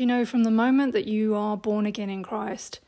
Do 0.00 0.04
you 0.04 0.08
know 0.08 0.24
from 0.24 0.44
the 0.44 0.50
moment 0.50 0.94
that 0.94 1.06
you 1.06 1.34
are 1.34 1.58
born 1.58 1.84
again 1.84 2.08
in 2.08 2.22
Christ, 2.22 2.80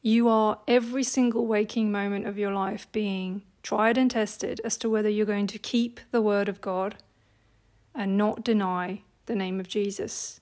you 0.00 0.26
are 0.26 0.58
every 0.66 1.04
single 1.04 1.46
waking 1.46 1.92
moment 1.92 2.26
of 2.26 2.38
your 2.38 2.54
life 2.54 2.90
being 2.92 3.42
tried 3.62 3.98
and 3.98 4.10
tested 4.10 4.58
as 4.64 4.78
to 4.78 4.88
whether 4.88 5.10
you're 5.10 5.26
going 5.26 5.48
to 5.48 5.58
keep 5.58 6.00
the 6.12 6.22
word 6.22 6.48
of 6.48 6.62
God 6.62 6.94
and 7.94 8.16
not 8.16 8.42
deny 8.42 9.02
the 9.26 9.34
name 9.34 9.60
of 9.60 9.68
Jesus. 9.68 10.40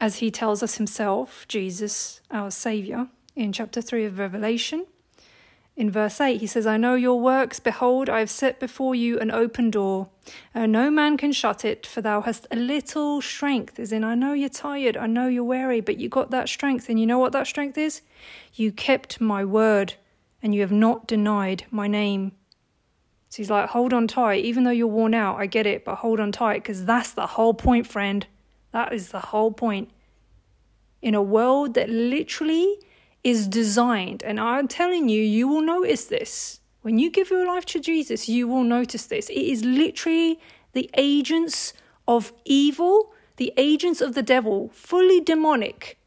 As 0.00 0.18
he 0.18 0.30
tells 0.30 0.62
us 0.62 0.76
himself, 0.76 1.44
Jesus, 1.48 2.20
our 2.30 2.52
Saviour, 2.52 3.08
in 3.34 3.52
chapter 3.52 3.82
3 3.82 4.04
of 4.04 4.20
Revelation, 4.20 4.86
in 5.80 5.90
verse 5.90 6.20
8, 6.20 6.38
he 6.38 6.46
says, 6.46 6.66
I 6.66 6.76
know 6.76 6.94
your 6.94 7.18
works. 7.18 7.58
Behold, 7.58 8.10
I 8.10 8.18
have 8.18 8.28
set 8.28 8.60
before 8.60 8.94
you 8.94 9.18
an 9.18 9.30
open 9.30 9.70
door, 9.70 10.08
and 10.54 10.70
no 10.70 10.90
man 10.90 11.16
can 11.16 11.32
shut 11.32 11.64
it, 11.64 11.86
for 11.86 12.02
thou 12.02 12.20
hast 12.20 12.46
a 12.50 12.56
little 12.56 13.22
strength. 13.22 13.80
As 13.80 13.90
in, 13.90 14.04
I 14.04 14.14
know 14.14 14.34
you're 14.34 14.50
tired, 14.50 14.98
I 14.98 15.06
know 15.06 15.26
you're 15.26 15.42
weary, 15.42 15.80
but 15.80 15.96
you 15.96 16.10
got 16.10 16.30
that 16.32 16.50
strength. 16.50 16.90
And 16.90 17.00
you 17.00 17.06
know 17.06 17.18
what 17.18 17.32
that 17.32 17.46
strength 17.46 17.78
is? 17.78 18.02
You 18.52 18.72
kept 18.72 19.22
my 19.22 19.42
word, 19.42 19.94
and 20.42 20.54
you 20.54 20.60
have 20.60 20.70
not 20.70 21.06
denied 21.06 21.64
my 21.70 21.88
name. 21.88 22.32
So 23.30 23.38
he's 23.38 23.50
like, 23.50 23.70
hold 23.70 23.94
on 23.94 24.06
tight. 24.06 24.44
Even 24.44 24.64
though 24.64 24.70
you're 24.70 24.86
worn 24.86 25.14
out, 25.14 25.40
I 25.40 25.46
get 25.46 25.66
it, 25.66 25.86
but 25.86 25.96
hold 25.96 26.20
on 26.20 26.30
tight, 26.30 26.62
because 26.62 26.84
that's 26.84 27.12
the 27.12 27.26
whole 27.26 27.54
point, 27.54 27.86
friend. 27.86 28.26
That 28.72 28.92
is 28.92 29.08
the 29.08 29.20
whole 29.20 29.50
point. 29.50 29.90
In 31.00 31.14
a 31.14 31.22
world 31.22 31.72
that 31.72 31.88
literally 31.88 32.76
is 33.22 33.46
designed. 33.46 34.22
And 34.22 34.40
I'm 34.40 34.68
telling 34.68 35.08
you, 35.08 35.22
you 35.22 35.48
will 35.48 35.62
notice 35.62 36.06
this. 36.06 36.60
When 36.82 36.98
you 36.98 37.10
give 37.10 37.30
your 37.30 37.46
life 37.46 37.66
to 37.66 37.80
Jesus, 37.80 38.28
you 38.28 38.48
will 38.48 38.64
notice 38.64 39.06
this. 39.06 39.28
It 39.28 39.34
is 39.34 39.64
literally 39.64 40.40
the 40.72 40.90
agents 40.96 41.72
of 42.08 42.32
evil, 42.44 43.12
the 43.36 43.52
agents 43.56 44.00
of 44.00 44.14
the 44.14 44.22
devil, 44.22 44.70
fully 44.72 45.20
demonic. 45.20 45.98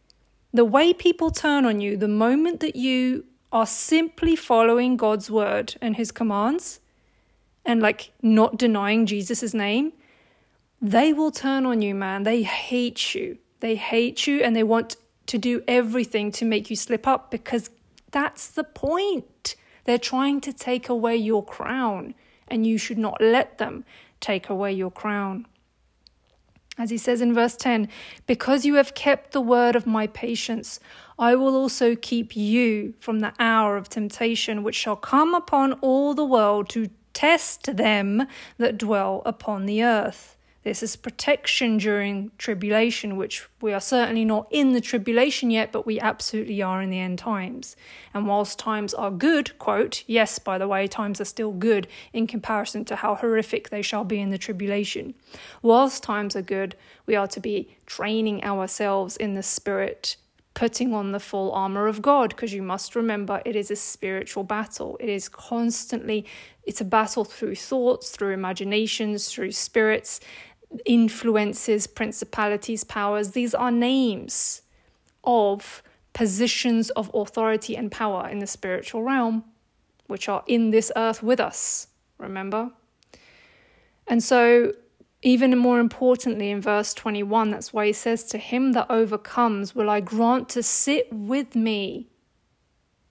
The 0.53 0.66
way 0.66 0.94
people 0.94 1.31
turn 1.31 1.66
on 1.66 1.81
you 1.81 1.97
the 1.97 2.08
moment 2.08 2.59
that 2.59 2.75
you 2.75 3.25
are 3.52 3.66
simply 3.67 4.36
following 4.36 4.98
God's 4.98 5.30
word 5.30 5.75
and 5.81 5.95
his 5.95 6.11
commands 6.11 6.80
and 7.66 7.81
like 7.81 8.11
not 8.22 8.58
denying 8.58 9.05
Jesus' 9.05 9.53
name, 9.53 9.94
they 10.81 11.14
will 11.14 11.31
turn 11.31 11.66
on 11.66 11.81
you, 11.81 11.95
man. 11.95 12.23
They 12.23 12.44
hate 12.44 13.16
you. 13.16 13.38
They 13.59 13.75
hate 13.75 14.27
you 14.27 14.42
and 14.42 14.55
they 14.55 14.64
want 14.64 14.98
to 15.28 15.38
do 15.38 15.64
everything 15.68 16.32
to 16.34 16.46
make 16.46 16.70
you 16.70 16.76
slip 16.76 17.08
up 17.08 17.32
because 17.32 17.70
that's 18.12 18.48
the 18.48 18.64
point. 18.64 19.56
They're 19.86 19.98
trying 19.98 20.42
to 20.42 20.54
take 20.54 20.90
away 20.90 21.18
your 21.18 21.44
crown, 21.44 22.14
and 22.48 22.66
you 22.66 22.78
should 22.78 22.98
not 22.98 23.22
let 23.22 23.58
them 23.58 23.86
take 24.20 24.50
away 24.50 24.72
your 24.72 24.92
crown. 24.92 25.46
As 26.78 26.90
he 26.90 26.98
says 26.98 27.22
in 27.22 27.36
verse 27.36 27.56
10, 27.56 27.88
because 28.26 28.66
you 28.66 28.76
have 28.76 28.96
kept 28.96 29.32
the 29.32 29.42
word 29.42 29.76
of 29.76 29.86
my 29.86 30.08
patience, 30.08 30.80
I 31.20 31.36
will 31.36 31.56
also 31.56 31.96
keep 31.96 32.36
you 32.36 32.96
from 33.00 33.20
the 33.20 33.34
hour 33.38 33.78
of 33.78 33.90
temptation 33.90 34.64
which 34.64 34.76
shall 34.76 34.96
come 34.96 35.36
upon 35.36 35.74
all 35.74 36.16
the 36.16 36.26
world 36.26 36.70
to 36.70 36.90
test 37.14 37.78
them 37.78 38.28
that 38.58 38.80
dwell 38.80 39.22
upon 39.24 39.68
the 39.68 39.84
earth. 39.84 40.36
This 40.64 40.81
is 40.81 40.95
protection 40.95 41.78
during 41.78 42.31
tribulation, 42.38 43.17
which 43.17 43.47
we 43.61 43.73
are 43.73 43.81
certainly 43.81 44.23
not 44.23 44.47
in 44.50 44.72
the 44.72 44.80
tribulation 44.80 45.52
yet, 45.52 45.73
but 45.73 45.86
we 45.86 46.00
absolutely 46.00 46.61
are 46.61 46.81
in 46.81 46.89
the 46.89 47.00
end 47.00 47.20
times. 47.20 47.75
And 48.14 48.28
whilst 48.28 48.59
times 48.59 48.94
are 48.94 49.11
good, 49.11 49.58
quote, 49.59 50.05
yes, 50.08 50.39
by 50.39 50.58
the 50.58 50.67
way, 50.67 50.88
times 50.88 51.20
are 51.20 51.25
still 51.25 51.52
good 51.52 51.88
in 52.14 52.28
comparison 52.28 52.86
to 52.86 52.95
how 52.95 53.16
horrific 53.16 53.70
they 53.70 53.81
shall 53.81 54.05
be 54.05 54.20
in 54.20 54.30
the 54.30 54.38
tribulation. 54.38 55.16
Whilst 55.61 56.02
times 56.02 56.33
are 56.33 56.42
good, 56.42 56.77
we 57.05 57.16
are 57.16 57.27
to 57.27 57.42
be 57.42 57.75
training 57.86 58.42
ourselves 58.45 59.17
in 59.17 59.33
the 59.33 59.44
spirit 59.44 60.16
putting 60.53 60.94
on 60.94 61.11
the 61.11 61.20
full 61.20 61.52
armor 61.52 61.88
of 61.88 62.02
God 62.02 62.30
because 62.30 62.53
you 62.53 62.61
must 62.61 62.95
remember 62.95 63.42
it 63.44 63.55
is 63.55 63.72
a 63.72 63.75
spiritual 63.75 64.44
battle. 64.44 64.98
It 65.00 65.09
is 65.09 65.27
constantly 65.27 66.26
it's 66.64 66.80
a 66.80 66.86
battle 66.86 67.26
through 67.26 67.55
thoughts, 67.55 68.11
through 68.11 68.33
imaginations, 68.33 69.27
through 69.30 69.52
spirits 69.52 70.20
influences, 70.86 71.88
principalities, 71.88 72.84
powers. 72.84 73.32
These 73.32 73.54
are 73.54 73.72
names 73.72 74.61
of 75.23 75.84
positions 76.14 76.89
of 76.92 77.10
authority 77.14 77.76
and 77.76 77.92
power 77.92 78.28
in 78.28 78.39
the 78.39 78.48
spiritual 78.48 79.04
realm, 79.04 79.44
which 80.08 80.30
are 80.30 80.44
in 80.48 80.72
this 80.72 80.92
earth 80.95 81.23
with 81.23 81.39
us, 81.39 81.88
remember? 82.17 82.72
And 84.08 84.23
so, 84.23 84.73
even 85.22 85.58
more 85.58 85.80
importantly, 85.80 86.52
in 86.52 86.62
verse 86.62 86.94
21, 86.94 87.52
that's 87.52 87.73
why 87.73 87.88
he 87.88 87.94
says, 87.94 88.23
To 88.26 88.38
him 88.38 88.73
that 88.73 88.88
overcomes, 88.89 89.73
will 89.73 89.89
I 89.89 90.02
grant 90.02 90.50
to 90.50 90.64
sit 90.64 91.08
with 91.12 91.56
me 91.56 92.10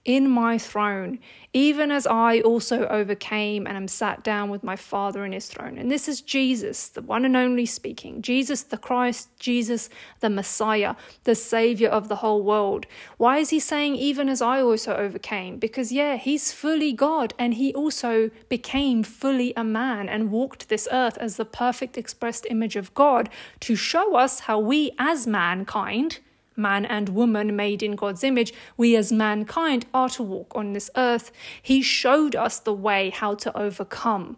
in 0.04 0.28
my 0.28 0.58
throne, 0.58 1.18
even 1.52 1.92
as 1.92 2.06
I 2.08 2.40
also 2.40 2.86
overcame 2.88 3.66
and 3.66 3.76
am 3.76 3.86
sat 3.86 4.24
down 4.24 4.50
with 4.50 4.64
my 4.64 4.74
Father 4.74 5.24
in 5.24 5.32
his 5.32 5.46
throne. 5.46 5.78
And 5.78 5.90
this 5.90 6.08
is 6.08 6.20
Jesus, 6.20 6.88
the 6.88 7.02
one 7.02 7.24
and 7.24 7.36
only 7.36 7.66
speaking. 7.66 8.20
Jesus, 8.20 8.62
the 8.64 8.78
Christ, 8.78 9.28
Jesus, 9.38 9.88
the 10.18 10.30
Messiah, 10.30 10.96
the 11.22 11.36
Savior 11.36 11.88
of 11.88 12.08
the 12.08 12.16
whole 12.16 12.42
world. 12.42 12.86
Why 13.16 13.38
is 13.38 13.50
he 13.50 13.60
saying, 13.60 13.94
even 13.94 14.28
as 14.28 14.42
I 14.42 14.60
also 14.60 14.96
overcame? 14.96 15.58
Because, 15.58 15.92
yeah, 15.92 16.16
he's 16.16 16.52
fully 16.52 16.92
God 16.92 17.32
and 17.38 17.54
he 17.54 17.72
also 17.72 18.30
became 18.48 19.04
fully 19.04 19.52
a 19.56 19.62
man 19.64 20.08
and 20.08 20.32
walked 20.32 20.68
this 20.68 20.88
earth 20.90 21.16
as 21.18 21.36
the 21.36 21.44
perfect 21.44 21.96
expressed 21.96 22.46
image 22.50 22.74
of 22.74 22.92
God 22.94 23.28
to 23.60 23.76
show 23.76 24.16
us 24.16 24.40
how 24.40 24.58
we 24.58 24.90
as 24.98 25.28
mankind 25.28 26.18
man 26.56 26.84
and 26.84 27.08
woman 27.10 27.56
made 27.56 27.82
in 27.82 27.96
God's 27.96 28.24
image, 28.24 28.52
we 28.76 28.96
as 28.96 29.12
mankind 29.12 29.86
are 29.92 30.08
to 30.10 30.22
walk 30.22 30.52
on 30.54 30.72
this 30.72 30.90
earth. 30.96 31.32
He 31.60 31.82
showed 31.82 32.34
us 32.36 32.58
the 32.58 32.74
way 32.74 33.10
how 33.10 33.34
to 33.36 33.56
overcome, 33.56 34.36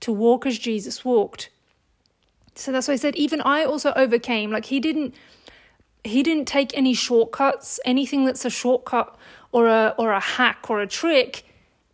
to 0.00 0.12
walk 0.12 0.46
as 0.46 0.58
Jesus 0.58 1.04
walked. 1.04 1.50
So 2.54 2.72
that's 2.72 2.88
why 2.88 2.94
I 2.94 2.96
said, 2.98 3.16
even 3.16 3.40
I 3.42 3.64
also 3.64 3.92
overcame. 3.94 4.50
Like 4.50 4.66
he 4.66 4.80
didn't 4.80 5.14
he 6.04 6.22
didn't 6.22 6.46
take 6.46 6.76
any 6.76 6.94
shortcuts. 6.94 7.78
Anything 7.84 8.24
that's 8.24 8.44
a 8.44 8.50
shortcut 8.50 9.16
or 9.52 9.66
a 9.66 9.94
or 9.98 10.12
a 10.12 10.20
hack 10.20 10.66
or 10.68 10.80
a 10.80 10.86
trick 10.86 11.44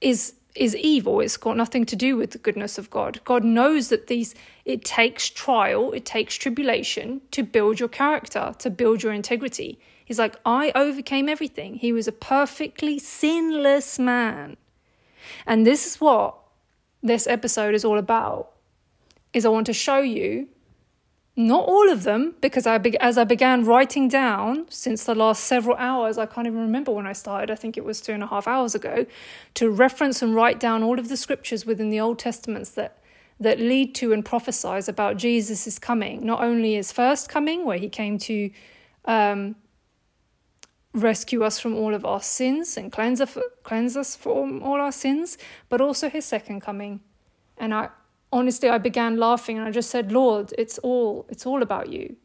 is 0.00 0.34
is 0.54 0.76
evil. 0.76 1.20
It's 1.20 1.36
got 1.36 1.56
nothing 1.56 1.84
to 1.86 1.96
do 1.96 2.16
with 2.16 2.30
the 2.30 2.38
goodness 2.38 2.78
of 2.78 2.90
God. 2.90 3.20
God 3.24 3.44
knows 3.44 3.88
that 3.88 4.06
these 4.06 4.34
it 4.64 4.84
takes 4.84 5.28
trial, 5.28 5.92
it 5.92 6.04
takes 6.04 6.36
tribulation 6.36 7.20
to 7.32 7.42
build 7.42 7.78
your 7.78 7.88
character, 7.88 8.54
to 8.58 8.70
build 8.70 9.02
your 9.02 9.12
integrity. 9.12 9.78
He's 10.04 10.18
like, 10.18 10.36
I 10.44 10.72
overcame 10.74 11.28
everything. 11.28 11.74
He 11.76 11.92
was 11.92 12.08
a 12.08 12.12
perfectly 12.12 12.98
sinless 12.98 13.98
man. 13.98 14.56
And 15.46 15.66
this 15.66 15.86
is 15.86 16.00
what 16.00 16.36
this 17.02 17.26
episode 17.26 17.74
is 17.74 17.84
all 17.84 17.98
about. 17.98 18.52
Is 19.32 19.44
I 19.44 19.48
want 19.48 19.66
to 19.66 19.72
show 19.72 19.98
you 19.98 20.48
not 21.36 21.64
all 21.66 21.90
of 21.90 22.04
them 22.04 22.34
because 22.40 22.66
I 22.66 22.78
be- 22.78 22.98
as 23.00 23.18
I 23.18 23.24
began 23.24 23.64
writing 23.64 24.08
down 24.08 24.66
since 24.68 25.04
the 25.04 25.14
last 25.14 25.44
several 25.44 25.76
hours, 25.76 26.16
I 26.16 26.26
can't 26.26 26.46
even 26.46 26.60
remember 26.60 26.92
when 26.92 27.06
I 27.06 27.12
started. 27.12 27.50
I 27.50 27.56
think 27.56 27.76
it 27.76 27.84
was 27.84 28.00
two 28.00 28.12
and 28.12 28.22
a 28.22 28.26
half 28.28 28.46
hours 28.46 28.74
ago, 28.74 29.06
to 29.54 29.70
reference 29.70 30.22
and 30.22 30.34
write 30.34 30.60
down 30.60 30.82
all 30.82 30.98
of 30.98 31.08
the 31.08 31.16
scriptures 31.16 31.66
within 31.66 31.90
the 31.90 31.98
Old 31.98 32.18
Testaments 32.18 32.70
that 32.70 32.98
that 33.40 33.58
lead 33.58 33.94
to 33.96 34.12
and 34.12 34.24
prophesize 34.24 34.88
about 34.88 35.16
Jesus' 35.16 35.78
coming, 35.78 36.24
not 36.24 36.42
only 36.42 36.74
his 36.74 36.92
first 36.92 37.28
coming, 37.28 37.64
where 37.64 37.78
he 37.78 37.88
came 37.88 38.18
to 38.18 38.50
um, 39.04 39.56
rescue 40.92 41.42
us 41.42 41.58
from 41.58 41.74
all 41.74 41.94
of 41.94 42.04
our 42.04 42.22
sins 42.22 42.76
and 42.76 42.92
cleanse 42.92 43.20
us, 43.20 43.36
cleanse 43.62 43.96
us 43.96 44.14
from 44.14 44.62
all 44.62 44.80
our 44.80 44.92
sins, 44.92 45.36
but 45.68 45.80
also 45.80 46.08
his 46.08 46.24
second 46.24 46.60
coming. 46.60 47.00
And 47.58 47.74
I 47.74 47.88
honestly, 48.32 48.68
I 48.68 48.78
began 48.78 49.16
laughing 49.16 49.58
and 49.58 49.66
I 49.66 49.70
just 49.70 49.90
said, 49.90 50.12
Lord, 50.12 50.52
it's 50.58 50.78
all, 50.78 51.26
it's 51.28 51.46
all 51.46 51.62
about 51.62 51.90
you. 51.90 52.16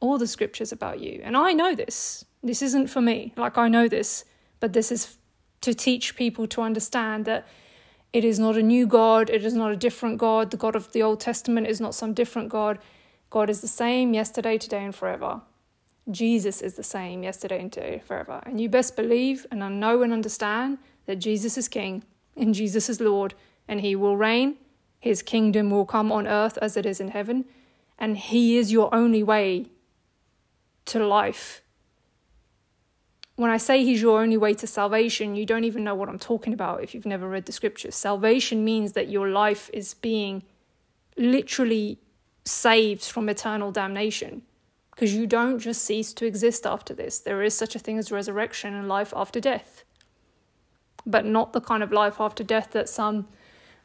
All 0.00 0.16
the 0.16 0.26
scriptures 0.26 0.72
about 0.72 1.00
you. 1.00 1.20
And 1.22 1.36
I 1.36 1.52
know 1.52 1.74
this. 1.74 2.24
This 2.42 2.62
isn't 2.62 2.88
for 2.88 3.02
me. 3.02 3.34
Like, 3.36 3.58
I 3.58 3.68
know 3.68 3.88
this, 3.88 4.24
but 4.60 4.72
this 4.72 4.90
is 4.90 5.16
to 5.60 5.74
teach 5.74 6.16
people 6.16 6.46
to 6.48 6.62
understand 6.62 7.26
that 7.26 7.46
it 8.12 8.24
is 8.24 8.38
not 8.38 8.56
a 8.56 8.62
new 8.62 8.86
God, 8.86 9.30
it 9.30 9.44
is 9.44 9.54
not 9.54 9.70
a 9.70 9.76
different 9.76 10.18
God. 10.18 10.50
The 10.50 10.56
God 10.56 10.74
of 10.74 10.92
the 10.92 11.02
Old 11.02 11.20
Testament 11.20 11.66
is 11.66 11.80
not 11.80 11.94
some 11.94 12.12
different 12.12 12.48
God. 12.48 12.78
God 13.30 13.48
is 13.48 13.60
the 13.60 13.68
same 13.68 14.14
yesterday, 14.14 14.58
today, 14.58 14.84
and 14.84 14.94
forever. 14.94 15.42
Jesus 16.10 16.60
is 16.60 16.74
the 16.74 16.82
same 16.82 17.22
yesterday 17.22 17.60
and 17.60 17.72
today, 17.72 18.02
forever. 18.04 18.42
And 18.44 18.60
you 18.60 18.68
best 18.68 18.96
believe 18.96 19.46
and 19.50 19.62
I 19.62 19.68
know 19.68 20.02
and 20.02 20.12
understand 20.12 20.78
that 21.06 21.16
Jesus 21.16 21.56
is 21.56 21.68
King 21.68 22.02
and 22.36 22.54
Jesus 22.54 22.88
is 22.88 23.00
Lord 23.00 23.34
and 23.68 23.80
he 23.80 23.94
will 23.94 24.16
reign. 24.16 24.56
His 24.98 25.22
kingdom 25.22 25.70
will 25.70 25.86
come 25.86 26.10
on 26.10 26.26
earth 26.26 26.58
as 26.60 26.76
it 26.76 26.84
is 26.84 27.00
in 27.00 27.08
heaven, 27.08 27.46
and 27.98 28.18
he 28.18 28.58
is 28.58 28.70
your 28.70 28.94
only 28.94 29.22
way 29.22 29.66
to 30.86 30.98
life. 31.06 31.62
When 33.40 33.50
I 33.50 33.56
say 33.56 33.82
he's 33.82 34.02
your 34.02 34.20
only 34.20 34.36
way 34.36 34.52
to 34.52 34.66
salvation, 34.66 35.34
you 35.34 35.46
don't 35.46 35.64
even 35.64 35.82
know 35.82 35.94
what 35.94 36.10
I'm 36.10 36.18
talking 36.18 36.52
about 36.52 36.82
if 36.82 36.94
you've 36.94 37.06
never 37.06 37.26
read 37.26 37.46
the 37.46 37.52
scriptures. 37.52 37.94
Salvation 37.94 38.66
means 38.66 38.92
that 38.92 39.08
your 39.08 39.30
life 39.30 39.70
is 39.72 39.94
being 39.94 40.42
literally 41.16 41.98
saved 42.44 43.02
from 43.02 43.30
eternal 43.30 43.72
damnation 43.72 44.42
because 44.90 45.14
you 45.14 45.26
don't 45.26 45.58
just 45.58 45.82
cease 45.82 46.12
to 46.12 46.26
exist 46.26 46.66
after 46.66 46.92
this. 46.92 47.18
There 47.18 47.42
is 47.42 47.56
such 47.56 47.74
a 47.74 47.78
thing 47.78 47.96
as 47.96 48.12
resurrection 48.12 48.74
and 48.74 48.88
life 48.88 49.14
after 49.16 49.40
death, 49.40 49.84
but 51.06 51.24
not 51.24 51.54
the 51.54 51.62
kind 51.62 51.82
of 51.82 51.92
life 51.92 52.20
after 52.20 52.44
death 52.44 52.72
that 52.72 52.90
some 52.90 53.26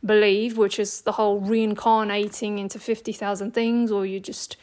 believe, 0.06 0.58
which 0.58 0.78
is 0.78 1.00
the 1.00 1.14
whole 1.14 1.40
reincarnating 1.40 2.60
into 2.60 2.78
50,000 2.78 3.54
things, 3.54 3.90
or 3.90 4.06
you 4.06 4.20
just 4.20 4.58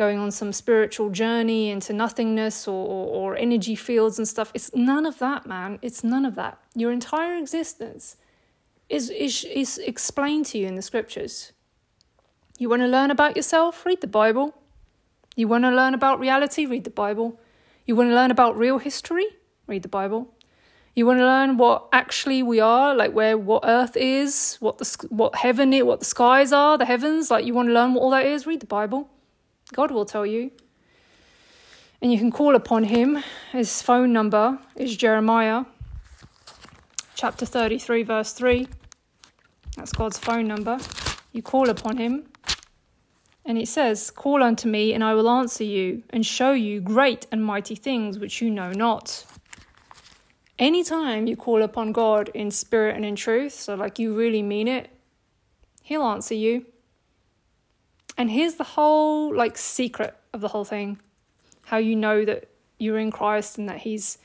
going 0.00 0.18
on 0.18 0.30
some 0.30 0.50
spiritual 0.50 1.10
journey 1.10 1.68
into 1.68 1.92
nothingness 1.92 2.66
or, 2.66 2.86
or, 2.94 3.06
or, 3.18 3.36
energy 3.36 3.74
fields 3.74 4.16
and 4.16 4.26
stuff. 4.26 4.50
It's 4.54 4.74
none 4.74 5.04
of 5.04 5.18
that, 5.18 5.44
man. 5.44 5.78
It's 5.82 6.02
none 6.02 6.24
of 6.24 6.36
that. 6.36 6.58
Your 6.74 6.90
entire 6.90 7.36
existence 7.36 8.16
is, 8.88 9.10
is, 9.10 9.44
is 9.44 9.76
explained 9.76 10.46
to 10.46 10.58
you 10.58 10.66
in 10.66 10.76
the 10.76 10.80
scriptures. 10.80 11.52
You 12.58 12.70
want 12.70 12.80
to 12.80 12.88
learn 12.88 13.10
about 13.10 13.36
yourself? 13.36 13.84
Read 13.84 14.00
the 14.00 14.06
Bible. 14.06 14.54
You 15.36 15.46
want 15.48 15.64
to 15.64 15.70
learn 15.70 15.92
about 15.92 16.18
reality? 16.18 16.64
Read 16.64 16.84
the 16.84 16.96
Bible. 17.04 17.38
You 17.84 17.94
want 17.94 18.08
to 18.08 18.14
learn 18.14 18.30
about 18.30 18.56
real 18.56 18.78
history? 18.78 19.26
Read 19.66 19.82
the 19.82 19.88
Bible. 20.00 20.32
You 20.94 21.04
want 21.04 21.18
to 21.18 21.26
learn 21.26 21.58
what 21.58 21.88
actually 21.92 22.42
we 22.42 22.58
are, 22.58 22.94
like 22.94 23.12
where 23.12 23.36
what 23.36 23.64
Earth 23.66 23.98
is, 23.98 24.56
what 24.60 24.78
the 24.78 25.06
what 25.10 25.34
heaven 25.36 25.74
is, 25.74 25.84
what 25.84 26.00
the 26.00 26.06
skies 26.06 26.54
are, 26.54 26.78
the 26.78 26.86
heavens. 26.86 27.30
Like 27.30 27.44
you 27.44 27.52
want 27.52 27.68
to 27.68 27.74
learn 27.74 27.92
what 27.92 28.00
all 28.00 28.10
that 28.12 28.24
is. 28.24 28.46
Read 28.46 28.60
the 28.60 28.72
Bible. 28.80 29.10
God 29.72 29.90
will 29.90 30.04
tell 30.04 30.26
you. 30.26 30.50
And 32.02 32.12
you 32.12 32.18
can 32.18 32.30
call 32.30 32.54
upon 32.54 32.84
him. 32.84 33.22
His 33.52 33.82
phone 33.82 34.12
number 34.12 34.58
is 34.74 34.96
Jeremiah 34.96 35.64
chapter 37.14 37.44
33, 37.44 38.02
verse 38.02 38.32
3. 38.32 38.66
That's 39.76 39.92
God's 39.92 40.18
phone 40.18 40.48
number. 40.48 40.78
You 41.32 41.42
call 41.42 41.68
upon 41.68 41.98
him. 41.98 42.24
And 43.44 43.58
it 43.58 43.68
says, 43.68 44.10
Call 44.10 44.42
unto 44.42 44.68
me, 44.68 44.94
and 44.94 45.04
I 45.04 45.14
will 45.14 45.28
answer 45.28 45.64
you, 45.64 46.02
and 46.10 46.24
show 46.24 46.52
you 46.52 46.80
great 46.80 47.26
and 47.30 47.44
mighty 47.44 47.74
things 47.74 48.18
which 48.18 48.40
you 48.40 48.50
know 48.50 48.72
not. 48.72 49.26
Anytime 50.58 51.26
you 51.26 51.36
call 51.36 51.62
upon 51.62 51.92
God 51.92 52.30
in 52.34 52.50
spirit 52.50 52.96
and 52.96 53.04
in 53.04 53.16
truth, 53.16 53.52
so 53.52 53.74
like 53.74 53.98
you 53.98 54.14
really 54.14 54.42
mean 54.42 54.68
it, 54.68 54.90
He'll 55.82 56.02
answer 56.02 56.34
you. 56.34 56.66
And 58.20 58.30
here's 58.30 58.56
the 58.56 58.64
whole 58.64 59.34
like 59.34 59.56
secret 59.56 60.14
of 60.34 60.42
the 60.42 60.48
whole 60.48 60.66
thing 60.66 61.00
how 61.64 61.78
you 61.78 61.96
know 61.96 62.26
that 62.26 62.50
you're 62.78 62.98
in 62.98 63.10
Christ 63.10 63.56
and 63.56 63.66
that 63.70 63.78
He's 63.78 64.18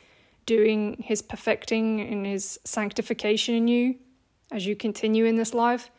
doing 0.45 0.97
His 1.01 1.21
perfecting 1.21 2.01
and 2.01 2.25
His 2.25 2.59
sanctification 2.65 3.55
in 3.55 3.69
you 3.69 3.95
as 4.51 4.67
you 4.67 4.75
continue 4.75 5.23
in 5.23 5.37
this 5.37 5.53
life 5.53 5.89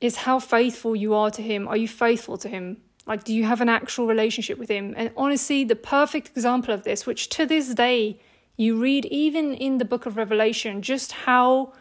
is 0.00 0.16
how 0.16 0.40
faithful 0.40 0.96
you 0.96 1.14
are 1.14 1.30
to 1.30 1.42
Him. 1.42 1.68
Are 1.68 1.76
you 1.76 1.86
faithful 1.86 2.36
to 2.38 2.48
Him? 2.48 2.78
Like, 3.06 3.22
do 3.22 3.32
you 3.32 3.44
have 3.44 3.60
an 3.60 3.68
actual 3.68 4.08
relationship 4.08 4.58
with 4.58 4.68
Him? 4.68 4.94
And 4.96 5.12
honestly, 5.16 5.62
the 5.62 5.76
perfect 5.76 6.30
example 6.30 6.74
of 6.74 6.82
this, 6.82 7.06
which 7.06 7.28
to 7.28 7.46
this 7.46 7.72
day 7.72 8.18
you 8.56 8.80
read 8.80 9.04
even 9.04 9.54
in 9.54 9.78
the 9.78 9.84
book 9.84 10.06
of 10.06 10.16
Revelation, 10.16 10.82
just 10.82 11.12
how 11.12 11.72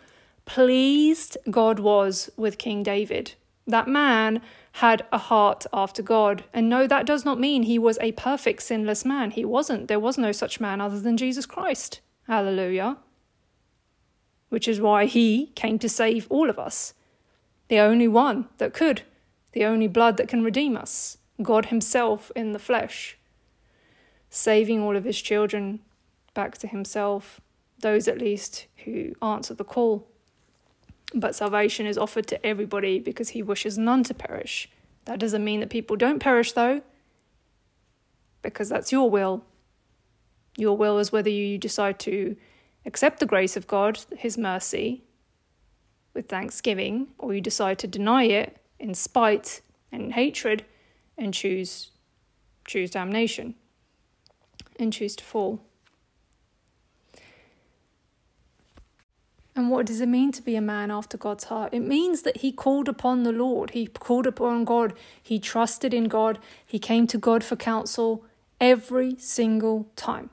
pleased 0.45 1.35
God 1.49 1.79
was 1.79 2.29
with 2.37 2.59
King 2.59 2.83
David. 2.83 3.33
That 3.71 3.87
man 3.87 4.41
had 4.73 5.05
a 5.11 5.17
heart 5.17 5.65
after 5.73 6.01
God. 6.01 6.43
And 6.53 6.69
no, 6.69 6.87
that 6.87 7.05
does 7.05 7.25
not 7.25 7.39
mean 7.39 7.63
he 7.63 7.79
was 7.79 7.97
a 7.99 8.11
perfect, 8.13 8.61
sinless 8.61 9.03
man. 9.03 9.31
He 9.31 9.43
wasn't. 9.43 9.87
There 9.87 9.99
was 9.99 10.17
no 10.17 10.31
such 10.31 10.59
man 10.59 10.79
other 10.79 10.99
than 10.99 11.17
Jesus 11.17 11.45
Christ. 11.45 11.99
Hallelujah. 12.27 12.97
Which 14.49 14.67
is 14.67 14.79
why 14.79 15.05
he 15.05 15.47
came 15.55 15.79
to 15.79 15.89
save 15.89 16.27
all 16.29 16.49
of 16.49 16.59
us. 16.59 16.93
The 17.67 17.79
only 17.79 18.07
one 18.07 18.47
that 18.57 18.73
could, 18.73 19.03
the 19.53 19.65
only 19.65 19.87
blood 19.87 20.17
that 20.17 20.27
can 20.27 20.43
redeem 20.43 20.75
us. 20.77 21.17
God 21.41 21.67
Himself 21.67 22.31
in 22.35 22.51
the 22.51 22.59
flesh, 22.59 23.17
saving 24.29 24.81
all 24.81 24.95
of 24.95 25.05
His 25.05 25.21
children 25.21 25.79
back 26.33 26.57
to 26.59 26.67
Himself, 26.67 27.41
those 27.79 28.07
at 28.07 28.19
least 28.19 28.67
who 28.85 29.13
answer 29.21 29.53
the 29.53 29.63
call. 29.63 30.07
But 31.13 31.35
salvation 31.35 31.85
is 31.85 31.97
offered 31.97 32.27
to 32.27 32.45
everybody 32.45 32.99
because 32.99 33.29
he 33.29 33.43
wishes 33.43 33.77
none 33.77 34.03
to 34.03 34.13
perish. 34.13 34.69
That 35.05 35.19
doesn't 35.19 35.43
mean 35.43 35.59
that 35.59 35.69
people 35.69 35.95
don't 35.95 36.19
perish, 36.19 36.53
though, 36.53 36.81
because 38.41 38.69
that's 38.69 38.91
your 38.91 39.09
will. 39.09 39.43
Your 40.57 40.77
will 40.77 40.99
is 40.99 41.11
whether 41.11 41.29
you 41.29 41.57
decide 41.57 41.99
to 41.99 42.35
accept 42.85 43.19
the 43.19 43.25
grace 43.25 43.57
of 43.57 43.67
God, 43.67 43.99
his 44.17 44.37
mercy, 44.37 45.03
with 46.13 46.27
thanksgiving, 46.27 47.07
or 47.17 47.33
you 47.33 47.41
decide 47.41 47.79
to 47.79 47.87
deny 47.87 48.23
it 48.23 48.57
in 48.79 48.93
spite 48.93 49.61
and 49.91 50.13
hatred 50.13 50.65
and 51.17 51.33
choose 51.33 51.89
choose 52.67 52.91
damnation 52.91 53.55
and 54.79 54.93
choose 54.93 55.15
to 55.15 55.23
fall. 55.23 55.61
And 59.55 59.69
what 59.69 59.85
does 59.85 59.99
it 59.99 60.07
mean 60.07 60.31
to 60.33 60.41
be 60.41 60.55
a 60.55 60.61
man 60.61 60.91
after 60.91 61.17
God's 61.17 61.45
heart? 61.45 61.73
It 61.73 61.81
means 61.81 62.21
that 62.21 62.37
he 62.37 62.51
called 62.51 62.87
upon 62.87 63.23
the 63.23 63.33
Lord. 63.33 63.71
He 63.71 63.85
called 63.87 64.25
upon 64.25 64.63
God. 64.63 64.93
He 65.21 65.39
trusted 65.39 65.93
in 65.93 66.05
God. 66.05 66.39
He 66.65 66.79
came 66.79 67.05
to 67.07 67.17
God 67.17 67.43
for 67.43 67.57
counsel 67.57 68.23
every 68.61 69.15
single 69.17 69.89
time. 69.97 70.29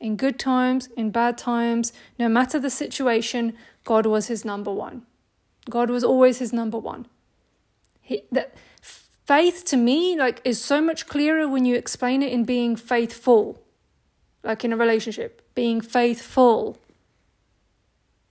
In 0.00 0.16
good 0.16 0.38
times, 0.38 0.88
in 0.96 1.10
bad 1.10 1.36
times, 1.36 1.92
no 2.18 2.28
matter 2.28 2.58
the 2.58 2.70
situation, 2.70 3.54
God 3.84 4.06
was 4.06 4.28
his 4.28 4.44
number 4.44 4.72
one. 4.72 5.02
God 5.68 5.90
was 5.90 6.04
always 6.04 6.38
his 6.38 6.52
number 6.52 6.78
one. 6.78 7.06
He, 8.00 8.22
that 8.32 8.54
faith 8.80 9.64
to 9.66 9.76
me 9.76 10.16
like 10.16 10.40
is 10.44 10.62
so 10.62 10.80
much 10.80 11.06
clearer 11.06 11.48
when 11.48 11.64
you 11.64 11.74
explain 11.74 12.22
it 12.22 12.32
in 12.32 12.44
being 12.44 12.76
faithful, 12.76 13.62
like 14.42 14.64
in 14.64 14.72
a 14.72 14.76
relationship, 14.76 15.42
being 15.54 15.80
faithful 15.80 16.78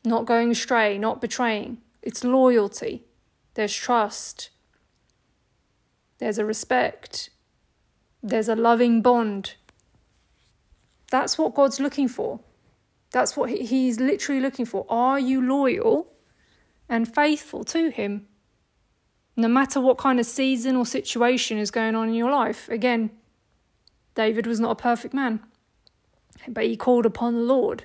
not 0.06 0.25
going 0.25 0.52
astray, 0.52 0.98
not 0.98 1.22
betraying. 1.22 1.80
It's 2.02 2.24
loyalty. 2.24 3.04
There's 3.56 3.74
trust. 3.74 4.50
There's 6.19 6.38
a 6.38 6.46
respect. 6.46 7.30
There's 8.22 8.50
a 8.50 8.56
loving 8.56 9.02
bond. 9.02 9.56
That's 11.12 11.38
what 11.38 11.56
God's 11.56 11.80
looking 11.80 12.07
for. 12.07 12.40
That's 13.12 13.38
what 13.38 13.50
He's 13.50 14.00
literally 14.00 14.42
looking 14.42 14.66
for. 14.66 14.86
Are 14.90 15.19
you 15.19 15.42
loyal 15.42 16.08
and 16.90 17.13
faithful 17.13 17.63
to 17.66 17.90
Him? 17.90 18.28
No 19.38 19.48
matter 19.48 19.80
what 19.80 19.98
kind 19.98 20.19
of 20.19 20.25
season 20.25 20.75
or 20.75 20.86
situation 20.86 21.58
is 21.58 21.72
going 21.72 21.96
on 21.96 22.08
in 22.08 22.13
your 22.13 22.31
life. 22.31 22.69
Again, 22.69 23.12
David 24.15 24.48
was 24.48 24.60
not 24.60 24.72
a 24.72 24.75
perfect 24.75 25.13
man, 25.13 25.41
but 26.48 26.65
he 26.65 26.77
called 26.77 27.06
upon 27.06 27.34
the 27.34 27.41
Lord 27.41 27.84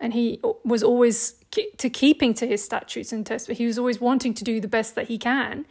and 0.00 0.14
he 0.14 0.40
was 0.64 0.82
always 0.82 1.34
to 1.50 1.90
keeping 1.90 2.32
to 2.34 2.46
his 2.46 2.64
statutes 2.64 3.12
and 3.12 3.26
tests, 3.26 3.46
but 3.46 3.58
he 3.58 3.66
was 3.66 3.78
always 3.78 4.00
wanting 4.00 4.32
to 4.34 4.44
do 4.44 4.60
the 4.60 4.68
best 4.68 4.94
that 4.94 5.08
he 5.08 5.18
can. 5.18 5.66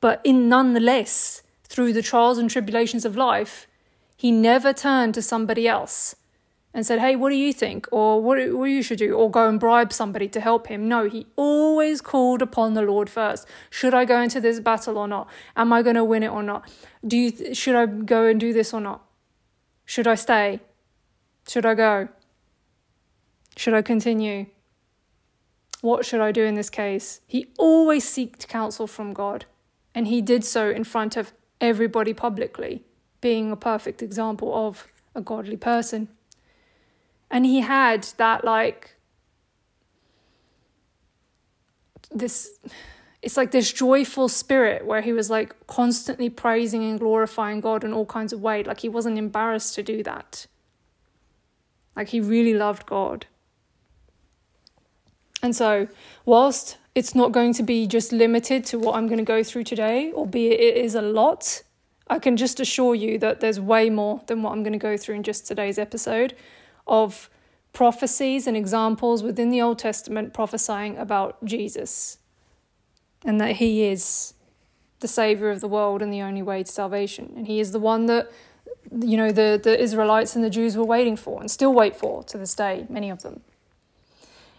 But 0.00 0.20
in 0.24 0.48
nonetheless, 0.48 1.42
through 1.64 1.92
the 1.92 2.02
trials 2.02 2.38
and 2.38 2.48
tribulations 2.48 3.04
of 3.04 3.16
life, 3.16 3.66
he 4.16 4.30
never 4.30 4.72
turned 4.72 5.14
to 5.14 5.22
somebody 5.22 5.68
else 5.68 6.16
and 6.72 6.86
said, 6.86 7.00
Hey, 7.00 7.16
what 7.16 7.30
do 7.30 7.36
you 7.36 7.52
think? 7.52 7.86
Or 7.90 8.22
what, 8.22 8.38
what 8.52 8.66
you 8.66 8.82
should 8.82 8.98
do? 8.98 9.14
Or 9.14 9.30
go 9.30 9.48
and 9.48 9.58
bribe 9.60 9.92
somebody 9.92 10.28
to 10.28 10.40
help 10.40 10.68
him. 10.68 10.88
No, 10.88 11.08
he 11.08 11.26
always 11.36 12.00
called 12.00 12.40
upon 12.40 12.74
the 12.74 12.82
Lord 12.82 13.10
first. 13.10 13.46
Should 13.70 13.94
I 13.94 14.04
go 14.04 14.20
into 14.20 14.40
this 14.40 14.60
battle 14.60 14.96
or 14.96 15.08
not? 15.08 15.28
Am 15.56 15.72
I 15.72 15.82
going 15.82 15.96
to 15.96 16.04
win 16.04 16.22
it 16.22 16.30
or 16.30 16.42
not? 16.42 16.70
Do 17.06 17.16
you, 17.16 17.54
should 17.54 17.74
I 17.74 17.86
go 17.86 18.26
and 18.26 18.38
do 18.38 18.52
this 18.52 18.72
or 18.72 18.80
not? 18.80 19.02
Should 19.84 20.06
I 20.06 20.14
stay? 20.14 20.60
Should 21.48 21.66
I 21.66 21.74
go? 21.74 22.08
Should 23.56 23.74
I 23.74 23.82
continue? 23.82 24.46
What 25.80 26.04
should 26.04 26.20
I 26.20 26.32
do 26.32 26.44
in 26.44 26.54
this 26.54 26.70
case? 26.70 27.20
He 27.26 27.48
always 27.58 28.08
sought 28.08 28.46
counsel 28.48 28.86
from 28.86 29.12
God, 29.12 29.46
and 29.94 30.06
he 30.06 30.20
did 30.20 30.44
so 30.44 30.70
in 30.70 30.84
front 30.84 31.16
of 31.16 31.32
everybody 31.60 32.12
publicly, 32.12 32.84
being 33.20 33.50
a 33.50 33.56
perfect 33.56 34.02
example 34.02 34.54
of 34.54 34.86
a 35.14 35.20
godly 35.20 35.56
person. 35.56 36.08
And 37.30 37.44
he 37.44 37.60
had 37.60 38.06
that, 38.18 38.44
like, 38.44 38.96
this 42.10 42.58
it's 43.22 43.36
like 43.36 43.50
this 43.50 43.72
joyful 43.72 44.28
spirit 44.28 44.86
where 44.86 45.00
he 45.00 45.12
was 45.12 45.28
like 45.28 45.66
constantly 45.66 46.30
praising 46.30 46.84
and 46.84 47.00
glorifying 47.00 47.60
God 47.60 47.82
in 47.82 47.92
all 47.92 48.06
kinds 48.06 48.32
of 48.32 48.40
ways. 48.40 48.66
Like 48.66 48.80
he 48.80 48.88
wasn't 48.88 49.18
embarrassed 49.18 49.74
to 49.74 49.82
do 49.82 50.04
that. 50.04 50.46
Like 51.96 52.08
he 52.10 52.20
really 52.20 52.54
loved 52.54 52.86
God. 52.86 53.26
And 55.46 55.54
so, 55.54 55.86
whilst 56.24 56.76
it's 56.96 57.14
not 57.14 57.30
going 57.30 57.52
to 57.52 57.62
be 57.62 57.86
just 57.86 58.10
limited 58.10 58.64
to 58.64 58.80
what 58.80 58.96
I'm 58.96 59.06
going 59.06 59.18
to 59.18 59.24
go 59.24 59.44
through 59.44 59.62
today, 59.62 60.12
albeit 60.12 60.58
it 60.58 60.76
is 60.76 60.96
a 60.96 61.00
lot, 61.00 61.62
I 62.08 62.18
can 62.18 62.36
just 62.36 62.58
assure 62.58 62.96
you 62.96 63.16
that 63.20 63.38
there's 63.38 63.60
way 63.60 63.88
more 63.88 64.22
than 64.26 64.42
what 64.42 64.50
I'm 64.50 64.64
going 64.64 64.72
to 64.72 64.78
go 64.90 64.96
through 64.96 65.14
in 65.14 65.22
just 65.22 65.46
today's 65.46 65.78
episode 65.78 66.34
of 66.88 67.30
prophecies 67.72 68.48
and 68.48 68.56
examples 68.56 69.22
within 69.22 69.50
the 69.50 69.62
Old 69.62 69.78
Testament 69.78 70.34
prophesying 70.34 70.98
about 70.98 71.44
Jesus 71.44 72.18
and 73.24 73.40
that 73.40 73.56
he 73.56 73.84
is 73.84 74.34
the 74.98 75.06
savior 75.06 75.50
of 75.50 75.60
the 75.60 75.68
world 75.68 76.02
and 76.02 76.12
the 76.12 76.22
only 76.22 76.42
way 76.42 76.64
to 76.64 76.72
salvation. 76.72 77.32
And 77.36 77.46
he 77.46 77.60
is 77.60 77.70
the 77.70 77.78
one 77.78 78.06
that 78.06 78.32
you 79.00 79.16
know 79.16 79.30
the, 79.30 79.60
the 79.62 79.80
Israelites 79.80 80.34
and 80.34 80.42
the 80.42 80.50
Jews 80.50 80.76
were 80.76 80.84
waiting 80.84 81.14
for 81.14 81.40
and 81.40 81.48
still 81.48 81.72
wait 81.72 81.94
for 81.94 82.24
to 82.24 82.36
this 82.36 82.56
day, 82.56 82.84
many 82.88 83.10
of 83.10 83.22
them. 83.22 83.42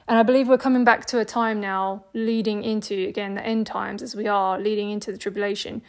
And 0.08 0.18
I 0.18 0.24
believe 0.24 0.48
we're 0.48 0.58
coming 0.58 0.84
back 0.84 1.06
to 1.08 1.20
a 1.20 1.26
time 1.26 1.60
now 1.60 2.06
leading 2.14 2.64
into 2.64 3.08
again 3.08 3.36
the 3.36 3.46
end 3.46 3.68
times 3.68 4.02
as 4.02 4.16
we 4.16 4.28
are 4.28 4.60
leading 4.60 4.90
into 4.90 5.12
the 5.12 5.18
tribulation. 5.18 5.82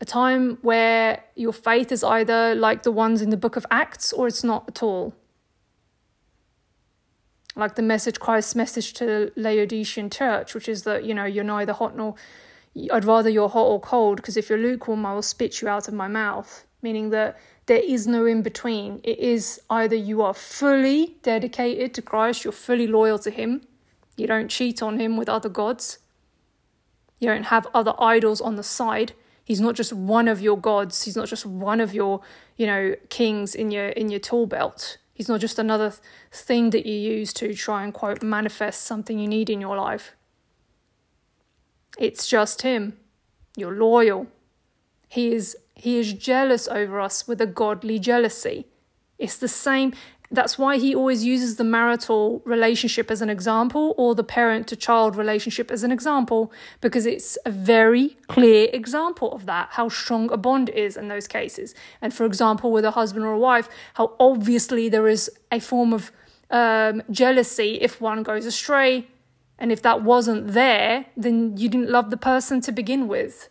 A 0.00 0.04
time 0.04 0.58
where 0.62 1.22
your 1.34 1.52
faith 1.52 1.92
is 1.92 2.02
either 2.02 2.54
like 2.54 2.82
the 2.82 2.92
ones 2.92 3.20
in 3.22 3.30
the 3.30 3.36
book 3.36 3.56
of 3.56 3.66
Acts 3.70 4.12
or 4.12 4.26
it's 4.26 4.44
not 4.44 4.64
at 4.68 4.82
all. 4.82 5.14
Like 7.54 7.74
the 7.74 7.82
message, 7.82 8.20
Christ's 8.20 8.54
message 8.54 8.92
to 8.94 9.06
the 9.06 9.32
Laodicean 9.36 10.10
church, 10.10 10.54
which 10.54 10.68
is 10.68 10.82
that, 10.82 11.04
you 11.04 11.14
know, 11.14 11.24
you're 11.24 11.44
neither 11.44 11.72
hot 11.72 11.96
nor 11.96 12.14
I'd 12.92 13.06
rather 13.06 13.30
you're 13.30 13.48
hot 13.48 13.64
or 13.66 13.80
cold, 13.80 14.16
because 14.16 14.36
if 14.36 14.50
you're 14.50 14.58
lukewarm, 14.58 15.06
I 15.06 15.14
will 15.14 15.22
spit 15.22 15.62
you 15.62 15.68
out 15.68 15.88
of 15.88 15.94
my 15.94 16.08
mouth. 16.08 16.66
Meaning 16.82 17.08
that 17.10 17.38
there 17.66 17.82
is 17.82 18.06
no 18.06 18.26
in 18.26 18.42
between. 18.42 19.00
It 19.02 19.18
is 19.18 19.60
either 19.68 19.96
you 19.96 20.22
are 20.22 20.34
fully 20.34 21.16
dedicated 21.22 21.94
to 21.94 22.02
Christ, 22.02 22.44
you're 22.44 22.52
fully 22.52 22.86
loyal 22.86 23.18
to 23.20 23.30
Him, 23.30 23.62
you 24.16 24.26
don't 24.26 24.48
cheat 24.48 24.82
on 24.82 24.98
Him 24.98 25.16
with 25.16 25.28
other 25.28 25.48
gods, 25.48 25.98
you 27.18 27.28
don't 27.28 27.44
have 27.44 27.66
other 27.74 27.94
idols 27.98 28.40
on 28.40 28.56
the 28.56 28.62
side. 28.62 29.12
He's 29.44 29.60
not 29.60 29.74
just 29.76 29.92
one 29.92 30.26
of 30.26 30.40
your 30.40 30.58
gods. 30.58 31.04
He's 31.04 31.16
not 31.16 31.28
just 31.28 31.46
one 31.46 31.80
of 31.80 31.94
your, 31.94 32.20
you 32.56 32.66
know, 32.66 32.96
kings 33.10 33.54
in 33.54 33.70
your 33.70 33.88
in 33.90 34.10
your 34.10 34.18
tool 34.18 34.46
belt. 34.46 34.98
He's 35.14 35.28
not 35.28 35.40
just 35.40 35.58
another 35.58 35.94
thing 36.32 36.70
that 36.70 36.84
you 36.84 36.94
use 36.94 37.32
to 37.34 37.54
try 37.54 37.84
and 37.84 37.94
quote 37.94 38.22
manifest 38.22 38.82
something 38.82 39.18
you 39.18 39.28
need 39.28 39.48
in 39.48 39.60
your 39.60 39.76
life. 39.76 40.14
It's 41.98 42.26
just 42.26 42.62
him. 42.62 42.98
You're 43.56 43.72
loyal. 43.72 44.26
He 45.08 45.32
is 45.32 45.56
he 45.76 45.98
is 45.98 46.12
jealous 46.12 46.66
over 46.68 47.00
us 47.00 47.28
with 47.28 47.40
a 47.40 47.46
godly 47.46 47.98
jealousy. 47.98 48.66
It's 49.18 49.36
the 49.36 49.48
same 49.48 49.92
that's 50.28 50.58
why 50.58 50.76
he 50.76 50.92
always 50.92 51.24
uses 51.24 51.54
the 51.54 51.62
marital 51.62 52.42
relationship 52.44 53.12
as 53.12 53.22
an 53.22 53.30
example 53.30 53.94
or 53.96 54.12
the 54.12 54.24
parent 54.24 54.66
to 54.66 54.74
child 54.74 55.14
relationship 55.14 55.70
as 55.70 55.84
an 55.84 55.92
example 55.92 56.52
because 56.80 57.06
it's 57.06 57.38
a 57.46 57.50
very 57.52 58.16
clear 58.26 58.68
example 58.72 59.30
of 59.30 59.46
that 59.46 59.68
how 59.70 59.88
strong 59.88 60.28
a 60.32 60.36
bond 60.36 60.68
is 60.70 60.96
in 60.96 61.06
those 61.06 61.28
cases 61.28 61.76
and 62.02 62.12
for 62.12 62.26
example 62.26 62.72
with 62.72 62.84
a 62.84 62.90
husband 62.90 63.24
or 63.24 63.34
a 63.34 63.38
wife 63.38 63.68
how 63.94 64.16
obviously 64.18 64.88
there 64.88 65.06
is 65.06 65.30
a 65.52 65.60
form 65.60 65.92
of 65.92 66.10
um, 66.50 67.04
jealousy 67.08 67.78
if 67.80 68.00
one 68.00 68.24
goes 68.24 68.46
astray 68.46 69.06
and 69.58 69.72
if 69.72 69.82
that 69.82 70.02
wasn't 70.02 70.48
there, 70.48 71.06
then 71.16 71.56
you 71.56 71.68
didn't 71.68 71.90
love 71.90 72.10
the 72.10 72.16
person 72.16 72.60
to 72.62 72.72
begin 72.72 73.08
with. 73.08 73.48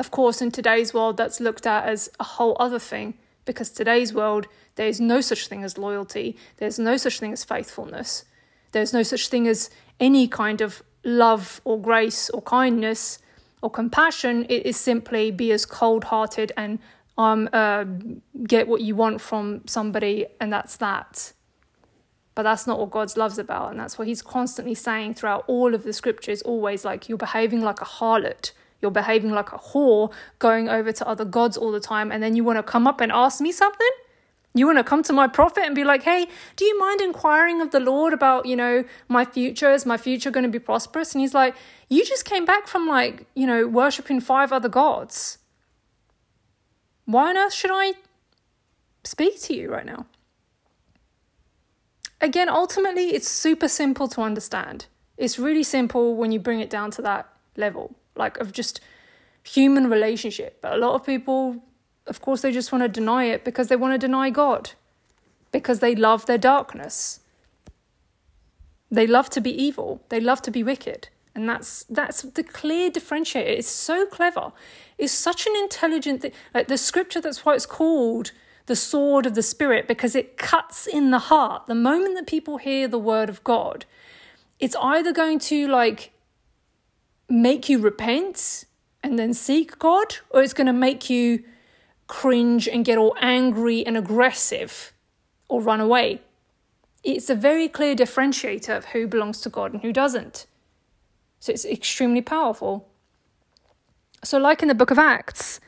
Of 0.00 0.10
course, 0.10 0.40
in 0.40 0.50
today's 0.50 0.94
world, 0.94 1.18
that's 1.18 1.40
looked 1.40 1.66
at 1.66 1.84
as 1.84 2.08
a 2.18 2.24
whole 2.24 2.56
other 2.58 2.78
thing 2.78 3.18
because 3.44 3.68
today's 3.68 4.14
world, 4.14 4.46
there 4.76 4.88
is 4.88 4.98
no 4.98 5.20
such 5.20 5.46
thing 5.46 5.62
as 5.62 5.76
loyalty, 5.76 6.38
there's 6.56 6.78
no 6.78 6.96
such 6.96 7.20
thing 7.20 7.34
as 7.34 7.44
faithfulness, 7.44 8.24
there's 8.72 8.94
no 8.94 9.02
such 9.02 9.28
thing 9.28 9.46
as 9.46 9.68
any 10.00 10.26
kind 10.26 10.62
of 10.62 10.82
love 11.04 11.60
or 11.64 11.78
grace 11.78 12.30
or 12.30 12.40
kindness 12.40 13.18
or 13.60 13.68
compassion. 13.68 14.46
It 14.48 14.64
is 14.64 14.78
simply 14.78 15.30
be 15.30 15.52
as 15.52 15.66
cold 15.66 16.04
hearted 16.04 16.50
and 16.56 16.78
um, 17.18 17.50
uh, 17.52 17.84
get 18.44 18.68
what 18.68 18.80
you 18.80 18.96
want 18.96 19.20
from 19.20 19.66
somebody, 19.66 20.24
and 20.40 20.50
that's 20.50 20.78
that. 20.78 21.34
But 22.34 22.44
that's 22.44 22.66
not 22.66 22.78
what 22.78 22.90
God's 22.90 23.18
love's 23.18 23.38
about. 23.38 23.72
And 23.72 23.78
that's 23.78 23.98
what 23.98 24.08
he's 24.08 24.22
constantly 24.22 24.74
saying 24.74 25.12
throughout 25.16 25.44
all 25.46 25.74
of 25.74 25.82
the 25.82 25.92
scriptures, 25.92 26.40
always 26.40 26.86
like 26.86 27.10
you're 27.10 27.18
behaving 27.18 27.60
like 27.60 27.82
a 27.82 27.84
harlot. 27.84 28.52
You're 28.80 28.90
behaving 28.90 29.30
like 29.30 29.52
a 29.52 29.58
whore, 29.58 30.12
going 30.38 30.68
over 30.68 30.92
to 30.92 31.06
other 31.06 31.24
gods 31.24 31.56
all 31.56 31.72
the 31.72 31.80
time. 31.80 32.10
And 32.10 32.22
then 32.22 32.36
you 32.36 32.44
want 32.44 32.58
to 32.58 32.62
come 32.62 32.86
up 32.86 33.00
and 33.00 33.12
ask 33.12 33.40
me 33.40 33.52
something? 33.52 33.90
You 34.54 34.66
want 34.66 34.78
to 34.78 34.84
come 34.84 35.02
to 35.04 35.12
my 35.12 35.28
prophet 35.28 35.64
and 35.64 35.74
be 35.74 35.84
like, 35.84 36.02
hey, 36.02 36.26
do 36.56 36.64
you 36.64 36.78
mind 36.78 37.00
inquiring 37.00 37.60
of 37.60 37.70
the 37.70 37.78
Lord 37.78 38.12
about, 38.12 38.46
you 38.46 38.56
know, 38.56 38.84
my 39.06 39.24
future? 39.24 39.70
Is 39.70 39.86
my 39.86 39.96
future 39.96 40.30
going 40.30 40.44
to 40.44 40.50
be 40.50 40.58
prosperous? 40.58 41.14
And 41.14 41.20
he's 41.20 41.34
like, 41.34 41.54
you 41.88 42.04
just 42.04 42.24
came 42.24 42.44
back 42.44 42.66
from 42.66 42.88
like, 42.88 43.26
you 43.34 43.46
know, 43.46 43.66
worshiping 43.68 44.20
five 44.20 44.52
other 44.52 44.68
gods. 44.68 45.38
Why 47.04 47.30
on 47.30 47.36
earth 47.36 47.52
should 47.52 47.70
I 47.72 47.94
speak 49.04 49.40
to 49.42 49.54
you 49.54 49.70
right 49.70 49.86
now? 49.86 50.06
again, 52.20 52.48
ultimately, 52.48 53.14
it's 53.14 53.28
super 53.28 53.68
simple 53.68 54.08
to 54.08 54.20
understand. 54.20 54.86
It's 55.16 55.38
really 55.38 55.62
simple 55.62 56.16
when 56.16 56.32
you 56.32 56.38
bring 56.38 56.60
it 56.60 56.70
down 56.70 56.90
to 56.92 57.02
that 57.02 57.28
level, 57.56 57.94
like 58.16 58.38
of 58.38 58.52
just 58.52 58.80
human 59.42 59.88
relationship. 59.88 60.60
But 60.60 60.74
a 60.74 60.76
lot 60.76 60.94
of 60.94 61.04
people, 61.04 61.62
of 62.06 62.20
course, 62.20 62.42
they 62.42 62.52
just 62.52 62.72
want 62.72 62.82
to 62.82 62.88
deny 62.88 63.24
it 63.24 63.44
because 63.44 63.68
they 63.68 63.76
want 63.76 63.94
to 63.94 63.98
deny 63.98 64.30
God, 64.30 64.72
because 65.52 65.80
they 65.80 65.94
love 65.94 66.26
their 66.26 66.38
darkness. 66.38 67.20
They 68.90 69.06
love 69.06 69.30
to 69.30 69.40
be 69.40 69.50
evil. 69.50 70.02
They 70.08 70.20
love 70.20 70.42
to 70.42 70.50
be 70.50 70.62
wicked. 70.62 71.08
And 71.34 71.48
that's 71.48 71.84
that's 71.84 72.22
the 72.22 72.42
clear 72.42 72.90
differentiator. 72.90 73.46
It's 73.46 73.68
so 73.68 74.04
clever. 74.04 74.52
It's 74.98 75.12
such 75.12 75.46
an 75.46 75.54
intelligent 75.56 76.22
thing. 76.22 76.32
Like 76.52 76.66
the 76.66 76.76
scripture, 76.76 77.20
that's 77.20 77.44
why 77.44 77.54
it's 77.54 77.66
called 77.66 78.32
the 78.66 78.76
sword 78.76 79.26
of 79.26 79.34
the 79.34 79.42
Spirit 79.42 79.88
because 79.88 80.14
it 80.14 80.36
cuts 80.36 80.86
in 80.86 81.10
the 81.10 81.18
heart. 81.18 81.66
The 81.66 81.74
moment 81.74 82.16
that 82.16 82.26
people 82.26 82.58
hear 82.58 82.88
the 82.88 82.98
word 82.98 83.28
of 83.28 83.42
God, 83.44 83.84
it's 84.58 84.76
either 84.80 85.12
going 85.12 85.38
to 85.40 85.68
like 85.68 86.12
make 87.30 87.68
you 87.68 87.78
repent 87.78 88.64
and 89.02 89.18
then 89.18 89.32
seek 89.32 89.78
God, 89.78 90.16
or 90.30 90.42
it's 90.42 90.52
going 90.52 90.66
to 90.66 90.72
make 90.72 91.08
you 91.08 91.42
cringe 92.06 92.68
and 92.68 92.84
get 92.84 92.98
all 92.98 93.16
angry 93.20 93.86
and 93.86 93.96
aggressive 93.96 94.92
or 95.48 95.62
run 95.62 95.80
away. 95.80 96.20
It's 97.02 97.30
a 97.30 97.34
very 97.34 97.68
clear 97.68 97.94
differentiator 97.94 98.76
of 98.76 98.84
who 98.86 99.06
belongs 99.06 99.40
to 99.42 99.48
God 99.48 99.72
and 99.72 99.80
who 99.80 99.92
doesn't. 99.92 100.46
So 101.38 101.52
it's 101.52 101.64
extremely 101.64 102.20
powerful. 102.20 102.88
So, 104.22 104.38
like 104.38 104.60
in 104.60 104.68
the 104.68 104.74
book 104.74 104.90
of 104.90 104.98
Acts, 104.98 105.60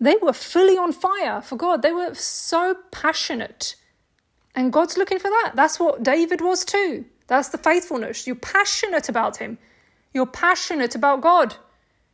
they 0.00 0.16
were 0.20 0.32
fully 0.32 0.76
on 0.76 0.92
fire 0.92 1.40
for 1.40 1.54
God. 1.54 1.82
They 1.82 1.92
were 1.92 2.14
so 2.14 2.76
passionate. 2.90 3.76
And 4.54 4.72
God's 4.72 4.96
looking 4.96 5.20
for 5.20 5.28
that. 5.28 5.52
That's 5.54 5.78
what 5.78 6.02
David 6.02 6.40
was 6.40 6.64
too. 6.64 7.04
That's 7.28 7.50
the 7.50 7.58
faithfulness. 7.58 8.26
You're 8.26 8.36
passionate 8.36 9.08
about 9.08 9.36
Him. 9.36 9.58
You're 10.12 10.26
passionate 10.26 10.94
about 10.94 11.20
God. 11.20 11.56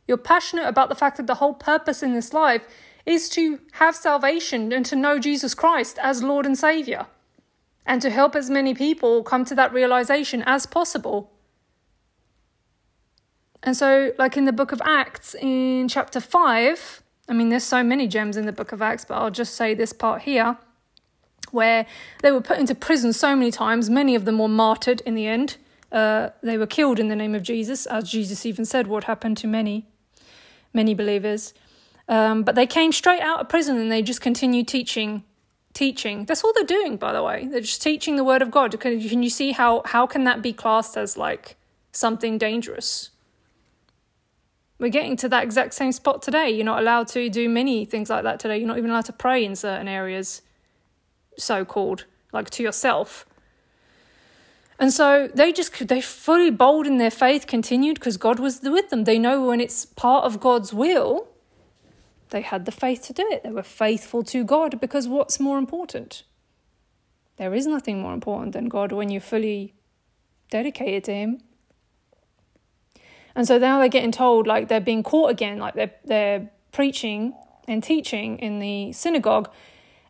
You're 0.07 0.17
passionate 0.17 0.67
about 0.67 0.89
the 0.89 0.95
fact 0.95 1.17
that 1.17 1.27
the 1.27 1.35
whole 1.35 1.53
purpose 1.53 2.01
in 2.01 2.13
this 2.13 2.33
life 2.33 2.67
is 3.05 3.29
to 3.29 3.59
have 3.73 3.95
salvation 3.95 4.71
and 4.71 4.85
to 4.85 4.95
know 4.95 5.19
Jesus 5.19 5.53
Christ 5.53 5.97
as 6.01 6.23
Lord 6.23 6.45
and 6.45 6.57
Savior. 6.57 7.07
And 7.85 8.01
to 8.01 8.09
help 8.09 8.35
as 8.35 8.49
many 8.49 8.73
people 8.73 9.23
come 9.23 9.45
to 9.45 9.55
that 9.55 9.73
realization 9.73 10.43
as 10.45 10.65
possible. 10.65 11.31
And 13.63 13.75
so, 13.75 14.13
like 14.17 14.37
in 14.37 14.45
the 14.45 14.53
book 14.53 14.71
of 14.71 14.81
Acts, 14.85 15.35
in 15.35 15.87
chapter 15.87 16.19
5, 16.19 17.03
I 17.27 17.33
mean, 17.33 17.49
there's 17.49 17.63
so 17.63 17.83
many 17.83 18.07
gems 18.07 18.37
in 18.37 18.45
the 18.45 18.51
book 18.51 18.71
of 18.71 18.81
Acts, 18.81 19.05
but 19.05 19.15
I'll 19.15 19.31
just 19.31 19.55
say 19.55 19.73
this 19.73 19.91
part 19.91 20.21
here 20.21 20.57
where 21.51 21.85
they 22.21 22.31
were 22.31 22.41
put 22.41 22.59
into 22.59 22.75
prison 22.75 23.11
so 23.11 23.35
many 23.35 23.51
times. 23.51 23.89
Many 23.89 24.15
of 24.15 24.25
them 24.25 24.39
were 24.39 24.47
martyred 24.47 25.01
in 25.01 25.15
the 25.15 25.27
end. 25.27 25.57
Uh, 25.91 26.29
they 26.43 26.57
were 26.57 26.67
killed 26.67 26.99
in 26.99 27.07
the 27.07 27.15
name 27.15 27.35
of 27.35 27.43
Jesus, 27.43 27.85
as 27.85 28.09
Jesus 28.09 28.45
even 28.45 28.65
said 28.65 28.87
what 28.87 29.05
happened 29.05 29.37
to 29.37 29.47
many, 29.47 29.87
many 30.73 30.93
believers. 30.93 31.53
Um, 32.07 32.43
but 32.43 32.55
they 32.55 32.67
came 32.67 32.91
straight 32.91 33.21
out 33.21 33.39
of 33.39 33.49
prison 33.49 33.77
and 33.77 33.91
they 33.91 34.01
just 34.01 34.21
continued 34.21 34.67
teaching. 34.67 35.23
Teaching. 35.73 36.25
That's 36.25 36.43
all 36.43 36.51
they're 36.53 36.63
doing, 36.63 36.97
by 36.97 37.13
the 37.13 37.23
way. 37.23 37.47
They're 37.47 37.61
just 37.61 37.81
teaching 37.81 38.15
the 38.15 38.23
word 38.23 38.41
of 38.41 38.49
God. 38.49 38.77
Can, 38.79 38.99
can 39.07 39.21
you 39.21 39.29
see 39.29 39.51
how 39.51 39.83
how 39.85 40.07
can 40.07 40.23
that 40.23 40.41
be 40.41 40.51
classed 40.51 40.97
as 40.97 41.15
like 41.15 41.57
something 41.91 42.39
dangerous? 42.39 43.11
we're 44.79 44.89
getting 44.89 45.17
to 45.17 45.29
that 45.29 45.43
exact 45.43 45.73
same 45.73 45.91
spot 45.91 46.21
today. 46.21 46.49
You're 46.49 46.65
not 46.65 46.79
allowed 46.79 47.09
to 47.09 47.29
do 47.29 47.49
many 47.49 47.85
things 47.85 48.09
like 48.09 48.23
that 48.23 48.39
today. 48.39 48.57
You're 48.57 48.67
not 48.67 48.77
even 48.77 48.89
allowed 48.89 49.05
to 49.05 49.13
pray 49.13 49.43
in 49.43 49.55
certain 49.55 49.87
areas, 49.87 50.41
so 51.37 51.65
called, 51.65 52.05
like 52.31 52.49
to 52.51 52.63
yourself. 52.63 53.25
And 54.79 54.93
so 54.93 55.29
they 55.35 55.51
just 55.51 55.87
they 55.89 55.99
fully 55.99 56.49
bold 56.49 56.87
in 56.87 56.97
their 56.97 57.11
faith 57.11 57.47
continued 57.47 57.95
because 57.95 58.15
God 58.15 58.39
was 58.39 58.61
with 58.61 58.89
them. 58.89 59.03
They 59.03 59.19
know 59.19 59.45
when 59.45 59.59
it's 59.59 59.85
part 59.85 60.23
of 60.23 60.39
God's 60.39 60.73
will, 60.73 61.27
they 62.29 62.41
had 62.41 62.65
the 62.65 62.71
faith 62.71 63.03
to 63.03 63.13
do 63.13 63.27
it. 63.29 63.43
They 63.43 63.51
were 63.51 63.61
faithful 63.61 64.23
to 64.23 64.45
God 64.45 64.79
because 64.79 65.07
what's 65.07 65.37
more 65.39 65.57
important? 65.57 66.23
There 67.35 67.53
is 67.53 67.67
nothing 67.67 68.01
more 68.01 68.13
important 68.13 68.53
than 68.53 68.69
God 68.69 68.93
when 68.93 69.09
you're 69.09 69.21
fully 69.21 69.73
dedicated 70.49 71.03
to 71.05 71.13
Him. 71.13 71.41
And 73.35 73.45
so 73.45 73.57
now 73.57 73.79
they're 73.79 73.89
getting 73.89 74.11
told 74.11 74.47
like 74.47 74.69
they're 74.69 74.79
being 74.79 75.03
caught 75.03 75.29
again, 75.29 75.57
like 75.57 75.73
they're 75.73 75.93
they're 76.05 76.49
preaching 76.71 77.33
and 77.67 77.83
teaching 77.83 78.39
in 78.39 78.59
the 78.59 78.93
synagogue, 78.93 79.49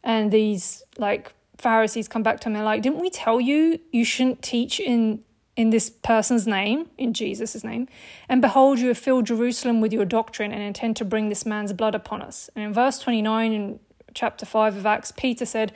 and 0.04 0.32
these 0.32 0.84
like 1.00 1.34
Pharisees 1.60 2.08
come 2.08 2.24
back 2.24 2.40
to 2.42 2.50
him 2.50 2.56
and 2.56 2.66
like, 2.66 2.82
didn't 2.82 3.00
we 3.00 3.10
tell 3.10 3.40
you 3.40 3.80
you 3.92 4.04
shouldn't 4.04 4.42
teach 4.42 4.80
in 4.80 5.24
in 5.56 5.72
this 5.72 5.90
person's 5.90 6.48
name, 6.48 6.88
in 6.98 7.14
Jesus' 7.14 7.66
name, 7.66 7.90
and 8.30 8.42
behold, 8.42 8.80
you 8.80 8.88
have 8.88 8.98
filled 8.98 9.26
Jerusalem 9.26 9.82
with 9.82 9.92
your 9.92 10.06
doctrine 10.06 10.54
and 10.54 10.64
intend 10.64 10.96
to 10.96 11.04
bring 11.04 11.28
this 11.28 11.46
man's 11.46 11.74
blood 11.74 11.94
upon 11.94 12.22
us. 12.22 12.50
And 12.56 12.64
in 12.64 12.74
verse 12.74 12.98
29 13.00 13.52
in 13.52 13.80
chapter 14.14 14.46
5 14.46 14.78
of 14.78 14.86
Acts, 14.86 15.12
Peter 15.12 15.46
said, 15.46 15.74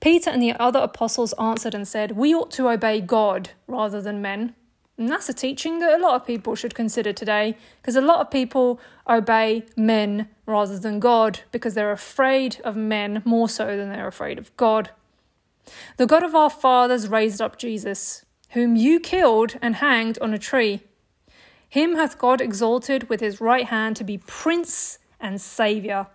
Peter 0.00 0.30
and 0.30 0.42
the 0.42 0.52
other 0.54 0.80
apostles 0.80 1.32
answered 1.34 1.76
and 1.76 1.86
said, 1.86 2.12
We 2.12 2.34
ought 2.34 2.50
to 2.52 2.68
obey 2.70 3.00
God 3.00 3.50
rather 3.68 4.02
than 4.02 4.20
men. 4.20 4.56
And 4.98 5.08
that's 5.08 5.28
a 5.28 5.34
teaching 5.34 5.78
that 5.78 5.98
a 5.98 6.02
lot 6.02 6.16
of 6.16 6.26
people 6.26 6.54
should 6.56 6.74
consider 6.74 7.12
today 7.12 7.56
because 7.80 7.96
a 7.96 8.00
lot 8.00 8.18
of 8.18 8.30
people 8.30 8.80
obey 9.08 9.64
men 9.76 10.28
rather 10.44 10.78
than 10.78 10.98
God 10.98 11.40
because 11.52 11.74
they're 11.74 11.92
afraid 11.92 12.60
of 12.64 12.76
men 12.76 13.22
more 13.24 13.48
so 13.48 13.76
than 13.76 13.90
they're 13.90 14.08
afraid 14.08 14.38
of 14.38 14.54
God. 14.56 14.90
The 15.96 16.06
God 16.06 16.22
of 16.22 16.34
our 16.34 16.50
fathers 16.50 17.08
raised 17.08 17.40
up 17.40 17.58
Jesus 17.58 18.24
whom 18.50 18.76
you 18.76 18.98
killed 19.00 19.56
and 19.62 19.76
hanged 19.76 20.18
on 20.20 20.34
a 20.34 20.38
tree. 20.38 20.80
Him 21.68 21.94
hath 21.94 22.18
God 22.18 22.40
exalted 22.40 23.08
with 23.08 23.20
his 23.20 23.40
right 23.40 23.66
hand 23.66 23.96
to 23.96 24.04
be 24.04 24.18
Prince 24.18 24.98
and 25.20 25.40
Saviour, 25.40 26.08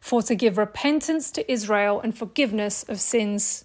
for 0.00 0.22
to 0.22 0.34
give 0.34 0.58
repentance 0.58 1.30
to 1.32 1.50
Israel 1.50 2.00
and 2.00 2.16
forgiveness 2.16 2.82
of 2.84 3.00
sins. 3.00 3.64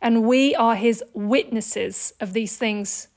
And 0.00 0.24
we 0.24 0.54
are 0.54 0.74
his 0.74 1.02
witnesses 1.12 2.14
of 2.20 2.32
these 2.32 2.56
things. 2.56 3.08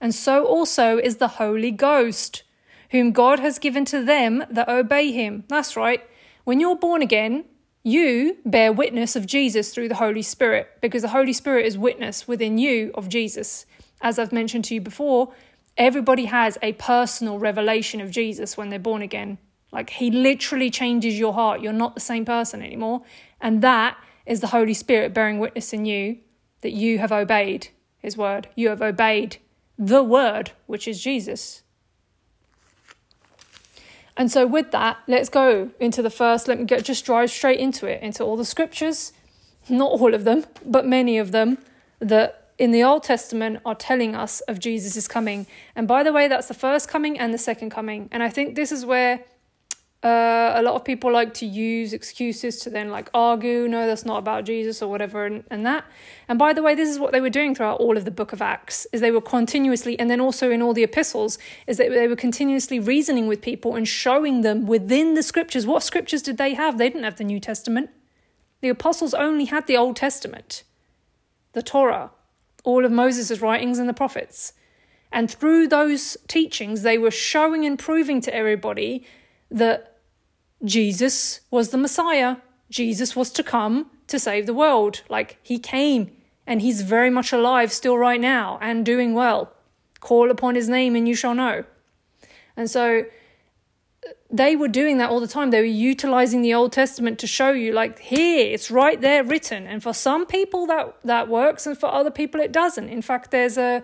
And 0.00 0.14
so 0.14 0.46
also 0.46 0.96
is 0.96 1.16
the 1.16 1.28
Holy 1.28 1.70
Ghost, 1.70 2.44
whom 2.90 3.12
God 3.12 3.38
has 3.38 3.58
given 3.58 3.84
to 3.86 4.02
them 4.02 4.44
that 4.50 4.68
obey 4.68 5.12
him. 5.12 5.44
That's 5.48 5.76
right. 5.76 6.02
When 6.44 6.58
you're 6.58 6.76
born 6.76 7.02
again, 7.02 7.44
you 7.82 8.38
bear 8.44 8.72
witness 8.72 9.16
of 9.16 9.26
Jesus 9.26 9.72
through 9.72 9.88
the 9.88 9.94
Holy 9.94 10.22
Spirit 10.22 10.68
because 10.80 11.02
the 11.02 11.08
Holy 11.08 11.32
Spirit 11.32 11.66
is 11.66 11.78
witness 11.78 12.28
within 12.28 12.58
you 12.58 12.90
of 12.94 13.08
Jesus. 13.08 13.66
As 14.00 14.18
I've 14.18 14.32
mentioned 14.32 14.64
to 14.66 14.74
you 14.74 14.80
before, 14.80 15.32
everybody 15.76 16.26
has 16.26 16.58
a 16.62 16.72
personal 16.74 17.38
revelation 17.38 18.00
of 18.00 18.10
Jesus 18.10 18.56
when 18.56 18.70
they're 18.70 18.78
born 18.78 19.02
again. 19.02 19.38
Like 19.72 19.90
he 19.90 20.10
literally 20.10 20.70
changes 20.70 21.18
your 21.18 21.34
heart. 21.34 21.60
You're 21.60 21.72
not 21.72 21.94
the 21.94 22.00
same 22.00 22.24
person 22.24 22.62
anymore. 22.62 23.02
And 23.40 23.62
that 23.62 23.96
is 24.26 24.40
the 24.40 24.48
Holy 24.48 24.74
Spirit 24.74 25.14
bearing 25.14 25.38
witness 25.38 25.72
in 25.72 25.84
you 25.84 26.18
that 26.60 26.72
you 26.72 26.98
have 26.98 27.12
obeyed 27.12 27.68
his 27.98 28.16
word. 28.16 28.48
You 28.56 28.68
have 28.68 28.82
obeyed 28.82 29.38
the 29.78 30.02
word, 30.02 30.52
which 30.66 30.88
is 30.88 31.00
Jesus. 31.00 31.62
And 34.18 34.32
so, 34.32 34.46
with 34.48 34.72
that, 34.72 34.98
let's 35.06 35.28
go 35.28 35.70
into 35.78 36.02
the 36.02 36.10
first. 36.10 36.48
Let 36.48 36.58
me 36.58 36.64
get 36.64 36.84
just 36.84 37.04
drive 37.04 37.30
straight 37.30 37.60
into 37.60 37.86
it, 37.86 38.02
into 38.02 38.24
all 38.24 38.36
the 38.36 38.44
scriptures, 38.44 39.12
not 39.68 39.92
all 39.92 40.12
of 40.12 40.24
them, 40.24 40.44
but 40.66 40.84
many 40.84 41.18
of 41.18 41.30
them 41.30 41.58
that 42.00 42.50
in 42.58 42.72
the 42.72 42.82
Old 42.82 43.04
Testament 43.04 43.60
are 43.64 43.76
telling 43.76 44.16
us 44.16 44.40
of 44.42 44.58
Jesus' 44.58 45.06
coming. 45.06 45.46
And 45.76 45.86
by 45.86 46.02
the 46.02 46.12
way, 46.12 46.26
that's 46.26 46.48
the 46.48 46.54
first 46.54 46.88
coming 46.88 47.16
and 47.16 47.32
the 47.32 47.38
second 47.38 47.70
coming. 47.70 48.08
And 48.10 48.22
I 48.22 48.28
think 48.28 48.56
this 48.56 48.72
is 48.72 48.84
where 48.84 49.24
uh, 50.04 50.52
a 50.54 50.62
lot 50.62 50.74
of 50.74 50.84
people 50.84 51.10
like 51.10 51.34
to 51.34 51.44
use 51.46 51.92
excuses 51.92 52.60
to 52.60 52.70
then 52.70 52.88
like 52.88 53.10
argue, 53.12 53.66
no, 53.66 53.84
that's 53.84 54.04
not 54.04 54.18
about 54.18 54.44
Jesus 54.44 54.80
or 54.80 54.88
whatever, 54.88 55.26
and, 55.26 55.42
and 55.50 55.66
that. 55.66 55.84
And 56.28 56.38
by 56.38 56.52
the 56.52 56.62
way, 56.62 56.76
this 56.76 56.88
is 56.88 57.00
what 57.00 57.10
they 57.10 57.20
were 57.20 57.30
doing 57.30 57.52
throughout 57.52 57.80
all 57.80 57.96
of 57.96 58.04
the 58.04 58.12
book 58.12 58.32
of 58.32 58.40
Acts, 58.40 58.86
is 58.92 59.00
they 59.00 59.10
were 59.10 59.20
continuously, 59.20 59.98
and 59.98 60.08
then 60.08 60.20
also 60.20 60.52
in 60.52 60.62
all 60.62 60.72
the 60.72 60.84
epistles, 60.84 61.36
is 61.66 61.78
that 61.78 61.90
they 61.90 62.06
were 62.06 62.14
continuously 62.14 62.78
reasoning 62.78 63.26
with 63.26 63.42
people 63.42 63.74
and 63.74 63.88
showing 63.88 64.42
them 64.42 64.66
within 64.66 65.14
the 65.14 65.22
scriptures. 65.22 65.66
What 65.66 65.82
scriptures 65.82 66.22
did 66.22 66.38
they 66.38 66.54
have? 66.54 66.78
They 66.78 66.88
didn't 66.88 67.04
have 67.04 67.16
the 67.16 67.24
New 67.24 67.40
Testament. 67.40 67.90
The 68.60 68.68
apostles 68.68 69.14
only 69.14 69.46
had 69.46 69.66
the 69.66 69.76
Old 69.76 69.96
Testament, 69.96 70.62
the 71.54 71.62
Torah, 71.62 72.12
all 72.62 72.84
of 72.84 72.92
Moses' 72.92 73.40
writings 73.40 73.80
and 73.80 73.88
the 73.88 73.94
prophets. 73.94 74.52
And 75.10 75.28
through 75.30 75.68
those 75.68 76.16
teachings, 76.28 76.82
they 76.82 76.98
were 76.98 77.10
showing 77.10 77.64
and 77.64 77.78
proving 77.78 78.20
to 78.20 78.34
everybody 78.34 79.06
that 79.50 79.98
Jesus 80.64 81.40
was 81.50 81.70
the 81.70 81.78
Messiah. 81.78 82.36
Jesus 82.70 83.16
was 83.16 83.30
to 83.32 83.42
come 83.42 83.90
to 84.06 84.18
save 84.18 84.46
the 84.46 84.54
world. 84.54 85.02
Like 85.08 85.38
he 85.42 85.58
came 85.58 86.10
and 86.46 86.62
he's 86.62 86.82
very 86.82 87.10
much 87.10 87.32
alive 87.32 87.72
still 87.72 87.96
right 87.96 88.20
now 88.20 88.58
and 88.60 88.84
doing 88.84 89.14
well. 89.14 89.52
Call 90.00 90.30
upon 90.30 90.54
his 90.54 90.68
name 90.68 90.96
and 90.96 91.08
you 91.08 91.14
shall 91.14 91.34
know. 91.34 91.64
And 92.56 92.70
so 92.70 93.04
they 94.30 94.56
were 94.56 94.68
doing 94.68 94.98
that 94.98 95.10
all 95.10 95.20
the 95.20 95.28
time. 95.28 95.50
They 95.50 95.60
were 95.60 95.66
utilizing 95.66 96.42
the 96.42 96.54
Old 96.54 96.72
Testament 96.72 97.18
to 97.20 97.26
show 97.26 97.52
you, 97.52 97.72
like, 97.72 97.98
here, 97.98 98.52
it's 98.52 98.70
right 98.70 99.00
there 99.00 99.24
written. 99.24 99.66
And 99.66 99.82
for 99.82 99.94
some 99.94 100.26
people 100.26 100.66
that 100.66 100.96
that 101.04 101.28
works, 101.28 101.66
and 101.66 101.78
for 101.78 101.86
other 101.86 102.10
people 102.10 102.40
it 102.40 102.52
doesn't. 102.52 102.88
In 102.88 103.02
fact, 103.02 103.30
there's 103.30 103.56
a 103.56 103.82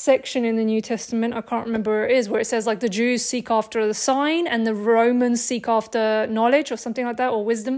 section 0.00 0.46
in 0.46 0.56
the 0.56 0.64
New 0.64 0.80
Testament, 0.80 1.34
I 1.34 1.42
can't 1.42 1.66
remember 1.66 1.90
where 1.90 2.08
it 2.08 2.16
is, 2.16 2.28
where 2.28 2.40
it 2.40 2.46
says 2.46 2.66
like 2.66 2.80
the 2.80 2.88
Jews 2.88 3.22
seek 3.22 3.50
after 3.50 3.86
the 3.86 3.94
sign 3.94 4.46
and 4.46 4.66
the 4.66 4.74
Romans 4.74 5.44
seek 5.44 5.68
after 5.68 6.26
knowledge 6.26 6.72
or 6.72 6.78
something 6.78 7.04
like 7.04 7.18
that 7.18 7.30
or 7.30 7.44
wisdom. 7.44 7.74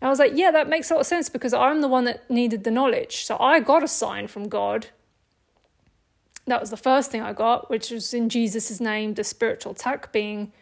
And 0.00 0.02
I 0.02 0.08
was 0.08 0.20
like, 0.20 0.32
yeah, 0.36 0.52
that 0.52 0.68
makes 0.68 0.90
a 0.90 0.94
lot 0.94 1.00
of 1.00 1.06
sense 1.06 1.28
because 1.28 1.52
I'm 1.52 1.80
the 1.80 1.88
one 1.88 2.04
that 2.04 2.30
needed 2.30 2.62
the 2.62 2.70
knowledge. 2.70 3.24
So 3.24 3.36
I 3.40 3.58
got 3.58 3.82
a 3.82 3.88
sign 3.88 4.28
from 4.28 4.48
God. 4.48 4.86
That 6.46 6.60
was 6.60 6.70
the 6.70 6.76
first 6.76 7.10
thing 7.10 7.22
I 7.22 7.32
got, 7.32 7.68
which 7.70 7.90
was 7.90 8.14
in 8.14 8.28
Jesus' 8.28 8.80
name, 8.80 9.14
the 9.14 9.24
spiritual 9.24 9.72
attack 9.72 10.12
being 10.12 10.52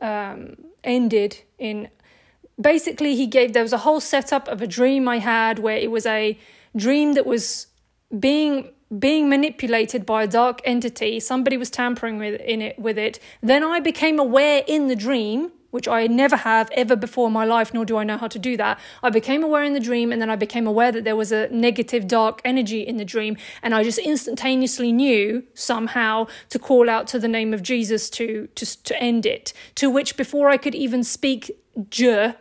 um, 0.00 0.56
ended 0.82 1.42
in. 1.58 1.88
Basically, 2.58 3.14
he 3.14 3.26
gave, 3.26 3.52
there 3.52 3.62
was 3.62 3.74
a 3.74 3.78
whole 3.78 4.00
setup 4.00 4.48
of 4.48 4.62
a 4.62 4.66
dream 4.66 5.06
I 5.06 5.18
had 5.18 5.58
where 5.58 5.76
it 5.76 5.90
was 5.90 6.06
a 6.06 6.38
dream 6.74 7.12
that 7.12 7.26
was 7.26 7.66
being 8.18 8.70
being 8.98 9.28
manipulated 9.28 10.06
by 10.06 10.22
a 10.22 10.26
dark 10.26 10.60
entity 10.64 11.18
somebody 11.18 11.56
was 11.56 11.70
tampering 11.70 12.18
with 12.18 12.40
in 12.40 12.62
it 12.62 12.78
with 12.78 12.96
it 12.96 13.18
then 13.42 13.64
i 13.64 13.80
became 13.80 14.18
aware 14.18 14.62
in 14.66 14.86
the 14.86 14.94
dream 14.94 15.50
which 15.72 15.88
i 15.88 16.06
never 16.06 16.36
have 16.36 16.70
ever 16.70 16.94
before 16.94 17.26
in 17.26 17.32
my 17.32 17.44
life 17.44 17.74
nor 17.74 17.84
do 17.84 17.96
i 17.96 18.04
know 18.04 18.16
how 18.16 18.28
to 18.28 18.38
do 18.38 18.56
that. 18.56 18.78
I 19.02 19.10
became 19.10 19.42
aware 19.42 19.64
in 19.64 19.72
the 19.72 19.80
dream 19.80 20.12
and 20.12 20.22
then 20.22 20.30
i 20.30 20.36
became 20.36 20.66
aware 20.68 20.92
that 20.92 21.02
there 21.02 21.16
was 21.16 21.32
a 21.32 21.48
negative 21.48 22.06
dark 22.06 22.40
energy 22.44 22.80
in 22.80 22.96
the 22.96 23.04
dream 23.04 23.36
and 23.62 23.74
i 23.74 23.82
just 23.82 23.98
instantaneously 23.98 24.92
knew 24.92 25.42
somehow 25.52 26.28
to 26.50 26.58
call 26.58 26.88
out 26.88 27.08
to 27.08 27.18
the 27.18 27.28
name 27.28 27.52
of 27.52 27.62
jesus 27.62 28.08
to 28.10 28.48
to, 28.54 28.82
to 28.84 28.96
end 29.02 29.26
it. 29.26 29.52
To 29.74 29.90
which 29.90 30.16
before 30.16 30.48
i 30.48 30.56
could 30.56 30.74
even 30.74 31.02
speak 31.02 31.50
je 31.90 32.34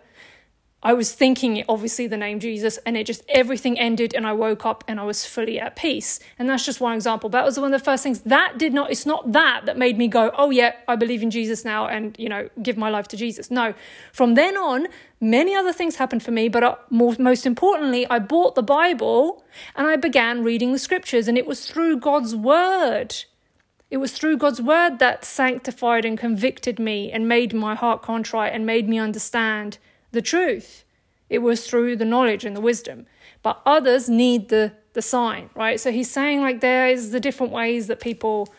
I 0.86 0.94
was 0.94 1.14
thinking 1.14 1.66
obviously 1.68 2.06
the 2.06 2.16
name 2.16 2.40
Jesus 2.40 2.78
and 2.86 2.96
it 2.96 3.08
just 3.08 3.24
everything 3.28 3.80
ended 3.80 4.14
and 4.14 4.28
I 4.28 4.34
woke 4.34 4.68
up 4.68 4.84
and 4.88 5.00
I 5.00 5.04
was 5.04 5.26
fully 5.26 5.60
at 5.60 5.76
peace. 5.76 6.20
And 6.38 6.48
that's 6.48 6.64
just 6.64 6.80
one 6.80 6.94
example. 6.94 7.28
That 7.28 7.44
was 7.44 7.60
one 7.60 7.74
of 7.74 7.80
the 7.80 7.84
first 7.84 8.04
things 8.04 8.20
that 8.20 8.60
did 8.60 8.72
not 8.72 8.92
it's 8.92 9.04
not 9.04 9.32
that 9.32 9.66
that 9.66 9.80
made 9.80 9.98
me 9.98 10.08
go, 10.08 10.30
"Oh 10.38 10.52
yeah, 10.52 10.76
I 10.88 10.96
believe 10.96 11.24
in 11.24 11.32
Jesus 11.32 11.66
now 11.66 11.88
and, 11.88 12.16
you 12.20 12.30
know, 12.30 12.50
give 12.62 12.78
my 12.78 12.92
life 12.92 13.08
to 13.10 13.18
Jesus." 13.18 13.50
No. 13.50 13.74
From 14.14 14.36
then 14.36 14.58
on, 14.58 14.88
many 15.20 15.56
other 15.56 15.74
things 15.74 15.96
happened 15.96 16.22
for 16.22 16.30
me, 16.30 16.50
but 16.50 16.64
uh, 16.64 16.76
more, 16.92 17.16
most 17.18 17.48
importantly, 17.48 18.06
I 18.08 18.20
bought 18.20 18.54
the 18.54 18.62
Bible 18.62 19.44
and 19.76 19.88
I 19.88 19.96
began 19.96 20.44
reading 20.44 20.72
the 20.72 20.78
scriptures 20.78 21.28
and 21.28 21.36
it 21.36 21.48
was 21.48 21.66
through 21.66 21.98
God's 21.98 22.36
word. 22.36 23.16
It 23.90 23.98
was 23.98 24.12
through 24.12 24.38
God's 24.38 24.62
word 24.62 25.00
that 25.00 25.26
sanctified 25.26 26.06
and 26.06 26.16
convicted 26.16 26.78
me 26.78 27.12
and 27.12 27.28
made 27.28 27.56
my 27.56 27.74
heart 27.74 28.04
contrite 28.04 28.54
and 28.54 28.68
made 28.68 28.88
me 28.88 29.00
understand 29.00 29.80
the 30.16 30.22
truth. 30.22 30.84
It 31.30 31.40
was 31.40 31.68
through 31.68 31.98
the 31.98 32.06
knowledge 32.06 32.44
and 32.46 32.56
the 32.56 32.62
wisdom. 32.62 33.06
But 33.44 33.62
others 33.66 34.10
need 34.10 34.50
the 34.50 34.74
the 34.94 35.02
sign, 35.02 35.50
right? 35.56 35.80
So 35.80 35.92
he's 35.92 36.10
saying 36.10 36.42
like 36.42 36.62
there 36.62 36.88
is 36.88 37.12
the 37.12 37.20
different 37.20 37.52
ways 37.54 37.88
that 37.88 38.00
people 38.00 38.52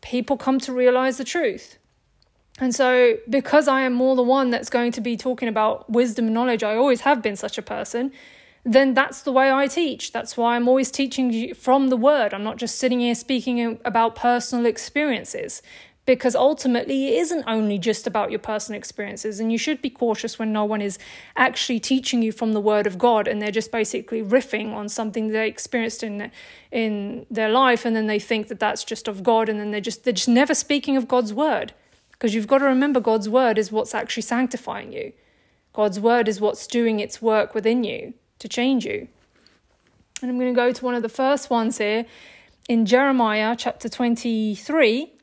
people 0.00 0.36
come 0.36 0.58
to 0.60 0.72
realize 0.72 1.18
the 1.18 1.24
truth. 1.24 1.78
And 2.60 2.74
so 2.74 3.16
because 3.28 3.66
I 3.68 3.82
am 3.82 3.92
more 3.92 4.14
the 4.16 4.22
one 4.22 4.50
that's 4.50 4.70
going 4.70 4.92
to 4.92 5.00
be 5.00 5.16
talking 5.16 5.48
about 5.48 5.90
wisdom 5.90 6.26
and 6.26 6.34
knowledge, 6.34 6.62
I 6.62 6.76
always 6.76 7.00
have 7.00 7.20
been 7.20 7.36
such 7.36 7.58
a 7.58 7.62
person, 7.62 8.12
then 8.64 8.94
that's 8.94 9.22
the 9.22 9.32
way 9.32 9.52
I 9.52 9.66
teach. 9.66 10.12
That's 10.12 10.36
why 10.36 10.54
I'm 10.54 10.68
always 10.68 10.90
teaching 10.90 11.32
you 11.32 11.54
from 11.54 11.88
the 11.88 11.96
word. 11.96 12.32
I'm 12.32 12.44
not 12.44 12.56
just 12.56 12.78
sitting 12.78 13.00
here 13.00 13.16
speaking 13.16 13.80
about 13.84 14.14
personal 14.14 14.66
experiences 14.66 15.60
because 16.06 16.36
ultimately 16.36 17.08
it 17.08 17.14
isn't 17.20 17.44
only 17.46 17.78
just 17.78 18.06
about 18.06 18.30
your 18.30 18.38
personal 18.38 18.78
experiences 18.78 19.40
and 19.40 19.50
you 19.50 19.58
should 19.58 19.80
be 19.80 19.88
cautious 19.88 20.38
when 20.38 20.52
no 20.52 20.64
one 20.64 20.82
is 20.82 20.98
actually 21.36 21.80
teaching 21.80 22.22
you 22.22 22.30
from 22.30 22.52
the 22.52 22.60
word 22.60 22.86
of 22.86 22.98
god 22.98 23.26
and 23.26 23.40
they're 23.40 23.50
just 23.50 23.72
basically 23.72 24.22
riffing 24.22 24.74
on 24.74 24.88
something 24.88 25.28
they 25.28 25.48
experienced 25.48 26.02
in 26.02 26.30
in 26.70 27.24
their 27.30 27.48
life 27.48 27.84
and 27.84 27.96
then 27.96 28.06
they 28.06 28.18
think 28.18 28.48
that 28.48 28.60
that's 28.60 28.84
just 28.84 29.08
of 29.08 29.22
god 29.22 29.48
and 29.48 29.58
then 29.58 29.70
they're 29.70 29.80
just 29.80 30.04
they're 30.04 30.12
just 30.12 30.28
never 30.28 30.54
speaking 30.54 30.96
of 30.96 31.08
god's 31.08 31.32
word. 31.32 31.72
Because 32.12 32.34
you've 32.34 32.46
got 32.46 32.58
to 32.58 32.64
remember 32.64 33.00
god's 33.00 33.28
word 33.28 33.58
is 33.58 33.72
what's 33.72 33.94
actually 33.94 34.22
sanctifying 34.22 34.92
you. 34.92 35.12
God's 35.72 35.98
word 35.98 36.28
is 36.28 36.40
what's 36.40 36.66
doing 36.66 37.00
its 37.00 37.20
work 37.20 37.54
within 37.54 37.82
you 37.82 38.14
to 38.38 38.48
change 38.48 38.84
you. 38.84 39.08
And 40.20 40.30
i'm 40.30 40.38
going 40.38 40.52
to 40.52 40.56
go 40.56 40.72
to 40.72 40.84
one 40.84 40.94
of 40.94 41.02
the 41.02 41.08
first 41.08 41.50
ones 41.50 41.78
here 41.78 42.06
in 42.68 42.86
jeremiah 42.86 43.54
chapter 43.58 43.90
23 43.90 45.13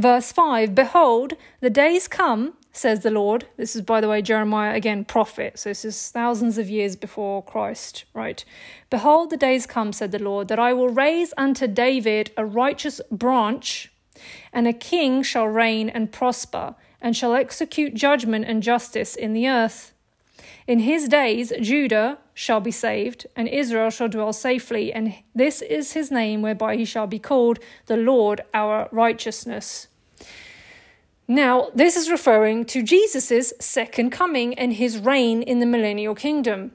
Verse 0.00 0.32
5 0.32 0.74
Behold, 0.74 1.34
the 1.60 1.68
days 1.68 2.08
come, 2.08 2.54
says 2.72 3.00
the 3.00 3.10
Lord. 3.10 3.48
This 3.58 3.76
is, 3.76 3.82
by 3.82 4.00
the 4.00 4.08
way, 4.08 4.22
Jeremiah, 4.22 4.74
again, 4.74 5.04
prophet. 5.04 5.58
So 5.58 5.68
this 5.68 5.84
is 5.84 6.10
thousands 6.10 6.56
of 6.56 6.70
years 6.70 6.96
before 6.96 7.42
Christ, 7.42 8.06
right? 8.14 8.42
Behold, 8.88 9.28
the 9.28 9.36
days 9.36 9.66
come, 9.66 9.92
said 9.92 10.10
the 10.10 10.18
Lord, 10.18 10.48
that 10.48 10.58
I 10.58 10.72
will 10.72 10.88
raise 10.88 11.34
unto 11.36 11.66
David 11.66 12.30
a 12.38 12.46
righteous 12.46 13.02
branch, 13.10 13.92
and 14.54 14.66
a 14.66 14.72
king 14.72 15.22
shall 15.22 15.46
reign 15.46 15.90
and 15.90 16.10
prosper, 16.10 16.76
and 17.02 17.14
shall 17.14 17.34
execute 17.34 17.92
judgment 17.94 18.46
and 18.46 18.62
justice 18.62 19.14
in 19.14 19.34
the 19.34 19.48
earth. 19.48 19.92
In 20.66 20.78
his 20.78 21.08
days, 21.08 21.52
Judah 21.60 22.16
shall 22.32 22.60
be 22.60 22.70
saved, 22.70 23.26
and 23.36 23.48
Israel 23.48 23.90
shall 23.90 24.08
dwell 24.08 24.32
safely, 24.32 24.94
and 24.94 25.14
this 25.34 25.60
is 25.60 25.92
his 25.92 26.10
name 26.10 26.40
whereby 26.40 26.76
he 26.76 26.86
shall 26.86 27.06
be 27.06 27.18
called 27.18 27.58
the 27.84 27.98
Lord 27.98 28.40
our 28.54 28.88
righteousness. 28.92 29.88
Now, 31.30 31.68
this 31.72 31.96
is 31.96 32.10
referring 32.10 32.64
to 32.64 32.82
Jesus' 32.82 33.52
second 33.60 34.10
coming 34.10 34.52
and 34.58 34.72
his 34.72 34.98
reign 34.98 35.42
in 35.42 35.60
the 35.60 35.64
millennial 35.64 36.16
kingdom. 36.16 36.72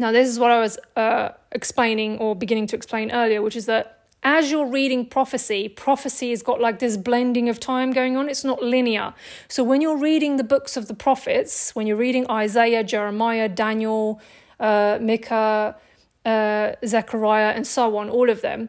Now, 0.00 0.10
this 0.10 0.28
is 0.28 0.36
what 0.36 0.50
I 0.50 0.58
was 0.58 0.80
uh, 0.96 1.28
explaining 1.52 2.18
or 2.18 2.34
beginning 2.34 2.66
to 2.66 2.76
explain 2.76 3.12
earlier, 3.12 3.40
which 3.40 3.54
is 3.54 3.66
that 3.66 4.00
as 4.24 4.50
you're 4.50 4.66
reading 4.66 5.06
prophecy, 5.06 5.68
prophecy 5.68 6.30
has 6.30 6.42
got 6.42 6.60
like 6.60 6.80
this 6.80 6.96
blending 6.96 7.48
of 7.48 7.60
time 7.60 7.92
going 7.92 8.16
on. 8.16 8.28
It's 8.28 8.42
not 8.42 8.60
linear. 8.60 9.14
So 9.46 9.62
when 9.62 9.80
you're 9.80 9.96
reading 9.96 10.38
the 10.38 10.44
books 10.44 10.76
of 10.76 10.88
the 10.88 10.94
prophets, 10.94 11.72
when 11.76 11.86
you're 11.86 11.96
reading 11.96 12.28
Isaiah, 12.28 12.82
Jeremiah, 12.82 13.48
Daniel, 13.48 14.20
uh, 14.58 14.98
Micah, 15.00 15.76
uh, 16.24 16.72
Zechariah, 16.84 17.52
and 17.54 17.64
so 17.64 17.96
on, 17.96 18.10
all 18.10 18.28
of 18.28 18.40
them, 18.40 18.68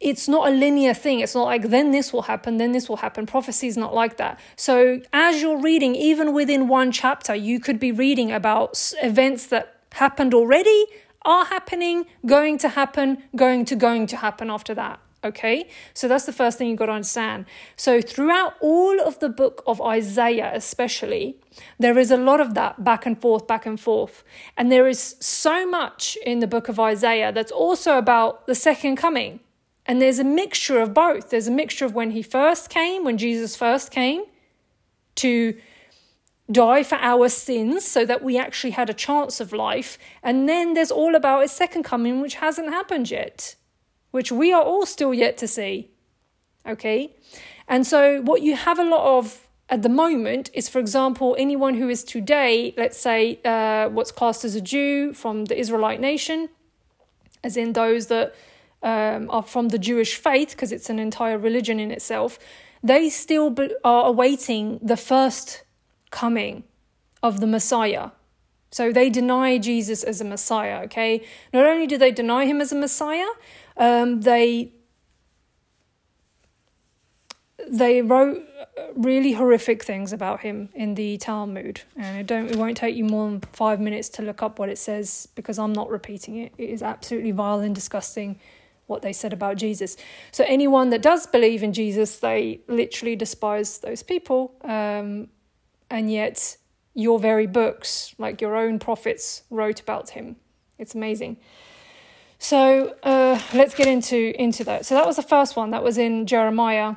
it's 0.00 0.28
not 0.28 0.48
a 0.48 0.50
linear 0.50 0.92
thing. 0.92 1.20
It's 1.20 1.34
not 1.34 1.44
like 1.44 1.70
then 1.70 1.90
this 1.90 2.12
will 2.12 2.22
happen, 2.22 2.58
then 2.58 2.72
this 2.72 2.88
will 2.88 2.98
happen. 2.98 3.26
Prophecy 3.26 3.66
is 3.66 3.76
not 3.76 3.94
like 3.94 4.18
that. 4.18 4.38
So 4.56 5.00
as 5.12 5.40
you're 5.40 5.60
reading, 5.60 5.94
even 5.94 6.34
within 6.34 6.68
one 6.68 6.92
chapter, 6.92 7.34
you 7.34 7.60
could 7.60 7.80
be 7.80 7.92
reading 7.92 8.30
about 8.30 8.92
events 9.02 9.46
that 9.46 9.80
happened 9.92 10.34
already, 10.34 10.84
are 11.22 11.46
happening, 11.46 12.06
going 12.26 12.58
to 12.58 12.68
happen, 12.68 13.22
going 13.34 13.64
to 13.64 13.76
going 13.76 14.06
to 14.08 14.16
happen 14.16 14.50
after 14.50 14.74
that. 14.74 15.00
Okay, 15.24 15.68
so 15.92 16.06
that's 16.06 16.24
the 16.24 16.32
first 16.32 16.56
thing 16.56 16.68
you've 16.68 16.78
got 16.78 16.86
to 16.86 16.92
understand. 16.92 17.46
So, 17.74 18.00
throughout 18.00 18.54
all 18.60 19.00
of 19.00 19.18
the 19.18 19.28
book 19.28 19.64
of 19.66 19.82
Isaiah, 19.82 20.52
especially, 20.54 21.36
there 21.80 21.98
is 21.98 22.12
a 22.12 22.16
lot 22.16 22.38
of 22.38 22.54
that 22.54 22.84
back 22.84 23.06
and 23.06 23.20
forth, 23.20 23.48
back 23.48 23.66
and 23.66 23.80
forth. 23.80 24.22
And 24.56 24.70
there 24.70 24.86
is 24.86 25.16
so 25.18 25.66
much 25.66 26.16
in 26.24 26.38
the 26.38 26.46
book 26.46 26.68
of 26.68 26.78
Isaiah 26.78 27.32
that's 27.32 27.50
also 27.50 27.98
about 27.98 28.46
the 28.46 28.54
second 28.54 28.96
coming. 28.96 29.40
And 29.86 30.02
there's 30.02 30.18
a 30.18 30.24
mixture 30.24 30.80
of 30.80 30.92
both. 30.92 31.30
There's 31.30 31.46
a 31.46 31.52
mixture 31.52 31.84
of 31.84 31.94
when 31.94 32.10
he 32.10 32.22
first 32.22 32.70
came, 32.70 33.04
when 33.04 33.18
Jesus 33.18 33.56
first 33.56 33.90
came 33.90 34.24
to 35.16 35.56
die 36.50 36.82
for 36.82 36.96
our 36.96 37.28
sins 37.28 37.84
so 37.84 38.04
that 38.04 38.22
we 38.22 38.38
actually 38.38 38.70
had 38.70 38.88
a 38.88 38.94
chance 38.94 39.40
of 39.40 39.52
life. 39.52 39.98
And 40.22 40.48
then 40.48 40.74
there's 40.74 40.90
all 40.90 41.14
about 41.14 41.42
his 41.42 41.52
second 41.52 41.82
coming, 41.82 42.20
which 42.20 42.36
hasn't 42.36 42.68
happened 42.68 43.10
yet, 43.10 43.56
which 44.10 44.30
we 44.30 44.52
are 44.52 44.62
all 44.62 44.86
still 44.86 45.14
yet 45.14 45.36
to 45.38 45.48
see. 45.48 45.90
Okay? 46.66 47.14
And 47.68 47.86
so, 47.86 48.20
what 48.22 48.42
you 48.42 48.54
have 48.56 48.78
a 48.78 48.84
lot 48.84 49.18
of 49.18 49.48
at 49.68 49.82
the 49.82 49.88
moment 49.88 50.50
is, 50.54 50.68
for 50.68 50.78
example, 50.78 51.34
anyone 51.38 51.74
who 51.74 51.88
is 51.88 52.04
today, 52.04 52.72
let's 52.76 52.96
say, 52.96 53.40
uh, 53.44 53.88
what's 53.88 54.12
classed 54.12 54.44
as 54.44 54.54
a 54.54 54.60
Jew 54.60 55.12
from 55.12 55.46
the 55.46 55.58
Israelite 55.58 56.00
nation, 56.00 56.48
as 57.42 57.56
in 57.56 57.72
those 57.72 58.06
that 58.06 58.34
um, 58.86 59.28
are 59.30 59.42
from 59.42 59.70
the 59.70 59.78
Jewish 59.78 60.14
faith, 60.14 60.50
because 60.50 60.70
it's 60.70 60.88
an 60.88 61.00
entire 61.00 61.38
religion 61.38 61.80
in 61.80 61.90
itself, 61.90 62.38
they 62.82 63.10
still 63.10 63.50
be- 63.50 63.74
are 63.82 64.06
awaiting 64.06 64.78
the 64.80 64.96
first 64.96 65.64
coming 66.10 66.62
of 67.20 67.40
the 67.40 67.48
Messiah. 67.48 68.10
So 68.70 68.92
they 68.92 69.10
deny 69.10 69.58
Jesus 69.58 70.04
as 70.04 70.20
a 70.20 70.24
Messiah, 70.24 70.84
okay? 70.84 71.24
Not 71.52 71.66
only 71.66 71.86
do 71.88 71.98
they 71.98 72.12
deny 72.12 72.46
him 72.46 72.60
as 72.60 72.70
a 72.72 72.76
Messiah, 72.76 73.32
um, 73.76 74.20
they 74.20 74.72
they 77.68 78.00
wrote 78.00 78.38
really 78.94 79.32
horrific 79.32 79.82
things 79.82 80.12
about 80.12 80.40
him 80.40 80.68
in 80.74 80.94
the 80.94 81.16
Talmud, 81.16 81.80
and 81.96 82.20
it 82.20 82.26
don't 82.26 82.48
it 82.52 82.56
won't 82.56 82.76
take 82.76 82.94
you 82.94 83.04
more 83.04 83.28
than 83.30 83.40
five 83.52 83.80
minutes 83.80 84.08
to 84.10 84.22
look 84.22 84.42
up 84.42 84.60
what 84.60 84.68
it 84.68 84.78
says 84.78 85.26
because 85.34 85.58
I'm 85.58 85.72
not 85.72 85.88
repeating 85.90 86.36
it. 86.36 86.52
It 86.56 86.70
is 86.70 86.82
absolutely 86.82 87.32
vile 87.32 87.60
and 87.60 87.74
disgusting 87.74 88.38
what 88.86 89.02
they 89.02 89.12
said 89.12 89.32
about 89.32 89.56
Jesus. 89.56 89.96
So 90.30 90.44
anyone 90.46 90.90
that 90.90 91.02
does 91.02 91.26
believe 91.26 91.62
in 91.62 91.72
Jesus, 91.72 92.18
they 92.18 92.60
literally 92.68 93.16
despise 93.16 93.78
those 93.78 94.02
people, 94.02 94.54
um, 94.62 95.28
and 95.90 96.10
yet 96.10 96.56
your 96.94 97.18
very 97.18 97.46
books, 97.46 98.14
like 98.18 98.40
your 98.40 98.56
own 98.56 98.78
prophets, 98.78 99.42
wrote 99.50 99.80
about 99.80 100.10
him. 100.10 100.36
It's 100.78 100.94
amazing. 100.94 101.36
So 102.38 102.96
uh, 103.02 103.40
let's 103.54 103.74
get 103.74 103.86
into 103.86 104.34
into 104.40 104.64
that. 104.64 104.86
So 104.86 104.94
that 104.94 105.06
was 105.06 105.16
the 105.16 105.22
first 105.22 105.56
one. 105.56 105.70
That 105.70 105.82
was 105.82 105.98
in 105.98 106.26
Jeremiah 106.26 106.96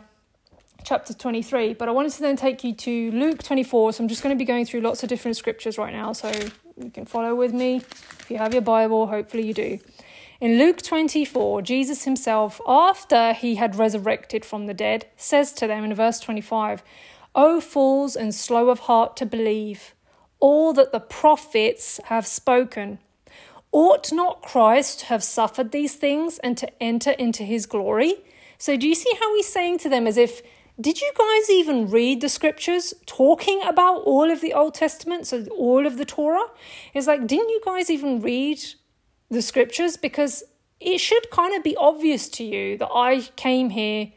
chapter 0.84 1.14
23. 1.14 1.74
But 1.74 1.88
I 1.88 1.92
wanted 1.92 2.12
to 2.14 2.22
then 2.22 2.36
take 2.36 2.64
you 2.64 2.74
to 2.74 3.12
Luke 3.12 3.44
24. 3.44 3.94
So 3.94 4.04
I'm 4.04 4.08
just 4.08 4.24
going 4.24 4.36
to 4.36 4.40
be 4.40 4.46
going 4.46 4.66
through 4.66 4.82
lots 4.82 5.04
of 5.04 5.10
different 5.10 5.38
scriptures 5.38 5.78
right 5.78 5.94
now. 5.94 6.14
So 6.14 6.32
you 6.78 6.90
can 6.92 7.06
follow 7.06 7.36
with 7.36 7.54
me. 7.54 7.78
If 7.78 8.28
you 8.30 8.38
have 8.38 8.54
your 8.54 8.62
Bible, 8.62 9.08
hopefully 9.08 9.46
you 9.46 9.54
do. 9.54 9.80
In 10.42 10.58
Luke 10.58 10.82
24, 10.82 11.62
Jesus 11.64 12.06
himself, 12.06 12.62
after 12.66 13.34
he 13.34 13.56
had 13.56 13.76
resurrected 13.76 14.46
from 14.46 14.68
the 14.68 14.74
dead, 14.74 15.06
says 15.18 15.52
to 15.54 15.68
them 15.68 15.84
in 15.84 15.94
verse 15.94 16.18
25, 16.22 16.82
O 17.36 17.60
fools 17.60 18.16
and 18.16 18.34
slow 18.34 18.70
of 18.70 18.80
heart 18.82 19.18
to 19.18 19.26
believe 19.26 19.94
all 20.40 20.72
that 20.72 20.94
the 20.94 21.02
prophets 21.02 22.00
have 22.06 22.26
spoken. 22.26 23.00
Ought 23.74 24.14
not 24.14 24.42
Christ 24.42 25.02
to 25.02 25.06
have 25.08 25.26
suffered 25.26 25.72
these 25.72 25.96
things 25.96 26.40
and 26.40 26.58
to 26.58 26.82
enter 26.82 27.12
into 27.12 27.44
his 27.44 27.66
glory? 27.66 28.16
So, 28.58 28.78
do 28.78 28.88
you 28.88 28.96
see 28.96 29.12
how 29.20 29.36
he's 29.36 29.52
saying 29.52 29.80
to 29.80 29.90
them 29.90 30.08
as 30.08 30.16
if, 30.16 30.42
did 30.80 31.02
you 31.02 31.12
guys 31.18 31.50
even 31.50 31.90
read 31.90 32.22
the 32.22 32.30
scriptures 32.30 32.94
talking 33.06 33.62
about 33.64 34.04
all 34.04 34.32
of 34.32 34.40
the 34.40 34.54
Old 34.54 34.74
Testament, 34.74 35.28
so 35.28 35.46
all 35.58 35.86
of 35.86 35.98
the 35.98 36.06
Torah? 36.06 36.48
It's 36.94 37.08
like, 37.08 37.28
didn't 37.28 37.50
you 37.50 37.62
guys 37.66 37.90
even 37.90 38.22
read 38.22 38.60
the 39.30 39.42
scriptures 39.42 39.98
because 39.98 40.44
it 40.80 41.00
should 41.00 41.30
kind 41.30 41.56
of 41.56 41.64
be 41.64 41.76
obvious 41.76 42.30
to 42.30 42.44
you 42.44 42.78
that 42.78 42.90
I 42.94 43.22
came 43.36 43.72
here 43.72 44.12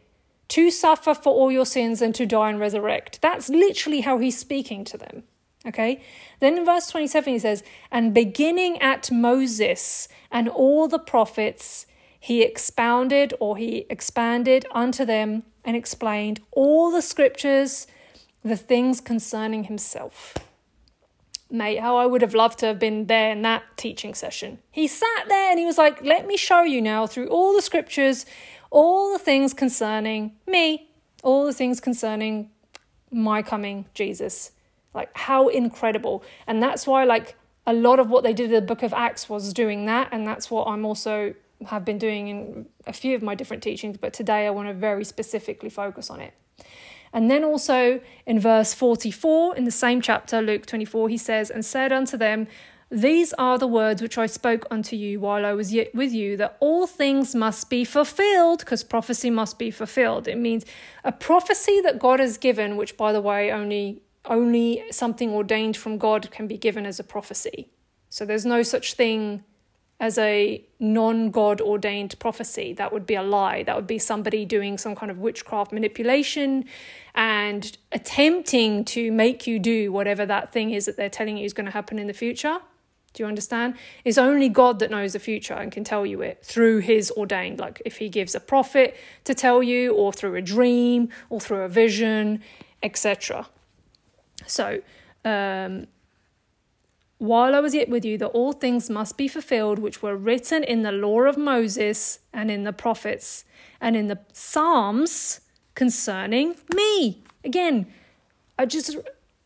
to 0.48 0.70
suffer 0.70 1.14
for 1.14 1.32
all 1.32 1.50
your 1.50 1.66
sins 1.66 2.02
and 2.02 2.14
to 2.14 2.26
die 2.26 2.50
and 2.50 2.60
resurrect. 2.60 3.20
That's 3.22 3.48
literally 3.48 4.02
how 4.02 4.18
he's 4.18 4.38
speaking 4.38 4.84
to 4.84 4.98
them. 4.98 5.24
Okay? 5.66 6.02
Then 6.40 6.58
in 6.58 6.64
verse 6.64 6.88
27, 6.88 7.32
he 7.32 7.38
says, 7.38 7.62
And 7.90 8.12
beginning 8.12 8.80
at 8.82 9.10
Moses 9.10 10.08
and 10.30 10.48
all 10.48 10.88
the 10.88 10.98
prophets, 10.98 11.86
he 12.18 12.42
expounded 12.42 13.34
or 13.40 13.56
he 13.56 13.86
expanded 13.88 14.66
unto 14.72 15.04
them 15.04 15.44
and 15.64 15.76
explained 15.76 16.40
all 16.50 16.90
the 16.90 17.02
scriptures, 17.02 17.86
the 18.44 18.56
things 18.56 19.00
concerning 19.00 19.64
himself 19.64 20.34
mate, 21.52 21.78
how 21.78 21.96
I 21.96 22.06
would 22.06 22.22
have 22.22 22.34
loved 22.34 22.58
to 22.60 22.66
have 22.66 22.78
been 22.78 23.06
there 23.06 23.30
in 23.30 23.42
that 23.42 23.62
teaching 23.76 24.14
session. 24.14 24.58
He 24.70 24.88
sat 24.88 25.28
there 25.28 25.50
and 25.50 25.58
he 25.58 25.66
was 25.66 25.78
like, 25.78 26.02
Let 26.02 26.26
me 26.26 26.36
show 26.36 26.62
you 26.62 26.80
now 26.80 27.06
through 27.06 27.28
all 27.28 27.54
the 27.54 27.62
scriptures, 27.62 28.26
all 28.70 29.12
the 29.12 29.18
things 29.18 29.52
concerning 29.52 30.32
me, 30.46 30.88
all 31.22 31.46
the 31.46 31.52
things 31.52 31.78
concerning 31.80 32.50
my 33.10 33.42
coming 33.42 33.86
Jesus. 33.94 34.52
Like, 34.94 35.10
how 35.16 35.48
incredible. 35.48 36.24
And 36.46 36.62
that's 36.62 36.86
why, 36.86 37.04
like, 37.04 37.36
a 37.66 37.72
lot 37.72 38.00
of 38.00 38.10
what 38.10 38.24
they 38.24 38.32
did 38.32 38.46
in 38.46 38.52
the 38.52 38.66
book 38.66 38.82
of 38.82 38.92
Acts 38.92 39.28
was 39.28 39.52
doing 39.52 39.86
that. 39.86 40.08
And 40.12 40.26
that's 40.26 40.50
what 40.50 40.66
I'm 40.66 40.84
also 40.84 41.34
have 41.66 41.84
been 41.84 41.98
doing 41.98 42.28
in 42.28 42.66
a 42.86 42.92
few 42.92 43.14
of 43.14 43.22
my 43.22 43.34
different 43.34 43.62
teachings. 43.62 43.96
But 43.98 44.12
today 44.12 44.46
I 44.46 44.50
want 44.50 44.68
to 44.68 44.74
very 44.74 45.04
specifically 45.04 45.70
focus 45.70 46.10
on 46.10 46.20
it. 46.20 46.34
And 47.12 47.30
then 47.30 47.44
also 47.44 48.00
in 48.26 48.40
verse 48.40 48.74
44 48.74 49.56
in 49.56 49.64
the 49.64 49.70
same 49.70 50.00
chapter, 50.00 50.40
Luke 50.40 50.66
24, 50.66 51.08
he 51.08 51.18
says, 51.18 51.50
And 51.50 51.64
said 51.64 51.92
unto 51.92 52.16
them, 52.16 52.46
These 52.90 53.32
are 53.34 53.58
the 53.58 53.66
words 53.66 54.00
which 54.00 54.16
I 54.16 54.26
spoke 54.26 54.66
unto 54.70 54.96
you 54.96 55.20
while 55.20 55.44
I 55.44 55.52
was 55.52 55.74
yet 55.74 55.94
with 55.94 56.12
you, 56.12 56.36
that 56.38 56.56
all 56.60 56.86
things 56.86 57.34
must 57.34 57.68
be 57.68 57.84
fulfilled, 57.84 58.60
because 58.60 58.82
prophecy 58.82 59.30
must 59.30 59.58
be 59.58 59.70
fulfilled. 59.70 60.26
It 60.26 60.38
means 60.38 60.64
a 61.04 61.12
prophecy 61.12 61.80
that 61.82 61.98
God 61.98 62.20
has 62.20 62.38
given, 62.38 62.76
which 62.76 62.96
by 62.96 63.12
the 63.12 63.20
way, 63.20 63.50
only 63.52 64.02
only 64.26 64.84
something 64.90 65.30
ordained 65.30 65.76
from 65.76 65.98
God 65.98 66.30
can 66.30 66.46
be 66.46 66.56
given 66.56 66.86
as 66.86 67.00
a 67.00 67.04
prophecy. 67.04 67.68
So 68.08 68.24
there's 68.24 68.46
no 68.46 68.62
such 68.62 68.94
thing 68.94 69.42
as 70.02 70.18
a 70.18 70.60
non 70.80 71.30
God 71.30 71.60
ordained 71.60 72.18
prophecy. 72.18 72.72
That 72.72 72.92
would 72.92 73.06
be 73.06 73.14
a 73.14 73.22
lie. 73.22 73.62
That 73.62 73.76
would 73.76 73.86
be 73.86 74.00
somebody 74.00 74.44
doing 74.44 74.76
some 74.76 74.96
kind 74.96 75.12
of 75.12 75.18
witchcraft 75.18 75.72
manipulation 75.72 76.64
and 77.14 77.78
attempting 77.92 78.84
to 78.86 79.12
make 79.12 79.46
you 79.46 79.60
do 79.60 79.92
whatever 79.92 80.26
that 80.26 80.52
thing 80.52 80.72
is 80.72 80.86
that 80.86 80.96
they're 80.96 81.08
telling 81.08 81.38
you 81.38 81.44
is 81.44 81.52
going 81.52 81.66
to 81.66 81.72
happen 81.72 82.00
in 82.00 82.08
the 82.08 82.12
future. 82.12 82.58
Do 83.12 83.22
you 83.22 83.28
understand? 83.28 83.74
It's 84.04 84.18
only 84.18 84.48
God 84.48 84.80
that 84.80 84.90
knows 84.90 85.12
the 85.12 85.20
future 85.20 85.54
and 85.54 85.70
can 85.70 85.84
tell 85.84 86.04
you 86.04 86.20
it 86.20 86.44
through 86.44 86.80
his 86.80 87.12
ordained. 87.12 87.60
Like 87.60 87.80
if 87.84 87.98
he 87.98 88.08
gives 88.08 88.34
a 88.34 88.40
prophet 88.40 88.96
to 89.22 89.34
tell 89.34 89.62
you, 89.62 89.94
or 89.94 90.12
through 90.12 90.34
a 90.34 90.42
dream, 90.42 91.10
or 91.30 91.38
through 91.38 91.62
a 91.62 91.68
vision, 91.68 92.42
etc. 92.82 93.46
So, 94.46 94.80
um, 95.24 95.86
while 97.22 97.54
I 97.54 97.60
was 97.60 97.72
yet 97.72 97.88
with 97.88 98.04
you, 98.04 98.18
that 98.18 98.26
all 98.26 98.52
things 98.52 98.90
must 98.90 99.16
be 99.16 99.28
fulfilled 99.28 99.78
which 99.78 100.02
were 100.02 100.16
written 100.16 100.64
in 100.64 100.82
the 100.82 100.90
law 100.90 101.20
of 101.20 101.38
Moses 101.38 102.18
and 102.32 102.50
in 102.50 102.64
the 102.64 102.72
prophets 102.72 103.44
and 103.80 103.94
in 103.94 104.08
the 104.08 104.18
Psalms 104.32 105.40
concerning 105.76 106.56
me. 106.74 107.22
Again, 107.44 107.86
I 108.58 108.66
just 108.66 108.96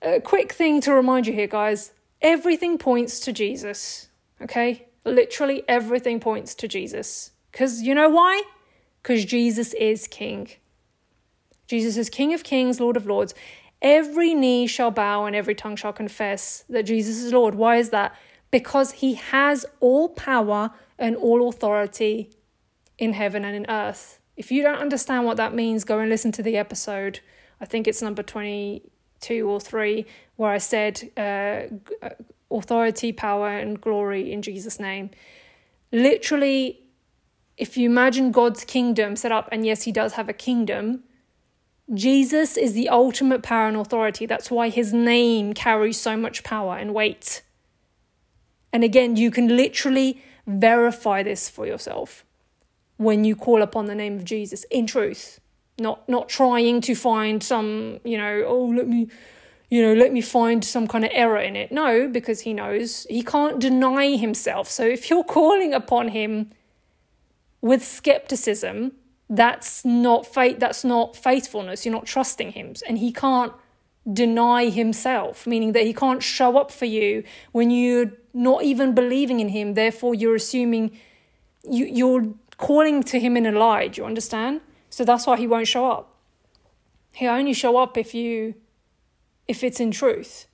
a 0.00 0.20
quick 0.20 0.52
thing 0.52 0.80
to 0.80 0.94
remind 0.94 1.26
you 1.26 1.34
here, 1.34 1.46
guys. 1.46 1.92
Everything 2.22 2.78
points 2.78 3.20
to 3.20 3.32
Jesus. 3.32 4.08
Okay, 4.40 4.86
literally 5.04 5.62
everything 5.68 6.18
points 6.18 6.54
to 6.54 6.66
Jesus. 6.66 7.32
Because 7.52 7.82
you 7.82 7.94
know 7.94 8.08
why? 8.08 8.42
Because 9.02 9.26
Jesus 9.26 9.74
is 9.74 10.08
King. 10.08 10.48
Jesus 11.66 11.98
is 11.98 12.08
King 12.08 12.32
of 12.32 12.42
Kings, 12.42 12.80
Lord 12.80 12.96
of 12.96 13.06
Lords. 13.06 13.34
Every 13.82 14.34
knee 14.34 14.66
shall 14.66 14.90
bow 14.90 15.24
and 15.26 15.36
every 15.36 15.54
tongue 15.54 15.76
shall 15.76 15.92
confess 15.92 16.64
that 16.68 16.84
Jesus 16.84 17.18
is 17.18 17.32
Lord. 17.32 17.54
Why 17.54 17.76
is 17.76 17.90
that? 17.90 18.14
Because 18.50 18.92
he 18.92 19.14
has 19.14 19.66
all 19.80 20.08
power 20.08 20.70
and 20.98 21.16
all 21.16 21.48
authority 21.48 22.30
in 22.98 23.12
heaven 23.12 23.44
and 23.44 23.54
in 23.54 23.66
earth. 23.68 24.18
If 24.36 24.50
you 24.50 24.62
don't 24.62 24.78
understand 24.78 25.24
what 25.24 25.36
that 25.36 25.54
means, 25.54 25.84
go 25.84 25.98
and 25.98 26.10
listen 26.10 26.32
to 26.32 26.42
the 26.42 26.56
episode. 26.56 27.20
I 27.60 27.64
think 27.64 27.86
it's 27.86 28.02
number 28.02 28.22
22 28.22 29.48
or 29.48 29.60
3, 29.60 30.06
where 30.36 30.50
I 30.50 30.58
said 30.58 31.10
uh, 31.16 32.08
authority, 32.50 33.12
power, 33.12 33.48
and 33.48 33.80
glory 33.80 34.32
in 34.32 34.42
Jesus' 34.42 34.78
name. 34.78 35.10
Literally, 35.92 36.80
if 37.56 37.76
you 37.76 37.88
imagine 37.88 38.30
God's 38.30 38.64
kingdom 38.64 39.16
set 39.16 39.32
up, 39.32 39.48
and 39.50 39.64
yes, 39.64 39.82
he 39.82 39.92
does 39.92 40.14
have 40.14 40.28
a 40.28 40.34
kingdom, 40.34 41.04
Jesus 41.94 42.56
is 42.56 42.74
the 42.74 42.88
ultimate 42.88 43.42
power 43.42 43.68
and 43.68 43.76
authority. 43.76 44.26
That's 44.26 44.50
why 44.50 44.70
his 44.70 44.92
name 44.92 45.54
carries 45.54 46.00
so 46.00 46.16
much 46.16 46.42
power 46.42 46.76
and 46.76 46.92
weight. 46.92 47.42
And 48.72 48.82
again, 48.82 49.16
you 49.16 49.30
can 49.30 49.56
literally 49.56 50.22
verify 50.46 51.22
this 51.22 51.48
for 51.48 51.66
yourself 51.66 52.24
when 52.96 53.24
you 53.24 53.36
call 53.36 53.62
upon 53.62 53.86
the 53.86 53.94
name 53.94 54.16
of 54.16 54.24
Jesus 54.24 54.64
in 54.64 54.86
truth. 54.86 55.40
Not 55.78 56.08
not 56.08 56.28
trying 56.28 56.80
to 56.82 56.94
find 56.94 57.42
some, 57.42 58.00
you 58.04 58.18
know, 58.18 58.44
oh 58.46 58.64
let 58.64 58.88
me 58.88 59.08
you 59.68 59.82
know, 59.82 59.94
let 59.94 60.12
me 60.12 60.20
find 60.20 60.64
some 60.64 60.86
kind 60.86 61.04
of 61.04 61.10
error 61.12 61.40
in 61.40 61.56
it. 61.56 61.72
No, 61.72 62.08
because 62.08 62.40
he 62.40 62.54
knows 62.54 63.06
he 63.10 63.22
can't 63.22 63.58
deny 63.58 64.16
himself. 64.16 64.68
So 64.70 64.84
if 64.84 65.10
you're 65.10 65.24
calling 65.24 65.74
upon 65.74 66.08
him 66.08 66.50
with 67.60 67.84
skepticism, 67.84 68.92
that's 69.28 69.84
not 69.84 70.26
faith 70.26 70.58
that's 70.58 70.84
not 70.84 71.16
faithfulness. 71.16 71.84
You're 71.84 71.94
not 71.94 72.06
trusting 72.06 72.52
him. 72.52 72.74
And 72.88 72.98
he 72.98 73.12
can't 73.12 73.52
deny 74.12 74.68
himself 74.68 75.48
meaning 75.48 75.72
that 75.72 75.82
he 75.82 75.92
can't 75.92 76.22
show 76.22 76.56
up 76.56 76.70
for 76.70 76.84
you 76.84 77.24
when 77.50 77.70
you're 77.70 78.12
not 78.32 78.62
even 78.62 78.94
believing 78.94 79.40
in 79.40 79.48
him. 79.48 79.74
Therefore 79.74 80.14
you're 80.14 80.36
assuming 80.36 80.96
you, 81.68 81.86
you're 81.86 82.28
calling 82.56 83.02
to 83.02 83.18
him 83.18 83.36
in 83.36 83.46
a 83.46 83.52
lie. 83.52 83.88
Do 83.88 84.02
you 84.02 84.06
understand? 84.06 84.60
So 84.90 85.04
that's 85.04 85.26
why 85.26 85.36
he 85.36 85.46
won't 85.46 85.68
show 85.68 85.90
up. 85.90 86.14
He'll 87.12 87.32
only 87.32 87.52
show 87.52 87.76
up 87.76 87.96
if 87.96 88.14
you 88.14 88.54
if 89.48 89.64
it's 89.64 89.80
in 89.80 89.90
truth 89.90 90.46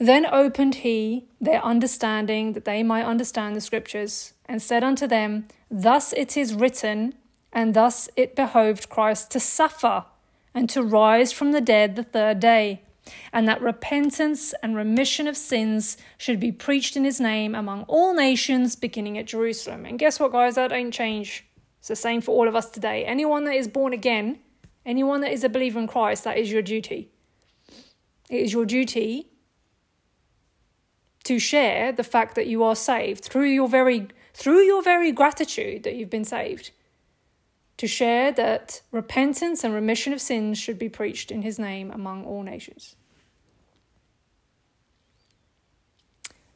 then 0.00 0.24
opened 0.24 0.76
he 0.76 1.26
their 1.42 1.62
understanding 1.62 2.54
that 2.54 2.64
they 2.64 2.82
might 2.82 3.04
understand 3.04 3.54
the 3.54 3.60
scriptures 3.60 4.32
and 4.46 4.60
said 4.60 4.82
unto 4.82 5.06
them, 5.06 5.46
Thus 5.70 6.14
it 6.14 6.38
is 6.38 6.54
written, 6.54 7.14
and 7.52 7.74
thus 7.74 8.08
it 8.16 8.34
behoved 8.34 8.88
Christ 8.88 9.30
to 9.32 9.40
suffer 9.40 10.06
and 10.54 10.70
to 10.70 10.82
rise 10.82 11.32
from 11.32 11.52
the 11.52 11.60
dead 11.60 11.96
the 11.96 12.02
third 12.02 12.40
day, 12.40 12.80
and 13.30 13.46
that 13.46 13.60
repentance 13.60 14.54
and 14.62 14.74
remission 14.74 15.28
of 15.28 15.36
sins 15.36 15.98
should 16.16 16.40
be 16.40 16.50
preached 16.50 16.96
in 16.96 17.04
his 17.04 17.20
name 17.20 17.54
among 17.54 17.82
all 17.82 18.14
nations, 18.14 18.76
beginning 18.76 19.18
at 19.18 19.26
Jerusalem. 19.26 19.84
And 19.84 19.98
guess 19.98 20.18
what, 20.18 20.32
guys? 20.32 20.54
That 20.54 20.72
ain't 20.72 20.94
change. 20.94 21.44
It's 21.78 21.88
the 21.88 21.96
same 21.96 22.22
for 22.22 22.32
all 22.32 22.48
of 22.48 22.56
us 22.56 22.70
today. 22.70 23.04
Anyone 23.04 23.44
that 23.44 23.54
is 23.54 23.68
born 23.68 23.92
again, 23.92 24.38
anyone 24.86 25.20
that 25.20 25.32
is 25.32 25.44
a 25.44 25.48
believer 25.50 25.78
in 25.78 25.86
Christ, 25.86 26.24
that 26.24 26.38
is 26.38 26.50
your 26.50 26.62
duty. 26.62 27.10
It 28.30 28.40
is 28.40 28.52
your 28.54 28.64
duty 28.64 29.29
to 31.24 31.38
share 31.38 31.92
the 31.92 32.04
fact 32.04 32.34
that 32.34 32.46
you 32.46 32.62
are 32.62 32.76
saved 32.76 33.24
through 33.24 33.50
your 33.50 33.68
very 33.68 34.08
through 34.32 34.60
your 34.60 34.82
very 34.82 35.12
gratitude 35.12 35.82
that 35.82 35.96
you've 35.96 36.08
been 36.08 36.24
saved, 36.24 36.70
to 37.76 37.86
share 37.86 38.32
that 38.32 38.80
repentance 38.90 39.64
and 39.64 39.74
remission 39.74 40.12
of 40.12 40.20
sins 40.20 40.58
should 40.58 40.78
be 40.78 40.88
preached 40.88 41.30
in 41.30 41.42
his 41.42 41.58
name 41.58 41.90
among 41.90 42.24
all 42.24 42.42
nations. 42.42 42.96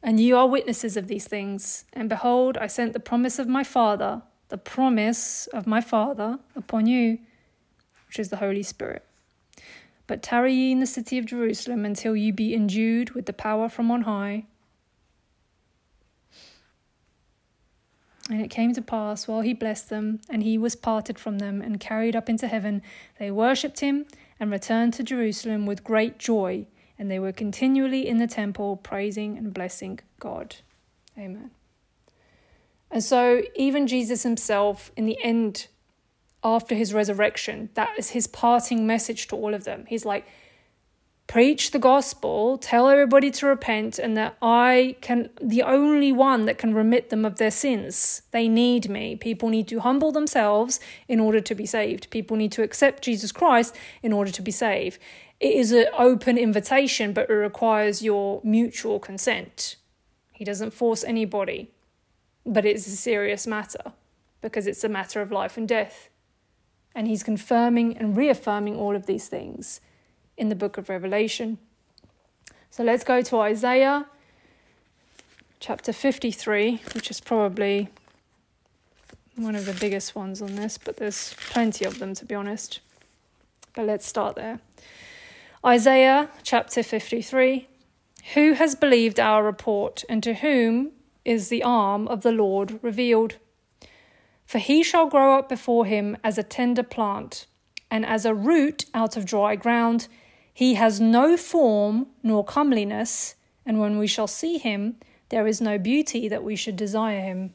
And 0.01 0.19
you 0.19 0.37
are 0.37 0.47
witnesses 0.47 0.95
of 0.97 1.07
these 1.07 1.27
things. 1.27 1.85
And 1.91 2.07
behold, 2.07 2.59
I 2.59 2.67
sent 2.67 2.93
the 2.93 2.99
promise 2.99 3.39
of 3.39 3.47
my 3.47 3.63
Father, 3.63 4.21
the 4.49 4.57
promise 4.57 5.47
of 5.47 5.65
my 5.65 5.81
Father 5.81 6.37
upon 6.55 6.85
you, 6.85 7.17
which 8.07 8.19
is 8.19 8.29
the 8.29 8.37
Holy 8.37 8.61
Spirit. 8.61 9.03
But 10.05 10.21
tarry 10.21 10.53
ye 10.53 10.71
in 10.71 10.79
the 10.79 10.85
city 10.85 11.17
of 11.17 11.25
Jerusalem 11.25 11.85
until 11.85 12.15
you 12.15 12.31
be 12.31 12.53
endued 12.53 13.11
with 13.11 13.25
the 13.25 13.33
power 13.33 13.67
from 13.67 13.89
on 13.89 14.03
high. 14.03 14.45
And 18.29 18.41
it 18.41 18.49
came 18.49 18.73
to 18.73 18.81
pass, 18.81 19.27
while 19.27 19.41
he 19.41 19.53
blessed 19.53 19.89
them, 19.89 20.19
and 20.29 20.41
he 20.41 20.57
was 20.57 20.75
parted 20.75 21.19
from 21.19 21.37
them 21.37 21.61
and 21.61 21.79
carried 21.79 22.15
up 22.15 22.27
into 22.27 22.47
heaven, 22.47 22.81
they 23.19 23.29
worshipped 23.29 23.81
him 23.81 24.05
and 24.39 24.49
returned 24.49 24.93
to 24.95 25.03
Jerusalem 25.03 25.65
with 25.65 25.83
great 25.83 26.17
joy, 26.17 26.65
and 26.97 27.11
they 27.11 27.19
were 27.19 27.31
continually 27.31 28.07
in 28.07 28.17
the 28.17 28.27
temple 28.27 28.77
praising 28.77 29.37
and 29.37 29.53
blessing 29.53 29.99
God. 30.19 30.55
Amen. 31.17 31.51
And 32.89 33.03
so, 33.03 33.43
even 33.55 33.85
Jesus 33.87 34.23
himself, 34.23 34.91
in 34.95 35.05
the 35.05 35.21
end, 35.23 35.67
after 36.43 36.75
his 36.75 36.93
resurrection, 36.93 37.69
that 37.75 37.89
is 37.97 38.11
his 38.11 38.27
parting 38.27 38.87
message 38.87 39.27
to 39.27 39.35
all 39.35 39.53
of 39.53 39.65
them. 39.65 39.85
He's 39.87 40.05
like, 40.05 40.25
preach 41.27 41.71
the 41.71 41.79
gospel, 41.79 42.57
tell 42.57 42.87
everybody 42.87 43.31
to 43.31 43.47
repent, 43.47 43.97
and 43.97 44.15
that 44.15 44.37
I 44.41 44.95
can, 45.01 45.29
the 45.41 45.63
only 45.63 46.11
one 46.11 46.45
that 46.45 46.57
can 46.57 46.73
remit 46.73 47.09
them 47.09 47.25
of 47.25 47.37
their 47.37 47.51
sins. 47.51 48.21
They 48.31 48.47
need 48.47 48.89
me. 48.89 49.15
People 49.15 49.49
need 49.49 49.67
to 49.69 49.79
humble 49.79 50.11
themselves 50.11 50.79
in 51.07 51.19
order 51.19 51.41
to 51.41 51.55
be 51.55 51.65
saved. 51.65 52.09
People 52.09 52.37
need 52.37 52.51
to 52.53 52.63
accept 52.63 53.03
Jesus 53.03 53.31
Christ 53.31 53.75
in 54.03 54.13
order 54.13 54.31
to 54.31 54.41
be 54.41 54.51
saved. 54.51 54.99
It 55.39 55.53
is 55.53 55.71
an 55.71 55.87
open 55.97 56.37
invitation, 56.37 57.11
but 57.11 57.29
it 57.29 57.33
requires 57.33 58.01
your 58.01 58.39
mutual 58.43 58.99
consent. 58.99 59.75
He 60.31 60.45
doesn't 60.45 60.73
force 60.73 61.03
anybody, 61.03 61.71
but 62.45 62.65
it's 62.65 62.87
a 62.87 62.91
serious 62.91 63.47
matter 63.47 63.93
because 64.41 64.67
it's 64.67 64.83
a 64.83 64.89
matter 64.89 65.21
of 65.21 65.31
life 65.31 65.57
and 65.57 65.67
death. 65.67 66.09
And 66.93 67.07
he's 67.07 67.23
confirming 67.23 67.97
and 67.97 68.15
reaffirming 68.15 68.75
all 68.75 68.95
of 68.95 69.07
these 69.07 69.27
things 69.27 69.81
in 70.37 70.49
the 70.49 70.55
book 70.55 70.77
of 70.77 70.89
Revelation. 70.89 71.57
So 72.69 72.83
let's 72.83 73.03
go 73.03 73.21
to 73.21 73.39
Isaiah 73.39 74.05
chapter 75.59 75.93
53, 75.93 76.81
which 76.93 77.09
is 77.09 77.21
probably 77.21 77.89
one 79.35 79.55
of 79.55 79.65
the 79.65 79.73
biggest 79.73 80.15
ones 80.15 80.41
on 80.41 80.55
this, 80.55 80.77
but 80.77 80.97
there's 80.97 81.33
plenty 81.49 81.85
of 81.85 81.99
them 81.99 82.13
to 82.15 82.25
be 82.25 82.35
honest. 82.35 82.79
But 83.73 83.85
let's 83.85 84.05
start 84.05 84.35
there. 84.35 84.59
Isaiah 85.65 86.29
chapter 86.43 86.83
53 86.83 87.67
Who 88.33 88.53
has 88.53 88.75
believed 88.75 89.19
our 89.19 89.43
report, 89.43 90.03
and 90.07 90.21
to 90.23 90.35
whom 90.35 90.91
is 91.25 91.49
the 91.49 91.63
arm 91.63 92.07
of 92.07 92.21
the 92.21 92.31
Lord 92.31 92.79
revealed? 92.81 93.35
For 94.45 94.59
he 94.59 94.83
shall 94.83 95.07
grow 95.07 95.37
up 95.37 95.49
before 95.49 95.85
him 95.85 96.17
as 96.23 96.37
a 96.37 96.43
tender 96.43 96.83
plant, 96.83 97.47
and 97.89 98.05
as 98.05 98.25
a 98.25 98.33
root 98.33 98.85
out 98.93 99.17
of 99.17 99.25
dry 99.25 99.55
ground. 99.55 100.07
He 100.55 100.75
has 100.75 101.01
no 101.01 101.35
form 101.35 102.07
nor 102.23 102.41
comeliness, 102.45 103.35
and 103.65 103.77
when 103.77 103.97
we 103.97 104.07
shall 104.07 104.25
see 104.25 104.57
him, 104.57 104.95
there 105.27 105.47
is 105.47 105.59
no 105.59 105.77
beauty 105.77 106.29
that 106.29 106.45
we 106.45 106.55
should 106.55 106.77
desire 106.77 107.19
him. 107.19 107.53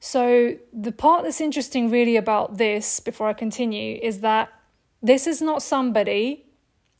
So, 0.00 0.56
the 0.72 0.90
part 0.90 1.22
that's 1.22 1.40
interesting 1.40 1.92
really 1.92 2.16
about 2.16 2.58
this, 2.58 2.98
before 2.98 3.28
I 3.28 3.34
continue, 3.34 4.00
is 4.02 4.18
that 4.18 4.52
this 5.00 5.28
is 5.28 5.40
not 5.40 5.62
somebody, 5.62 6.44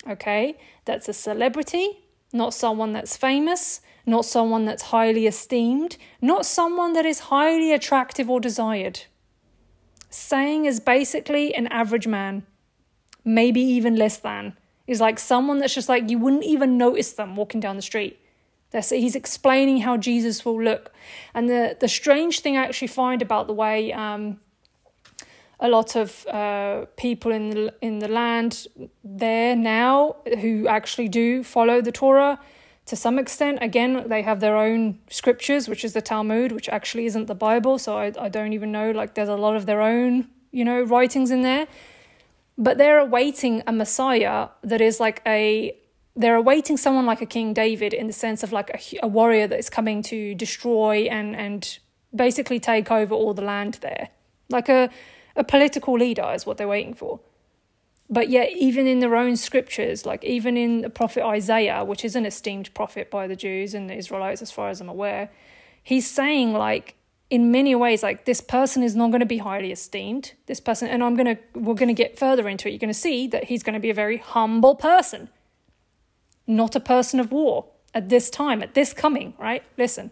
okay, 0.08 0.56
that's 0.84 1.08
a 1.08 1.12
celebrity, 1.12 2.04
not 2.32 2.54
someone 2.54 2.92
that's 2.92 3.16
famous, 3.16 3.80
not 4.06 4.24
someone 4.24 4.66
that's 4.66 4.94
highly 4.94 5.26
esteemed, 5.26 5.96
not 6.20 6.46
someone 6.46 6.92
that 6.92 7.04
is 7.04 7.26
highly 7.34 7.72
attractive 7.72 8.30
or 8.30 8.38
desired. 8.38 9.00
Saying 10.10 10.64
is 10.64 10.78
basically 10.78 11.52
an 11.56 11.66
average 11.66 12.06
man, 12.06 12.46
maybe 13.24 13.60
even 13.60 13.96
less 13.96 14.16
than 14.16 14.56
is 14.86 15.00
like 15.00 15.18
someone 15.18 15.58
that's 15.58 15.74
just 15.74 15.88
like 15.88 16.10
you 16.10 16.18
wouldn't 16.18 16.44
even 16.44 16.76
notice 16.76 17.12
them 17.12 17.36
walking 17.36 17.60
down 17.60 17.76
the 17.76 17.82
street. 17.82 18.18
That's, 18.70 18.90
he's 18.90 19.14
explaining 19.14 19.82
how 19.82 19.96
Jesus 19.96 20.44
will 20.44 20.60
look. 20.62 20.92
And 21.34 21.48
the, 21.48 21.76
the 21.78 21.88
strange 21.88 22.40
thing 22.40 22.56
I 22.56 22.64
actually 22.64 22.88
find 22.88 23.20
about 23.20 23.46
the 23.46 23.52
way 23.52 23.92
um, 23.92 24.40
a 25.60 25.68
lot 25.68 25.94
of 25.94 26.26
uh, 26.26 26.86
people 26.96 27.32
in 27.32 27.50
the, 27.50 27.74
in 27.80 28.00
the 28.00 28.08
land 28.08 28.66
there 29.04 29.54
now 29.54 30.16
who 30.40 30.66
actually 30.66 31.08
do 31.08 31.44
follow 31.44 31.80
the 31.80 31.92
Torah 31.92 32.40
to 32.86 32.96
some 32.96 33.18
extent. 33.18 33.58
Again, 33.60 34.08
they 34.08 34.22
have 34.22 34.40
their 34.40 34.56
own 34.56 34.98
scriptures, 35.08 35.68
which 35.68 35.84
is 35.84 35.92
the 35.92 36.02
Talmud, 36.02 36.50
which 36.50 36.68
actually 36.68 37.06
isn't 37.06 37.26
the 37.26 37.34
Bible. 37.34 37.78
So 37.78 37.96
I, 37.96 38.12
I 38.18 38.28
don't 38.28 38.54
even 38.54 38.72
know. 38.72 38.90
Like, 38.90 39.14
there's 39.14 39.28
a 39.28 39.36
lot 39.36 39.54
of 39.54 39.66
their 39.66 39.80
own, 39.80 40.28
you 40.50 40.64
know, 40.64 40.82
writings 40.82 41.30
in 41.30 41.42
there. 41.42 41.68
But 42.62 42.78
they're 42.78 43.00
awaiting 43.00 43.64
a 43.66 43.72
Messiah 43.72 44.48
that 44.62 44.80
is 44.80 45.00
like 45.00 45.20
a. 45.26 45.76
They're 46.14 46.36
awaiting 46.36 46.76
someone 46.76 47.06
like 47.06 47.20
a 47.20 47.26
King 47.26 47.52
David 47.52 47.92
in 47.92 48.06
the 48.06 48.12
sense 48.12 48.44
of 48.44 48.52
like 48.52 48.70
a, 48.70 48.98
a 49.02 49.08
warrior 49.08 49.48
that 49.48 49.58
is 49.58 49.68
coming 49.68 50.00
to 50.04 50.32
destroy 50.36 51.08
and 51.10 51.34
and 51.34 51.78
basically 52.14 52.60
take 52.60 52.88
over 52.92 53.16
all 53.16 53.34
the 53.34 53.42
land 53.42 53.78
there, 53.80 54.10
like 54.48 54.68
a 54.68 54.90
a 55.34 55.42
political 55.42 55.94
leader 55.94 56.30
is 56.32 56.46
what 56.46 56.56
they're 56.56 56.68
waiting 56.68 56.94
for. 56.94 57.18
But 58.08 58.28
yet, 58.28 58.50
even 58.52 58.86
in 58.86 59.00
their 59.00 59.16
own 59.16 59.34
scriptures, 59.34 60.06
like 60.06 60.22
even 60.22 60.56
in 60.56 60.82
the 60.82 60.90
prophet 60.90 61.24
Isaiah, 61.24 61.82
which 61.84 62.04
is 62.04 62.14
an 62.14 62.26
esteemed 62.26 62.72
prophet 62.74 63.10
by 63.10 63.26
the 63.26 63.34
Jews 63.34 63.74
and 63.74 63.90
the 63.90 63.96
Israelites, 63.96 64.40
as 64.40 64.52
far 64.52 64.68
as 64.68 64.80
I'm 64.80 64.88
aware, 64.88 65.30
he's 65.82 66.08
saying, 66.08 66.52
like, 66.52 66.94
in 67.32 67.50
many 67.50 67.74
ways, 67.74 68.02
like, 68.02 68.26
this 68.26 68.40
person 68.40 68.82
is 68.82 68.94
not 68.94 69.10
going 69.10 69.20
to 69.20 69.26
be 69.26 69.38
highly 69.38 69.72
esteemed. 69.72 70.34
This 70.46 70.60
person, 70.60 70.86
and 70.88 71.02
I'm 71.02 71.16
going 71.16 71.36
to, 71.36 71.42
we're 71.58 71.74
going 71.74 71.88
to 71.88 71.94
get 71.94 72.18
further 72.18 72.48
into 72.48 72.68
it. 72.68 72.72
You're 72.72 72.78
going 72.78 72.88
to 72.88 72.94
see 73.08 73.26
that 73.28 73.44
he's 73.44 73.62
going 73.62 73.74
to 73.74 73.80
be 73.80 73.90
a 73.90 73.94
very 73.94 74.18
humble 74.18 74.74
person, 74.74 75.30
not 76.46 76.76
a 76.76 76.80
person 76.80 77.18
of 77.18 77.32
war 77.32 77.66
at 77.94 78.08
this 78.08 78.30
time, 78.30 78.62
at 78.62 78.74
this 78.74 78.92
coming, 78.92 79.34
right? 79.38 79.64
Listen. 79.76 80.10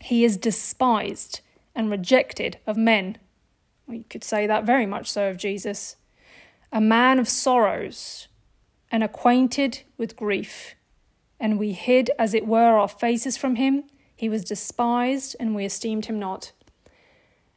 He 0.00 0.22
is 0.22 0.36
despised 0.36 1.40
and 1.74 1.90
rejected 1.90 2.58
of 2.66 2.76
men 2.76 3.16
we 3.86 4.04
could 4.04 4.24
say 4.24 4.46
that 4.46 4.64
very 4.64 4.86
much 4.86 5.10
so 5.10 5.28
of 5.28 5.36
Jesus. 5.36 5.96
A 6.72 6.80
man 6.80 7.18
of 7.18 7.28
sorrows 7.28 8.28
and 8.90 9.02
acquainted 9.02 9.82
with 9.96 10.16
grief. 10.16 10.74
And 11.38 11.58
we 11.58 11.72
hid, 11.72 12.10
as 12.18 12.34
it 12.34 12.46
were, 12.46 12.78
our 12.78 12.88
faces 12.88 13.36
from 13.36 13.56
him. 13.56 13.84
He 14.16 14.28
was 14.28 14.44
despised, 14.44 15.36
and 15.40 15.54
we 15.54 15.64
esteemed 15.64 16.06
him 16.06 16.18
not. 16.18 16.52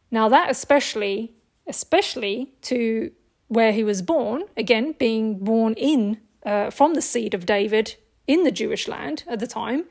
Now, 0.09 0.29
that 0.29 0.49
especially, 0.49 1.33
especially 1.67 2.53
to 2.63 3.11
where 3.47 3.71
he 3.71 3.83
was 3.83 4.01
born, 4.01 4.43
again, 4.55 4.95
being 4.97 5.39
born 5.39 5.73
in 5.73 6.19
uh, 6.45 6.69
from 6.69 6.93
the 6.93 7.01
seed 7.01 7.33
of 7.33 7.45
David 7.45 7.95
in 8.25 8.43
the 8.43 8.51
Jewish 8.51 8.87
land 8.87 9.23
at 9.27 9.39
the 9.39 9.47
time, 9.47 9.85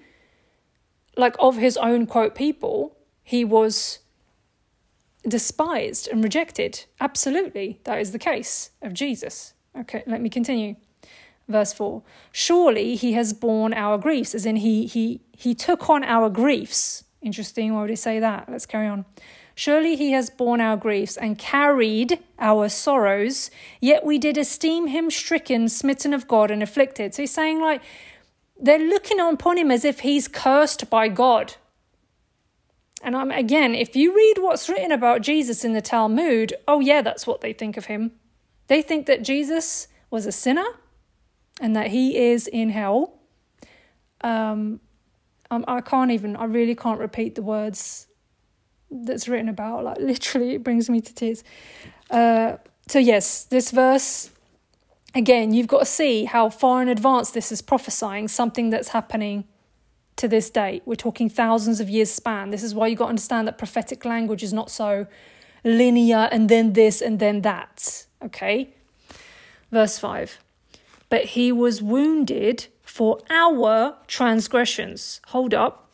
like 1.17 1.37
of 1.39 1.57
his 1.57 1.77
own 1.77 2.07
quote 2.07 2.35
people, 2.35 2.97
he 3.23 3.45
was 3.45 4.01
despised 5.27 6.09
and 6.09 6.23
rejected. 6.23 6.85
Absolutely, 7.01 7.81
that 7.85 7.99
is 7.99 8.13
the 8.13 8.19
case 8.19 8.71
of 8.83 8.93
Jesus. 8.93 9.55
Okay, 9.79 10.03
let 10.07 10.21
me 10.21 10.29
continue. 10.29 10.77
Verse 11.49 11.73
4 11.73 12.03
Surely 12.33 12.97
he 12.97 13.13
has 13.13 13.33
borne 13.33 13.73
our 13.75 13.99
griefs, 13.99 14.35
as 14.35 14.47
in 14.47 14.57
he, 14.57 14.87
he, 14.87 15.21
he 15.33 15.55
took 15.55 15.89
on 15.89 16.05
our 16.05 16.29
griefs. 16.29 17.05
Interesting, 17.23 17.75
why 17.75 17.81
would 17.83 17.91
he 17.91 17.97
say 17.97 18.19
that? 18.21 18.49
Let's 18.49 18.67
carry 18.67 18.87
on. 18.87 19.05
Surely 19.55 19.97
he 19.97 20.13
has 20.13 20.29
borne 20.29 20.61
our 20.61 20.77
griefs 20.77 21.17
and 21.17 21.39
carried 21.39 22.19
our 22.39 22.69
sorrows, 22.69 23.51
yet 23.81 24.05
we 24.05 24.19
did 24.19 24.37
esteem 24.37 24.89
him 24.89 25.11
stricken, 25.11 25.69
smitten 25.69 26.13
of 26.13 26.29
God, 26.29 26.51
and 26.51 26.63
afflicted. 26.63 27.15
So 27.15 27.23
he's 27.23 27.33
saying, 27.33 27.63
like, 27.63 27.81
they're 28.61 28.79
looking 28.79 29.19
upon 29.19 29.57
him 29.57 29.71
as 29.71 29.85
if 29.85 30.01
he's 30.01 30.29
cursed 30.29 30.91
by 30.91 31.09
God. 31.09 31.55
And 33.03 33.17
I'm, 33.17 33.31
again, 33.31 33.75
if 33.75 33.97
you 33.97 34.15
read 34.15 34.35
what's 34.39 34.69
written 34.69 34.93
about 34.93 35.23
Jesus 35.23 35.65
in 35.65 35.73
the 35.73 35.81
Talmud, 35.81 36.53
oh, 36.69 36.81
yeah, 36.81 37.01
that's 37.01 37.27
what 37.27 37.41
they 37.41 37.53
think 37.55 37.79
of 37.79 37.87
him. 37.87 38.13
They 38.67 38.83
think 38.83 39.07
that 39.07 39.23
Jesus 39.23 39.89
was 40.11 40.27
a 40.27 40.33
sinner 40.33 40.67
and 41.61 41.75
that 41.77 41.89
he 41.89 42.17
is 42.17 42.47
in 42.47 42.71
hell. 42.71 43.15
Um, 44.21 44.81
I 45.51 45.81
can't 45.81 46.11
even, 46.11 46.37
I 46.37 46.45
really 46.45 46.75
can't 46.75 46.99
repeat 46.99 47.35
the 47.35 47.43
words 47.43 48.09
that's 48.91 49.29
written 49.29 49.49
about. 49.49 49.85
Like, 49.85 49.99
literally, 50.01 50.55
it 50.55 50.65
brings 50.65 50.91
me 50.91 51.01
to 51.01 51.15
tears. 51.15 51.45
Uh, 52.11 52.57
so, 52.89 52.99
yes, 52.99 53.45
this 53.45 53.71
verse, 53.71 54.31
again, 55.15 55.53
you've 55.53 55.67
got 55.67 55.81
to 55.81 55.87
see 55.87 56.25
how 56.25 56.49
far 56.51 56.83
in 56.83 56.89
advance 56.89 57.31
this 57.31 57.51
is 57.53 57.63
prophesying 57.63 58.29
something 58.29 58.71
that's 58.71 58.89
happening 58.89 59.45
to 60.17 60.29
this 60.29 60.51
day. 60.51 60.83
We're 60.85 60.95
talking 60.95 61.29
thousands 61.29 61.81
of 61.81 61.89
years 61.91 62.11
span. 62.11 62.51
This 62.51 62.63
is 62.63 62.75
why 62.75 62.87
you've 62.89 62.99
got 62.99 63.07
to 63.07 63.11
understand 63.11 63.47
that 63.49 63.59
prophetic 63.59 64.05
language 64.05 64.43
is 64.43 64.53
not 64.53 64.71
so 64.71 65.07
linear 65.65 66.29
and 66.33 66.49
then 66.49 66.73
this 66.73 67.01
and 67.01 67.19
then 67.19 67.43
that. 67.43 68.07
Okay? 68.23 68.75
Verse 69.71 69.99
5. 69.99 70.39
But 71.09 71.25
he 71.27 71.53
was 71.53 71.83
wounded 71.83 72.67
for 72.83 73.19
our 73.31 73.97
transgressions. 74.07 75.21
Hold 75.29 75.55
up. 75.55 75.91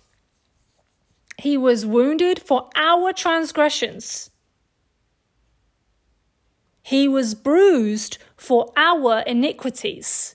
He 1.38 1.56
was 1.56 1.84
wounded 1.84 2.40
for 2.40 2.70
our 2.76 3.12
transgressions. 3.12 4.30
He 6.82 7.08
was 7.08 7.34
bruised 7.34 8.18
for 8.36 8.72
our 8.76 9.20
iniquities. 9.20 10.34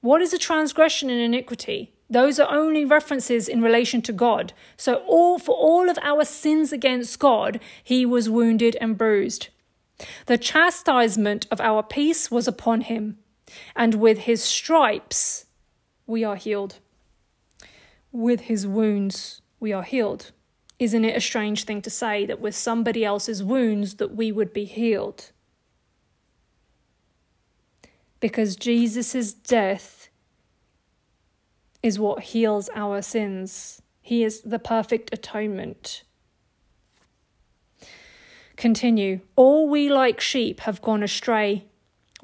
What 0.00 0.20
is 0.20 0.32
a 0.32 0.38
transgression 0.38 1.08
and 1.10 1.20
iniquity? 1.20 1.94
Those 2.10 2.38
are 2.38 2.54
only 2.54 2.84
references 2.84 3.48
in 3.48 3.62
relation 3.62 4.02
to 4.02 4.12
God. 4.12 4.52
So 4.76 4.96
all 5.06 5.38
for 5.38 5.54
all 5.54 5.88
of 5.88 5.98
our 6.02 6.24
sins 6.24 6.72
against 6.72 7.18
God, 7.18 7.60
he 7.82 8.04
was 8.04 8.28
wounded 8.28 8.76
and 8.80 8.98
bruised. 8.98 9.48
The 10.26 10.38
chastisement 10.38 11.46
of 11.50 11.60
our 11.60 11.82
peace 11.82 12.30
was 12.30 12.46
upon 12.46 12.82
him, 12.82 13.18
and 13.74 13.94
with 13.94 14.18
his 14.18 14.42
stripes 14.42 15.46
we 16.06 16.24
are 16.24 16.36
healed. 16.36 16.78
With 18.12 18.42
his 18.42 18.66
wounds 18.66 19.40
we 19.60 19.72
are 19.72 19.82
healed. 19.82 20.32
Isn't 20.78 21.04
it 21.04 21.16
a 21.16 21.20
strange 21.20 21.64
thing 21.64 21.82
to 21.82 21.90
say 21.90 22.26
that 22.26 22.40
with 22.40 22.54
somebody 22.54 23.04
else's 23.04 23.42
wounds 23.42 23.94
that 23.96 24.14
we 24.14 24.32
would 24.32 24.52
be 24.52 24.64
healed? 24.64 25.30
Because 28.20 28.56
Jesus' 28.56 29.32
death 29.32 30.08
is 31.82 31.98
what 31.98 32.24
heals 32.24 32.70
our 32.74 33.02
sins. 33.02 33.82
He 34.00 34.24
is 34.24 34.40
the 34.40 34.58
perfect 34.58 35.12
atonement. 35.12 36.02
Continue. 38.56 39.20
All 39.36 39.68
we 39.68 39.90
like 39.90 40.20
sheep 40.20 40.60
have 40.60 40.80
gone 40.80 41.02
astray. 41.02 41.66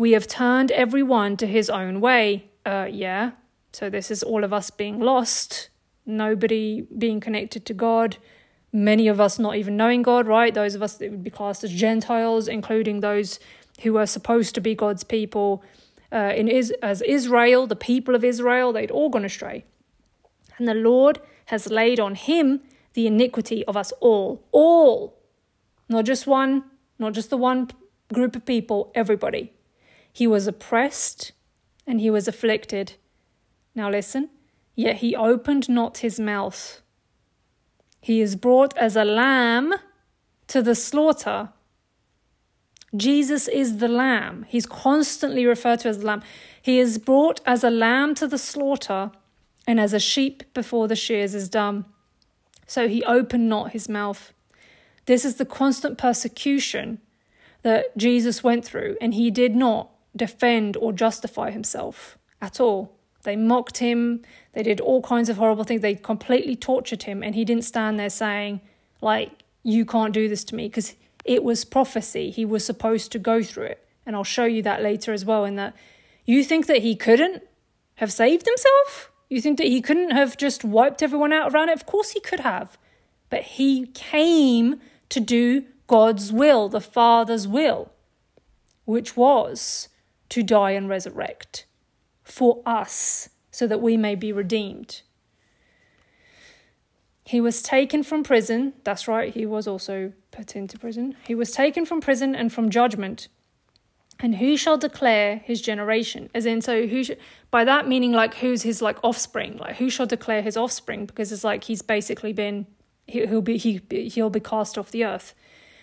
We 0.01 0.13
have 0.13 0.27
turned 0.27 0.71
every 0.71 1.03
one 1.03 1.37
to 1.37 1.47
his 1.47 1.69
own 1.69 2.01
way. 2.01 2.49
Uh, 2.65 2.89
yeah. 2.91 3.33
So 3.75 3.91
this 3.91 4.11
is 4.11 4.23
all 4.23 4.45
of 4.45 4.51
us 4.51 4.71
being 4.71 4.99
lost, 4.99 5.69
nobody 6.07 6.87
being 6.97 7.21
connected 7.21 7.67
to 7.67 7.75
God, 7.75 8.17
many 8.73 9.09
of 9.09 9.21
us 9.21 9.39
not 9.39 9.57
even 9.57 9.77
knowing 9.77 10.01
God, 10.01 10.27
right? 10.27 10.55
Those 10.55 10.75
of 10.75 10.83
us 10.83 10.95
that 10.95 11.11
would 11.11 11.23
be 11.23 11.29
classed 11.29 11.65
as 11.65 11.71
Gentiles, 11.71 12.49
including 12.49 13.01
those 13.01 13.41
who 13.83 13.93
were 13.93 14.07
supposed 14.07 14.55
to 14.55 14.63
be 14.63 14.75
God's 14.75 15.05
people 15.05 15.63
uh, 16.11 16.33
in 16.35 16.49
is 16.49 16.71
as 16.81 17.03
Israel, 17.03 17.67
the 17.67 17.77
people 17.77 18.15
of 18.15 18.25
Israel, 18.25 18.73
they'd 18.73 18.91
all 18.91 19.11
gone 19.11 19.27
astray. 19.27 19.67
And 20.57 20.67
the 20.67 20.73
Lord 20.73 21.21
has 21.53 21.71
laid 21.71 22.01
on 22.01 22.15
him 22.15 22.63
the 22.95 23.07
iniquity 23.07 23.67
of 23.67 23.77
us 23.77 23.93
all. 24.01 24.49
All. 24.51 25.21
Not 25.91 26.07
just 26.07 26.27
one, 26.27 26.65
not 26.99 27.13
just 27.13 27.29
the 27.29 27.37
one 27.37 27.69
group 28.11 28.35
of 28.35 28.47
people, 28.47 28.91
everybody. 28.95 29.53
He 30.13 30.27
was 30.27 30.47
oppressed 30.47 31.33
and 31.87 32.01
he 32.01 32.11
was 32.11 32.29
afflicted. 32.29 32.95
Now 33.75 33.91
listen, 33.91 34.31
yet 34.75 34.97
he 34.97 35.15
opened 35.15 35.69
not 35.69 35.99
his 35.99 36.21
mouth. 36.21 36.83
He 38.01 38.21
is 38.21 38.37
brought 38.37 38.77
as 38.77 38.97
a 38.97 39.05
lamb 39.05 39.75
to 40.49 40.63
the 40.63 40.75
slaughter 40.75 41.51
Jesus 42.97 43.47
is 43.47 43.79
the 43.79 43.89
lamb. 43.89 44.47
He's 44.49 44.67
constantly 44.67 45.47
referred 45.47 45.81
to 45.81 45.89
as 45.89 45.99
the 45.99 46.07
lamb. 46.07 46.23
He 46.61 46.79
is 46.79 46.99
brought 46.99 47.41
as 47.47 47.63
a 47.63 47.71
lamb 47.71 48.15
to 48.17 48.27
the 48.27 48.39
slaughter, 48.39 49.13
and 49.67 49.79
as 49.79 49.93
a 49.93 50.01
sheep 50.01 50.43
before 50.55 50.89
the 50.89 50.97
shears 50.97 51.35
is 51.35 51.49
dumb. 51.49 51.87
So 52.67 52.89
he 52.89 53.05
opened 53.05 53.49
not 53.49 53.71
his 53.71 53.89
mouth. 53.89 54.33
This 55.07 55.25
is 55.25 55.37
the 55.37 55.45
constant 55.45 55.99
persecution 55.99 57.01
that 57.63 57.97
Jesus 57.97 58.43
went 58.43 58.65
through, 58.65 58.97
and 59.01 59.15
he 59.15 59.31
did 59.31 59.55
not 59.55 59.91
defend 60.15 60.77
or 60.77 60.93
justify 60.93 61.51
himself 61.51 62.19
at 62.41 62.61
all. 62.61 62.97
They 63.23 63.37
mocked 63.37 63.79
him, 63.79 64.23
they 64.55 64.63
did 64.63 64.81
all 64.81 65.03
kinds 65.03 65.29
of 65.29 65.37
horrible 65.37 65.65
things, 65.65 65.83
they 65.83 65.95
completely 65.95 66.57
tortured 66.57 67.03
him, 67.03 67.23
and 67.23 67.35
he 67.35 67.45
didn't 67.45 67.65
stand 67.65 67.99
there 67.99 68.11
saying, 68.11 68.61
like, 69.03 69.43
you 69.63 69.85
can't 69.85 70.15
do 70.15 70.29
this 70.29 70.43
to 70.45 70.55
me, 70.55 70.69
because 70.69 70.95
it 71.25 71.45
was 71.45 71.65
prophecy. 71.65 72.31
He 72.31 72.45
was 72.45 72.65
supposed 72.65 73.13
to 73.13 73.19
go 73.19 73.43
through 73.43 73.65
it. 73.65 73.87
And 74.07 74.17
I'll 74.17 74.25
show 74.25 74.47
you 74.47 74.63
that 74.63 74.83
later 74.83 75.13
as 75.13 75.25
well. 75.25 75.45
In 75.45 75.57
that 75.57 75.77
you 76.25 76.43
think 76.43 76.67
that 76.67 76.83
he 76.83 76.97
couldn't 76.97 77.43
have 77.97 78.13
saved 78.13 78.47
himself? 78.47 79.13
You 79.29 79.41
think 79.41 79.59
that 79.59 79.67
he 79.67 79.83
couldn't 79.83 80.11
have 80.11 80.37
just 80.37 80.65
wiped 80.65 81.03
everyone 81.03 81.33
out 81.33 81.53
around 81.53 81.69
it? 81.69 81.75
Of 81.75 81.87
course 81.87 82.13
he 82.13 82.21
could 82.21 82.41
have. 82.41 82.79
But 83.29 83.43
he 83.43 83.87
came 83.89 84.81
to 85.11 85.21
do 85.21 85.65
God's 85.87 86.33
will, 86.33 86.69
the 86.69 86.81
Father's 86.81 87.47
will, 87.47 87.93
which 88.85 89.17
was 89.17 89.89
to 90.31 90.43
die 90.43 90.73
and 90.73 90.89
resurrect 90.89 91.67
for 92.25 92.63
us 92.65 93.29
so 93.51 93.67
that 93.67 93.81
we 93.81 93.97
may 93.97 94.15
be 94.15 94.33
redeemed. 94.33 95.03
He 97.25 97.41
was 97.41 97.63
taken 97.63 98.03
from 98.03 98.25
prison. 98.25 98.73
That's 98.85 99.07
right, 99.07 99.33
he 99.33 99.47
was 99.47 99.69
also 99.69 100.13
put 100.31 100.57
into 100.57 100.79
prison. 100.79 101.17
He 101.27 101.35
was 101.35 101.53
taken 101.53 101.85
from 101.85 102.01
prison 102.01 102.35
and 102.35 102.53
from 102.53 102.71
judgment. 102.71 103.29
And 104.19 104.37
who 104.37 104.57
shall 104.57 104.77
declare 104.77 105.37
his 105.39 105.61
generation? 105.61 106.29
As 106.35 106.45
in, 106.45 106.61
so 106.61 106.87
who 106.87 107.05
sh- 107.05 107.13
by 107.51 107.65
that 107.65 107.89
meaning, 107.89 108.13
like 108.13 108.35
who's 108.35 108.63
his 108.63 108.83
like 108.83 108.99
offspring? 109.03 109.57
Like 109.57 109.77
who 109.77 109.89
shall 109.91 110.07
declare 110.07 110.43
his 110.43 110.57
offspring? 110.57 111.07
Because 111.07 111.33
it's 111.33 111.45
like 111.45 111.65
he's 111.65 111.83
basically 111.83 112.33
been 112.33 112.67
he, 113.07 113.27
he'll 113.27 113.41
be 113.41 113.57
he 113.57 113.81
he'll 113.91 114.31
be 114.31 114.41
cast 114.41 114.77
off 114.77 114.91
the 114.91 115.05
earth. 115.05 115.35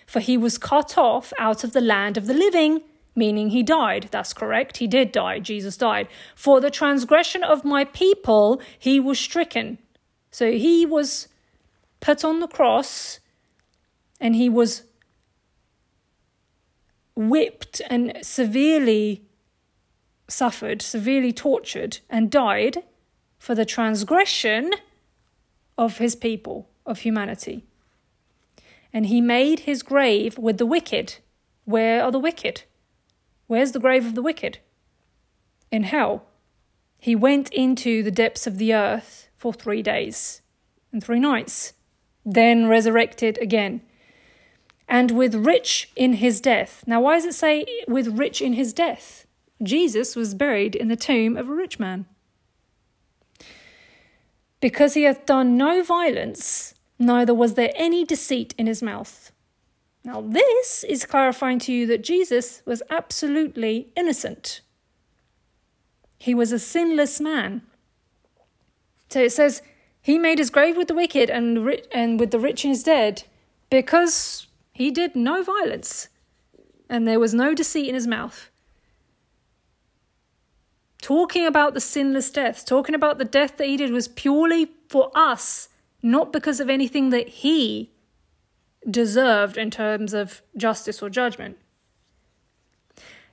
For 0.06 0.20
he 0.20 0.38
was 0.38 0.58
cut 0.58 0.98
off 0.98 1.34
out 1.40 1.64
of 1.64 1.74
the 1.74 1.82
land 1.82 2.16
of 2.16 2.28
the 2.28 2.34
living, 2.34 2.82
meaning 3.18 3.50
he 3.50 3.64
died. 3.64 4.08
That's 4.12 4.34
correct. 4.34 4.78
He 4.78 4.88
did 4.88 5.12
die. 5.12 5.40
Jesus 5.40 5.76
died. 5.76 6.08
For 6.36 6.62
the 6.62 6.70
transgression 6.70 7.44
of 7.44 7.66
my 7.66 7.84
people, 7.84 8.62
he 8.78 9.00
was 9.00 9.20
stricken. 9.20 9.80
So 10.32 10.52
he 10.52 10.86
was 10.86 11.28
put 12.00 12.24
on 12.24 12.40
the 12.40 12.48
cross 12.48 13.20
and 14.22 14.36
he 14.36 14.48
was 14.48 14.84
whipped 17.16 17.82
and 17.90 18.14
severely 18.22 19.24
suffered, 20.28 20.82
severely 20.82 21.34
tortured, 21.34 22.00
and 22.10 22.30
died 22.30 22.84
for 23.40 23.56
the 23.56 23.66
transgression 23.66 24.72
of 25.78 25.98
his 25.98 26.16
people, 26.16 26.70
of 26.86 27.00
humanity. 27.00 27.66
And 28.94 29.08
he 29.08 29.22
made 29.22 29.62
his 29.62 29.82
grave 29.82 30.38
with 30.38 30.58
the 30.58 30.66
wicked. 30.66 31.16
Where 31.66 32.04
are 32.04 32.12
the 32.12 32.20
wicked? 32.20 32.64
Where's 33.48 33.72
the 33.72 33.80
grave 33.80 34.06
of 34.06 34.16
the 34.16 34.22
wicked? 34.22 34.60
In 35.72 35.84
hell. 35.84 36.26
He 37.00 37.16
went 37.16 37.50
into 37.54 38.04
the 38.04 38.12
depths 38.12 38.48
of 38.48 38.58
the 38.58 38.74
earth 38.74 39.30
for 39.36 39.54
three 39.54 39.82
days 39.82 40.42
and 40.92 41.04
three 41.04 41.20
nights 41.20 41.74
then 42.28 42.68
resurrected 42.68 43.38
again. 43.42 43.82
And 44.88 45.12
with 45.12 45.34
rich 45.34 45.90
in 45.96 46.14
his 46.14 46.42
death. 46.42 46.84
Now, 46.86 47.02
why 47.02 47.16
does 47.16 47.26
it 47.26 47.34
say 47.34 47.66
with 47.88 48.20
rich 48.20 48.42
in 48.42 48.54
his 48.54 48.74
death? 48.74 49.26
Jesus 49.64 50.16
was 50.16 50.34
buried 50.34 50.76
in 50.76 50.88
the 50.88 50.96
tomb 50.96 51.38
of 51.38 51.50
a 51.50 51.54
rich 51.54 51.80
man. 51.80 52.06
Because 54.60 54.94
he 54.94 55.04
hath 55.04 55.26
done 55.26 55.58
no 55.58 55.84
violence, 55.84 56.74
neither 57.00 57.34
was 57.34 57.54
there 57.54 57.72
any 57.76 58.04
deceit 58.04 58.54
in 58.58 58.68
his 58.68 58.84
mouth. 58.84 59.32
Now, 60.08 60.22
this 60.22 60.86
is 60.86 61.06
clarifying 61.06 61.60
to 61.60 61.74
you 61.74 61.86
that 61.88 62.02
Jesus 62.02 62.62
was 62.66 62.82
absolutely 62.90 63.90
innocent. 63.94 64.62
He 66.18 66.34
was 66.34 66.54
a 66.54 66.60
sinless 66.60 67.20
man. 67.20 67.62
So 69.10 69.20
it 69.20 69.34
says, 69.34 69.62
he 70.02 70.18
made 70.18 70.40
his 70.40 70.50
grave 70.50 70.78
with 70.78 70.88
the 70.88 70.94
wicked 70.94 71.30
and, 71.30 71.66
ri- 71.66 71.84
and 71.92 72.22
with 72.22 72.32
the 72.32 72.40
rich 72.40 72.64
in 72.64 72.70
his 72.70 72.84
dead 72.84 73.24
because 73.70 74.48
he 74.72 74.92
did 74.92 75.14
no 75.14 75.44
violence 75.44 76.08
and 76.90 77.06
there 77.06 77.20
was 77.20 77.34
no 77.34 77.54
deceit 77.54 77.90
in 77.90 77.96
his 77.96 78.08
mouth. 78.08 78.50
Talking 81.02 81.46
about 81.46 81.74
the 81.74 81.82
sinless 81.82 82.32
death, 82.32 82.66
talking 82.66 82.96
about 82.96 83.18
the 83.18 83.26
death 83.26 83.58
that 83.58 83.68
he 83.68 83.76
did 83.76 83.92
was 83.92 84.08
purely 84.08 84.70
for 84.88 85.12
us, 85.14 85.68
not 86.02 86.32
because 86.32 86.62
of 86.62 86.70
anything 86.70 87.10
that 87.10 87.28
he 87.28 87.92
deserved 88.90 89.58
in 89.58 89.72
terms 89.72 90.14
of 90.14 90.42
justice 90.56 91.02
or 91.02 91.10
judgment. 91.10 91.58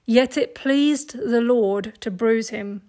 Yet 0.06 0.36
it 0.36 0.54
pleased 0.54 1.16
the 1.18 1.40
Lord 1.40 1.94
to 2.00 2.10
bruise 2.10 2.50
him. 2.50 2.82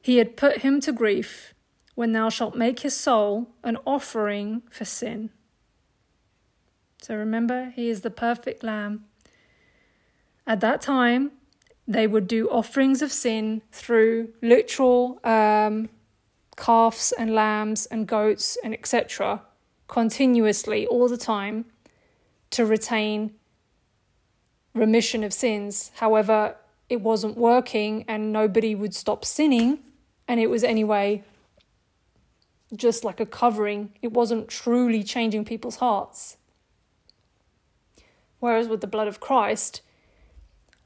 He 0.00 0.18
had 0.18 0.36
put 0.36 0.58
him 0.58 0.80
to 0.80 0.92
grief 0.92 1.52
when 1.94 2.12
thou 2.12 2.28
shalt 2.28 2.54
make 2.54 2.80
his 2.80 2.96
soul 2.96 3.48
an 3.62 3.76
offering 3.84 4.62
for 4.70 4.84
sin. 4.84 5.30
So 7.02 7.16
remember, 7.16 7.72
he 7.74 7.88
is 7.88 8.02
the 8.02 8.10
perfect 8.10 8.62
lamb. 8.62 9.04
At 10.46 10.60
that 10.60 10.80
time, 10.80 11.32
they 11.86 12.06
would 12.06 12.28
do 12.28 12.48
offerings 12.48 13.02
of 13.02 13.10
sin 13.10 13.62
through 13.72 14.32
literal 14.42 15.18
um, 15.24 15.88
calves 16.56 17.12
and 17.18 17.34
lambs 17.34 17.86
and 17.86 18.06
goats 18.06 18.56
and 18.62 18.72
etc. 18.72 19.42
continuously 19.90 20.86
all 20.86 21.08
the 21.08 21.16
time 21.16 21.64
to 22.48 22.64
retain 22.64 23.34
remission 24.72 25.24
of 25.24 25.32
sins. 25.32 25.90
However, 25.96 26.56
it 26.88 27.00
wasn't 27.00 27.36
working 27.36 28.04
and 28.06 28.32
nobody 28.32 28.74
would 28.74 28.94
stop 28.94 29.24
sinning, 29.24 29.80
and 30.28 30.38
it 30.38 30.48
was 30.48 30.62
anyway 30.62 31.24
just 32.74 33.02
like 33.02 33.18
a 33.18 33.26
covering. 33.26 33.92
It 34.00 34.12
wasn't 34.12 34.46
truly 34.46 35.02
changing 35.02 35.44
people's 35.44 35.76
hearts. 35.76 36.36
Whereas 38.38 38.68
with 38.68 38.80
the 38.80 38.86
blood 38.86 39.08
of 39.08 39.18
Christ, 39.18 39.82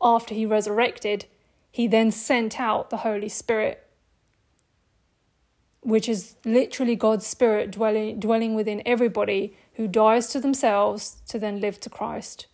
after 0.00 0.34
he 0.34 0.46
resurrected, 0.46 1.26
he 1.70 1.86
then 1.86 2.10
sent 2.10 2.58
out 2.58 2.88
the 2.88 2.98
Holy 2.98 3.28
Spirit, 3.28 3.83
which 5.84 6.08
is 6.08 6.34
literally 6.44 6.96
God's 6.96 7.26
Spirit 7.26 7.70
dwelling, 7.70 8.18
dwelling 8.18 8.54
within 8.54 8.82
everybody 8.84 9.56
who 9.74 9.86
dies 9.86 10.28
to 10.28 10.40
themselves 10.40 11.18
to 11.28 11.38
then 11.38 11.60
live 11.60 11.78
to 11.80 11.90
Christ. 11.90 12.46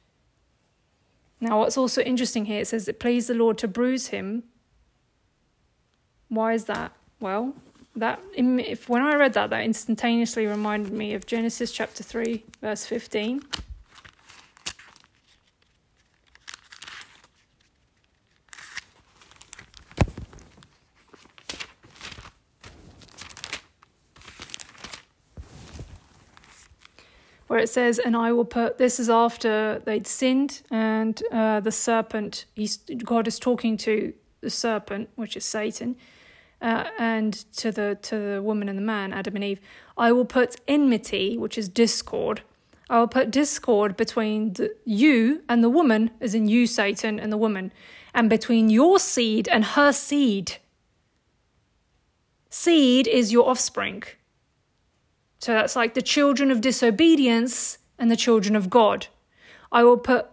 Now, 1.41 1.61
what's 1.61 1.79
also 1.79 2.03
interesting 2.03 2.45
here, 2.45 2.61
it 2.61 2.67
says 2.67 2.89
it 2.89 3.01
pleased 3.01 3.29
the 3.29 3.35
Lord 3.35 3.57
to 3.59 3.69
bruise 3.69 4.09
him. 4.09 4.43
Why 6.29 6.53
is 6.53 6.67
that? 6.67 6.93
Well, 7.19 7.55
that 7.97 8.21
if 8.35 8.89
when 8.89 9.03
I 9.03 9.15
read 9.15 9.33
that, 9.35 9.51
that 9.51 9.65
instantaneously 9.65 10.47
reminded 10.47 10.93
me 10.93 11.15
of 11.15 11.27
Genesis 11.27 11.73
chapter 11.73 12.03
three, 12.03 12.45
verse 12.61 12.85
fifteen. 12.85 13.43
Where 27.51 27.59
it 27.59 27.69
says, 27.69 27.99
"And 27.99 28.17
I 28.17 28.31
will 28.31 28.45
put." 28.45 28.79
This 28.79 29.01
is 29.01 29.11
after 29.11 29.83
they'd 29.85 30.07
sinned, 30.07 30.63
and 30.71 31.21
uh, 31.33 31.59
the 31.59 31.73
serpent. 31.73 32.45
He's 32.55 32.77
God 32.77 33.27
is 33.27 33.41
talking 33.41 33.77
to 33.79 34.13
the 34.41 34.51
serpent, 34.51 35.09
which 35.17 35.37
is 35.37 35.45
Satan, 35.45 35.97
uh, 36.63 36.85
and 36.97 37.33
to 37.57 37.73
the 37.73 37.99
to 38.03 38.17
the 38.17 38.41
woman 38.41 38.69
and 38.69 38.79
the 38.79 38.83
man, 38.83 39.13
Adam 39.13 39.35
and 39.35 39.43
Eve, 39.43 39.61
I 39.99 40.13
will 40.13 40.25
put 40.25 40.61
enmity, 40.69 41.37
which 41.37 41.59
is 41.59 41.69
discord. 41.69 42.43
I 42.89 43.01
will 43.01 43.09
put 43.09 43.33
discord 43.33 43.97
between 43.97 44.53
the, 44.53 44.73
you 44.85 45.43
and 45.49 45.65
the 45.65 45.71
woman, 45.71 46.13
as 46.21 46.37
in 46.37 46.47
you, 46.47 46.69
Satan, 46.69 47.19
and 47.19 47.33
the 47.33 47.37
woman, 47.37 47.73
and 48.15 48.31
between 48.31 48.71
your 48.71 49.01
seed 49.01 49.49
and 49.49 49.65
her 49.65 49.91
seed. 49.91 50.59
Seed 52.49 53.09
is 53.09 53.33
your 53.33 53.49
offspring. 53.49 54.05
So 55.41 55.53
that's 55.53 55.75
like 55.75 55.95
the 55.95 56.03
children 56.03 56.51
of 56.51 56.61
disobedience 56.61 57.79
and 57.99 58.11
the 58.11 58.17
children 58.17 58.55
of 58.55 58.71
God. 58.71 59.07
I 59.73 59.83
will 59.85 59.97
put 59.97 60.27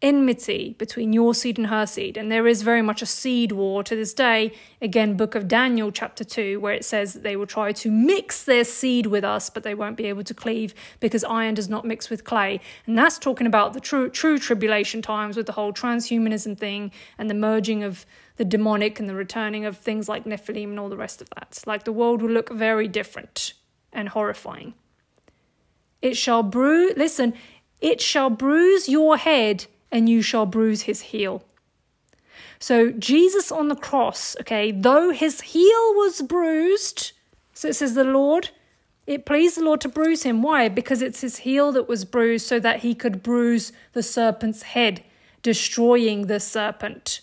enmity 0.00 0.76
between 0.78 1.12
your 1.12 1.34
seed 1.34 1.58
and 1.58 1.68
her 1.68 1.86
seed. 1.86 2.16
And 2.16 2.30
there 2.30 2.46
is 2.46 2.62
very 2.62 2.82
much 2.82 3.02
a 3.02 3.06
seed 3.06 3.52
war 3.52 3.82
to 3.82 3.96
this 3.96 4.14
day. 4.14 4.52
Again, 4.80 5.16
Book 5.16 5.34
of 5.34 5.48
Daniel, 5.48 5.90
chapter 5.90 6.22
2, 6.22 6.60
where 6.60 6.72
it 6.72 6.84
says 6.84 7.14
they 7.14 7.36
will 7.36 7.46
try 7.46 7.72
to 7.72 7.90
mix 7.90 8.44
their 8.44 8.64
seed 8.64 9.06
with 9.06 9.24
us, 9.24 9.50
but 9.50 9.64
they 9.64 9.74
won't 9.74 9.96
be 9.96 10.06
able 10.06 10.22
to 10.24 10.34
cleave 10.34 10.72
because 11.00 11.24
iron 11.24 11.54
does 11.54 11.68
not 11.68 11.84
mix 11.84 12.10
with 12.10 12.24
clay. 12.24 12.60
And 12.86 12.96
that's 12.96 13.18
talking 13.18 13.46
about 13.46 13.72
the 13.72 13.80
true, 13.80 14.08
true 14.08 14.38
tribulation 14.38 15.02
times 15.02 15.36
with 15.36 15.46
the 15.46 15.52
whole 15.52 15.72
transhumanism 15.72 16.56
thing 16.56 16.92
and 17.16 17.28
the 17.28 17.34
merging 17.34 17.82
of 17.82 18.06
the 18.36 18.44
demonic 18.44 19.00
and 19.00 19.08
the 19.08 19.14
returning 19.14 19.64
of 19.64 19.76
things 19.76 20.08
like 20.08 20.24
Nephilim 20.24 20.64
and 20.64 20.78
all 20.78 20.88
the 20.88 20.96
rest 20.96 21.20
of 21.20 21.28
that. 21.30 21.60
Like 21.66 21.82
the 21.82 21.92
world 21.92 22.22
will 22.22 22.30
look 22.30 22.50
very 22.50 22.86
different 22.86 23.54
and 23.92 24.10
horrifying. 24.10 24.74
It 26.00 26.16
shall 26.16 26.42
bruise, 26.42 26.94
listen, 26.96 27.34
it 27.80 28.00
shall 28.00 28.30
bruise 28.30 28.88
your 28.88 29.16
head 29.16 29.66
and 29.90 30.08
you 30.08 30.22
shall 30.22 30.46
bruise 30.46 30.82
his 30.82 31.00
heel. 31.00 31.42
So, 32.60 32.90
Jesus 32.90 33.52
on 33.52 33.68
the 33.68 33.76
cross, 33.76 34.36
okay, 34.40 34.72
though 34.72 35.10
his 35.10 35.40
heel 35.40 35.94
was 35.94 36.22
bruised, 36.22 37.12
so 37.54 37.68
it 37.68 37.74
says 37.74 37.94
the 37.94 38.04
Lord, 38.04 38.50
it 39.06 39.24
pleased 39.24 39.56
the 39.56 39.64
Lord 39.64 39.80
to 39.82 39.88
bruise 39.88 40.24
him. 40.24 40.42
Why? 40.42 40.68
Because 40.68 41.00
it's 41.00 41.20
his 41.20 41.38
heel 41.38 41.72
that 41.72 41.88
was 41.88 42.04
bruised 42.04 42.46
so 42.46 42.60
that 42.60 42.80
he 42.80 42.94
could 42.94 43.22
bruise 43.22 43.72
the 43.92 44.02
serpent's 44.02 44.62
head, 44.62 45.02
destroying 45.42 46.26
the 46.26 46.40
serpent. 46.40 47.20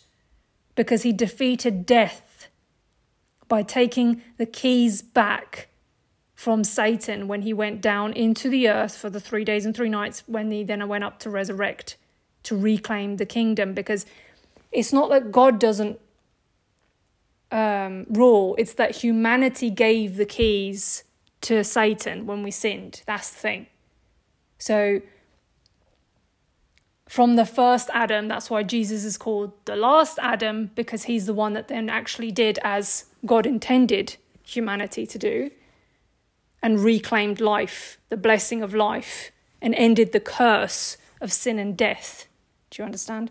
Because 0.73 1.03
he 1.03 1.13
defeated 1.13 1.85
death 1.85 2.47
by 3.47 3.61
taking 3.61 4.21
the 4.37 4.45
keys 4.45 5.01
back 5.01 5.69
from 6.45 6.63
Satan 6.63 7.27
when 7.27 7.41
he 7.41 7.53
went 7.53 7.81
down 7.81 8.13
into 8.13 8.49
the 8.49 8.69
earth 8.69 8.95
for 8.95 9.09
the 9.09 9.19
three 9.19 9.43
days 9.43 9.65
and 9.65 9.75
three 9.75 9.89
nights 9.89 10.21
when 10.27 10.51
he 10.51 10.63
then 10.63 10.87
went 10.87 11.03
up 11.03 11.17
to 11.21 11.29
resurrect 11.31 11.97
to 12.43 12.55
reclaim 12.55 13.17
the 13.17 13.25
kingdom 13.25 13.73
because 13.73 14.05
it's 14.71 14.93
not 14.93 15.09
that 15.09 15.31
God 15.31 15.59
doesn't 15.59 15.99
um, 17.51 18.05
rule, 18.11 18.55
it's 18.59 18.73
that 18.73 18.97
humanity 18.97 19.71
gave 19.71 20.17
the 20.17 20.25
keys 20.27 21.03
to 21.41 21.63
Satan 21.63 22.27
when 22.27 22.43
we 22.43 22.51
sinned. 22.51 23.01
That's 23.07 23.31
the 23.31 23.39
thing. 23.39 23.65
So, 24.59 25.01
from 27.09 27.37
the 27.37 27.45
first 27.47 27.89
Adam, 27.91 28.27
that's 28.27 28.51
why 28.51 28.61
Jesus 28.61 29.03
is 29.03 29.17
called 29.17 29.51
the 29.65 29.75
last 29.75 30.19
Adam, 30.21 30.69
because 30.75 31.05
he's 31.05 31.25
the 31.25 31.33
one 31.33 31.53
that 31.53 31.69
then 31.69 31.89
actually 31.89 32.31
did 32.31 32.59
as 32.63 33.05
God 33.25 33.47
intended 33.47 34.17
humanity 34.43 35.07
to 35.07 35.17
do 35.17 35.49
and 36.65 36.83
reclaimed 36.83 37.39
life, 37.39 37.99
the 38.09 38.17
blessing 38.17 38.63
of 38.63 38.73
life, 38.73 39.31
and 39.61 39.75
ended 39.75 40.11
the 40.11 40.19
curse 40.19 40.97
of 41.21 41.31
sin 41.31 41.59
and 41.59 41.77
death. 41.77 42.25
Do 42.71 42.81
you 42.81 42.85
understand? 42.85 43.29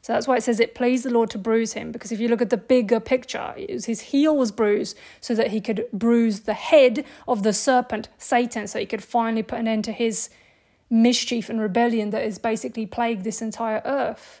So 0.00 0.14
that's 0.14 0.26
why 0.26 0.38
it 0.38 0.42
says 0.42 0.58
it 0.58 0.74
pleased 0.74 1.04
the 1.04 1.10
Lord 1.10 1.28
to 1.32 1.38
bruise 1.38 1.74
him, 1.74 1.92
because 1.92 2.12
if 2.12 2.18
you 2.18 2.28
look 2.28 2.40
at 2.40 2.48
the 2.48 2.56
bigger 2.56 2.98
picture, 2.98 3.52
his 3.58 4.00
heel 4.00 4.34
was 4.34 4.52
bruised 4.52 4.96
so 5.20 5.34
that 5.34 5.48
he 5.48 5.60
could 5.60 5.84
bruise 5.92 6.40
the 6.40 6.54
head 6.54 7.04
of 7.28 7.42
the 7.42 7.52
serpent, 7.52 8.08
Satan, 8.16 8.66
so 8.66 8.78
he 8.78 8.86
could 8.86 9.04
finally 9.04 9.42
put 9.42 9.58
an 9.58 9.68
end 9.68 9.84
to 9.84 9.92
his 9.92 10.30
mischief 10.88 11.50
and 11.50 11.60
rebellion 11.60 12.08
that 12.08 12.24
has 12.24 12.38
basically 12.38 12.86
plagued 12.86 13.22
this 13.22 13.42
entire 13.42 13.82
earth. 13.84 14.40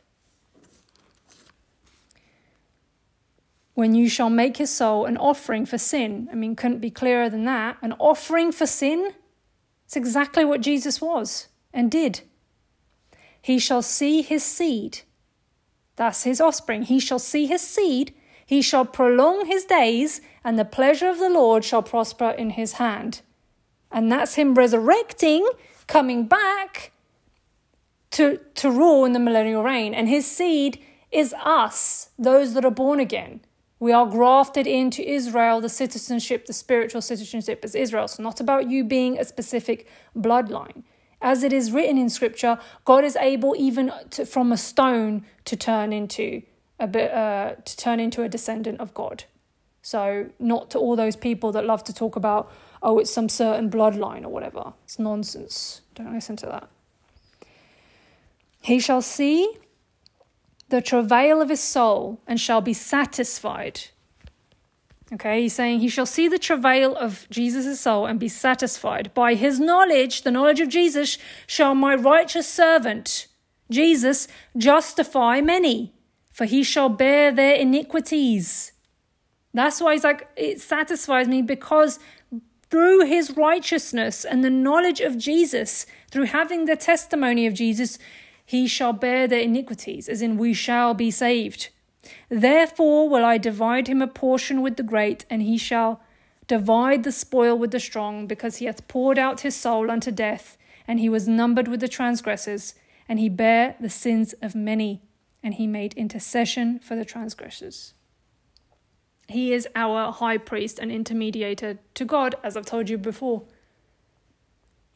When 3.80 3.94
you 3.94 4.10
shall 4.10 4.28
make 4.28 4.58
his 4.58 4.70
soul 4.70 5.06
an 5.06 5.16
offering 5.16 5.64
for 5.64 5.78
sin. 5.78 6.28
I 6.30 6.34
mean, 6.34 6.54
couldn't 6.54 6.80
be 6.80 6.90
clearer 6.90 7.30
than 7.30 7.46
that. 7.46 7.78
An 7.80 7.94
offering 7.98 8.52
for 8.52 8.66
sin? 8.66 9.14
It's 9.86 9.96
exactly 9.96 10.44
what 10.44 10.60
Jesus 10.60 11.00
was 11.00 11.48
and 11.72 11.90
did. 11.90 12.20
He 13.40 13.58
shall 13.58 13.80
see 13.80 14.20
his 14.20 14.44
seed. 14.44 15.00
That's 15.96 16.24
his 16.24 16.42
offspring. 16.42 16.82
He 16.82 17.00
shall 17.00 17.18
see 17.18 17.46
his 17.46 17.62
seed. 17.62 18.12
He 18.44 18.60
shall 18.60 18.84
prolong 18.84 19.46
his 19.46 19.64
days, 19.64 20.20
and 20.44 20.58
the 20.58 20.66
pleasure 20.66 21.08
of 21.08 21.18
the 21.18 21.30
Lord 21.30 21.64
shall 21.64 21.82
prosper 21.82 22.28
in 22.28 22.50
his 22.50 22.74
hand. 22.74 23.22
And 23.90 24.12
that's 24.12 24.34
him 24.34 24.56
resurrecting, 24.56 25.48
coming 25.86 26.26
back 26.26 26.92
to, 28.10 28.40
to 28.56 28.70
rule 28.70 29.06
in 29.06 29.14
the 29.14 29.18
millennial 29.18 29.62
reign. 29.62 29.94
And 29.94 30.06
his 30.06 30.30
seed 30.30 30.84
is 31.10 31.34
us, 31.42 32.10
those 32.18 32.52
that 32.52 32.66
are 32.66 32.70
born 32.70 33.00
again. 33.00 33.40
We 33.80 33.92
are 33.92 34.04
grafted 34.04 34.66
into 34.66 35.02
Israel, 35.02 35.62
the 35.62 35.70
citizenship, 35.70 36.44
the 36.44 36.52
spiritual 36.52 37.00
citizenship 37.00 37.64
is 37.64 37.74
Israel. 37.74 38.04
It's 38.04 38.18
not 38.18 38.38
about 38.38 38.70
you 38.70 38.84
being 38.84 39.18
a 39.18 39.24
specific 39.24 39.88
bloodline. 40.14 40.82
As 41.22 41.42
it 41.42 41.52
is 41.52 41.72
written 41.72 41.96
in 41.96 42.10
Scripture, 42.10 42.58
God 42.84 43.04
is 43.04 43.16
able 43.16 43.54
even 43.58 43.90
to, 44.10 44.26
from 44.26 44.52
a 44.52 44.58
stone 44.58 45.24
to 45.46 45.56
turn 45.56 45.94
into 45.94 46.42
a 46.78 46.86
bit, 46.86 47.10
uh, 47.10 47.54
to 47.64 47.76
turn 47.76 48.00
into 48.00 48.22
a 48.22 48.28
descendant 48.28 48.80
of 48.80 48.92
God. 48.92 49.24
So, 49.82 50.28
not 50.38 50.70
to 50.70 50.78
all 50.78 50.94
those 50.94 51.16
people 51.16 51.50
that 51.52 51.64
love 51.64 51.82
to 51.84 51.94
talk 51.94 52.16
about, 52.16 52.52
oh, 52.82 52.98
it's 52.98 53.10
some 53.10 53.30
certain 53.30 53.70
bloodline 53.70 54.24
or 54.24 54.28
whatever. 54.28 54.74
It's 54.84 54.98
nonsense. 54.98 55.80
Don't 55.94 56.12
listen 56.12 56.36
to 56.36 56.46
that. 56.46 56.68
He 58.60 58.78
shall 58.78 59.00
see 59.00 59.56
the 60.70 60.80
travail 60.80 61.42
of 61.42 61.48
his 61.48 61.60
soul 61.60 62.20
and 62.26 62.40
shall 62.40 62.60
be 62.60 62.72
satisfied. 62.72 63.82
Okay, 65.12 65.42
he's 65.42 65.54
saying 65.54 65.80
he 65.80 65.88
shall 65.88 66.06
see 66.06 66.28
the 66.28 66.38
travail 66.38 66.94
of 66.96 67.26
Jesus' 67.30 67.80
soul 67.80 68.06
and 68.06 68.20
be 68.20 68.28
satisfied. 68.28 69.12
By 69.12 69.34
his 69.34 69.58
knowledge, 69.58 70.22
the 70.22 70.30
knowledge 70.30 70.60
of 70.60 70.68
Jesus, 70.68 71.18
shall 71.48 71.74
my 71.74 71.96
righteous 71.96 72.48
servant, 72.48 73.26
Jesus, 73.70 74.28
justify 74.56 75.40
many, 75.40 75.92
for 76.32 76.44
he 76.44 76.62
shall 76.62 76.88
bear 76.88 77.32
their 77.32 77.56
iniquities. 77.56 78.72
That's 79.52 79.80
why 79.80 79.94
he's 79.94 80.04
like, 80.04 80.28
it 80.36 80.60
satisfies 80.60 81.26
me 81.26 81.42
because 81.42 81.98
through 82.70 83.04
his 83.06 83.36
righteousness 83.36 84.24
and 84.24 84.44
the 84.44 84.50
knowledge 84.50 85.00
of 85.00 85.18
Jesus, 85.18 85.86
through 86.12 86.26
having 86.26 86.66
the 86.66 86.76
testimony 86.76 87.48
of 87.48 87.54
Jesus, 87.54 87.98
he 88.50 88.66
shall 88.66 88.92
bear 88.92 89.28
their 89.28 89.38
iniquities, 89.38 90.08
as 90.08 90.20
in 90.20 90.36
we 90.36 90.52
shall 90.52 90.92
be 90.92 91.08
saved. 91.08 91.68
Therefore 92.28 93.08
will 93.08 93.24
I 93.24 93.38
divide 93.38 93.86
him 93.86 94.02
a 94.02 94.08
portion 94.08 94.60
with 94.60 94.76
the 94.76 94.82
great, 94.82 95.24
and 95.30 95.40
he 95.40 95.56
shall 95.56 96.00
divide 96.48 97.04
the 97.04 97.12
spoil 97.12 97.56
with 97.56 97.70
the 97.70 97.78
strong, 97.78 98.26
because 98.26 98.56
he 98.56 98.64
hath 98.64 98.88
poured 98.88 99.20
out 99.20 99.42
his 99.42 99.54
soul 99.54 99.88
unto 99.88 100.10
death, 100.10 100.58
and 100.88 100.98
he 100.98 101.08
was 101.08 101.28
numbered 101.28 101.68
with 101.68 101.78
the 101.78 101.86
transgressors, 101.86 102.74
and 103.08 103.20
he 103.20 103.28
bare 103.28 103.76
the 103.78 103.88
sins 103.88 104.32
of 104.42 104.56
many, 104.56 105.00
and 105.44 105.54
he 105.54 105.68
made 105.68 105.94
intercession 105.94 106.80
for 106.80 106.96
the 106.96 107.04
transgressors. 107.04 107.94
He 109.28 109.52
is 109.52 109.68
our 109.76 110.10
high 110.10 110.38
priest 110.38 110.80
and 110.80 110.90
intermediator 110.90 111.78
to 111.94 112.04
God, 112.04 112.34
as 112.42 112.56
I've 112.56 112.66
told 112.66 112.90
you 112.90 112.98
before. 112.98 113.44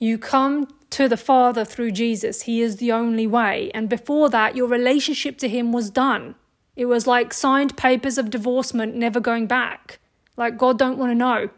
You 0.04 0.18
come 0.18 0.68
to 0.90 1.08
the 1.08 1.16
Father 1.16 1.64
through 1.64 1.92
Jesus. 1.92 2.42
He 2.42 2.60
is 2.60 2.76
the 2.76 2.92
only 2.92 3.26
way. 3.26 3.70
And 3.72 3.88
before 3.88 4.28
that, 4.28 4.54
your 4.54 4.68
relationship 4.68 5.38
to 5.38 5.48
Him 5.48 5.72
was 5.72 5.88
done. 5.88 6.34
It 6.76 6.84
was 6.84 7.06
like 7.06 7.32
signed 7.32 7.78
papers 7.78 8.18
of 8.18 8.28
divorcement, 8.28 8.94
never 8.94 9.18
going 9.18 9.46
back. 9.46 10.00
Like 10.36 10.58
God 10.58 10.78
don't 10.78 10.98
want 10.98 11.10
to 11.12 11.14
know. 11.14 11.48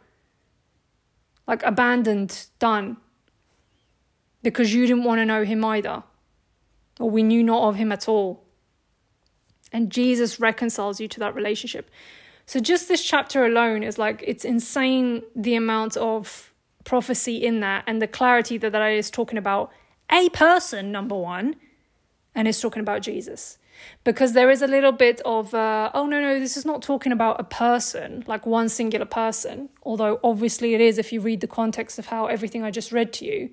Like 1.48 1.64
abandoned, 1.64 2.46
done. 2.60 2.98
Because 4.44 4.72
you 4.72 4.86
didn't 4.86 5.02
want 5.02 5.18
to 5.18 5.26
know 5.26 5.42
Him 5.42 5.64
either. 5.64 6.04
Or 7.00 7.10
we 7.10 7.24
knew 7.24 7.42
not 7.42 7.68
of 7.68 7.74
Him 7.74 7.90
at 7.90 8.08
all. 8.08 8.44
And 9.72 9.90
Jesus 9.90 10.38
reconciles 10.38 11.00
you 11.00 11.08
to 11.08 11.18
that 11.18 11.34
relationship. 11.34 11.90
So 12.46 12.60
just 12.60 12.86
this 12.86 13.02
chapter 13.02 13.44
alone 13.44 13.82
is 13.82 13.98
like, 13.98 14.22
it's 14.24 14.44
insane 14.44 15.24
the 15.34 15.56
amount 15.56 15.96
of 15.96 16.52
prophecy 16.86 17.36
in 17.36 17.60
that 17.60 17.84
and 17.86 18.00
the 18.00 18.06
clarity 18.06 18.56
that 18.56 18.72
that 18.72 18.86
is 18.92 19.10
talking 19.10 19.36
about 19.36 19.70
a 20.10 20.30
person, 20.30 20.90
number 20.90 21.16
one, 21.16 21.56
and 22.34 22.48
is 22.48 22.60
talking 22.60 22.80
about 22.80 23.02
Jesus. 23.02 23.58
Because 24.04 24.32
there 24.32 24.50
is 24.50 24.62
a 24.62 24.66
little 24.66 24.92
bit 24.92 25.20
of, 25.26 25.52
uh, 25.52 25.90
oh 25.92 26.06
no, 26.06 26.20
no, 26.20 26.40
this 26.40 26.56
is 26.56 26.64
not 26.64 26.80
talking 26.80 27.12
about 27.12 27.38
a 27.38 27.44
person, 27.44 28.24
like 28.26 28.46
one 28.46 28.70
singular 28.70 29.04
person, 29.04 29.68
although 29.82 30.18
obviously 30.24 30.72
it 30.72 30.80
is 30.80 30.96
if 30.96 31.12
you 31.12 31.20
read 31.20 31.42
the 31.42 31.46
context 31.46 31.98
of 31.98 32.06
how 32.06 32.26
everything 32.26 32.62
I 32.62 32.70
just 32.70 32.90
read 32.90 33.12
to 33.14 33.26
you. 33.26 33.50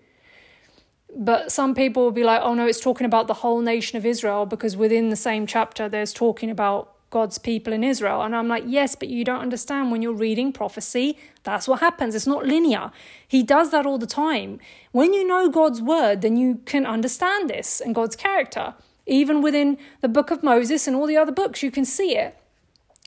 But 1.16 1.52
some 1.52 1.76
people 1.76 2.04
will 2.04 2.12
be 2.12 2.24
like, 2.24 2.42
oh 2.42 2.54
no, 2.54 2.66
it's 2.66 2.80
talking 2.80 3.06
about 3.06 3.28
the 3.28 3.36
whole 3.36 3.60
nation 3.60 3.98
of 3.98 4.06
Israel 4.06 4.46
because 4.46 4.78
within 4.78 5.10
the 5.10 5.16
same 5.16 5.46
chapter 5.46 5.90
there's 5.90 6.14
talking 6.14 6.50
about 6.50 6.93
God's 7.14 7.38
people 7.38 7.72
in 7.72 7.84
Israel. 7.84 8.24
And 8.24 8.36
I'm 8.36 8.48
like, 8.48 8.64
yes, 8.66 8.96
but 8.96 9.08
you 9.08 9.24
don't 9.24 9.40
understand 9.40 9.92
when 9.92 10.02
you're 10.02 10.22
reading 10.28 10.52
prophecy, 10.52 11.16
that's 11.44 11.68
what 11.68 11.80
happens. 11.80 12.16
It's 12.16 12.26
not 12.26 12.46
linear. 12.46 12.92
He 13.28 13.44
does 13.44 13.70
that 13.70 13.86
all 13.86 14.00
the 14.00 14.08
time. 14.08 14.60
When 14.92 15.14
you 15.14 15.26
know 15.26 15.48
God's 15.48 15.80
word, 15.80 16.22
then 16.22 16.38
you 16.38 16.62
can 16.66 16.88
understand 16.88 17.52
this 17.52 17.80
and 17.80 17.94
God's 17.94 18.16
character. 18.16 18.74
Even 19.06 19.44
within 19.44 19.78
the 20.02 20.10
book 20.10 20.32
of 20.32 20.42
Moses 20.42 20.88
and 20.88 20.96
all 20.96 21.06
the 21.06 21.18
other 21.18 21.32
books, 21.32 21.62
you 21.62 21.70
can 21.70 21.86
see 21.86 22.18
it. 22.18 22.36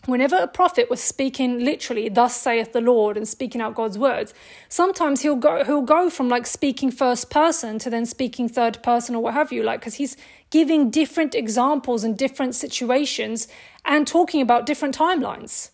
Whenever 0.04 0.36
a 0.36 0.46
prophet 0.46 0.88
was 0.88 1.02
speaking 1.02 1.64
literally, 1.64 2.08
thus 2.08 2.40
saith 2.40 2.72
the 2.72 2.80
Lord, 2.80 3.16
and 3.16 3.26
speaking 3.26 3.60
out 3.60 3.74
God's 3.74 3.98
words, 3.98 4.32
sometimes 4.68 5.22
he'll 5.22 5.34
go 5.34 5.64
he'll 5.64 5.82
go 5.82 6.10
from 6.10 6.28
like 6.28 6.46
speaking 6.46 6.92
first 6.92 7.28
person 7.28 7.80
to 7.80 7.90
then 7.90 8.06
speaking 8.06 8.48
third 8.48 8.80
person 8.84 9.16
or 9.16 9.22
what 9.22 9.34
have 9.34 9.50
you, 9.50 9.64
like 9.64 9.80
because 9.80 9.94
he's 9.94 10.16
giving 10.50 10.90
different 10.90 11.34
examples 11.34 12.04
and 12.04 12.16
different 12.16 12.54
situations 12.54 13.48
and 13.84 14.06
talking 14.06 14.40
about 14.40 14.66
different 14.66 14.96
timelines. 14.96 15.70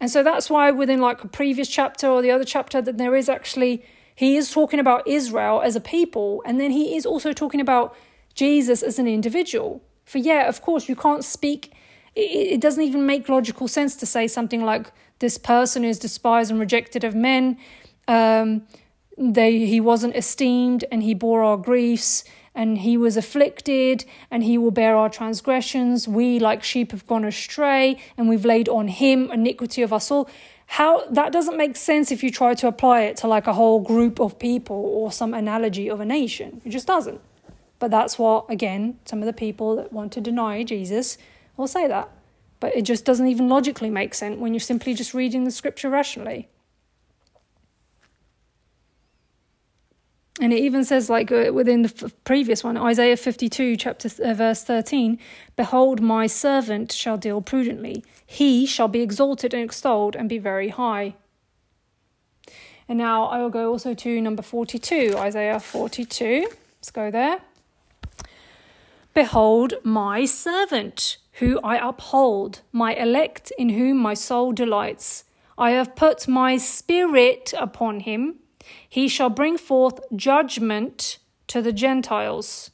And 0.00 0.10
so 0.10 0.22
that's 0.22 0.50
why 0.50 0.70
within 0.70 1.00
like 1.00 1.24
a 1.24 1.28
previous 1.28 1.68
chapter 1.68 2.08
or 2.08 2.22
the 2.22 2.30
other 2.30 2.44
chapter 2.44 2.82
that 2.82 2.98
there 2.98 3.16
is 3.16 3.28
actually 3.28 3.84
he 4.14 4.36
is 4.36 4.50
talking 4.50 4.80
about 4.80 5.06
Israel 5.06 5.60
as 5.62 5.76
a 5.76 5.80
people 5.80 6.42
and 6.46 6.60
then 6.60 6.70
he 6.70 6.96
is 6.96 7.04
also 7.04 7.32
talking 7.32 7.60
about 7.60 7.94
Jesus 8.34 8.82
as 8.82 8.98
an 8.98 9.06
individual. 9.06 9.82
For 10.04 10.18
yeah, 10.18 10.48
of 10.48 10.62
course 10.62 10.88
you 10.88 10.96
can't 10.96 11.24
speak 11.24 11.72
it, 12.16 12.60
doesn't 12.60 12.82
even 12.82 13.06
make 13.06 13.28
logical 13.28 13.68
sense 13.68 13.94
to 13.96 14.06
say 14.06 14.26
something 14.26 14.64
like 14.64 14.90
this 15.18 15.38
person 15.38 15.84
is 15.84 15.98
despised 15.98 16.50
and 16.50 16.58
rejected 16.58 17.04
of 17.04 17.14
men. 17.14 17.58
Um, 18.08 18.66
they 19.18 19.66
he 19.66 19.80
wasn't 19.80 20.16
esteemed 20.16 20.84
and 20.90 21.02
he 21.02 21.14
bore 21.14 21.42
our 21.42 21.56
griefs 21.56 22.24
and 22.56 22.78
he 22.78 22.96
was 22.96 23.16
afflicted, 23.16 24.04
and 24.30 24.42
he 24.42 24.58
will 24.58 24.72
bear 24.72 24.96
our 24.96 25.10
transgressions. 25.10 26.08
We, 26.08 26.40
like 26.40 26.64
sheep, 26.64 26.90
have 26.90 27.06
gone 27.06 27.24
astray, 27.24 27.98
and 28.16 28.28
we've 28.28 28.46
laid 28.46 28.68
on 28.68 28.88
him 28.88 29.30
iniquity 29.30 29.82
of 29.82 29.92
us 29.92 30.10
all. 30.10 30.28
How 30.68 31.06
that 31.10 31.30
doesn't 31.30 31.56
make 31.56 31.76
sense 31.76 32.10
if 32.10 32.24
you 32.24 32.30
try 32.30 32.54
to 32.54 32.66
apply 32.66 33.02
it 33.02 33.18
to 33.18 33.28
like 33.28 33.46
a 33.46 33.52
whole 33.52 33.80
group 33.80 34.18
of 34.18 34.38
people 34.38 34.74
or 34.76 35.12
some 35.12 35.34
analogy 35.34 35.88
of 35.88 36.00
a 36.00 36.04
nation. 36.04 36.60
It 36.64 36.70
just 36.70 36.88
doesn't. 36.88 37.20
But 37.78 37.90
that's 37.90 38.18
what, 38.18 38.46
again, 38.48 38.98
some 39.04 39.20
of 39.20 39.26
the 39.26 39.32
people 39.32 39.76
that 39.76 39.92
want 39.92 40.12
to 40.12 40.20
deny 40.20 40.64
Jesus 40.64 41.18
will 41.56 41.68
say 41.68 41.86
that. 41.86 42.08
But 42.58 42.74
it 42.74 42.82
just 42.82 43.04
doesn't 43.04 43.26
even 43.26 43.48
logically 43.48 43.90
make 43.90 44.14
sense 44.14 44.38
when 44.38 44.54
you're 44.54 44.60
simply 44.60 44.94
just 44.94 45.12
reading 45.12 45.44
the 45.44 45.50
scripture 45.50 45.90
rationally. 45.90 46.48
And 50.40 50.52
it 50.52 50.58
even 50.58 50.84
says, 50.84 51.08
like 51.08 51.32
uh, 51.32 51.50
within 51.52 51.82
the 51.82 52.12
previous 52.24 52.62
one, 52.62 52.76
Isaiah 52.76 53.16
52, 53.16 53.76
chapter 53.76 54.10
uh, 54.22 54.34
verse 54.34 54.62
13 54.62 55.18
Behold, 55.56 56.00
my 56.00 56.26
servant 56.26 56.92
shall 56.92 57.16
deal 57.16 57.40
prudently. 57.40 58.04
He 58.26 58.66
shall 58.66 58.88
be 58.88 59.00
exalted 59.00 59.54
and 59.54 59.64
extolled 59.64 60.14
and 60.14 60.28
be 60.28 60.38
very 60.38 60.68
high. 60.68 61.14
And 62.88 62.98
now 62.98 63.24
I 63.24 63.38
will 63.38 63.50
go 63.50 63.72
also 63.72 63.94
to 63.94 64.20
number 64.20 64.42
42, 64.42 65.14
Isaiah 65.16 65.58
42. 65.58 66.48
Let's 66.78 66.90
go 66.90 67.10
there. 67.10 67.40
Behold, 69.14 69.74
my 69.82 70.26
servant, 70.26 71.16
who 71.34 71.58
I 71.60 71.76
uphold, 71.76 72.60
my 72.72 72.94
elect, 72.94 73.50
in 73.58 73.70
whom 73.70 73.96
my 73.96 74.12
soul 74.12 74.52
delights. 74.52 75.24
I 75.56 75.70
have 75.70 75.96
put 75.96 76.28
my 76.28 76.58
spirit 76.58 77.54
upon 77.56 78.00
him 78.00 78.40
he 78.88 79.08
shall 79.08 79.30
bring 79.30 79.58
forth 79.58 80.00
judgment 80.14 81.18
to 81.48 81.62
the 81.62 81.72
Gentiles. 81.72 82.70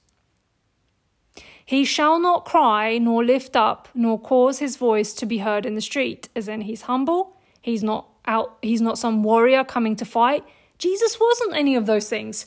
He 1.65 1.85
shall 1.85 2.19
not 2.19 2.45
cry, 2.45 2.99
nor 2.99 3.25
lift 3.25 3.57
up, 3.57 3.89
nor 3.95 4.19
cause 4.21 4.59
his 4.59 4.77
voice 4.77 5.15
to 5.15 5.27
be 5.27 5.39
heard 5.39 5.65
in 5.65 5.75
the 5.75 5.81
street, 5.81 6.29
as 6.37 6.49
in 6.49 6.63
he's 6.63 6.83
humble, 6.83 7.37
he's 7.61 7.83
not 7.83 8.09
out, 8.27 8.59
he's 8.63 8.81
not 8.81 8.99
some 8.99 9.23
warrior 9.23 9.65
coming 9.65 9.97
to 9.97 10.05
fight. 10.05 10.45
Jesus 10.79 11.19
wasn't 11.21 11.55
any 11.55 11.75
of 11.77 11.87
those 11.87 12.09
things. 12.09 12.47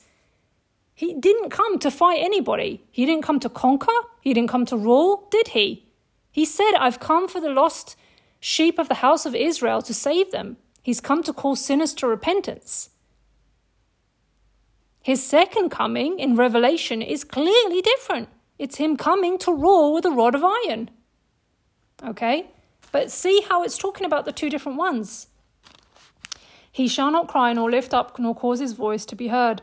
He 0.94 1.14
didn't 1.14 1.50
come 1.50 1.80
to 1.80 1.92
fight 1.92 2.22
anybody. 2.22 2.84
He 2.92 3.06
didn't 3.06 3.24
come 3.24 3.40
to 3.42 3.50
conquer. 3.50 3.92
He 4.22 4.34
didn't 4.34 4.50
come 4.50 4.66
to 4.68 4.78
rule, 4.78 5.28
did 5.30 5.50
he? 5.50 5.88
He 6.32 6.46
said, 6.46 6.72
I've 6.78 7.00
come 7.00 7.28
for 7.28 7.42
the 7.42 7.50
lost 7.50 7.96
sheep 8.40 8.78
of 8.80 8.88
the 8.88 8.96
house 8.96 9.26
of 9.26 9.36
Israel 9.36 9.82
to 9.82 9.94
save 9.94 10.32
them. 10.32 10.58
He's 10.84 11.02
come 11.02 11.24
to 11.24 11.34
call 11.34 11.56
sinners 11.56 11.94
to 11.96 12.08
repentance. 12.08 12.92
His 15.06 15.24
second 15.24 15.70
coming 15.70 16.18
in 16.18 16.36
Revelation 16.36 17.04
is 17.04 17.24
clearly 17.24 17.80
different. 17.80 18.28
It's 18.58 18.78
him 18.78 18.98
coming 18.98 19.38
to 19.38 19.54
rule 19.54 19.94
with 19.94 20.04
a 20.04 20.10
rod 20.10 20.34
of 20.34 20.44
iron. 20.44 20.90
Okay? 22.04 22.48
But 22.92 23.12
see 23.12 23.46
how 23.48 23.62
it's 23.62 23.78
talking 23.78 24.08
about 24.08 24.26
the 24.26 24.32
two 24.32 24.50
different 24.50 24.80
ones. 24.80 25.28
He 26.72 26.88
shall 26.88 27.12
not 27.12 27.28
cry 27.28 27.54
nor 27.54 27.70
lift 27.70 27.94
up 27.94 28.18
nor 28.18 28.34
cause 28.34 28.60
his 28.60 28.74
voice 28.74 29.06
to 29.06 29.16
be 29.16 29.28
heard 29.28 29.62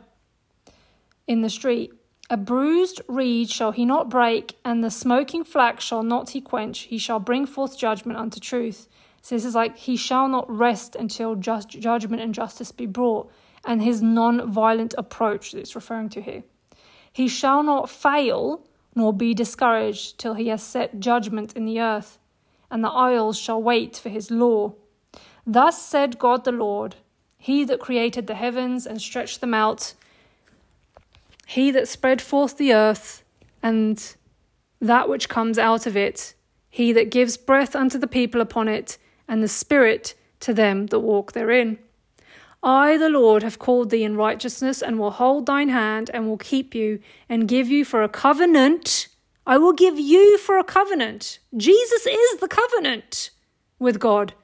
in 1.26 1.40
the 1.40 1.50
street. 1.50 1.92
A 2.30 2.36
bruised 2.36 3.00
reed 3.08 3.50
shall 3.50 3.72
he 3.72 3.84
not 3.84 4.08
break, 4.08 4.56
and 4.64 4.84
the 4.84 4.92
smoking 4.92 5.42
flax 5.42 5.82
shall 5.82 6.04
not 6.04 6.30
he 6.30 6.40
quench. 6.40 6.82
He 6.82 6.98
shall 6.98 7.18
bring 7.18 7.46
forth 7.46 7.76
judgment 7.76 8.16
unto 8.16 8.38
truth. 8.38 8.86
So 9.22 9.34
this 9.34 9.44
is 9.44 9.56
like, 9.56 9.76
he 9.76 9.96
shall 9.96 10.28
not 10.28 10.48
rest 10.48 10.94
until 10.94 11.34
just 11.34 11.70
judgment 11.70 12.22
and 12.22 12.32
justice 12.32 12.70
be 12.70 12.86
brought 12.86 13.28
and 13.64 13.82
his 13.82 14.02
non 14.02 14.50
violent 14.50 14.94
approach 14.98 15.52
that 15.52 15.60
it's 15.60 15.74
referring 15.74 16.08
to 16.10 16.20
here. 16.20 16.42
He 17.12 17.28
shall 17.28 17.62
not 17.62 17.90
fail 17.90 18.66
nor 18.94 19.12
be 19.12 19.34
discouraged 19.34 20.18
till 20.18 20.34
he 20.34 20.48
has 20.48 20.62
set 20.62 21.00
judgment 21.00 21.54
in 21.54 21.64
the 21.64 21.80
earth, 21.80 22.18
and 22.70 22.82
the 22.82 22.90
isles 22.90 23.38
shall 23.38 23.62
wait 23.62 23.96
for 23.96 24.08
his 24.08 24.30
law. 24.30 24.74
Thus 25.46 25.80
said 25.80 26.18
God 26.18 26.44
the 26.44 26.52
Lord, 26.52 26.96
He 27.38 27.64
that 27.64 27.80
created 27.80 28.26
the 28.26 28.34
heavens 28.34 28.86
and 28.86 29.00
stretched 29.00 29.40
them 29.40 29.54
out, 29.54 29.94
He 31.46 31.70
that 31.70 31.88
spread 31.88 32.20
forth 32.22 32.56
the 32.56 32.72
earth 32.72 33.24
and 33.62 34.14
that 34.80 35.08
which 35.08 35.28
comes 35.28 35.58
out 35.58 35.86
of 35.86 35.96
it, 35.96 36.34
He 36.68 36.92
that 36.92 37.10
gives 37.10 37.36
breath 37.36 37.74
unto 37.74 37.98
the 37.98 38.06
people 38.06 38.40
upon 38.40 38.68
it, 38.68 38.98
and 39.28 39.42
the 39.42 39.48
Spirit 39.48 40.14
to 40.40 40.52
them 40.52 40.86
that 40.86 41.00
walk 41.00 41.32
therein. 41.32 41.78
I, 42.62 42.96
the 42.96 43.08
Lord, 43.08 43.42
have 43.42 43.58
called 43.58 43.90
thee 43.90 44.04
in 44.04 44.16
righteousness, 44.16 44.82
and 44.82 44.98
will 44.98 45.10
hold 45.10 45.46
thine 45.46 45.68
hand, 45.68 46.10
and 46.14 46.28
will 46.28 46.38
keep 46.38 46.74
you, 46.74 47.00
and 47.28 47.48
give 47.48 47.68
you 47.68 47.84
for 47.84 48.02
a 48.02 48.08
covenant. 48.08 49.08
I 49.44 49.58
will 49.58 49.72
give 49.72 49.98
you 49.98 50.38
for 50.38 50.58
a 50.58 50.64
covenant. 50.64 51.40
Jesus 51.56 52.06
is 52.06 52.38
the 52.38 52.46
covenant 52.46 53.30
with 53.80 53.98
God, 53.98 54.34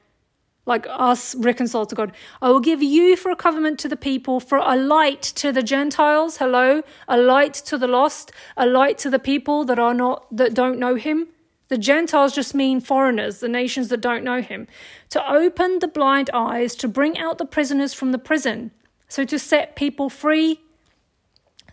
like 0.67 0.87
us 0.91 1.37
reconciled 1.37 1.91
to 1.91 1.95
God. 1.95 2.13
I 2.43 2.51
will 2.51 2.59
give 2.59 2.83
you 2.83 3.17
for 3.17 3.31
a 3.31 3.37
covenant 3.37 3.79
to 3.81 3.89
the 3.89 3.97
people, 3.97 4.41
for 4.41 4.59
a 4.59 4.75
light 4.75 5.23
to 5.37 5.53
the 5.53 5.63
Gentiles. 5.63 6.39
Hello, 6.39 6.83
a 7.07 7.17
light 7.17 7.55
to 7.55 7.79
the 7.79 7.87
lost, 7.87 8.33
a 8.57 8.67
light 8.67 8.99
to 8.99 9.11
the 9.11 9.21
people 9.21 9.65
that 9.65 9.79
are 9.79 9.95
not 9.95 10.27
that 10.37 10.55
don't 10.55 10.81
know 10.81 10.97
Him. 10.97 11.29
The 11.69 11.79
Gentiles 11.79 12.35
just 12.35 12.55
mean 12.55 12.81
foreigners, 12.81 13.41
the 13.41 13.49
nations 13.49 13.89
that 13.89 14.01
don't 14.01 14.25
know 14.25 14.41
him. 14.41 14.67
To 15.11 15.31
open 15.31 15.79
the 15.79 15.89
blind 15.89 16.31
eyes, 16.33 16.75
to 16.77 16.89
bring 16.89 17.19
out 17.19 17.39
the 17.39 17.45
prisoners 17.45 17.93
from 17.93 18.13
the 18.13 18.19
prison. 18.19 18.71
So 19.09 19.25
to 19.25 19.39
set 19.39 19.77
people 19.77 20.09
free. 20.09 20.61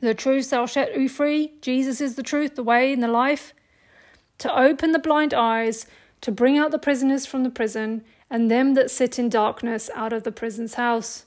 The 0.02 0.14
truth 0.14 0.50
shall 0.50 0.68
set 0.68 0.98
you 0.98 1.08
free. 1.08 1.54
Jesus 1.62 2.02
is 2.02 2.16
the 2.16 2.24
truth, 2.24 2.56
the 2.56 2.64
way, 2.64 2.92
and 2.92 3.02
the 3.02 3.08
life. 3.08 3.54
To 4.40 4.54
open 4.54 4.92
the 4.92 5.00
blind 5.00 5.34
eyes, 5.34 5.86
to 6.22 6.32
bring 6.32 6.58
out 6.58 6.72
the 6.72 6.80
prisoners 6.80 7.26
from 7.26 7.44
the 7.44 7.50
prison, 7.50 8.04
and 8.30 8.52
them 8.52 8.74
that 8.74 8.92
sit 8.92 9.18
in 9.18 9.30
darkness 9.30 9.90
out 9.96 10.12
of 10.12 10.24
the 10.24 10.32
prison's 10.32 10.74
house. 10.74 11.26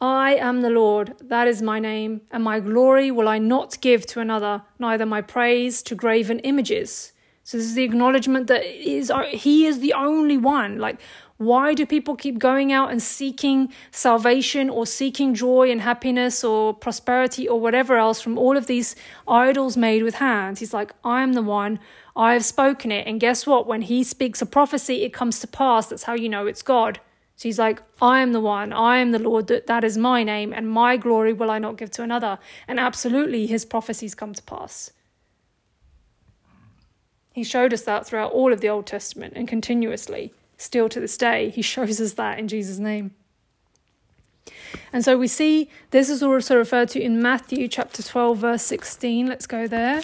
I 0.00 0.34
am 0.34 0.62
the 0.62 0.70
Lord, 0.70 1.14
that 1.20 1.48
is 1.48 1.62
my 1.62 1.78
name, 1.78 2.22
and 2.30 2.42
my 2.42 2.60
glory 2.60 3.10
will 3.10 3.28
I 3.28 3.38
not 3.38 3.80
give 3.80 4.06
to 4.06 4.20
another, 4.20 4.62
neither 4.78 5.06
my 5.06 5.20
praise 5.20 5.82
to 5.84 5.94
graven 5.94 6.38
images. 6.40 7.12
So 7.44 7.58
this 7.58 7.66
is 7.66 7.74
the 7.74 7.84
acknowledgement 7.84 8.48
that 8.48 8.64
is 8.64 9.10
uh, 9.10 9.22
he 9.24 9.66
is 9.66 9.78
the 9.78 9.92
only 9.92 10.36
one. 10.36 10.78
Like 10.78 11.00
why 11.36 11.74
do 11.74 11.84
people 11.84 12.14
keep 12.14 12.38
going 12.38 12.72
out 12.72 12.92
and 12.92 13.02
seeking 13.02 13.72
salvation 13.90 14.70
or 14.70 14.86
seeking 14.86 15.34
joy 15.34 15.70
and 15.70 15.80
happiness 15.80 16.44
or 16.44 16.72
prosperity 16.72 17.48
or 17.48 17.60
whatever 17.60 17.96
else 17.96 18.20
from 18.20 18.38
all 18.38 18.56
of 18.56 18.66
these 18.66 18.94
idols 19.26 19.76
made 19.76 20.04
with 20.04 20.16
hands? 20.16 20.60
He's 20.60 20.72
like, 20.72 20.92
I 21.02 21.22
am 21.22 21.32
the 21.32 21.42
one. 21.42 21.80
I 22.14 22.34
have 22.34 22.44
spoken 22.44 22.92
it. 22.92 23.06
And 23.08 23.18
guess 23.18 23.46
what? 23.46 23.66
When 23.66 23.82
he 23.82 24.04
speaks 24.04 24.40
a 24.40 24.46
prophecy, 24.46 25.02
it 25.02 25.12
comes 25.12 25.40
to 25.40 25.48
pass. 25.48 25.88
That's 25.88 26.04
how 26.04 26.14
you 26.14 26.28
know 26.28 26.46
it's 26.46 26.62
God. 26.62 27.00
So 27.36 27.48
he's 27.48 27.58
like, 27.58 27.82
I 28.00 28.20
am 28.20 28.32
the 28.32 28.40
one, 28.40 28.72
I 28.72 28.98
am 28.98 29.10
the 29.10 29.18
Lord, 29.18 29.48
that, 29.48 29.66
that 29.66 29.82
is 29.82 29.98
my 29.98 30.22
name, 30.22 30.52
and 30.52 30.70
my 30.70 30.96
glory 30.96 31.32
will 31.32 31.50
I 31.50 31.58
not 31.58 31.76
give 31.76 31.90
to 31.92 32.04
another. 32.04 32.38
And 32.68 32.78
absolutely, 32.78 33.48
his 33.48 33.64
prophecies 33.64 34.14
come 34.14 34.34
to 34.34 34.42
pass. 34.44 34.92
He 37.34 37.42
showed 37.42 37.74
us 37.74 37.82
that 37.82 38.06
throughout 38.06 38.30
all 38.30 38.52
of 38.52 38.60
the 38.60 38.68
Old 38.68 38.86
Testament 38.86 39.32
and 39.34 39.48
continuously, 39.48 40.32
still 40.56 40.88
to 40.88 41.00
this 41.00 41.18
day, 41.18 41.50
he 41.50 41.62
shows 41.74 42.00
us 42.00 42.14
that 42.14 42.38
in 42.38 42.46
Jesus' 42.46 42.78
name. 42.78 43.10
And 44.92 45.04
so 45.04 45.18
we 45.18 45.26
see 45.26 45.68
this 45.90 46.08
is 46.08 46.22
also 46.22 46.56
referred 46.56 46.90
to 46.90 47.02
in 47.02 47.20
Matthew 47.20 47.66
chapter 47.66 48.04
12, 48.04 48.38
verse 48.38 48.62
16. 48.62 49.26
Let's 49.26 49.48
go 49.48 49.66
there. 49.66 50.02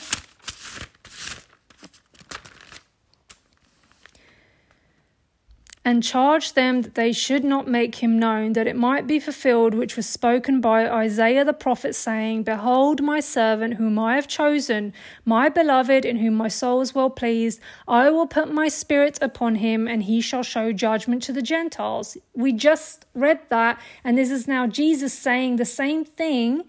And 5.83 6.03
charged 6.03 6.55
them 6.55 6.83
that 6.83 6.95
they 6.95 7.11
should 7.11 7.43
not 7.43 7.67
make 7.67 7.97
him 7.97 8.19
known, 8.19 8.53
that 8.53 8.67
it 8.67 8.77
might 8.77 9.07
be 9.07 9.19
fulfilled 9.19 9.73
which 9.73 9.97
was 9.97 10.07
spoken 10.07 10.61
by 10.61 10.87
Isaiah 10.87 11.45
the 11.45 11.55
prophet, 11.55 11.95
saying, 11.95 12.43
Behold, 12.43 13.03
my 13.03 13.21
servant 13.21 13.75
whom 13.75 13.99
I 13.99 14.17
have 14.17 14.29
chosen, 14.29 14.93
my 15.25 15.49
beloved, 15.49 16.05
in 16.05 16.19
whom 16.19 16.35
my 16.35 16.49
soul 16.49 16.83
is 16.83 16.95
well 16.95 17.09
pleased. 17.09 17.61
I 17.89 18.11
will 18.11 18.27
put 18.27 18.53
my 18.53 18.69
spirit 18.69 19.19
upon 19.23 19.57
him, 19.57 19.89
and 19.89 20.03
he 20.03 20.21
shall 20.21 20.43
show 20.43 20.71
judgment 20.71 21.23
to 21.25 21.33
the 21.33 21.43
Gentiles. 21.43 22.19
We 22.35 22.53
just 22.53 23.07
read 23.15 23.41
that, 23.49 23.81
and 24.05 24.19
this 24.19 24.31
is 24.31 24.47
now 24.47 24.67
Jesus 24.67 25.15
saying 25.15 25.57
the 25.57 25.65
same 25.65 26.05
thing 26.05 26.65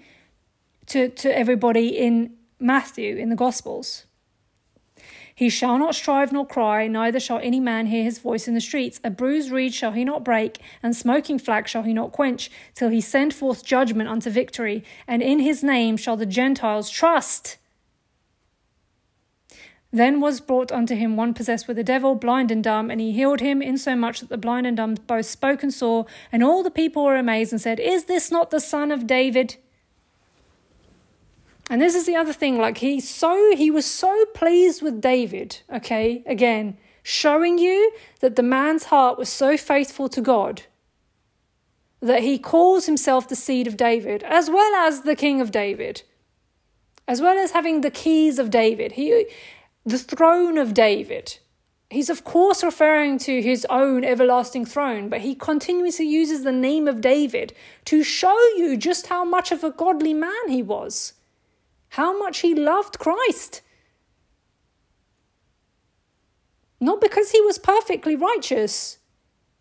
to, 0.86 1.09
to 1.09 1.38
everybody 1.38 1.89
in 1.89 2.36
Matthew 2.59 3.18
in 3.18 3.30
the 3.30 3.36
Gospels. 3.36 4.05
He 5.41 5.49
shall 5.49 5.79
not 5.79 5.95
strive 5.95 6.31
nor 6.31 6.45
cry, 6.45 6.85
neither 6.85 7.19
shall 7.19 7.39
any 7.39 7.59
man 7.59 7.87
hear 7.87 8.03
his 8.03 8.19
voice 8.19 8.47
in 8.47 8.53
the 8.53 8.61
streets. 8.61 9.01
A 9.03 9.09
bruised 9.09 9.49
reed 9.49 9.73
shall 9.73 9.93
he 9.93 10.05
not 10.05 10.23
break, 10.23 10.59
and 10.83 10.95
smoking 10.95 11.39
flax 11.39 11.71
shall 11.71 11.81
he 11.81 11.95
not 11.95 12.11
quench, 12.11 12.51
till 12.75 12.89
he 12.89 13.01
send 13.01 13.33
forth 13.33 13.65
judgment 13.65 14.07
unto 14.07 14.29
victory. 14.29 14.83
And 15.07 15.23
in 15.23 15.39
his 15.39 15.63
name 15.63 15.97
shall 15.97 16.15
the 16.15 16.27
Gentiles 16.27 16.91
trust. 16.91 17.57
Then 19.91 20.21
was 20.21 20.39
brought 20.39 20.71
unto 20.71 20.93
him 20.93 21.15
one 21.15 21.33
possessed 21.33 21.67
with 21.67 21.79
a 21.79 21.83
devil, 21.83 22.13
blind 22.13 22.51
and 22.51 22.63
dumb, 22.63 22.91
and 22.91 23.01
he 23.01 23.11
healed 23.11 23.39
him, 23.39 23.63
insomuch 23.63 24.19
that 24.19 24.29
the 24.29 24.37
blind 24.37 24.67
and 24.67 24.77
dumb 24.77 24.93
both 25.07 25.25
spoke 25.25 25.63
and 25.63 25.73
saw. 25.73 26.03
And 26.31 26.43
all 26.43 26.61
the 26.61 26.69
people 26.69 27.03
were 27.03 27.15
amazed 27.15 27.51
and 27.51 27.59
said, 27.59 27.79
Is 27.79 28.05
this 28.05 28.29
not 28.29 28.51
the 28.51 28.59
son 28.59 28.91
of 28.91 29.07
David? 29.07 29.57
And 31.72 31.82
this 31.82 31.95
is 31.95 32.05
the 32.05 32.17
other 32.17 32.34
thing, 32.34 32.57
like 32.57 32.80
he 32.80 32.99
so 32.99 33.55
he 33.55 33.72
was 33.72 33.86
so 33.86 34.26
pleased 34.34 34.82
with 34.82 34.99
David, 34.99 35.61
okay, 35.74 36.22
again, 36.26 36.78
showing 37.01 37.57
you 37.57 37.93
that 38.19 38.36
the 38.36 38.43
man's 38.43 38.84
heart 38.84 39.17
was 39.17 39.30
so 39.30 39.55
faithful 39.55 40.09
to 40.09 40.19
God 40.19 40.63
that 42.01 42.24
he 42.24 42.38
calls 42.38 42.88
himself 42.88 43.30
the 43.30 43.38
seed 43.38 43.67
of 43.67 43.78
David, 43.78 44.22
as 44.24 44.49
well 44.49 44.76
as 44.86 45.03
the 45.03 45.15
king 45.15 45.39
of 45.39 45.49
David, 45.49 46.03
as 47.07 47.22
well 47.22 47.38
as 47.38 47.51
having 47.51 47.80
the 47.80 47.89
keys 47.89 48.38
of 48.38 48.49
David, 48.49 48.91
he 48.93 49.28
the 49.86 49.97
throne 49.97 50.57
of 50.57 50.74
David. 50.74 51.39
he's 51.89 52.09
of 52.09 52.26
course 52.26 52.65
referring 52.65 53.17
to 53.19 53.41
his 53.41 53.65
own 53.69 54.03
everlasting 54.03 54.65
throne, 54.65 55.07
but 55.07 55.22
he 55.22 55.36
continuously 55.36 56.05
uses 56.05 56.43
the 56.43 56.51
name 56.51 56.89
of 56.89 56.99
David 56.99 57.53
to 57.86 58.03
show 58.03 58.38
you 58.57 58.76
just 58.76 59.07
how 59.07 59.24
much 59.24 59.53
of 59.53 59.63
a 59.63 59.72
godly 59.72 60.13
man 60.13 60.49
he 60.49 60.61
was, 60.61 61.13
how 61.91 62.17
much 62.17 62.39
he 62.39 62.55
loved 62.55 62.99
Christ. 62.99 63.61
Not 66.79 67.01
because 67.01 67.31
he 67.31 67.41
was 67.41 67.57
perfectly 67.57 68.15
righteous, 68.15 68.97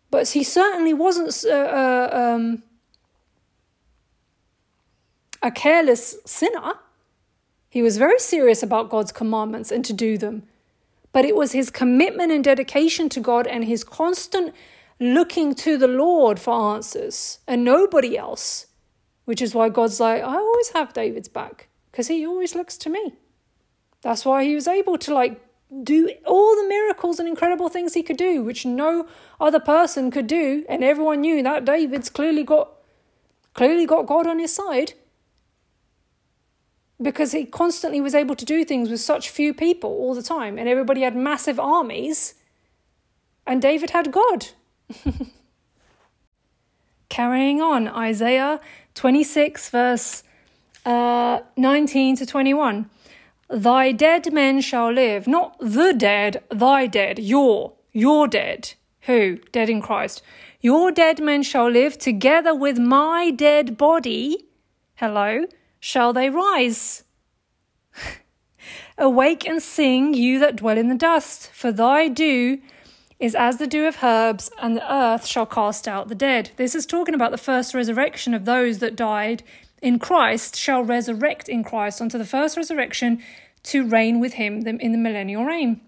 but 0.09 0.29
he 0.29 0.41
certainly 0.41 0.93
wasn't 0.93 1.35
uh, 1.45 1.55
uh, 1.55 2.09
um, 2.13 2.63
a 5.43 5.51
careless 5.51 6.15
sinner. 6.25 6.75
He 7.69 7.81
was 7.81 7.97
very 7.97 8.19
serious 8.19 8.63
about 8.63 8.89
God's 8.89 9.11
commandments 9.11 9.69
and 9.69 9.83
to 9.83 9.93
do 9.93 10.17
them. 10.17 10.43
But 11.11 11.25
it 11.25 11.35
was 11.35 11.51
his 11.51 11.69
commitment 11.69 12.31
and 12.31 12.43
dedication 12.43 13.09
to 13.09 13.19
God 13.19 13.45
and 13.45 13.65
his 13.65 13.83
constant 13.83 14.55
looking 15.01 15.53
to 15.55 15.77
the 15.77 15.87
Lord 15.89 16.39
for 16.39 16.75
answers 16.75 17.39
and 17.45 17.65
nobody 17.65 18.17
else, 18.17 18.67
which 19.25 19.41
is 19.41 19.53
why 19.53 19.67
God's 19.67 19.99
like, 19.99 20.21
I 20.23 20.35
always 20.35 20.69
have 20.69 20.93
David's 20.93 21.27
back 21.27 21.67
because 21.91 22.07
he 22.07 22.25
always 22.25 22.55
looks 22.55 22.77
to 22.77 22.89
me. 22.89 23.13
That's 24.01 24.25
why 24.25 24.43
he 24.43 24.55
was 24.55 24.67
able 24.67 24.97
to 24.99 25.13
like 25.13 25.41
do 25.83 26.09
all 26.25 26.55
the 26.55 26.67
miracles 26.67 27.19
and 27.19 27.27
incredible 27.27 27.69
things 27.69 27.93
he 27.93 28.03
could 28.03 28.17
do, 28.17 28.43
which 28.43 28.65
no 28.65 29.07
other 29.39 29.59
person 29.59 30.11
could 30.11 30.27
do, 30.27 30.65
and 30.67 30.83
everyone 30.83 31.21
knew 31.21 31.41
that 31.43 31.65
David's 31.65 32.09
clearly 32.09 32.43
got 32.43 32.71
clearly 33.53 33.85
got 33.85 34.05
God 34.05 34.27
on 34.27 34.39
his 34.39 34.53
side 34.53 34.93
because 37.01 37.31
he 37.31 37.45
constantly 37.45 37.99
was 37.99 38.15
able 38.15 38.35
to 38.35 38.45
do 38.45 38.63
things 38.63 38.89
with 38.89 39.01
such 39.01 39.29
few 39.29 39.53
people 39.53 39.89
all 39.89 40.13
the 40.13 40.21
time, 40.21 40.57
and 40.57 40.69
everybody 40.69 41.01
had 41.01 41.15
massive 41.15 41.59
armies, 41.59 42.35
and 43.45 43.61
David 43.61 43.89
had 43.91 44.11
God. 44.11 44.47
Carrying 47.09 47.61
on, 47.61 47.87
Isaiah 47.87 48.61
26, 48.93 49.69
verse 49.69 50.23
uh, 50.85 51.41
19 51.57 52.15
to 52.17 52.25
21. 52.25 52.89
Thy 53.49 53.91
dead 53.91 54.31
men 54.31 54.61
shall 54.61 54.91
live, 54.91 55.27
not 55.27 55.57
the 55.59 55.93
dead, 55.93 56.43
thy 56.49 56.87
dead, 56.87 57.19
your, 57.19 57.73
your 57.91 58.27
dead. 58.27 58.73
Who? 59.01 59.39
Dead 59.51 59.69
in 59.69 59.81
Christ. 59.81 60.21
Your 60.61 60.91
dead 60.91 61.19
men 61.19 61.43
shall 61.43 61.69
live 61.69 61.97
together 61.97 62.53
with 62.55 62.77
my 62.77 63.31
dead 63.31 63.77
body. 63.77 64.47
Hello 64.95 65.45
shall 65.81 66.13
they 66.13 66.29
rise. 66.29 67.03
Awake 68.97 69.45
and 69.45 69.61
sing, 69.61 70.13
you 70.13 70.39
that 70.39 70.55
dwell 70.55 70.77
in 70.77 70.87
the 70.87 70.95
dust, 70.95 71.49
for 71.51 71.71
thy 71.71 72.07
dew 72.07 72.61
is 73.19 73.35
as 73.35 73.57
the 73.57 73.67
dew 73.67 73.87
of 73.87 74.03
herbs, 74.03 74.49
and 74.59 74.75
the 74.75 74.93
earth 74.93 75.25
shall 75.25 75.45
cast 75.45 75.87
out 75.87 76.07
the 76.07 76.15
dead. 76.15 76.51
This 76.55 76.73
is 76.73 76.85
talking 76.85 77.13
about 77.13 77.31
the 77.31 77.37
first 77.37 77.73
resurrection 77.73 78.33
of 78.33 78.45
those 78.45 78.79
that 78.79 78.95
died 78.95 79.43
in 79.81 79.99
Christ, 79.99 80.55
shall 80.55 80.83
resurrect 80.83 81.49
in 81.49 81.63
Christ 81.63 82.01
unto 82.01 82.17
the 82.17 82.25
first 82.25 82.55
resurrection 82.55 83.21
to 83.63 83.87
reign 83.87 84.19
with 84.19 84.33
him 84.33 84.65
in 84.65 84.91
the 84.91 84.97
millennial 84.97 85.45
reign. 85.45 85.81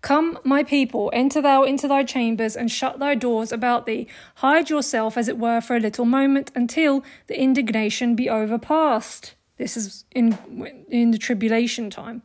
Come, 0.00 0.38
my 0.44 0.62
people, 0.62 1.10
enter 1.12 1.42
thou 1.42 1.64
into 1.64 1.88
thy 1.88 2.04
chambers, 2.04 2.54
and 2.54 2.70
shut 2.70 2.98
thy 2.98 3.14
doors 3.16 3.50
about 3.50 3.84
thee. 3.84 4.06
Hide 4.36 4.70
yourself, 4.70 5.16
as 5.16 5.28
it 5.28 5.38
were, 5.38 5.60
for 5.60 5.74
a 5.74 5.80
little 5.80 6.04
moment, 6.04 6.52
until 6.54 7.02
the 7.26 7.40
indignation 7.40 8.14
be 8.14 8.30
overpast. 8.30 9.34
This 9.56 9.76
is 9.76 10.04
in, 10.12 10.38
in 10.88 11.10
the 11.10 11.18
tribulation 11.18 11.90
time. 11.90 12.22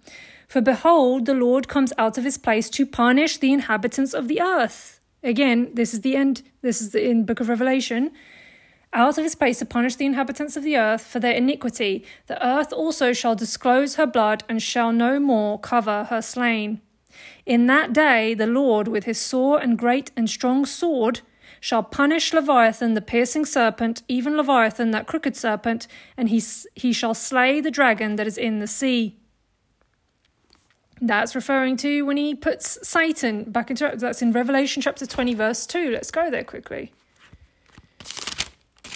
For 0.47 0.61
behold, 0.61 1.25
the 1.25 1.33
Lord 1.33 1.67
comes 1.67 1.93
out 1.97 2.17
of 2.19 2.23
his 2.23 2.37
place 2.37 2.69
to 2.71 2.85
punish 2.85 3.37
the 3.37 3.51
inhabitants 3.51 4.13
of 4.13 4.27
the 4.27 4.39
earth. 4.39 4.99
Again, 5.23 5.71
this 5.73 5.95
is 5.95 6.01
the 6.01 6.15
end, 6.15 6.43
this 6.61 6.79
is 6.79 6.91
the 6.91 7.03
in 7.03 7.25
Book 7.25 7.39
of 7.39 7.49
Revelation. 7.49 8.11
Out 8.95 9.17
of 9.17 9.23
his 9.23 9.33
place 9.33 9.57
to 9.57 9.65
punish 9.65 9.95
the 9.95 10.05
inhabitants 10.05 10.55
of 10.55 10.63
the 10.63 10.77
earth 10.77 11.01
for 11.01 11.19
their 11.19 11.33
iniquity. 11.33 12.05
The 12.27 12.45
earth 12.45 12.71
also 12.71 13.11
shall 13.11 13.35
disclose 13.35 13.95
her 13.95 14.05
blood, 14.05 14.43
and 14.47 14.61
shall 14.61 14.91
no 14.91 15.19
more 15.19 15.59
cover 15.59 16.05
her 16.05 16.21
slain. 16.21 16.79
In 17.45 17.65
that 17.67 17.91
day 17.91 18.35
the 18.35 18.47
Lord, 18.47 18.87
with 18.87 19.05
his 19.05 19.19
sore 19.19 19.59
and 19.59 19.79
great 19.79 20.11
and 20.15 20.29
strong 20.29 20.65
sword, 20.65 21.21
shall 21.59 21.81
punish 21.81 22.33
Leviathan 22.33 22.93
the 22.93 23.01
piercing 23.01 23.45
serpent, 23.45 24.03
even 24.07 24.37
Leviathan 24.37 24.91
that 24.91 25.07
crooked 25.07 25.35
serpent, 25.35 25.87
and 26.15 26.29
he, 26.29 26.41
he 26.75 26.93
shall 26.93 27.15
slay 27.15 27.61
the 27.61 27.71
dragon 27.71 28.15
that 28.17 28.27
is 28.27 28.37
in 28.37 28.59
the 28.59 28.67
sea. 28.67 29.17
That's 31.01 31.35
referring 31.35 31.77
to 31.77 32.03
when 32.05 32.17
he 32.17 32.35
puts 32.35 32.77
Satan 32.87 33.45
back 33.51 33.69
into 33.71 33.91
that's 33.97 34.21
in 34.21 34.31
Revelation 34.31 34.81
chapter 34.81 35.05
20, 35.05 35.33
verse 35.33 35.65
2. 35.65 35.89
Let's 35.89 36.11
go 36.11 36.29
there 36.29 36.43
quickly. 36.43 36.93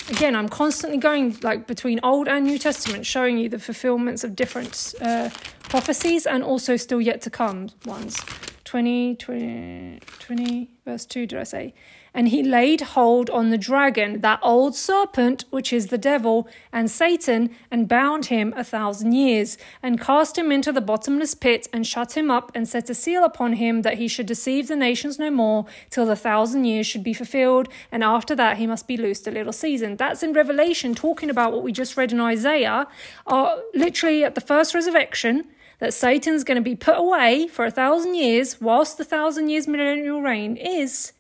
Again, 0.10 0.38
I'm 0.38 0.48
constantly 0.48 0.98
going 0.98 1.38
like 1.42 1.68
between 1.68 2.00
Old 2.02 2.30
and 2.30 2.46
New 2.46 2.58
Testament, 2.58 3.06
showing 3.06 3.38
you 3.38 3.50
the 3.50 3.60
fulfillments 3.60 4.24
of 4.24 4.38
different 4.38 4.94
uh, 5.02 5.30
prophecies 5.64 6.26
and 6.26 6.44
also 6.44 6.78
still 6.78 7.02
yet 7.02 7.22
to 7.24 7.30
come 7.30 7.70
ones. 7.86 8.16
20, 8.64 9.16
20, 9.16 10.00
20, 10.20 10.70
verse 10.86 11.06
2, 11.06 11.26
did 11.26 11.40
I 11.40 11.44
say? 11.44 11.74
And 12.18 12.30
he 12.30 12.42
laid 12.42 12.82
hold 12.82 13.30
on 13.30 13.52
the 13.52 13.60
dragon, 13.60 14.22
that 14.22 14.40
old 14.42 14.76
serpent, 14.76 15.46
which 15.52 15.72
is 15.72 15.88
the 15.88 16.00
devil 16.00 16.48
and 16.74 16.90
Satan, 16.90 17.56
and 17.70 17.88
bound 17.88 18.26
him 18.26 18.56
a 18.58 18.64
thousand 18.64 19.12
years, 19.12 19.56
and 19.84 20.02
cast 20.02 20.36
him 20.36 20.52
into 20.52 20.72
the 20.72 20.82
bottomless 20.82 21.36
pit, 21.36 21.68
and 21.72 21.86
shut 21.86 22.18
him 22.18 22.32
up, 22.32 22.52
and 22.56 22.68
set 22.68 22.90
a 22.90 22.96
seal 22.96 23.24
upon 23.24 23.54
him, 23.54 23.84
that 23.84 24.00
he 24.00 24.08
should 24.08 24.26
deceive 24.26 24.68
the 24.68 24.76
nations 24.76 25.20
no 25.20 25.30
more, 25.30 25.68
till 25.92 26.08
the 26.08 26.16
thousand 26.16 26.66
years 26.66 26.88
should 26.88 27.04
be 27.04 27.14
fulfilled, 27.14 27.70
and 27.92 28.04
after 28.04 28.36
that 28.36 28.58
he 28.58 28.66
must 28.66 28.88
be 28.88 28.98
loosed 28.98 29.28
a 29.28 29.32
little 29.32 29.54
season. 29.54 29.96
That's 29.96 30.24
in 30.24 30.34
Revelation, 30.34 30.96
talking 30.96 31.30
about 31.30 31.54
what 31.54 31.62
we 31.62 31.72
just 31.72 31.96
read 31.96 32.12
in 32.12 32.20
Isaiah, 32.20 32.88
are 33.28 33.60
literally 33.76 34.24
at 34.24 34.34
the 34.34 34.42
first 34.42 34.74
resurrection 34.74 35.46
that 35.78 35.94
Satan's 35.94 36.44
going 36.44 36.56
to 36.56 36.64
be 36.64 36.76
put 36.76 36.98
away 36.98 37.48
for 37.48 37.64
a 37.64 37.70
thousand 37.70 38.16
years, 38.16 38.60
whilst 38.60 38.98
the 38.98 39.06
thousand 39.06 39.50
years 39.50 39.68
millennial 39.68 40.24
reign 40.24 40.58
is 40.58 41.14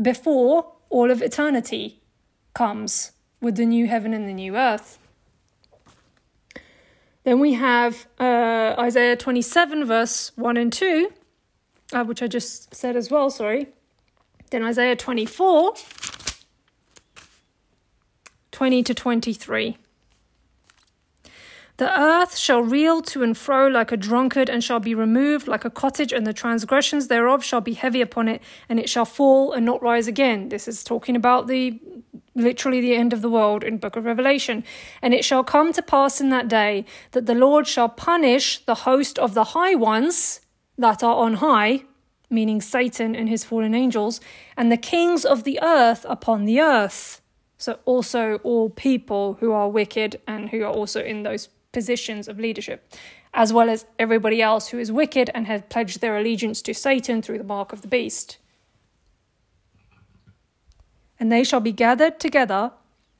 before 0.00 0.72
all 0.90 1.10
of 1.10 1.22
eternity 1.22 2.00
comes 2.54 3.12
with 3.40 3.56
the 3.56 3.66
new 3.66 3.86
heaven 3.86 4.12
and 4.14 4.28
the 4.28 4.32
new 4.32 4.56
earth. 4.56 4.98
Then 7.24 7.38
we 7.38 7.54
have 7.54 8.06
uh, 8.18 8.74
Isaiah 8.78 9.16
27, 9.16 9.84
verse 9.84 10.32
1 10.36 10.56
and 10.56 10.72
2, 10.72 11.12
uh, 11.92 12.04
which 12.04 12.22
I 12.22 12.26
just 12.26 12.74
said 12.74 12.96
as 12.96 13.10
well, 13.10 13.30
sorry. 13.30 13.68
Then 14.50 14.64
Isaiah 14.64 14.96
24, 14.96 15.74
20 18.50 18.82
to 18.82 18.94
23. 18.94 19.78
The 21.82 22.00
earth 22.00 22.36
shall 22.36 22.60
reel 22.60 23.02
to 23.02 23.24
and 23.24 23.36
fro 23.36 23.66
like 23.66 23.90
a 23.90 23.96
drunkard, 23.96 24.48
and 24.48 24.62
shall 24.62 24.78
be 24.78 24.94
removed 24.94 25.48
like 25.48 25.64
a 25.64 25.68
cottage, 25.68 26.12
and 26.12 26.24
the 26.24 26.32
transgressions 26.32 27.08
thereof 27.08 27.42
shall 27.42 27.60
be 27.60 27.72
heavy 27.72 28.00
upon 28.00 28.28
it, 28.28 28.40
and 28.68 28.78
it 28.78 28.88
shall 28.88 29.04
fall 29.04 29.50
and 29.50 29.66
not 29.66 29.82
rise 29.82 30.06
again. 30.06 30.48
This 30.48 30.68
is 30.68 30.84
talking 30.84 31.16
about 31.16 31.48
the 31.48 31.80
literally 32.36 32.80
the 32.80 32.94
end 32.94 33.12
of 33.12 33.20
the 33.20 33.28
world 33.28 33.64
in 33.64 33.78
book 33.78 33.96
of 33.96 34.04
revelation 34.04 34.62
and 35.02 35.12
it 35.12 35.24
shall 35.24 35.42
come 35.42 35.72
to 35.72 35.82
pass 35.82 36.20
in 36.20 36.30
that 36.30 36.48
day 36.48 36.84
that 37.10 37.26
the 37.26 37.34
lord 37.34 37.66
shall 37.66 37.90
punish 37.90 38.64
the 38.64 38.86
host 38.86 39.18
of 39.18 39.34
the 39.34 39.44
high 39.52 39.74
ones 39.74 40.40
that 40.78 41.02
are 41.02 41.16
on 41.16 41.34
high 41.34 41.82
meaning 42.30 42.58
satan 42.62 43.14
and 43.14 43.28
his 43.28 43.44
fallen 43.44 43.74
angels 43.74 44.18
and 44.56 44.72
the 44.72 44.78
kings 44.78 45.26
of 45.26 45.44
the 45.44 45.58
earth 45.62 46.06
upon 46.08 46.46
the 46.46 46.58
earth 46.58 47.20
so 47.58 47.78
also 47.84 48.36
all 48.38 48.70
people 48.70 49.34
who 49.40 49.52
are 49.52 49.68
wicked 49.68 50.18
and 50.26 50.48
who 50.48 50.62
are 50.62 50.72
also 50.72 51.02
in 51.02 51.24
those 51.24 51.50
positions 51.72 52.28
of 52.28 52.38
leadership, 52.38 52.88
as 53.34 53.52
well 53.52 53.70
as 53.70 53.86
everybody 53.98 54.42
else 54.42 54.68
who 54.68 54.78
is 54.78 54.92
wicked 54.92 55.30
and 55.34 55.46
has 55.46 55.62
pledged 55.68 56.00
their 56.00 56.16
allegiance 56.16 56.62
to 56.62 56.74
Satan 56.74 57.22
through 57.22 57.38
the 57.38 57.44
mark 57.44 57.72
of 57.72 57.82
the 57.82 57.88
beast. 57.88 58.38
And 61.18 61.32
they 61.32 61.44
shall 61.44 61.60
be 61.60 61.72
gathered 61.72 62.20
together 62.20 62.72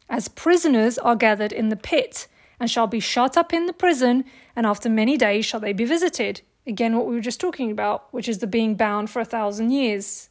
as 0.09 0.29
prisoners 0.29 0.99
are 0.99 1.17
gathered 1.17 1.53
in 1.53 1.71
the 1.71 1.77
pit, 1.77 2.29
and 2.61 2.71
shall 2.71 2.87
be 2.87 3.01
shut 3.01 3.37
up 3.37 3.53
in 3.53 3.67
the 3.67 3.73
prison, 3.73 4.25
and 4.55 4.67
after 4.67 4.89
many 4.89 5.17
days 5.17 5.45
shall 5.45 5.61
they 5.61 5.73
be 5.73 5.85
visited. 5.85 6.43
Again, 6.67 6.97
what 6.97 7.07
we 7.07 7.15
were 7.15 7.21
just 7.21 7.41
talking 7.41 7.71
about, 7.71 8.13
which 8.13 8.29
is 8.29 8.39
the 8.39 8.47
being 8.47 8.75
bound 8.77 9.11
for 9.11 9.21
a 9.21 9.25
thousand 9.25 9.71
years. 9.71 10.29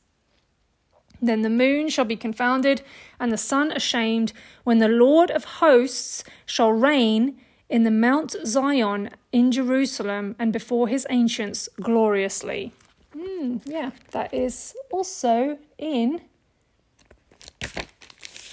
Then 1.21 1.41
the 1.41 1.49
moon 1.49 1.89
shall 1.89 2.05
be 2.05 2.15
confounded, 2.15 2.83
and 3.19 3.31
the 3.31 3.37
sun 3.37 3.71
ashamed, 3.71 4.33
when 4.63 4.77
the 4.79 4.87
Lord 4.87 5.29
of 5.31 5.43
hosts 5.43 6.23
shall 6.45 6.71
reign 6.71 7.39
in 7.71 7.83
the 7.83 7.89
Mount 7.89 8.35
Zion 8.45 9.09
in 9.31 9.49
Jerusalem 9.49 10.35
and 10.37 10.51
before 10.51 10.89
his 10.89 11.07
ancients 11.09 11.69
gloriously. 11.81 12.73
Mm, 13.15 13.61
yeah, 13.65 13.91
that 14.11 14.33
is 14.33 14.75
also 14.91 15.57
in 15.77 16.19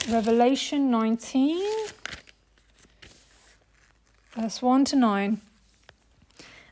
Revelation 0.08 0.88
19, 0.90 1.60
verse 4.36 4.62
1 4.62 4.84
to 4.86 4.96
9. 4.96 5.40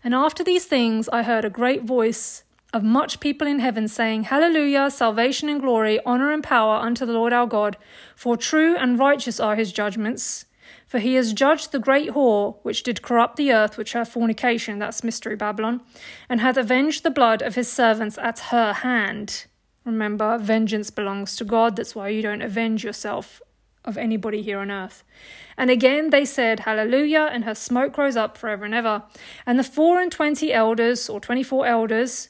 And 0.05 0.15
after 0.15 0.45
these 0.45 0.67
things, 0.67 1.09
I 1.09 1.25
heard 1.25 1.45
a 1.45 1.51
great 1.51 1.83
voice 1.83 2.45
of 2.73 2.85
much 2.85 3.19
people 3.19 3.49
in 3.49 3.59
heaven, 3.59 3.89
saying, 3.89 4.25
Hallelujah, 4.25 4.91
salvation 4.91 5.49
and 5.49 5.61
glory, 5.61 5.99
honour 6.07 6.31
and 6.31 6.45
power 6.45 6.77
unto 6.77 7.05
the 7.05 7.13
Lord 7.13 7.33
our 7.33 7.47
God, 7.47 7.77
for 8.15 8.37
true 8.37 8.77
and 8.77 9.01
righteous 9.01 9.41
are 9.41 9.57
his 9.57 9.73
judgments. 9.73 10.45
For 10.87 11.01
he 11.01 11.15
has 11.15 11.33
judged 11.33 11.73
the 11.73 11.81
great 11.81 12.11
whore, 12.11 12.59
which 12.63 12.83
did 12.85 13.03
corrupt 13.03 13.37
the 13.37 13.53
earth 13.53 13.77
with 13.77 13.91
her 13.91 14.05
fornication, 14.05 14.79
that's 14.79 15.03
Mystery 15.03 15.35
Babylon, 15.35 15.81
and 16.29 16.41
hath 16.41 16.57
avenged 16.57 17.03
the 17.03 17.11
blood 17.11 17.43
of 17.43 17.57
his 17.57 17.71
servants 17.71 18.17
at 18.19 18.39
her 18.51 18.73
hand. 18.73 19.47
Remember, 19.85 20.39
vengeance 20.39 20.91
belongs 20.91 21.37
to 21.37 21.45
God, 21.45 21.77
that's 21.77 21.95
why 21.95 22.09
you 22.09 22.23
don't 22.23 22.43
avenge 22.43 22.85
yourself 22.85 23.43
of 23.85 23.97
anybody 23.97 24.43
here 24.43 24.59
on 24.59 24.71
earth. 24.71 25.05
And 25.57 25.71
again 25.71 26.11
they 26.11 26.25
said, 26.25 26.61
Hallelujah, 26.61 27.29
and 27.33 27.45
her 27.45 27.55
smoke 27.55 27.97
rose 27.97 28.17
up 28.17 28.37
forever 28.37 28.65
and 28.65 28.75
ever. 28.75 29.05
And 29.47 29.59
the 29.59 29.65
four 29.65 30.01
and 30.01 30.11
twenty 30.11 30.53
elders, 30.53 31.09
or 31.09 31.21
twenty 31.21 31.43
four 31.43 31.67
elders, 31.67 32.29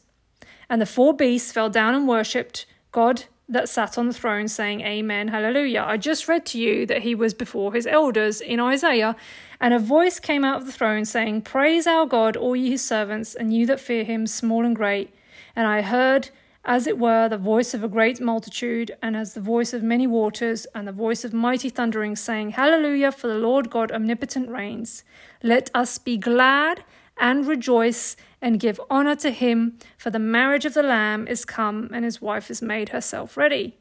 and 0.69 0.81
the 0.81 0.87
four 0.87 1.15
beasts 1.15 1.53
fell 1.53 1.71
down 1.71 1.95
and 1.95 2.07
worshipped 2.07 2.67
God 2.93 3.25
that 3.49 3.69
sat 3.69 3.97
on 3.97 4.09
the 4.09 4.15
throne, 4.15 4.49
saying, 4.49 4.81
Amen, 4.81 5.29
Hallelujah. 5.29 5.85
I 5.87 5.97
just 5.97 6.27
read 6.27 6.45
to 6.47 6.59
you 6.59 6.85
that 6.87 7.03
he 7.03 7.15
was 7.15 7.33
before 7.33 7.73
his 7.73 7.87
elders 7.87 8.41
in 8.41 8.59
Isaiah, 8.59 9.15
and 9.61 9.73
a 9.73 9.79
voice 9.79 10.19
came 10.19 10.45
out 10.45 10.61
of 10.61 10.67
the 10.67 10.73
throne, 10.73 11.05
saying, 11.05 11.43
Praise 11.43 11.87
our 11.87 12.07
God, 12.07 12.37
all 12.37 12.57
ye 12.57 12.71
his 12.71 12.85
servants, 12.85 13.35
and 13.35 13.55
you 13.55 13.65
that 13.67 13.81
fear 13.81 14.05
him, 14.05 14.27
small 14.27 14.65
and 14.65 14.75
great. 14.75 15.15
And 15.55 15.67
I 15.67 15.83
heard, 15.83 16.31
as 16.65 16.89
it 16.89 16.99
were, 16.99 17.29
the 17.29 17.39
voice 17.39 17.73
of 17.73 17.85
a 17.85 17.89
great 17.89 18.21
multitude, 18.21 18.97
and 19.01 19.17
as 19.17 19.35
the 19.35 19.41
voice 19.41 19.73
of 19.73 19.83
many 19.83 20.09
waters, 20.09 20.67
and 20.75 20.87
the 20.89 20.93
voice 20.93 21.25
of 21.25 21.33
mighty 21.33 21.69
thundering, 21.69 22.17
saying, 22.17 22.51
Hallelujah, 22.51 23.13
for 23.13 23.29
the 23.29 23.39
Lord 23.39 23.71
God 23.71 23.93
omnipotent 23.93 24.51
reigns. 24.51 25.05
Let 25.43 25.71
us 25.73 25.99
be 25.99 26.17
glad 26.17 26.83
and 27.17 27.47
rejoice 27.47 28.17
and 28.41 28.61
give 28.61 28.81
honor 28.91 29.17
to 29.17 29.31
him, 29.31 29.79
for 29.97 30.11
the 30.11 30.19
marriage 30.19 30.65
of 30.65 30.75
the 30.75 30.83
Lamb 30.83 31.27
is 31.27 31.45
come, 31.45 31.91
and 31.93 32.05
his 32.05 32.21
wife 32.21 32.49
has 32.49 32.61
made 32.61 32.91
herself 32.91 33.37
ready. 33.37 33.77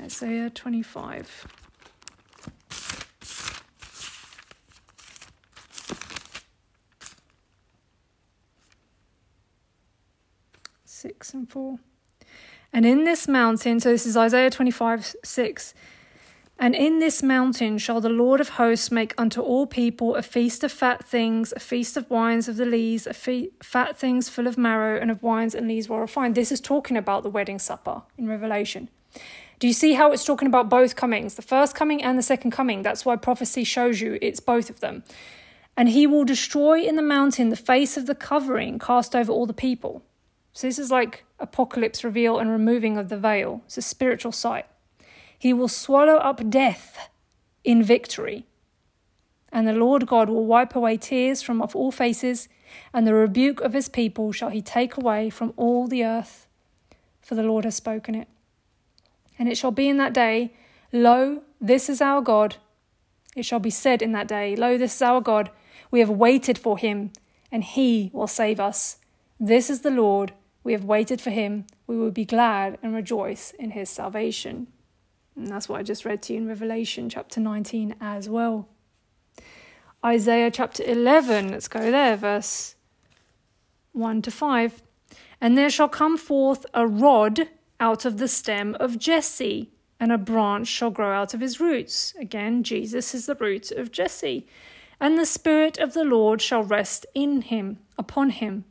Isaiah 0.00 0.50
25. 0.50 1.46
Six 10.84 11.32
and 11.32 11.48
four. 11.48 11.78
And 12.72 12.86
in 12.86 13.04
this 13.04 13.26
mountain, 13.26 13.80
so 13.80 13.90
this 13.90 14.06
is 14.06 14.16
Isaiah 14.16 14.50
25 14.50 15.16
6. 15.24 15.74
And 16.62 16.74
in 16.74 16.98
this 16.98 17.22
mountain 17.22 17.78
shall 17.78 18.02
the 18.02 18.10
Lord 18.10 18.38
of 18.38 18.50
hosts 18.50 18.90
make 18.90 19.14
unto 19.16 19.40
all 19.40 19.66
people 19.66 20.14
a 20.14 20.22
feast 20.22 20.62
of 20.62 20.70
fat 20.70 21.02
things, 21.02 21.54
a 21.56 21.58
feast 21.58 21.96
of 21.96 22.10
wines 22.10 22.48
of 22.48 22.56
the 22.56 22.66
lees, 22.66 23.06
a 23.06 23.14
fe- 23.14 23.48
fat 23.62 23.96
things 23.96 24.28
full 24.28 24.46
of 24.46 24.58
marrow, 24.58 25.00
and 25.00 25.10
of 25.10 25.22
wines 25.22 25.54
and 25.54 25.66
lees 25.66 25.88
well 25.88 26.00
refined. 26.00 26.34
This 26.34 26.52
is 26.52 26.60
talking 26.60 26.98
about 26.98 27.22
the 27.22 27.30
wedding 27.30 27.58
supper 27.58 28.02
in 28.18 28.28
Revelation. 28.28 28.90
Do 29.58 29.66
you 29.66 29.72
see 29.72 29.94
how 29.94 30.12
it's 30.12 30.26
talking 30.26 30.46
about 30.46 30.68
both 30.68 30.96
comings, 30.96 31.36
the 31.36 31.42
first 31.42 31.74
coming 31.74 32.02
and 32.02 32.18
the 32.18 32.22
second 32.22 32.50
coming? 32.50 32.82
That's 32.82 33.06
why 33.06 33.16
prophecy 33.16 33.64
shows 33.64 34.02
you 34.02 34.18
it's 34.20 34.40
both 34.40 34.68
of 34.68 34.80
them. 34.80 35.02
And 35.78 35.88
he 35.88 36.06
will 36.06 36.24
destroy 36.24 36.82
in 36.82 36.96
the 36.96 37.02
mountain 37.02 37.48
the 37.48 37.56
face 37.56 37.96
of 37.96 38.04
the 38.04 38.14
covering 38.14 38.78
cast 38.78 39.16
over 39.16 39.32
all 39.32 39.46
the 39.46 39.54
people. 39.54 40.02
So 40.52 40.66
this 40.66 40.78
is 40.78 40.90
like 40.90 41.24
apocalypse 41.38 42.04
reveal 42.04 42.38
and 42.38 42.50
removing 42.50 42.98
of 42.98 43.08
the 43.08 43.16
veil. 43.16 43.62
It's 43.64 43.78
a 43.78 43.82
spiritual 43.82 44.32
sight. 44.32 44.66
He 45.40 45.54
will 45.54 45.68
swallow 45.68 46.16
up 46.16 46.50
death 46.50 47.08
in 47.64 47.82
victory. 47.82 48.44
And 49.50 49.66
the 49.66 49.72
Lord 49.72 50.06
God 50.06 50.28
will 50.28 50.44
wipe 50.44 50.76
away 50.76 50.98
tears 50.98 51.40
from 51.40 51.62
off 51.62 51.74
all 51.74 51.90
faces, 51.90 52.46
and 52.92 53.06
the 53.06 53.14
rebuke 53.14 53.62
of 53.62 53.72
his 53.72 53.88
people 53.88 54.32
shall 54.32 54.50
he 54.50 54.60
take 54.60 54.98
away 54.98 55.30
from 55.30 55.54
all 55.56 55.86
the 55.86 56.04
earth, 56.04 56.46
for 57.22 57.36
the 57.36 57.42
Lord 57.42 57.64
has 57.64 57.74
spoken 57.74 58.14
it. 58.14 58.28
And 59.38 59.48
it 59.48 59.56
shall 59.56 59.70
be 59.70 59.88
in 59.88 59.96
that 59.96 60.12
day, 60.12 60.52
Lo, 60.92 61.40
this 61.58 61.88
is 61.88 62.02
our 62.02 62.20
God. 62.20 62.56
It 63.34 63.46
shall 63.46 63.60
be 63.60 63.70
said 63.70 64.02
in 64.02 64.12
that 64.12 64.28
day, 64.28 64.54
Lo, 64.54 64.76
this 64.76 64.96
is 64.96 65.02
our 65.02 65.22
God. 65.22 65.50
We 65.90 66.00
have 66.00 66.10
waited 66.10 66.58
for 66.58 66.76
him, 66.76 67.12
and 67.50 67.64
he 67.64 68.10
will 68.12 68.26
save 68.26 68.60
us. 68.60 68.98
This 69.40 69.70
is 69.70 69.80
the 69.80 69.90
Lord. 69.90 70.34
We 70.62 70.72
have 70.72 70.84
waited 70.84 71.22
for 71.22 71.30
him. 71.30 71.64
We 71.86 71.96
will 71.96 72.10
be 72.10 72.26
glad 72.26 72.76
and 72.82 72.94
rejoice 72.94 73.52
in 73.58 73.70
his 73.70 73.88
salvation. 73.88 74.66
And 75.36 75.48
that's 75.48 75.68
what 75.68 75.78
I 75.78 75.82
just 75.82 76.04
read 76.04 76.22
to 76.22 76.32
you 76.32 76.40
in 76.40 76.48
Revelation 76.48 77.08
chapter 77.08 77.40
19 77.40 77.96
as 78.00 78.28
well. 78.28 78.68
Isaiah 80.04 80.50
chapter 80.50 80.82
11, 80.82 81.50
let's 81.50 81.68
go 81.68 81.90
there, 81.90 82.16
verse 82.16 82.74
1 83.92 84.22
to 84.22 84.30
5. 84.30 84.82
And 85.40 85.56
there 85.56 85.70
shall 85.70 85.88
come 85.88 86.16
forth 86.16 86.66
a 86.74 86.86
rod 86.86 87.48
out 87.78 88.04
of 88.04 88.18
the 88.18 88.28
stem 88.28 88.76
of 88.80 88.98
Jesse, 88.98 89.70
and 89.98 90.12
a 90.12 90.18
branch 90.18 90.68
shall 90.68 90.90
grow 90.90 91.12
out 91.12 91.34
of 91.34 91.40
his 91.40 91.60
roots. 91.60 92.14
Again, 92.18 92.62
Jesus 92.62 93.14
is 93.14 93.26
the 93.26 93.34
root 93.34 93.70
of 93.70 93.92
Jesse. 93.92 94.46
And 95.00 95.18
the 95.18 95.26
Spirit 95.26 95.78
of 95.78 95.94
the 95.94 96.04
Lord 96.04 96.42
shall 96.42 96.62
rest 96.62 97.06
in 97.14 97.42
him, 97.42 97.78
upon 97.98 98.30
him 98.30 98.64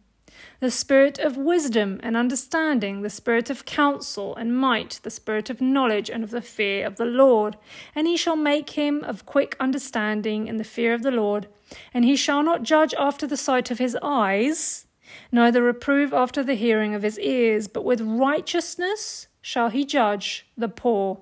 the 0.60 0.70
spirit 0.70 1.18
of 1.20 1.38
wisdom 1.38 2.00
and 2.04 2.18
understanding, 2.18 3.02
the 3.02 3.10
spirit 3.10 3.50
of 3.50 3.66
counsel 3.66 4.36
and 4.36 4.58
might, 4.58 5.00
the 5.04 5.10
spirit 5.10 5.50
of 5.50 5.62
knowledge 5.62 6.10
and 6.10 6.24
of 6.24 6.32
the 6.32 6.42
fear 6.42 6.86
of 6.86 6.98
the 6.98 7.06
Lord. 7.06 7.56
And 7.96 8.08
he 8.08 8.18
shall 8.18 8.36
make 8.36 8.72
him 8.72 9.04
of 9.06 9.26
quick 9.26 9.56
understanding 9.60 10.48
in 10.48 10.58
the 10.58 10.66
fear 10.66 10.94
of 10.94 11.02
the 11.02 11.12
Lord. 11.12 11.48
And 11.94 12.04
he 12.04 12.18
shall 12.18 12.44
not 12.44 12.64
judge 12.64 12.94
after 12.96 13.26
the 13.26 13.38
sight 13.38 13.72
of 13.72 13.80
his 13.80 13.98
eyes, 14.02 14.86
neither 15.32 15.64
reprove 15.64 16.14
after 16.14 16.44
the 16.44 16.56
hearing 16.56 16.94
of 16.94 17.04
his 17.04 17.18
ears, 17.20 17.68
but 17.70 17.86
with 17.86 18.02
righteousness 18.02 19.28
shall 19.42 19.70
he 19.70 19.86
judge 19.86 20.46
the 20.58 20.68
poor, 20.68 21.22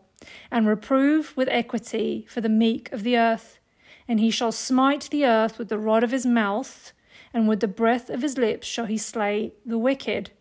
and 0.49 0.67
reprove 0.67 1.37
with 1.37 1.47
equity 1.49 2.25
for 2.27 2.41
the 2.41 2.49
meek 2.49 2.91
of 2.91 3.03
the 3.03 3.17
earth. 3.17 3.59
And 4.07 4.19
he 4.19 4.31
shall 4.31 4.51
smite 4.51 5.09
the 5.11 5.25
earth 5.25 5.59
with 5.59 5.69
the 5.69 5.77
rod 5.77 6.03
of 6.03 6.11
his 6.11 6.25
mouth 6.25 6.91
and 7.33 7.47
with 7.47 7.59
the 7.59 7.67
breath 7.67 8.09
of 8.09 8.21
his 8.21 8.37
lips 8.37 8.67
shall 8.67 8.85
he 8.85 8.97
slay 8.97 9.53
the 9.65 9.77
wicked. 9.77 10.31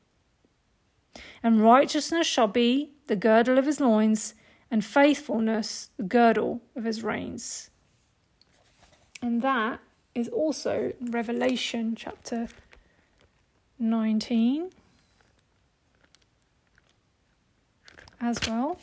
And 1.42 1.60
righteousness 1.60 2.26
shall 2.26 2.48
be 2.48 2.92
the 3.06 3.16
girdle 3.16 3.58
of 3.58 3.66
his 3.66 3.80
loins, 3.80 4.34
and 4.70 4.84
faithfulness 4.84 5.90
the 5.96 6.02
girdle 6.02 6.60
of 6.74 6.84
his 6.84 7.02
reins. 7.02 7.70
And 9.22 9.40
that 9.42 9.80
is 10.14 10.28
also 10.28 10.92
Revelation 11.00 11.94
chapter 11.94 12.48
19 13.78 14.70
as 18.20 18.38
well. 18.48 18.78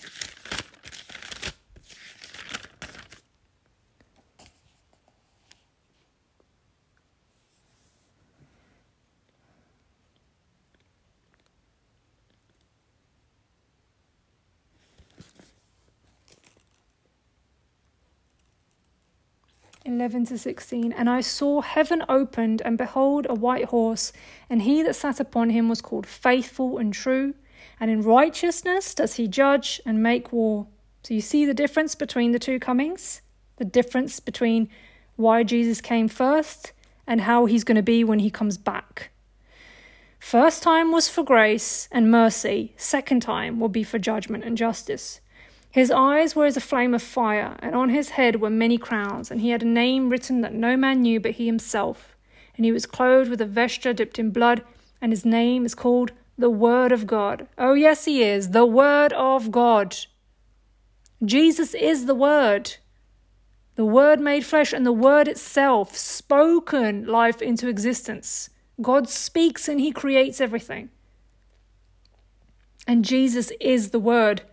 11 19.86 20.26
to 20.28 20.38
16 20.38 20.94
And 20.94 21.10
I 21.10 21.22
saw 21.22 21.62
heaven 21.62 22.04
opened, 22.08 22.62
and 22.64 22.78
behold, 22.78 23.28
a 23.30 23.36
white 23.36 23.66
horse, 23.66 24.14
and 24.50 24.62
he 24.62 24.82
that 24.84 24.96
sat 24.96 25.20
upon 25.20 25.50
him 25.50 25.70
was 25.70 25.82
called 25.82 26.08
faithful 26.08 26.78
and 26.78 26.94
true, 26.94 27.34
and 27.80 27.92
in 27.92 28.02
righteousness 28.02 28.96
does 28.96 29.16
he 29.16 29.28
judge 29.28 29.82
and 29.86 30.02
make 30.02 30.32
war. 30.32 30.68
So 31.04 31.14
you 31.14 31.22
see 31.22 31.46
the 31.46 31.54
difference 31.54 31.96
between 31.96 32.32
the 32.32 32.40
two 32.40 32.60
comings? 32.60 33.22
The 33.58 33.66
difference 33.66 34.20
between 34.20 34.70
why 35.16 35.44
Jesus 35.44 35.82
came 35.82 36.08
first 36.08 36.72
and 37.06 37.22
how 37.22 37.46
he's 37.46 37.64
going 37.64 37.76
to 37.76 37.84
be 37.84 38.04
when 38.04 38.20
he 38.20 38.30
comes 38.30 38.58
back. 38.58 39.12
First 40.20 40.64
time 40.64 40.92
was 40.92 41.10
for 41.10 41.24
grace 41.24 41.90
and 41.92 42.10
mercy, 42.10 42.74
second 42.78 43.22
time 43.22 43.60
will 43.60 43.70
be 43.70 43.84
for 43.84 44.00
judgment 44.00 44.46
and 44.46 44.58
justice. 44.58 45.20
His 45.74 45.89
eyes 45.89 46.36
were 46.36 46.45
as 46.45 46.55
a 46.55 46.61
flame 46.61 46.93
of 46.93 47.01
fire, 47.01 47.55
and 47.57 47.74
on 47.74 47.89
his 47.89 48.09
head 48.09 48.39
were 48.39 48.51
many 48.51 48.78
crowns, 48.78 49.32
and 49.32 49.41
he 49.41 49.49
had 49.49 49.63
a 49.63 49.67
name 49.67 50.09
written 50.09 50.41
that 50.41 50.53
no 50.53 50.78
man 50.78 51.01
knew 51.01 51.19
but 51.19 51.32
he 51.32 51.47
himself. 51.47 52.15
And 52.55 52.63
he 52.63 52.71
was 52.71 52.86
clothed 52.86 53.32
with 53.32 53.41
a 53.41 53.47
vesture 53.47 53.91
dipped 53.91 54.19
in 54.19 54.30
blood, 54.30 54.63
and 55.01 55.11
his 55.11 55.26
name 55.26 55.65
is 55.65 55.74
called 55.74 56.11
the 56.38 56.51
Word 56.51 56.91
of 56.91 57.07
God. 57.07 57.47
Oh, 57.57 57.74
yes, 57.74 58.05
he 58.05 58.21
is, 58.21 58.51
the 58.51 58.67
Word 58.67 59.13
of 59.13 59.49
God. 59.49 59.97
Jesus 61.26 61.74
is 61.74 62.05
the 62.05 62.13
Word. 62.13 62.76
The 63.74 63.84
Word 63.84 64.19
made 64.19 64.45
flesh, 64.45 64.74
and 64.74 64.86
the 64.86 64.91
Word 64.91 65.28
itself 65.28 65.97
spoken 65.97 67.07
life 67.07 67.41
into 67.41 67.67
existence. 67.67 68.51
God 68.80 69.09
speaks 69.09 69.67
and 69.67 69.80
he 69.80 69.91
creates 69.91 70.39
everything. 70.39 70.91
And 72.86 73.03
Jesus 73.03 73.51
is 73.59 73.89
the 73.89 73.99
Word 73.99 74.43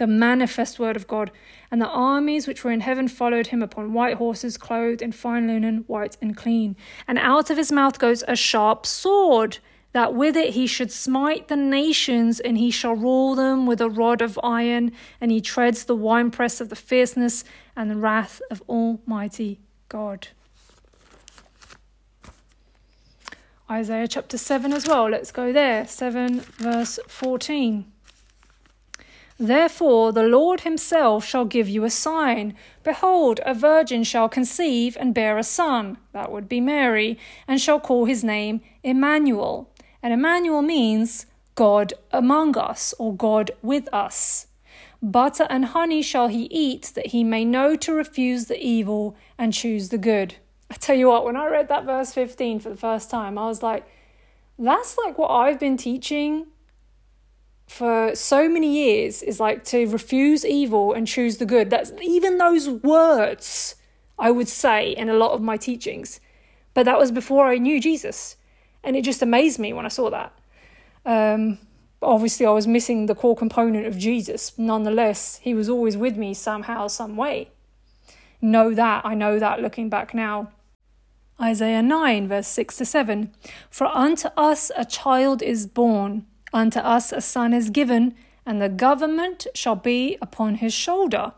the 0.00 0.06
manifest 0.06 0.78
word 0.78 0.96
of 0.96 1.06
God. 1.06 1.30
And 1.70 1.80
the 1.80 1.86
armies 1.86 2.48
which 2.48 2.64
were 2.64 2.72
in 2.72 2.80
heaven 2.80 3.06
followed 3.06 3.48
him 3.48 3.62
upon 3.62 3.92
white 3.92 4.16
horses, 4.16 4.56
clothed 4.56 5.02
in 5.02 5.12
fine 5.12 5.46
linen, 5.46 5.84
white 5.86 6.16
and 6.22 6.34
clean. 6.34 6.74
And 7.06 7.18
out 7.18 7.50
of 7.50 7.58
his 7.58 7.70
mouth 7.70 7.98
goes 7.98 8.24
a 8.26 8.34
sharp 8.34 8.86
sword, 8.86 9.58
that 9.92 10.14
with 10.14 10.36
it 10.36 10.54
he 10.54 10.66
should 10.66 10.90
smite 10.90 11.48
the 11.48 11.56
nations, 11.56 12.40
and 12.40 12.56
he 12.56 12.70
shall 12.70 12.94
rule 12.96 13.34
them 13.34 13.66
with 13.66 13.80
a 13.80 13.90
rod 13.90 14.22
of 14.22 14.40
iron, 14.42 14.90
and 15.20 15.30
he 15.30 15.42
treads 15.42 15.84
the 15.84 15.94
winepress 15.94 16.62
of 16.62 16.70
the 16.70 16.76
fierceness 16.76 17.44
and 17.76 17.90
the 17.90 17.96
wrath 17.96 18.40
of 18.50 18.62
Almighty 18.68 19.60
God. 19.88 20.28
Isaiah 23.70 24.08
chapter 24.08 24.38
7 24.38 24.72
as 24.72 24.88
well. 24.88 25.10
Let's 25.10 25.30
go 25.30 25.52
there. 25.52 25.86
7 25.86 26.40
verse 26.40 26.98
14. 27.06 27.84
Therefore 29.42 30.12
the 30.12 30.22
Lord 30.22 30.60
himself 30.60 31.24
shall 31.24 31.46
give 31.46 31.66
you 31.66 31.84
a 31.84 31.90
sign. 31.90 32.54
Behold, 32.84 33.40
a 33.46 33.54
virgin 33.54 34.04
shall 34.04 34.28
conceive 34.28 34.98
and 35.00 35.14
bear 35.14 35.38
a 35.38 35.42
son, 35.42 35.96
that 36.12 36.30
would 36.30 36.46
be 36.46 36.60
Mary, 36.60 37.18
and 37.48 37.58
shall 37.58 37.80
call 37.80 38.04
his 38.04 38.22
name 38.22 38.60
Emmanuel. 38.82 39.70
And 40.02 40.12
Emmanuel 40.12 40.60
means 40.60 41.24
God 41.54 41.94
among 42.12 42.58
us, 42.58 42.92
or 42.98 43.16
God 43.16 43.52
with 43.62 43.88
us. 43.94 44.46
Butter 45.02 45.46
and 45.48 45.64
honey 45.64 46.02
shall 46.02 46.28
he 46.28 46.42
eat, 46.50 46.92
that 46.94 47.06
he 47.06 47.24
may 47.24 47.42
know 47.42 47.76
to 47.76 47.94
refuse 47.94 48.44
the 48.44 48.62
evil 48.62 49.16
and 49.38 49.54
choose 49.54 49.88
the 49.88 49.96
good. 49.96 50.34
I 50.70 50.74
tell 50.74 50.96
you 50.96 51.08
what, 51.08 51.24
when 51.24 51.36
I 51.36 51.46
read 51.46 51.68
that 51.68 51.86
verse 51.86 52.12
15 52.12 52.60
for 52.60 52.68
the 52.68 52.76
first 52.76 53.08
time, 53.08 53.38
I 53.38 53.46
was 53.46 53.62
like, 53.62 53.86
that's 54.58 54.98
like 54.98 55.16
what 55.16 55.30
I've 55.30 55.58
been 55.58 55.78
teaching 55.78 56.48
for 57.70 58.16
so 58.16 58.48
many 58.48 58.84
years 58.84 59.22
is 59.22 59.38
like 59.38 59.62
to 59.62 59.86
refuse 59.86 60.44
evil 60.44 60.92
and 60.92 61.06
choose 61.06 61.36
the 61.36 61.46
good. 61.46 61.70
That's 61.70 61.92
even 62.02 62.36
those 62.36 62.68
words 62.68 63.76
I 64.18 64.32
would 64.32 64.48
say 64.48 64.90
in 64.90 65.08
a 65.08 65.14
lot 65.14 65.30
of 65.30 65.40
my 65.40 65.56
teachings. 65.56 66.20
But 66.74 66.82
that 66.86 66.98
was 66.98 67.12
before 67.12 67.46
I 67.46 67.58
knew 67.58 67.80
Jesus. 67.80 68.36
And 68.82 68.96
it 68.96 69.04
just 69.04 69.22
amazed 69.22 69.60
me 69.60 69.72
when 69.72 69.86
I 69.86 69.88
saw 69.88 70.10
that. 70.10 70.32
Um, 71.06 71.58
obviously, 72.02 72.44
I 72.44 72.50
was 72.50 72.66
missing 72.66 73.06
the 73.06 73.14
core 73.14 73.36
component 73.36 73.86
of 73.86 73.96
Jesus. 73.96 74.58
Nonetheless, 74.58 75.38
he 75.40 75.54
was 75.54 75.68
always 75.68 75.96
with 75.96 76.16
me 76.16 76.34
somehow, 76.34 76.88
some 76.88 77.16
way. 77.16 77.50
Know 78.42 78.74
that. 78.74 79.06
I 79.06 79.14
know 79.14 79.38
that 79.38 79.62
looking 79.62 79.88
back 79.88 80.12
now. 80.12 80.50
Isaiah 81.40 81.82
9, 81.82 82.26
verse 82.26 82.48
6 82.48 82.78
to 82.78 82.84
7. 82.84 83.32
For 83.70 83.86
unto 83.86 84.28
us 84.36 84.72
a 84.76 84.84
child 84.84 85.40
is 85.40 85.68
born, 85.68 86.26
unto 86.52 86.78
us 86.80 87.12
a 87.12 87.20
son 87.20 87.52
is 87.52 87.70
given, 87.70 88.14
and 88.46 88.60
the 88.60 88.68
government 88.68 89.46
shall 89.54 89.76
be 89.76 90.16
upon 90.20 90.56
his 90.56 90.72
shoulder. 90.72 91.32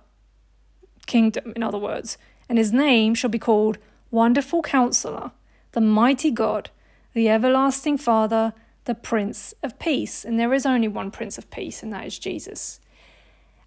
Kingdom, 1.07 1.53
in 1.55 1.63
other 1.63 1.79
words. 1.79 2.17
And 2.49 2.59
his 2.59 2.73
name 2.73 3.15
shall 3.15 3.31
be 3.31 3.39
called 3.39 3.79
Wonderful 4.11 4.63
Counselor, 4.63 5.33
the 5.73 5.81
Mighty 5.81 6.31
God, 6.31 6.71
the 7.13 7.29
Everlasting 7.29 7.99
Father, 7.99 8.53
the 8.85 8.95
Prince 8.95 9.55
of 9.63 9.79
Peace. 9.79 10.25
And 10.25 10.39
there 10.39 10.55
is 10.55 10.67
only 10.67 10.89
one 10.89 11.11
Prince 11.11 11.39
of 11.39 11.51
Peace, 11.51 11.83
and 11.83 11.93
that 11.93 12.07
is 12.07 12.19
Jesus. 12.19 12.81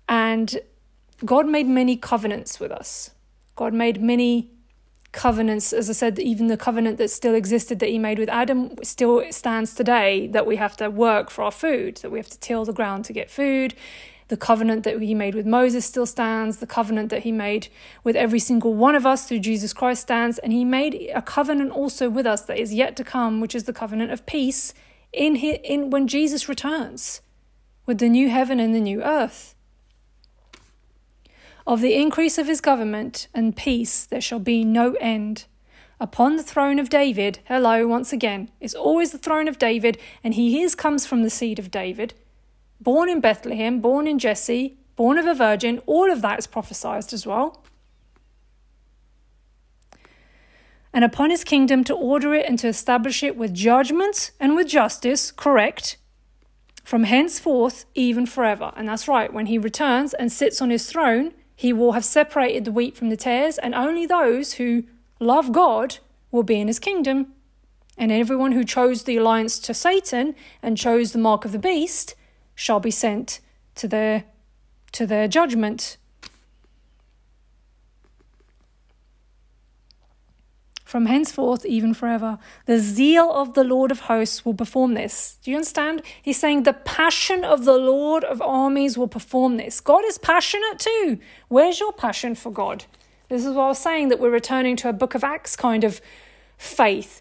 And 0.08 0.60
God 1.24 1.48
made 1.48 1.68
many 1.68 1.96
covenants 1.96 2.60
with 2.60 2.72
us. 2.72 3.12
God 3.56 3.74
made 3.74 4.02
many 4.02 4.52
covenants, 5.16 5.74
as 5.74 5.90
I 5.90 5.94
said, 5.94 6.20
even 6.20 6.48
the 6.48 6.58
covenant 6.58 6.98
that 6.98 7.10
still 7.10 7.34
existed 7.34 7.80
that 7.80 7.90
he 7.90 7.98
made 7.98 8.20
with 8.20 8.30
Adam 8.30 8.76
still 8.84 9.24
stands 9.32 9.74
today 9.74 10.28
that 10.28 10.46
we 10.46 10.58
have 10.58 10.78
to 10.78 10.90
work 10.90 11.32
for 11.32 11.44
our 11.44 11.52
food, 11.52 11.98
that 11.98 12.12
we 12.12 12.20
have 12.20 12.30
to 12.30 12.40
till 12.40 12.66
the 12.66 12.74
ground 12.74 13.06
to 13.06 13.14
get 13.14 13.32
food. 13.32 13.74
The 14.28 14.38
covenant 14.38 14.84
that 14.84 15.02
he 15.02 15.16
made 15.16 15.34
with 15.34 15.46
Moses 15.46 15.86
still 15.86 16.06
stands. 16.06 16.58
The 16.58 16.68
covenant 16.68 17.10
that 17.12 17.24
he 17.24 17.32
made 17.32 17.70
with 18.04 18.16
every 18.16 18.40
single 18.40 18.74
one 18.74 18.96
of 18.96 19.06
us 19.06 19.28
through 19.28 19.40
Jesus 19.40 19.72
Christ 19.72 20.02
stands. 20.02 20.38
And 20.40 20.52
he 20.52 20.66
made 20.66 21.10
a 21.14 21.22
covenant 21.22 21.72
also 21.72 22.10
with 22.10 22.26
us 22.26 22.42
that 22.44 22.58
is 22.58 22.74
yet 22.74 22.96
to 22.98 23.04
come, 23.04 23.40
which 23.40 23.56
is 23.56 23.64
the 23.64 23.74
covenant 23.74 24.12
of 24.12 24.26
peace 24.26 24.74
in, 25.14 25.36
his, 25.36 25.60
in 25.64 25.92
when 25.92 26.08
Jesus 26.08 26.50
returns 26.50 27.22
with 27.86 28.00
the 28.00 28.10
new 28.10 28.30
heaven 28.30 28.60
and 28.60 28.76
the 28.76 28.82
new 28.82 29.02
earth. 29.02 29.55
Of 31.68 31.82
the 31.82 31.96
increase 31.96 32.38
of 32.38 32.46
his 32.46 32.62
government 32.62 33.28
and 33.34 33.56
peace 33.56 34.06
there 34.06 34.22
shall 34.22 34.40
be 34.40 34.64
no 34.64 34.94
end. 35.02 35.46
Upon 36.00 36.36
the 36.36 36.44
throne 36.44 36.78
of 36.78 36.90
David, 36.90 37.40
hello, 37.46 37.88
once 37.88 38.14
again, 38.14 38.52
is 38.60 38.76
always 38.76 39.12
the 39.12 39.18
throne 39.18 39.48
of 39.48 39.58
David, 39.58 39.98
and 40.24 40.36
he 40.36 40.62
is 40.62 40.76
comes 40.76 41.08
from 41.08 41.24
the 41.24 41.30
seed 41.30 41.58
of 41.58 41.72
David. 41.72 42.14
Born 42.80 43.10
in 43.10 43.20
Bethlehem, 43.20 43.80
born 43.80 44.06
in 44.06 44.20
Jesse, 44.20 44.78
born 44.96 45.18
of 45.18 45.26
a 45.26 45.34
virgin, 45.34 45.82
all 45.88 46.12
of 46.12 46.22
that 46.22 46.38
is 46.38 46.48
prophesied 46.48 47.12
as 47.14 47.26
well. 47.26 47.64
And 50.94 51.04
upon 51.04 51.30
his 51.30 51.44
kingdom 51.44 51.84
to 51.86 51.96
order 51.96 52.36
it 52.36 52.46
and 52.46 52.60
to 52.60 52.68
establish 52.68 53.24
it 53.24 53.36
with 53.36 53.54
judgment 53.54 54.32
and 54.40 54.56
with 54.56 54.68
justice, 54.68 55.32
correct, 55.32 55.98
from 56.84 57.06
henceforth, 57.06 57.86
even 57.96 58.26
forever. 58.28 58.72
And 58.76 58.88
that's 58.88 59.08
right, 59.08 59.34
when 59.34 59.48
he 59.48 59.58
returns 59.58 60.14
and 60.14 60.32
sits 60.32 60.62
on 60.62 60.70
his 60.70 60.88
throne, 60.88 61.34
he 61.56 61.72
will 61.72 61.94
have 61.94 62.06
separated 62.06 62.66
the 62.66 62.72
wheat 62.72 62.98
from 62.98 63.10
the 63.10 63.18
tares, 63.18 63.58
and 63.58 63.74
only 63.74 64.06
those 64.06 64.54
who 64.54 64.84
love 65.20 65.52
God 65.52 66.00
will 66.32 66.44
be 66.44 66.60
in 66.60 66.68
his 66.68 66.80
kingdom. 66.80 67.34
And 67.98 68.12
everyone 68.12 68.52
who 68.52 68.66
chose 68.66 69.04
the 69.04 69.16
alliance 69.18 69.58
to 69.60 69.74
Satan 69.74 70.36
and 70.62 70.78
chose 70.78 71.14
the 71.14 71.18
mark 71.18 71.46
of 71.46 71.54
the 71.54 71.60
beast 71.60 72.16
shall 72.54 72.82
be 72.82 72.92
sent 72.92 73.40
to 73.76 73.88
their 73.88 74.26
to 74.92 75.06
their 75.06 75.28
judgment. 75.28 75.98
From 80.86 81.08
henceforth, 81.08 81.66
even 81.66 81.96
forever. 81.96 82.38
The 82.68 82.78
zeal 82.78 83.32
of 83.34 83.56
the 83.56 83.64
Lord 83.64 83.92
of 83.92 84.02
hosts 84.02 84.46
will 84.46 84.54
perform 84.54 84.94
this. 84.94 85.40
Do 85.44 85.50
you 85.50 85.58
understand? 85.58 86.04
He's 86.22 86.40
saying 86.40 86.64
the 86.64 86.74
passion 86.74 87.44
of 87.44 87.66
the 87.66 87.78
Lord 87.78 88.24
of 88.24 88.42
armies 88.42 88.96
will 88.98 89.08
perform 89.08 89.58
this. 89.58 89.82
God 89.82 90.06
is 90.06 90.20
passionate 90.20 90.78
too. 90.78 91.20
Where's 91.48 91.80
your 91.80 91.92
passion 91.92 92.36
for 92.36 92.52
God? 92.52 92.86
This 93.30 93.44
is 93.44 93.56
what 93.56 93.64
I 93.64 93.68
was 93.70 93.80
saying 93.80 94.10
that 94.10 94.20
we're 94.20 94.30
returning 94.30 94.76
to 94.78 94.90
a 94.90 94.94
book 94.94 95.16
of 95.16 95.24
Acts 95.24 95.56
kind 95.56 95.84
of 95.84 96.00
faith 96.58 97.20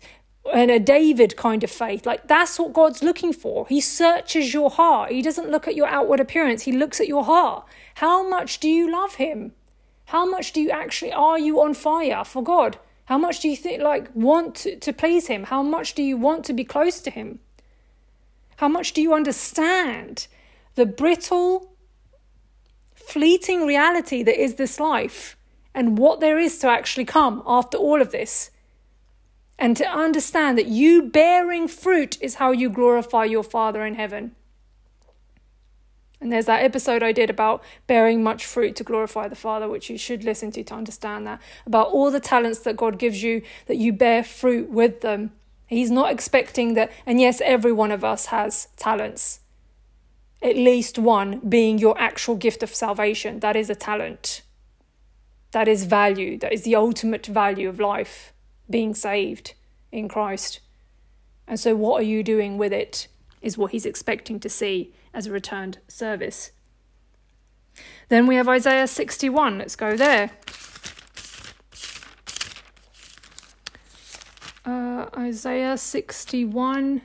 and 0.52 0.70
a 0.70 0.78
David 0.78 1.34
kind 1.38 1.64
of 1.64 1.70
faith. 1.70 2.04
Like 2.04 2.28
that's 2.28 2.58
what 2.58 2.74
God's 2.74 3.02
looking 3.02 3.32
for. 3.32 3.66
He 3.68 3.80
searches 3.80 4.52
your 4.52 4.70
heart. 4.70 5.10
He 5.10 5.22
doesn't 5.22 5.50
look 5.50 5.66
at 5.66 5.74
your 5.74 5.86
outward 5.86 6.20
appearance, 6.20 6.62
He 6.62 6.72
looks 6.72 7.00
at 7.00 7.08
your 7.08 7.24
heart. 7.24 7.64
How 7.94 8.28
much 8.28 8.60
do 8.60 8.68
you 8.68 8.92
love 8.92 9.14
Him? 9.14 9.52
How 10.06 10.26
much 10.26 10.52
do 10.52 10.60
you 10.60 10.70
actually, 10.70 11.12
are 11.12 11.38
you 11.38 11.62
on 11.62 11.72
fire 11.72 12.24
for 12.24 12.42
God? 12.42 12.78
How 13.06 13.18
much 13.18 13.40
do 13.40 13.48
you 13.48 13.56
think, 13.56 13.82
like, 13.82 14.08
want 14.14 14.54
to, 14.56 14.76
to 14.76 14.92
please 14.92 15.26
Him? 15.26 15.44
How 15.44 15.62
much 15.62 15.94
do 15.94 16.02
you 16.02 16.16
want 16.16 16.44
to 16.46 16.52
be 16.52 16.64
close 16.64 17.00
to 17.00 17.10
Him? 17.10 17.40
How 18.56 18.68
much 18.68 18.92
do 18.92 19.02
you 19.02 19.12
understand 19.12 20.26
the 20.74 20.86
brittle, 20.86 21.72
fleeting 22.94 23.66
reality 23.66 24.22
that 24.22 24.40
is 24.40 24.54
this 24.54 24.80
life 24.80 25.36
and 25.74 25.98
what 25.98 26.20
there 26.20 26.38
is 26.38 26.58
to 26.60 26.68
actually 26.68 27.04
come 27.04 27.42
after 27.46 27.76
all 27.76 28.00
of 28.00 28.10
this? 28.10 28.50
And 29.58 29.76
to 29.76 29.86
understand 29.86 30.58
that 30.58 30.66
you 30.66 31.02
bearing 31.02 31.68
fruit 31.68 32.20
is 32.20 32.36
how 32.36 32.52
you 32.52 32.70
glorify 32.70 33.24
your 33.24 33.44
Father 33.44 33.84
in 33.84 33.94
heaven. 33.94 34.34
And 36.24 36.32
there's 36.32 36.46
that 36.46 36.62
episode 36.62 37.02
I 37.02 37.12
did 37.12 37.28
about 37.28 37.62
bearing 37.86 38.22
much 38.22 38.46
fruit 38.46 38.76
to 38.76 38.82
glorify 38.82 39.28
the 39.28 39.36
Father, 39.36 39.68
which 39.68 39.90
you 39.90 39.98
should 39.98 40.24
listen 40.24 40.50
to 40.52 40.64
to 40.64 40.74
understand 40.74 41.26
that. 41.26 41.38
About 41.66 41.88
all 41.88 42.10
the 42.10 42.18
talents 42.18 42.60
that 42.60 42.78
God 42.78 42.98
gives 42.98 43.22
you, 43.22 43.42
that 43.66 43.76
you 43.76 43.92
bear 43.92 44.24
fruit 44.24 44.70
with 44.70 45.02
them. 45.02 45.32
He's 45.66 45.90
not 45.90 46.10
expecting 46.10 46.72
that, 46.74 46.90
and 47.04 47.20
yes, 47.20 47.42
every 47.44 47.72
one 47.72 47.92
of 47.92 48.04
us 48.04 48.26
has 48.26 48.68
talents. 48.76 49.40
At 50.40 50.56
least 50.56 50.98
one 50.98 51.40
being 51.40 51.76
your 51.76 51.98
actual 52.00 52.36
gift 52.36 52.62
of 52.62 52.74
salvation. 52.74 53.40
That 53.40 53.54
is 53.54 53.68
a 53.68 53.74
talent. 53.74 54.40
That 55.50 55.68
is 55.68 55.84
value. 55.84 56.38
That 56.38 56.54
is 56.54 56.62
the 56.62 56.74
ultimate 56.74 57.26
value 57.26 57.68
of 57.68 57.78
life, 57.78 58.32
being 58.70 58.94
saved 58.94 59.52
in 59.92 60.08
Christ. 60.08 60.60
And 61.46 61.60
so, 61.60 61.76
what 61.76 62.00
are 62.00 62.06
you 62.06 62.22
doing 62.22 62.56
with 62.56 62.72
it? 62.72 63.08
Is 63.42 63.58
what 63.58 63.72
He's 63.72 63.84
expecting 63.84 64.40
to 64.40 64.48
see 64.48 64.94
as 65.14 65.26
a 65.26 65.32
returned 65.32 65.78
service. 65.88 66.50
Then 68.08 68.26
we 68.26 68.34
have 68.34 68.48
Isaiah 68.48 68.86
61. 68.86 69.58
Let's 69.58 69.76
go 69.76 69.96
there. 69.96 70.30
Uh, 74.66 75.06
Isaiah 75.16 75.76
61. 75.76 77.02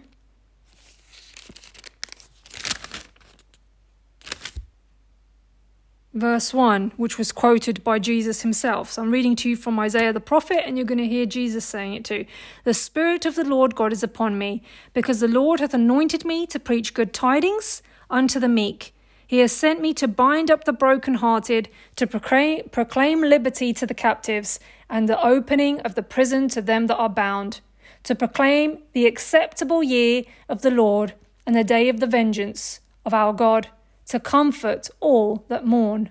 Verse 6.12 6.54
1, 6.54 6.94
which 6.98 7.18
was 7.18 7.32
quoted 7.32 7.84
by 7.84 8.00
Jesus 8.00 8.42
himself. 8.42 8.92
So 8.92 9.02
I'm 9.02 9.12
reading 9.12 9.36
to 9.38 9.50
you 9.50 9.56
from 9.56 9.80
Isaiah 9.80 10.12
the 10.12 10.20
prophet, 10.20 10.66
and 10.66 10.76
you're 10.76 10.86
going 10.86 10.98
to 10.98 11.08
hear 11.08 11.26
Jesus 11.26 11.64
saying 11.64 11.94
it 11.94 12.04
too. 12.04 12.26
The 12.66 12.74
Spirit 12.74 13.26
of 13.26 13.36
the 13.36 13.46
Lord 13.46 13.76
God 13.76 13.94
is 13.94 14.04
upon 14.04 14.38
me, 14.38 14.64
because 14.94 15.20
the 15.20 15.28
Lord 15.28 15.60
hath 15.60 15.74
anointed 15.74 16.26
me 16.26 16.46
to 16.48 16.60
preach 16.60 16.94
good 16.94 17.14
tidings 17.14 17.82
unto 18.10 18.40
the 18.40 18.48
meek. 18.48 18.94
He 19.26 19.40
has 19.40 19.52
sent 19.52 19.82
me 19.82 19.94
to 19.94 20.08
bind 20.08 20.50
up 20.50 20.64
the 20.64 20.74
brokenhearted, 20.74 21.70
to 21.98 22.08
proclaim, 22.08 22.70
proclaim 22.70 23.22
liberty 23.22 23.74
to 23.74 23.86
the 23.86 23.94
captives, 23.94 24.60
and 24.90 25.08
the 25.08 25.24
opening 25.24 25.80
of 25.82 25.96
the 25.96 26.04
prison 26.04 26.48
to 26.50 26.62
them 26.62 26.88
that 26.88 26.98
are 26.98 27.10
bound, 27.10 27.62
to 28.04 28.16
proclaim 28.16 28.80
the 28.94 29.06
acceptable 29.06 29.84
year 29.84 30.24
of 30.48 30.62
the 30.64 30.72
Lord 30.72 31.14
and 31.46 31.56
the 31.56 31.64
day 31.64 31.90
of 31.90 32.00
the 32.00 32.08
vengeance 32.08 32.80
of 33.06 33.14
our 33.14 33.34
God, 33.34 33.70
to 34.08 34.20
comfort 34.20 34.90
all 35.00 35.46
that 35.48 35.66
mourn 35.66 36.10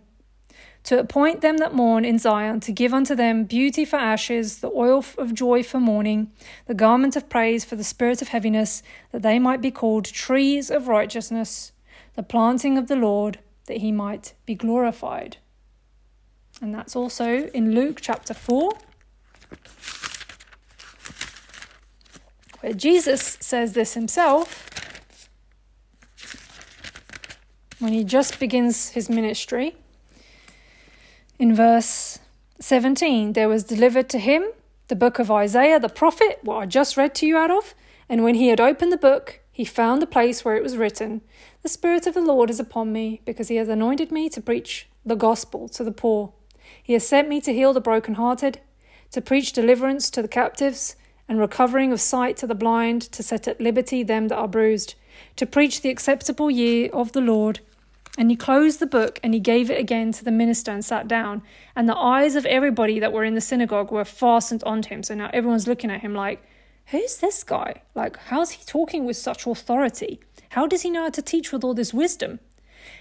to 0.89 0.99
appoint 0.99 1.43
them 1.43 1.59
that 1.59 1.75
mourn 1.75 2.03
in 2.03 2.19
Zion, 2.19 2.61
to 2.61 2.73
give 2.73 2.95
unto 2.95 3.15
them 3.15 3.45
beauty 3.45 3.85
for 3.85 3.97
ashes, 3.97 4.61
the 4.61 4.71
oil 4.71 5.05
of 5.19 5.35
joy 5.35 5.63
for 5.63 5.79
mourning, 5.79 6.33
the 6.65 6.73
garment 6.73 7.15
of 7.15 7.29
praise 7.29 7.63
for 7.63 7.77
the 7.77 7.85
spirit 7.85 8.23
of 8.23 8.29
heaviness, 8.29 8.83
that 9.13 9.21
they 9.21 9.39
might 9.39 9.61
be 9.61 9.71
called 9.71 10.07
trees 10.07 10.71
of 10.71 10.89
righteousness, 10.89 11.73
the 12.15 12.23
planting 12.23 12.79
of 12.79 12.89
the 12.89 12.97
Lord, 12.97 13.39
that 13.67 13.79
he 13.79 13.93
might 13.93 14.35
be 14.47 14.55
glorified. 14.55 15.37
And 16.61 16.75
that's 16.75 16.97
also 16.97 17.47
in 17.49 17.75
Luke 17.75 17.99
chapter 18.01 18.35
4, 18.35 18.73
where 22.61 22.73
Jesus 22.73 23.39
says 23.41 23.75
this 23.75 23.95
himself 23.95 24.69
when 27.79 27.93
he 27.93 28.03
just 28.03 28.41
begins 28.41 28.91
his 28.91 29.09
ministry. 29.09 29.77
In 31.39 31.55
verse 31.55 32.19
17, 32.61 33.35
there 33.35 33.49
was 33.49 33.63
delivered 33.63 34.09
to 34.11 34.19
him 34.19 34.45
the 34.89 34.97
book 34.97 35.19
of 35.19 35.31
Isaiah 35.31 35.79
the 35.79 35.89
prophet, 35.89 36.41
what 36.43 36.57
I 36.57 36.67
just 36.67 36.97
read 36.97 37.15
to 37.17 37.27
you 37.27 37.37
out 37.37 37.51
of. 37.51 37.75
And 38.09 38.25
when 38.25 38.35
he 38.35 38.49
had 38.49 38.61
opened 38.61 38.91
the 38.91 38.97
book, 38.97 39.41
he 39.59 39.65
found 39.65 40.01
the 40.01 40.07
place 40.07 40.45
where 40.45 40.55
it 40.55 40.63
was 40.63 40.77
written, 40.77 41.21
The 41.65 41.69
Spirit 41.69 42.07
of 42.07 42.15
the 42.15 42.21
Lord 42.21 42.49
is 42.49 42.61
upon 42.61 42.93
me, 42.93 43.23
because 43.25 43.49
he 43.49 43.57
has 43.57 43.69
anointed 43.69 44.13
me 44.13 44.29
to 44.29 44.41
preach 44.41 44.87
the 45.05 45.17
gospel 45.17 45.69
to 45.71 45.83
the 45.83 45.91
poor. 45.91 46.33
He 46.81 46.93
has 46.93 47.05
sent 47.05 47.29
me 47.29 47.41
to 47.41 47.53
heal 47.53 47.73
the 47.73 47.81
brokenhearted, 47.81 48.61
to 49.11 49.21
preach 49.21 49.53
deliverance 49.53 50.11
to 50.11 50.23
the 50.23 50.29
captives, 50.29 50.95
and 51.29 51.41
recovering 51.41 51.91
of 51.91 52.01
sight 52.01 52.37
to 52.37 52.47
the 52.47 52.55
blind, 52.55 53.03
to 53.11 53.21
set 53.21 53.49
at 53.49 53.61
liberty 53.61 54.05
them 54.05 54.29
that 54.29 54.37
are 54.37 54.47
bruised, 54.47 54.95
to 55.35 55.45
preach 55.45 55.81
the 55.81 55.91
acceptable 55.91 56.53
year 56.53 56.89
of 56.93 57.11
the 57.11 57.21
Lord. 57.21 57.59
And 58.17 58.31
he 58.31 58.37
closed 58.37 58.79
the 58.79 58.87
book 58.87 59.19
and 59.25 59.35
he 59.35 59.41
gave 59.41 59.73
it 59.73 59.81
again 59.81 60.13
to 60.13 60.25
the 60.25 60.31
minister 60.31 60.71
and 60.71 60.85
sat 60.85 61.09
down. 61.09 61.43
And 61.75 61.89
the 61.89 61.97
eyes 61.97 62.37
of 62.37 62.47
everybody 62.47 63.01
that 63.01 63.13
were 63.13 63.25
in 63.25 63.35
the 63.35 63.41
synagogue 63.41 63.91
were 63.91 64.05
fastened 64.05 64.63
onto 64.63 64.91
him. 64.91 65.03
So 65.03 65.17
now 65.17 65.31
everyone's 65.33 65.67
looking 65.67 65.91
at 65.91 66.03
him 66.03 66.15
like, 66.15 66.45
who's 66.91 67.19
this 67.19 67.45
guy? 67.45 67.83
Like, 67.95 68.17
how's 68.17 68.53
he 68.53 68.65
talking 68.65 69.05
with 69.05 69.17
such 69.17 69.47
authority? 69.47 70.21
How 70.51 70.67
does 70.67 70.83
he 70.83 70.91
know 70.91 71.05
how 71.05 71.11
to 71.11 71.23
teach 71.23 71.53
with 71.53 71.65
all 71.65 71.75
this 71.75 71.95
wisdom? 71.95 72.41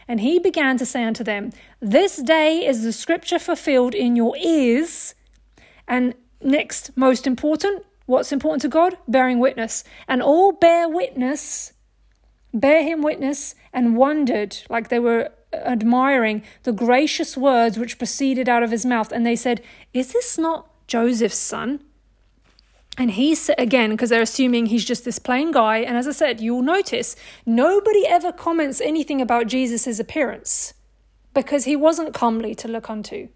And 0.07 0.19
he 0.21 0.39
began 0.39 0.77
to 0.77 0.85
say 0.85 1.03
unto 1.03 1.23
them, 1.23 1.51
This 1.79 2.17
day 2.17 2.65
is 2.65 2.83
the 2.83 2.93
scripture 2.93 3.39
fulfilled 3.39 3.95
in 3.95 4.15
your 4.15 4.35
ears. 4.37 5.15
And 5.87 6.13
next, 6.41 6.95
most 6.97 7.25
important, 7.25 7.85
what's 8.05 8.31
important 8.31 8.61
to 8.63 8.67
God? 8.67 8.97
Bearing 9.07 9.39
witness. 9.39 9.83
And 10.07 10.21
all 10.21 10.51
bear 10.51 10.89
witness 10.89 11.73
bear 12.53 12.83
him 12.83 13.01
witness, 13.01 13.55
and 13.73 13.95
wondered, 13.95 14.57
like 14.69 14.89
they 14.89 14.99
were 14.99 15.31
admiring 15.53 16.43
the 16.63 16.71
gracious 16.71 17.37
words 17.37 17.77
which 17.77 17.97
proceeded 17.97 18.49
out 18.49 18.63
of 18.63 18.71
his 18.71 18.85
mouth. 18.85 19.11
And 19.11 19.25
they 19.25 19.35
said, 19.35 19.61
Is 19.93 20.13
this 20.13 20.37
not 20.37 20.69
Joseph's 20.87 21.37
son? 21.37 21.81
And 22.97 23.11
he 23.11 23.35
said 23.35 23.59
again, 23.59 23.91
because 23.91 24.09
they're 24.09 24.21
assuming 24.21 24.65
he's 24.65 24.85
just 24.85 25.05
this 25.05 25.19
plain 25.19 25.51
guy. 25.51 25.77
And 25.77 25.95
as 25.95 26.07
I 26.07 26.11
said, 26.11 26.41
you'll 26.41 26.63
notice 26.63 27.15
nobody 27.45 28.07
ever 28.07 28.31
comments 28.31 28.81
anything 28.81 29.21
about 29.21 29.47
Jesus' 29.47 29.99
appearance 29.99 30.73
because 31.33 31.65
he 31.65 31.75
wasn't 31.75 32.15
comely 32.15 32.55
to 32.55 32.67
look 32.67 32.89
unto. 32.89 33.29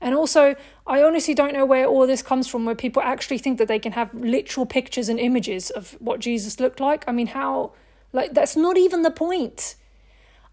And 0.00 0.14
also, 0.14 0.54
I 0.86 1.02
honestly 1.02 1.34
don't 1.34 1.54
know 1.54 1.66
where 1.66 1.86
all 1.86 2.06
this 2.06 2.22
comes 2.22 2.46
from, 2.46 2.64
where 2.64 2.74
people 2.74 3.02
actually 3.02 3.38
think 3.38 3.58
that 3.58 3.66
they 3.66 3.78
can 3.78 3.92
have 3.92 4.14
literal 4.14 4.66
pictures 4.66 5.08
and 5.08 5.18
images 5.18 5.70
of 5.70 5.96
what 6.00 6.20
Jesus 6.20 6.60
looked 6.60 6.78
like. 6.78 7.04
I 7.08 7.12
mean, 7.12 7.28
how 7.28 7.72
like, 8.12 8.34
that's 8.34 8.56
not 8.56 8.78
even 8.78 9.02
the 9.02 9.10
point. 9.10 9.74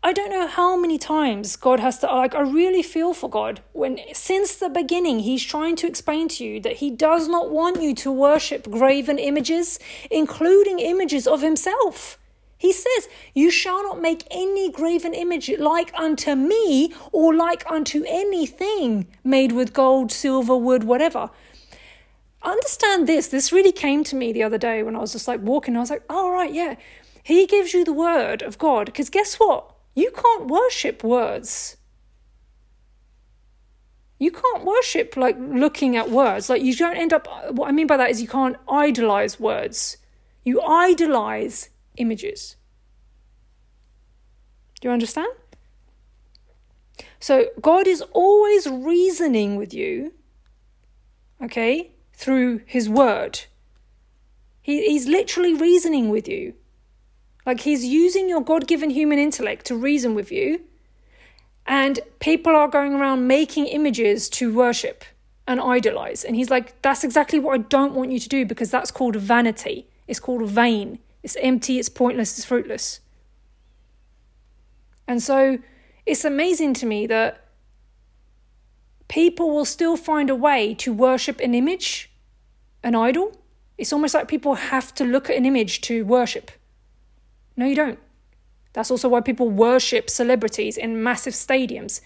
I 0.05 0.11
don't 0.11 0.31
know 0.31 0.47
how 0.47 0.75
many 0.75 0.97
times 0.97 1.55
God 1.55 1.79
has 1.79 1.99
to, 1.99 2.07
like, 2.07 2.35
I 2.35 2.41
really 2.41 2.83
feel 2.83 3.13
for 3.13 3.29
God 3.29 3.61
when, 3.71 3.99
since 4.11 4.53
the 4.53 4.67
beginning, 4.67 5.19
He's 5.19 5.41
trying 5.41 5.77
to 5.77 5.87
explain 5.87 6.27
to 6.27 6.43
you 6.43 6.59
that 6.59 6.77
He 6.77 6.91
does 6.91 7.29
not 7.29 7.49
want 7.49 7.81
you 7.81 7.95
to 7.95 8.11
worship 8.11 8.69
graven 8.69 9.17
images, 9.17 9.79
including 10.11 10.79
images 10.79 11.25
of 11.25 11.41
Himself. 11.41 12.19
He 12.57 12.73
says, 12.73 13.07
You 13.33 13.49
shall 13.49 13.81
not 13.83 14.01
make 14.01 14.27
any 14.29 14.69
graven 14.69 15.13
image 15.13 15.49
like 15.57 15.93
unto 15.97 16.35
me 16.35 16.93
or 17.13 17.33
like 17.33 17.63
unto 17.71 18.03
anything 18.05 19.07
made 19.23 19.53
with 19.53 19.71
gold, 19.71 20.11
silver, 20.11 20.57
wood, 20.57 20.83
whatever. 20.83 21.29
Understand 22.41 23.07
this. 23.07 23.29
This 23.29 23.53
really 23.53 23.71
came 23.71 24.03
to 24.03 24.17
me 24.17 24.33
the 24.33 24.43
other 24.43 24.57
day 24.57 24.83
when 24.83 24.97
I 24.97 24.99
was 24.99 25.13
just 25.13 25.29
like 25.29 25.39
walking. 25.39 25.77
I 25.77 25.79
was 25.79 25.89
like, 25.89 26.03
Oh, 26.09 26.29
right, 26.29 26.53
yeah. 26.53 26.75
He 27.23 27.47
gives 27.47 27.73
you 27.73 27.85
the 27.85 27.93
word 27.93 28.41
of 28.41 28.57
God. 28.57 28.87
Because 28.87 29.09
guess 29.09 29.35
what? 29.35 29.72
You 29.95 30.11
can't 30.11 30.47
worship 30.47 31.03
words. 31.03 31.77
You 34.19 34.31
can't 34.31 34.63
worship 34.63 35.17
like 35.17 35.35
looking 35.37 35.97
at 35.97 36.09
words. 36.09 36.49
Like 36.49 36.61
you 36.61 36.75
don't 36.75 36.95
end 36.95 37.13
up, 37.13 37.27
what 37.51 37.67
I 37.67 37.71
mean 37.71 37.87
by 37.87 37.97
that 37.97 38.09
is 38.09 38.21
you 38.21 38.27
can't 38.27 38.57
idolize 38.69 39.39
words. 39.39 39.97
You 40.43 40.61
idolize 40.61 41.69
images. 41.97 42.55
Do 44.79 44.87
you 44.87 44.93
understand? 44.93 45.31
So 47.19 47.47
God 47.61 47.87
is 47.87 48.01
always 48.11 48.67
reasoning 48.67 49.55
with 49.55 49.73
you, 49.73 50.13
okay, 51.41 51.91
through 52.13 52.61
His 52.65 52.89
word. 52.89 53.41
He, 54.61 54.85
he's 54.87 55.07
literally 55.07 55.53
reasoning 55.53 56.09
with 56.09 56.27
you. 56.27 56.53
Like 57.45 57.61
he's 57.61 57.85
using 57.85 58.29
your 58.29 58.41
God 58.41 58.67
given 58.67 58.89
human 58.89 59.19
intellect 59.19 59.65
to 59.65 59.75
reason 59.75 60.15
with 60.15 60.31
you. 60.31 60.61
And 61.65 61.99
people 62.19 62.55
are 62.55 62.67
going 62.67 62.93
around 62.93 63.27
making 63.27 63.67
images 63.67 64.29
to 64.31 64.53
worship 64.53 65.03
and 65.47 65.59
idolize. 65.59 66.23
And 66.23 66.35
he's 66.35 66.49
like, 66.49 66.81
that's 66.81 67.03
exactly 67.03 67.39
what 67.39 67.53
I 67.53 67.63
don't 67.63 67.93
want 67.93 68.11
you 68.11 68.19
to 68.19 68.29
do 68.29 68.45
because 68.45 68.71
that's 68.71 68.91
called 68.91 69.15
vanity. 69.15 69.87
It's 70.07 70.19
called 70.19 70.47
vain. 70.49 70.99
It's 71.21 71.37
empty, 71.37 71.79
it's 71.79 71.89
pointless, 71.89 72.37
it's 72.37 72.45
fruitless. 72.45 72.99
And 75.07 75.21
so 75.21 75.59
it's 76.05 76.25
amazing 76.25 76.73
to 76.75 76.85
me 76.85 77.07
that 77.07 77.45
people 79.07 79.51
will 79.51 79.65
still 79.65 79.95
find 79.95 80.29
a 80.29 80.35
way 80.35 80.73
to 80.75 80.93
worship 80.93 81.39
an 81.39 81.53
image, 81.53 82.11
an 82.83 82.95
idol. 82.95 83.37
It's 83.77 83.93
almost 83.93 84.13
like 84.13 84.27
people 84.27 84.55
have 84.55 84.93
to 84.95 85.05
look 85.05 85.29
at 85.29 85.37
an 85.37 85.45
image 85.45 85.81
to 85.81 86.03
worship. 86.03 86.51
No, 87.55 87.65
you 87.65 87.75
don't. 87.75 87.99
That's 88.73 88.89
also 88.89 89.07
why 89.07 89.21
people 89.21 89.49
worship 89.49 90.09
celebrities 90.09 90.77
in 90.77 91.03
massive 91.03 91.33
stadiums. 91.33 92.01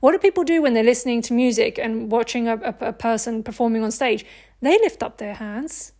What 0.00 0.12
do 0.12 0.18
people 0.18 0.44
do 0.44 0.62
when 0.62 0.74
they're 0.74 0.84
listening 0.84 1.22
to 1.22 1.32
music 1.32 1.78
and 1.78 2.10
watching 2.10 2.46
a, 2.46 2.56
a, 2.56 2.88
a, 2.88 2.92
person 2.92 3.42
performing 3.42 3.82
on 3.82 3.90
stage? 3.90 4.24
They 4.60 4.78
lift 4.78 5.02
up 5.02 5.18
their 5.18 5.34
hands, 5.34 5.92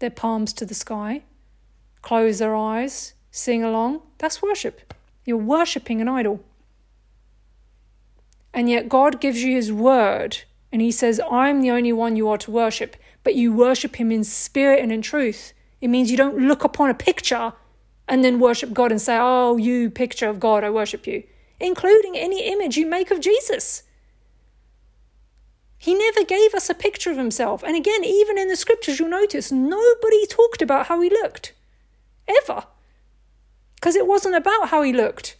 their 0.00 0.10
palms 0.10 0.52
to 0.54 0.66
the 0.66 0.74
sky, 0.74 1.22
close 2.02 2.38
their 2.38 2.56
eyes, 2.56 3.14
sing 3.30 3.62
along. 3.62 4.02
That's 4.18 4.42
worship. 4.42 4.92
You're 5.24 5.36
worshipping 5.36 6.00
an 6.00 6.08
idol. 6.08 6.40
And 8.52 8.68
yet, 8.68 8.88
God 8.88 9.20
gives 9.20 9.42
you 9.42 9.54
His 9.54 9.72
word, 9.72 10.38
and 10.72 10.82
He 10.82 10.90
says, 10.90 11.20
I'm 11.30 11.60
the 11.60 11.70
only 11.70 11.92
one 11.92 12.16
you 12.16 12.28
are 12.28 12.38
to 12.38 12.50
worship, 12.50 12.96
but 13.22 13.34
you 13.34 13.52
worship 13.52 13.96
Him 13.96 14.12
in 14.12 14.24
spirit 14.24 14.80
and 14.80 14.92
in 14.92 15.02
truth. 15.02 15.52
It 15.80 15.88
means 15.88 16.10
you 16.10 16.16
don't 16.16 16.38
look 16.38 16.64
upon 16.64 16.90
a 16.90 16.94
picture 16.94 17.52
and 18.08 18.24
then 18.24 18.40
worship 18.40 18.72
God 18.72 18.90
and 18.90 19.00
say, 19.00 19.18
Oh, 19.20 19.56
you 19.56 19.90
picture 19.90 20.28
of 20.28 20.40
God, 20.40 20.64
I 20.64 20.70
worship 20.70 21.06
you, 21.06 21.24
including 21.60 22.16
any 22.16 22.46
image 22.50 22.76
you 22.76 22.86
make 22.86 23.10
of 23.10 23.20
Jesus. 23.20 23.82
He 25.78 25.94
never 25.94 26.24
gave 26.24 26.54
us 26.54 26.70
a 26.70 26.74
picture 26.74 27.10
of 27.10 27.18
himself. 27.18 27.62
And 27.62 27.76
again, 27.76 28.04
even 28.04 28.38
in 28.38 28.48
the 28.48 28.56
scriptures, 28.56 28.98
you'll 28.98 29.10
notice 29.10 29.52
nobody 29.52 30.26
talked 30.26 30.62
about 30.62 30.86
how 30.86 31.00
he 31.02 31.10
looked. 31.10 31.52
Ever. 32.26 32.64
Because 33.74 33.94
it 33.94 34.06
wasn't 34.06 34.34
about 34.34 34.70
how 34.70 34.80
he 34.82 34.94
looked. 34.94 35.36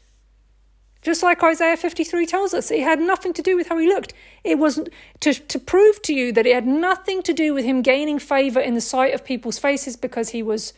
Just 1.00 1.22
like 1.22 1.42
Isaiah 1.42 1.76
53 1.76 2.26
tells 2.26 2.52
us, 2.52 2.70
it 2.70 2.82
had 2.82 2.98
nothing 2.98 3.32
to 3.34 3.42
do 3.42 3.56
with 3.56 3.68
how 3.68 3.78
he 3.78 3.86
looked. 3.86 4.12
It 4.42 4.58
was 4.58 4.80
to, 5.20 5.32
to 5.32 5.58
prove 5.58 6.02
to 6.02 6.14
you 6.14 6.32
that 6.32 6.46
it 6.46 6.54
had 6.54 6.66
nothing 6.66 7.22
to 7.22 7.32
do 7.32 7.54
with 7.54 7.64
him 7.64 7.82
gaining 7.82 8.18
favor 8.18 8.60
in 8.60 8.74
the 8.74 8.80
sight 8.80 9.14
of 9.14 9.24
people's 9.24 9.58
faces 9.58 9.96
because 9.96 10.30
he 10.30 10.42
was 10.42 10.74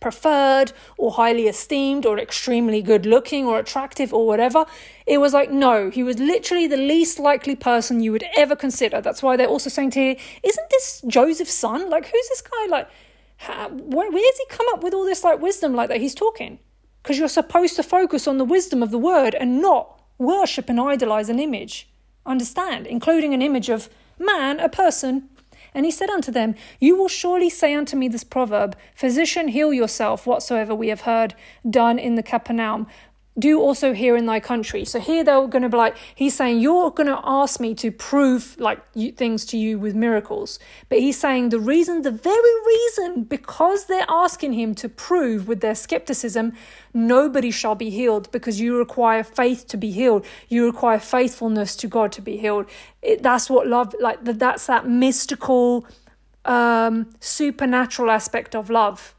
preferred 0.00 0.72
or 0.96 1.12
highly 1.12 1.48
esteemed 1.48 2.06
or 2.06 2.18
extremely 2.18 2.82
good 2.82 3.04
looking 3.04 3.46
or 3.46 3.58
attractive 3.58 4.14
or 4.14 4.26
whatever. 4.26 4.64
It 5.06 5.18
was 5.18 5.32
like, 5.32 5.50
no, 5.50 5.90
he 5.90 6.02
was 6.02 6.18
literally 6.18 6.66
the 6.66 6.76
least 6.76 7.18
likely 7.18 7.56
person 7.56 8.02
you 8.02 8.12
would 8.12 8.24
ever 8.36 8.54
consider. 8.54 9.00
That's 9.00 9.22
why 9.22 9.36
they're 9.36 9.48
also 9.48 9.70
saying 9.70 9.90
to 9.92 10.00
you, 10.00 10.16
isn't 10.42 10.70
this 10.70 11.02
Joseph's 11.06 11.54
son? 11.54 11.90
Like, 11.90 12.06
who's 12.06 12.28
this 12.28 12.42
guy? 12.42 12.66
Like, 12.68 12.88
where 13.40 14.10
does 14.10 14.38
he 14.38 14.46
come 14.48 14.66
up 14.72 14.82
with 14.82 14.94
all 14.94 15.04
this 15.04 15.24
like 15.24 15.40
wisdom 15.40 15.74
like 15.74 15.88
that 15.88 16.00
he's 16.00 16.14
talking? 16.14 16.58
Because 17.02 17.18
you're 17.18 17.28
supposed 17.28 17.76
to 17.76 17.82
focus 17.82 18.26
on 18.26 18.38
the 18.38 18.44
wisdom 18.44 18.82
of 18.82 18.90
the 18.90 18.98
word 18.98 19.34
and 19.34 19.62
not 19.62 20.00
worship 20.18 20.68
and 20.68 20.80
idolize 20.80 21.28
an 21.28 21.38
image. 21.38 21.88
Understand? 22.26 22.86
Including 22.86 23.32
an 23.34 23.42
image 23.42 23.68
of 23.68 23.88
man, 24.18 24.60
a 24.60 24.68
person, 24.68 25.30
And 25.74 25.84
he 25.84 25.90
said 25.90 26.10
unto 26.10 26.32
them, 26.32 26.54
You 26.80 26.96
will 26.96 27.08
surely 27.08 27.50
say 27.50 27.74
unto 27.74 27.96
me 27.96 28.08
this 28.08 28.24
proverb, 28.24 28.76
Physician, 28.94 29.48
heal 29.48 29.72
yourself, 29.72 30.26
whatsoever 30.26 30.74
we 30.74 30.88
have 30.88 31.02
heard 31.02 31.34
done 31.68 31.98
in 31.98 32.14
the 32.14 32.22
Capernaum 32.22 32.86
do 33.38 33.60
also 33.60 33.92
here 33.92 34.16
in 34.16 34.26
thy 34.26 34.40
country. 34.40 34.84
So 34.84 34.98
here 34.98 35.22
they're 35.22 35.46
going 35.46 35.62
to 35.62 35.68
be 35.68 35.76
like, 35.76 35.96
he's 36.14 36.36
saying, 36.36 36.60
you're 36.60 36.90
going 36.90 37.06
to 37.06 37.20
ask 37.22 37.60
me 37.60 37.74
to 37.76 37.90
prove 37.90 38.56
like 38.58 38.80
you, 38.94 39.12
things 39.12 39.44
to 39.46 39.56
you 39.56 39.78
with 39.78 39.94
miracles. 39.94 40.58
But 40.88 40.98
he's 40.98 41.18
saying 41.18 41.50
the 41.50 41.60
reason, 41.60 42.02
the 42.02 42.10
very 42.10 42.66
reason, 42.66 43.24
because 43.24 43.86
they're 43.86 44.06
asking 44.08 44.54
him 44.54 44.74
to 44.76 44.88
prove 44.88 45.46
with 45.46 45.60
their 45.60 45.74
skepticism, 45.74 46.54
nobody 46.92 47.50
shall 47.50 47.74
be 47.74 47.90
healed 47.90 48.30
because 48.32 48.60
you 48.60 48.76
require 48.76 49.22
faith 49.22 49.66
to 49.68 49.76
be 49.76 49.90
healed. 49.90 50.24
You 50.48 50.66
require 50.66 50.98
faithfulness 50.98 51.76
to 51.76 51.86
God 51.86 52.12
to 52.12 52.22
be 52.22 52.36
healed. 52.36 52.66
It, 53.02 53.22
that's 53.22 53.48
what 53.48 53.66
love, 53.66 53.94
like 54.00 54.18
that's 54.22 54.66
that 54.66 54.88
mystical, 54.88 55.86
um, 56.44 57.10
supernatural 57.20 58.10
aspect 58.10 58.54
of 58.56 58.70
love 58.70 59.14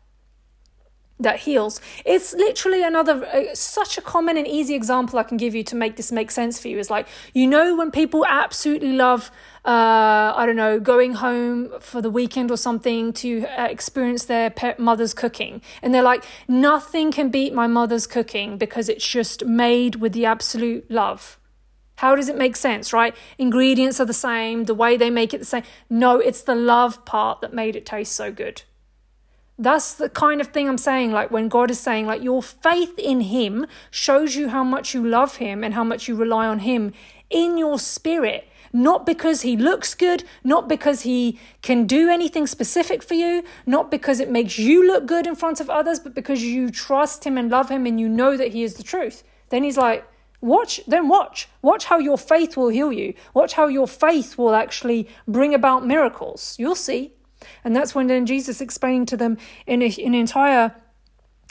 that 1.20 1.40
heals. 1.42 1.82
It's 2.06 2.34
literally 2.34 2.84
another, 2.84 3.26
uh, 3.26 3.54
such 3.54 3.98
a 3.98 4.02
common 4.02 4.38
and 4.38 4.48
easy 4.48 4.74
example 4.74 5.20
I 5.20 5.24
can 5.24 5.38
give 5.38 5.54
you 5.54 5.64
to 5.66 5.76
make 5.76 5.98
this 5.98 6.12
make 6.12 6.32
sense 6.32 6.60
for 6.60 6.70
you 6.70 6.80
is 6.80 6.90
like, 6.90 7.08
you 7.34 7.46
know, 7.46 7.76
when 7.76 7.92
people 7.92 8.26
absolutely 8.28 8.94
love, 8.94 9.30
uh, 9.66 10.34
I 10.36 10.46
don't 10.46 10.56
know, 10.56 10.80
going 10.80 11.16
home 11.16 11.70
for 11.82 12.02
the 12.02 12.10
weekend 12.10 12.52
or 12.52 12.58
something 12.58 13.12
to 13.14 13.46
uh, 13.48 13.66
experience 13.66 14.26
their 14.26 14.50
pet 14.50 14.80
mother's 14.80 15.14
cooking. 15.14 15.62
And 15.82 15.94
they're 15.94 16.02
like, 16.02 16.24
nothing 16.48 17.12
can 17.12 17.30
beat 17.30 17.54
my 17.54 17.68
mother's 17.68 18.08
cooking 18.08 18.58
because 18.58 18.88
it's 18.88 19.08
just 19.08 19.46
made 19.46 19.96
with 19.96 20.14
the 20.14 20.26
absolute 20.26 20.90
love. 20.90 21.38
How 21.98 22.16
does 22.16 22.30
it 22.30 22.38
make 22.38 22.56
sense, 22.56 22.94
right? 22.94 23.14
Ingredients 23.38 24.00
are 24.00 24.06
the 24.06 24.14
same, 24.14 24.64
the 24.64 24.74
way 24.74 24.96
they 24.96 25.10
make 25.10 25.34
it 25.34 25.40
the 25.40 25.46
same. 25.46 25.64
No, 25.90 26.18
it's 26.20 26.42
the 26.42 26.56
love 26.56 27.04
part 27.04 27.42
that 27.42 27.54
made 27.54 27.76
it 27.76 27.86
taste 27.86 28.14
so 28.14 28.32
good. 28.32 28.62
That's 29.60 29.94
the 29.94 30.08
kind 30.08 30.40
of 30.40 30.48
thing 30.48 30.70
I'm 30.70 30.78
saying. 30.78 31.12
Like 31.12 31.32
when 31.32 31.50
God 31.50 31.70
is 31.70 31.80
saying, 31.80 32.08
like, 32.08 32.24
your 32.24 32.42
faith 32.42 32.98
in 32.98 33.20
Him 33.20 33.68
shows 33.92 34.36
you 34.36 34.48
how 34.48 34.64
much 34.64 34.94
you 34.94 35.06
love 35.06 35.36
Him 35.36 35.66
and 35.66 35.74
how 35.74 35.84
much 35.84 36.08
you 36.08 36.16
rely 36.16 36.48
on 36.48 36.60
Him 36.60 36.94
in 37.30 37.58
your 37.58 37.78
spirit. 37.78 38.48
Not 38.72 39.06
because 39.06 39.42
He 39.42 39.58
looks 39.58 39.94
good, 39.96 40.24
not 40.46 40.70
because 40.70 41.02
He 41.02 41.38
can 41.62 41.86
do 41.86 42.10
anything 42.10 42.48
specific 42.48 43.04
for 43.04 43.16
you, 43.16 43.44
not 43.66 43.92
because 43.92 44.22
it 44.22 44.32
makes 44.32 44.58
you 44.58 44.88
look 44.88 45.06
good 45.06 45.28
in 45.28 45.36
front 45.36 45.60
of 45.60 45.70
others, 45.70 46.00
but 46.00 46.16
because 46.16 46.42
you 46.42 46.70
trust 46.70 47.26
Him 47.26 47.38
and 47.38 47.52
love 47.52 47.70
Him 47.70 47.86
and 47.86 48.00
you 48.00 48.08
know 48.08 48.38
that 48.38 48.54
He 48.54 48.64
is 48.64 48.76
the 48.76 48.84
truth. 48.84 49.24
Then 49.50 49.64
He's 49.64 49.78
like, 49.78 50.08
Watch, 50.42 50.80
then 50.88 51.10
watch. 51.10 51.50
Watch 51.62 51.86
how 51.86 51.98
your 51.98 52.18
faith 52.18 52.56
will 52.56 52.70
heal 52.70 52.94
you. 52.94 53.14
Watch 53.34 53.54
how 53.54 53.68
your 53.68 53.88
faith 53.88 54.38
will 54.38 54.56
actually 54.56 55.10
bring 55.28 55.54
about 55.54 55.86
miracles. 55.86 56.56
You'll 56.58 56.76
see. 56.76 57.12
And 57.64 57.76
that's 57.76 57.94
when 57.96 58.08
then 58.08 58.26
Jesus 58.26 58.62
explained 58.62 59.08
to 59.10 59.18
them 59.18 59.38
in, 59.66 59.82
a, 59.82 59.88
in 59.88 60.14
an 60.14 60.20
entire 60.20 60.76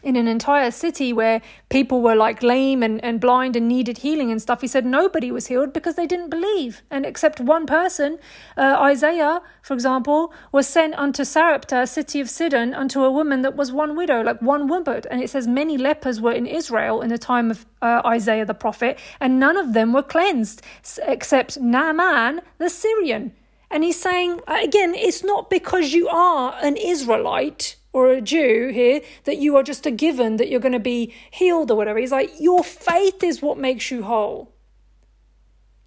in 0.02 0.14
an 0.14 0.28
entire 0.28 0.70
city 0.70 1.12
where 1.12 1.42
people 1.70 2.00
were 2.00 2.14
like 2.14 2.42
lame 2.42 2.84
and, 2.84 3.02
and 3.04 3.20
blind 3.20 3.56
and 3.56 3.66
needed 3.66 3.98
healing 3.98 4.30
and 4.30 4.40
stuff, 4.40 4.60
he 4.60 4.68
said 4.68 4.86
nobody 4.86 5.32
was 5.32 5.48
healed 5.48 5.72
because 5.72 5.96
they 5.96 6.06
didn't 6.06 6.30
believe. 6.30 6.82
And 6.90 7.04
except 7.04 7.40
one 7.40 7.66
person, 7.66 8.18
uh, 8.56 8.76
Isaiah, 8.80 9.40
for 9.60 9.74
example, 9.74 10.32
was 10.52 10.68
sent 10.68 10.94
unto 10.94 11.24
Sarepta, 11.24 11.86
city 11.86 12.20
of 12.20 12.30
Sidon, 12.30 12.74
unto 12.74 13.02
a 13.02 13.10
woman 13.10 13.42
that 13.42 13.56
was 13.56 13.72
one 13.72 13.96
widow, 13.96 14.22
like 14.22 14.40
one 14.40 14.68
woman. 14.68 15.02
And 15.10 15.20
it 15.20 15.30
says 15.30 15.48
many 15.48 15.76
lepers 15.76 16.20
were 16.20 16.32
in 16.32 16.46
Israel 16.46 17.02
in 17.02 17.08
the 17.08 17.18
time 17.18 17.50
of 17.50 17.66
uh, 17.82 18.02
Isaiah 18.06 18.46
the 18.46 18.54
prophet, 18.54 18.98
and 19.18 19.40
none 19.40 19.56
of 19.56 19.72
them 19.72 19.92
were 19.92 20.04
cleansed 20.04 20.62
except 21.02 21.58
Naaman 21.58 22.40
the 22.58 22.70
Syrian. 22.70 23.32
And 23.70 23.84
he's 23.84 24.00
saying, 24.00 24.40
uh, 24.46 24.58
again, 24.62 24.94
it's 24.94 25.22
not 25.22 25.50
because 25.50 25.92
you 25.92 26.08
are 26.08 26.56
an 26.62 26.76
Israelite 26.76 27.76
or 27.92 28.10
a 28.10 28.20
Jew 28.20 28.70
here 28.72 29.00
that 29.24 29.38
you 29.38 29.56
are 29.56 29.62
just 29.62 29.86
a 29.86 29.90
given 29.90 30.36
that 30.36 30.48
you're 30.48 30.60
going 30.60 30.72
to 30.72 30.78
be 30.78 31.12
healed 31.30 31.70
or 31.70 31.76
whatever. 31.76 31.98
He's 31.98 32.12
like, 32.12 32.32
your 32.38 32.64
faith 32.64 33.22
is 33.22 33.42
what 33.42 33.58
makes 33.58 33.90
you 33.90 34.04
whole. 34.04 34.52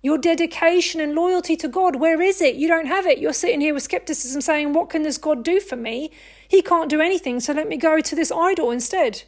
Your 0.03 0.17
dedication 0.17 0.99
and 0.99 1.13
loyalty 1.13 1.55
to 1.57 1.67
God, 1.67 1.97
where 1.97 2.21
is 2.21 2.41
it? 2.41 2.55
You 2.55 2.67
don't 2.67 2.87
have 2.87 3.05
it. 3.05 3.19
You're 3.19 3.33
sitting 3.33 3.61
here 3.61 3.73
with 3.73 3.83
skepticism 3.83 4.41
saying, 4.41 4.73
What 4.73 4.89
can 4.89 5.03
this 5.03 5.19
God 5.19 5.43
do 5.43 5.59
for 5.59 5.75
me? 5.75 6.09
He 6.47 6.63
can't 6.63 6.89
do 6.89 6.99
anything, 7.01 7.39
so 7.39 7.53
let 7.53 7.67
me 7.67 7.77
go 7.77 7.99
to 7.99 8.15
this 8.15 8.31
idol 8.31 8.71
instead. 8.71 9.23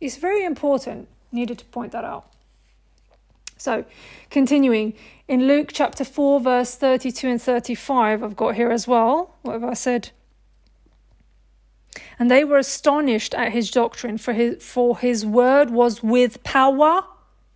It's 0.00 0.16
very 0.16 0.46
important. 0.46 1.08
Needed 1.30 1.58
to 1.58 1.66
point 1.66 1.92
that 1.92 2.04
out. 2.04 2.32
So, 3.58 3.84
continuing 4.30 4.94
in 5.26 5.48
Luke 5.48 5.70
chapter 5.72 6.04
4, 6.04 6.40
verse 6.40 6.76
32 6.76 7.28
and 7.28 7.42
35, 7.42 8.22
I've 8.22 8.36
got 8.36 8.54
here 8.54 8.70
as 8.70 8.86
well. 8.86 9.36
What 9.42 9.54
have 9.54 9.64
I 9.64 9.74
said? 9.74 10.10
And 12.18 12.30
they 12.30 12.44
were 12.44 12.58
astonished 12.58 13.34
at 13.34 13.52
his 13.52 13.70
doctrine, 13.70 14.16
for 14.16 14.32
his, 14.32 14.64
for 14.64 14.96
his 14.98 15.26
word 15.26 15.70
was 15.70 16.02
with 16.02 16.42
power. 16.44 17.02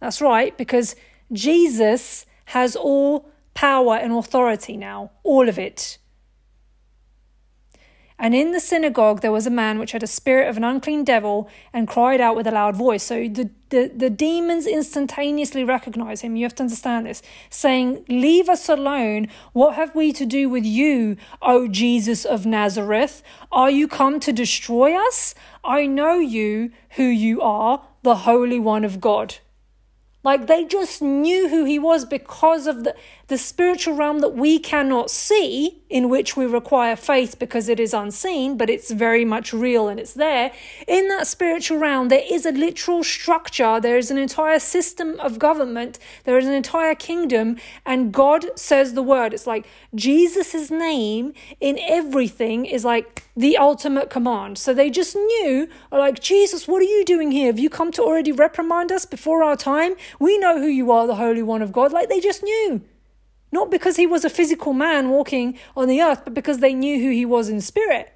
That's 0.00 0.20
right, 0.20 0.56
because 0.58 0.96
Jesus 1.32 2.26
has 2.46 2.74
all 2.74 3.28
power 3.54 3.96
and 3.96 4.12
authority 4.12 4.76
now, 4.76 5.12
all 5.22 5.48
of 5.48 5.58
it. 5.58 5.98
And 8.22 8.36
in 8.36 8.52
the 8.52 8.60
synagogue 8.60 9.20
there 9.20 9.32
was 9.32 9.48
a 9.48 9.50
man 9.50 9.80
which 9.80 9.90
had 9.90 10.04
a 10.04 10.06
spirit 10.06 10.48
of 10.48 10.56
an 10.56 10.62
unclean 10.62 11.02
devil 11.02 11.50
and 11.72 11.88
cried 11.88 12.20
out 12.20 12.36
with 12.36 12.46
a 12.46 12.52
loud 12.52 12.76
voice. 12.76 13.02
So 13.02 13.26
the, 13.26 13.50
the, 13.70 13.90
the 13.92 14.10
demons 14.10 14.64
instantaneously 14.64 15.64
recognize 15.64 16.20
him. 16.20 16.36
You 16.36 16.44
have 16.44 16.54
to 16.54 16.62
understand 16.62 17.06
this, 17.06 17.20
saying, 17.50 18.04
Leave 18.08 18.48
us 18.48 18.68
alone. 18.68 19.26
What 19.52 19.74
have 19.74 19.96
we 19.96 20.12
to 20.12 20.24
do 20.24 20.48
with 20.48 20.64
you, 20.64 21.16
O 21.42 21.66
Jesus 21.66 22.24
of 22.24 22.46
Nazareth? 22.46 23.24
Are 23.50 23.72
you 23.72 23.88
come 23.88 24.20
to 24.20 24.32
destroy 24.32 24.94
us? 24.94 25.34
I 25.64 25.86
know 25.86 26.20
you 26.20 26.70
who 26.90 27.02
you 27.02 27.42
are, 27.42 27.82
the 28.04 28.18
Holy 28.18 28.60
One 28.60 28.84
of 28.84 29.00
God. 29.00 29.34
Like 30.24 30.46
they 30.46 30.64
just 30.64 31.02
knew 31.02 31.48
who 31.48 31.64
he 31.64 31.80
was 31.80 32.04
because 32.04 32.68
of 32.68 32.84
the, 32.84 32.94
the 33.32 33.38
spiritual 33.38 33.94
realm 33.94 34.18
that 34.18 34.34
we 34.34 34.58
cannot 34.58 35.10
see, 35.10 35.82
in 35.88 36.10
which 36.10 36.36
we 36.36 36.44
require 36.44 36.94
faith 36.94 37.38
because 37.38 37.66
it 37.66 37.80
is 37.80 37.94
unseen, 37.94 38.58
but 38.58 38.68
it's 38.68 38.90
very 38.90 39.24
much 39.24 39.54
real 39.54 39.88
and 39.88 39.98
it's 39.98 40.12
there. 40.12 40.52
In 40.86 41.08
that 41.08 41.26
spiritual 41.26 41.78
realm, 41.78 42.08
there 42.08 42.26
is 42.30 42.44
a 42.44 42.52
literal 42.52 43.02
structure, 43.02 43.80
there 43.80 43.96
is 43.96 44.10
an 44.10 44.18
entire 44.18 44.58
system 44.58 45.18
of 45.18 45.38
government, 45.38 45.98
there 46.24 46.36
is 46.36 46.46
an 46.46 46.52
entire 46.52 46.94
kingdom, 46.94 47.56
and 47.86 48.12
God 48.12 48.44
says 48.54 48.92
the 48.92 49.02
word. 49.02 49.32
It's 49.32 49.46
like 49.46 49.66
Jesus' 49.94 50.70
name 50.70 51.32
in 51.58 51.78
everything 51.80 52.66
is 52.66 52.84
like 52.84 53.24
the 53.34 53.56
ultimate 53.56 54.10
command. 54.10 54.58
So 54.58 54.74
they 54.74 54.90
just 54.90 55.16
knew, 55.16 55.70
like, 55.90 56.20
Jesus, 56.20 56.68
what 56.68 56.82
are 56.82 56.92
you 56.96 57.02
doing 57.02 57.30
here? 57.30 57.46
Have 57.46 57.58
you 57.58 57.70
come 57.70 57.92
to 57.92 58.02
already 58.02 58.30
reprimand 58.30 58.92
us 58.92 59.06
before 59.06 59.42
our 59.42 59.56
time? 59.56 59.94
We 60.20 60.36
know 60.36 60.58
who 60.58 60.66
you 60.66 60.92
are, 60.92 61.06
the 61.06 61.14
Holy 61.14 61.42
One 61.42 61.62
of 61.62 61.72
God. 61.72 61.92
Like 61.92 62.10
they 62.10 62.20
just 62.20 62.42
knew. 62.42 62.82
Not 63.52 63.70
because 63.70 63.96
he 63.96 64.06
was 64.06 64.24
a 64.24 64.30
physical 64.30 64.72
man 64.72 65.10
walking 65.10 65.58
on 65.76 65.86
the 65.86 66.00
earth, 66.00 66.22
but 66.24 66.34
because 66.34 66.58
they 66.58 66.72
knew 66.72 67.00
who 67.00 67.10
he 67.10 67.26
was 67.26 67.50
in 67.50 67.60
spirit. 67.60 68.12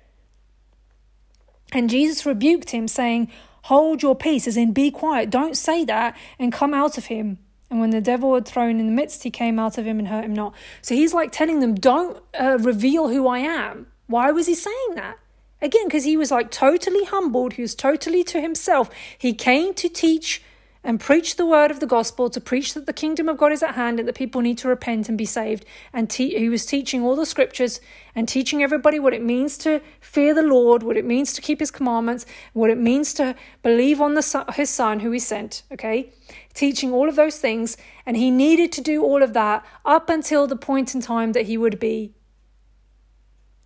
And 1.72 1.90
Jesus 1.90 2.24
rebuked 2.24 2.70
him, 2.70 2.88
saying, 2.88 3.30
Hold 3.64 4.02
your 4.02 4.16
peace, 4.16 4.48
as 4.48 4.56
in 4.56 4.72
be 4.72 4.90
quiet, 4.90 5.28
don't 5.28 5.56
say 5.56 5.84
that, 5.84 6.16
and 6.38 6.52
come 6.52 6.72
out 6.72 6.96
of 6.96 7.06
him. 7.06 7.38
And 7.68 7.80
when 7.80 7.90
the 7.90 8.00
devil 8.00 8.32
had 8.34 8.46
thrown 8.46 8.78
in 8.78 8.86
the 8.86 8.92
midst, 8.92 9.24
he 9.24 9.30
came 9.30 9.58
out 9.58 9.76
of 9.76 9.84
him 9.84 9.98
and 9.98 10.08
hurt 10.08 10.24
him 10.24 10.34
not. 10.34 10.54
So 10.82 10.94
he's 10.94 11.12
like 11.12 11.32
telling 11.32 11.60
them, 11.60 11.74
Don't 11.74 12.22
uh, 12.40 12.58
reveal 12.60 13.08
who 13.08 13.26
I 13.26 13.38
am. 13.40 13.88
Why 14.06 14.30
was 14.30 14.46
he 14.46 14.54
saying 14.54 14.94
that? 14.94 15.18
Again, 15.60 15.86
because 15.86 16.04
he 16.04 16.16
was 16.16 16.30
like 16.30 16.50
totally 16.50 17.04
humbled, 17.04 17.54
he 17.54 17.62
was 17.62 17.74
totally 17.74 18.22
to 18.24 18.40
himself. 18.40 18.88
He 19.18 19.32
came 19.32 19.74
to 19.74 19.88
teach 19.88 20.42
and 20.86 21.00
preach 21.00 21.34
the 21.34 21.44
word 21.44 21.72
of 21.72 21.80
the 21.80 21.86
gospel, 21.86 22.30
to 22.30 22.40
preach 22.40 22.72
that 22.72 22.86
the 22.86 22.92
kingdom 22.92 23.28
of 23.28 23.36
God 23.36 23.50
is 23.50 23.60
at 23.60 23.74
hand 23.74 23.98
and 23.98 24.06
that 24.06 24.14
people 24.14 24.40
need 24.40 24.56
to 24.58 24.68
repent 24.68 25.08
and 25.08 25.18
be 25.18 25.24
saved. 25.24 25.64
And 25.92 26.08
te- 26.08 26.38
he 26.38 26.48
was 26.48 26.64
teaching 26.64 27.02
all 27.02 27.16
the 27.16 27.26
scriptures 27.26 27.80
and 28.14 28.28
teaching 28.28 28.62
everybody 28.62 29.00
what 29.00 29.12
it 29.12 29.20
means 29.20 29.58
to 29.58 29.80
fear 30.00 30.32
the 30.32 30.44
Lord, 30.44 30.84
what 30.84 30.96
it 30.96 31.04
means 31.04 31.32
to 31.32 31.42
keep 31.42 31.58
his 31.58 31.72
commandments, 31.72 32.24
what 32.52 32.70
it 32.70 32.78
means 32.78 33.12
to 33.14 33.34
believe 33.64 34.00
on 34.00 34.14
the 34.14 34.22
son, 34.22 34.46
his 34.54 34.70
son 34.70 35.00
who 35.00 35.10
he 35.10 35.18
sent, 35.18 35.64
okay? 35.72 36.12
Teaching 36.54 36.92
all 36.92 37.08
of 37.08 37.16
those 37.16 37.40
things. 37.40 37.76
And 38.06 38.16
he 38.16 38.30
needed 38.30 38.70
to 38.72 38.80
do 38.80 39.02
all 39.02 39.24
of 39.24 39.32
that 39.32 39.66
up 39.84 40.08
until 40.08 40.46
the 40.46 40.54
point 40.54 40.94
in 40.94 41.00
time 41.00 41.32
that 41.32 41.46
he 41.46 41.58
would 41.58 41.80
be 41.80 42.14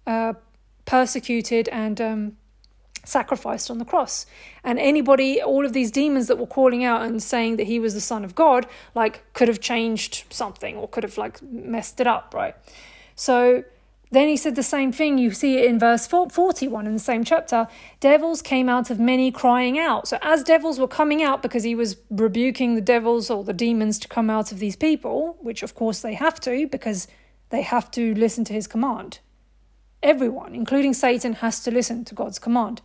uh, 0.07 0.33
persecuted 0.87 1.69
and 1.69 2.01
um, 2.01 2.37
sacrificed 3.05 3.71
on 3.71 3.79
the 3.79 3.85
cross. 3.85 4.27
And 4.65 4.79
anybody, 4.79 5.43
all 5.43 5.65
of 5.65 5.73
these 5.73 5.91
demons 5.91 6.27
that 6.29 6.39
were 6.39 6.47
calling 6.47 6.85
out 6.85 7.03
and 7.03 7.23
saying 7.23 7.57
that 7.57 7.67
he 7.67 7.79
was 7.79 7.95
the 7.95 8.01
Son 8.01 8.25
of 8.25 8.35
God, 8.35 8.67
like 8.95 9.23
could 9.33 9.49
have 9.49 9.61
changed 9.61 10.25
something 10.31 10.77
or 10.77 10.89
could 10.89 11.05
have 11.05 11.19
like 11.19 11.43
messed 11.43 12.01
it 12.01 12.07
up, 12.07 12.33
right? 12.35 12.55
So 13.15 13.65
then 14.13 14.27
he 14.29 14.37
said 14.37 14.57
the 14.57 14.63
same 14.63 14.91
thing. 14.91 15.19
You 15.19 15.31
see 15.31 15.59
it 15.59 15.67
in 15.67 15.79
verse 15.79 16.07
41 16.07 16.87
in 16.87 16.93
the 16.93 16.99
same 16.99 17.23
chapter. 17.23 17.69
Devils 18.01 18.43
came 18.43 18.69
out 18.69 18.91
of 18.91 18.99
many 18.99 19.31
crying 19.31 19.79
out. 19.79 20.09
So, 20.09 20.19
as 20.21 20.43
devils 20.43 20.81
were 20.81 20.89
coming 20.89 21.23
out, 21.23 21.43
because 21.43 21.63
he 21.63 21.77
was 21.77 21.97
rebuking 22.11 22.75
the 22.75 22.81
devils 22.81 23.31
or 23.31 23.45
the 23.45 23.53
demons 23.53 23.99
to 24.01 24.09
come 24.09 24.29
out 24.29 24.51
of 24.51 24.59
these 24.59 24.75
people, 24.75 25.37
which 25.41 25.63
of 25.63 25.75
course 25.75 26.01
they 26.01 26.15
have 26.15 26.41
to, 26.41 26.67
because 26.67 27.07
they 27.51 27.63
have 27.63 27.91
to 27.93 28.15
listen 28.15 28.45
to 28.45 28.53
his 28.53 28.67
command. 28.67 29.21
everyone, 30.03 30.55
including 30.55 30.95
Satan, 30.95 31.35
has 31.35 31.63
to 31.63 31.71
listen 31.71 32.05
to 32.07 32.15
God's 32.15 32.39
command, 32.39 32.81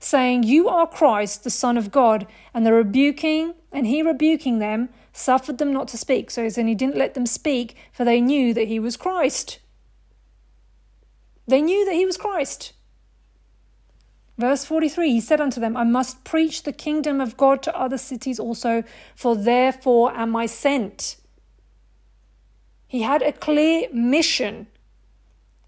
saying, 0.00 0.42
You 0.42 0.68
are 0.68 0.86
Christ, 0.86 1.44
the 1.44 1.50
Son 1.50 1.76
of 1.76 1.92
God, 1.92 2.26
and 2.52 2.66
the 2.66 2.72
rebuking, 2.72 3.54
and 3.70 3.86
he 3.86 4.02
rebuking 4.02 4.58
them, 4.58 4.88
suffered 5.12 5.58
them 5.58 5.72
not 5.72 5.86
to 5.88 5.98
speak. 5.98 6.30
So 6.30 6.48
then 6.48 6.66
he 6.66 6.74
didn't 6.74 6.96
let 6.96 7.14
them 7.14 7.26
speak, 7.26 7.76
for 7.92 8.04
they 8.04 8.20
knew 8.20 8.52
that 8.54 8.66
he 8.66 8.80
was 8.80 8.96
Christ. 8.96 9.60
They 11.46 11.62
knew 11.62 11.84
that 11.84 11.94
he 11.94 12.06
was 12.06 12.16
Christ. 12.16 12.72
Verse 14.38 14.64
43 14.64 15.12
He 15.12 15.20
said 15.20 15.40
unto 15.40 15.60
them, 15.60 15.76
I 15.76 15.84
must 15.84 16.24
preach 16.24 16.62
the 16.62 16.72
kingdom 16.72 17.20
of 17.20 17.36
God 17.36 17.62
to 17.62 17.78
other 17.78 17.98
cities 17.98 18.40
also, 18.40 18.82
for 19.14 19.36
therefore 19.36 20.16
am 20.16 20.34
I 20.34 20.46
sent. 20.46 21.16
He 22.88 23.02
had 23.02 23.22
a 23.22 23.32
clear 23.32 23.88
mission, 23.92 24.66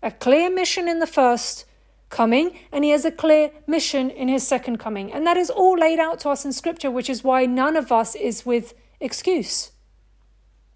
a 0.02 0.10
clear 0.10 0.50
mission 0.50 0.88
in 0.88 0.98
the 0.98 1.06
first 1.06 1.66
coming, 2.12 2.56
and 2.70 2.84
he 2.84 2.90
has 2.90 3.04
a 3.04 3.10
clear 3.10 3.50
mission 3.66 4.08
in 4.10 4.28
his 4.28 4.46
second 4.46 4.78
coming. 4.78 5.12
And 5.12 5.26
that 5.26 5.36
is 5.36 5.50
all 5.50 5.76
laid 5.76 5.98
out 5.98 6.20
to 6.20 6.28
us 6.28 6.44
in 6.44 6.52
Scripture, 6.52 6.90
which 6.90 7.10
is 7.10 7.24
why 7.24 7.46
none 7.46 7.76
of 7.76 7.90
us 7.90 8.14
is 8.14 8.46
with 8.46 8.74
excuse. 9.00 9.72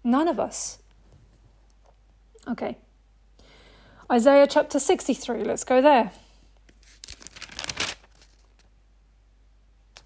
None 0.03 0.27
of 0.27 0.39
us. 0.39 0.79
Okay. 2.45 2.77
Isaiah 4.11 4.47
chapter 4.47 4.79
63, 4.79 5.43
let's 5.43 5.63
go 5.63 5.81
there. 5.81 6.11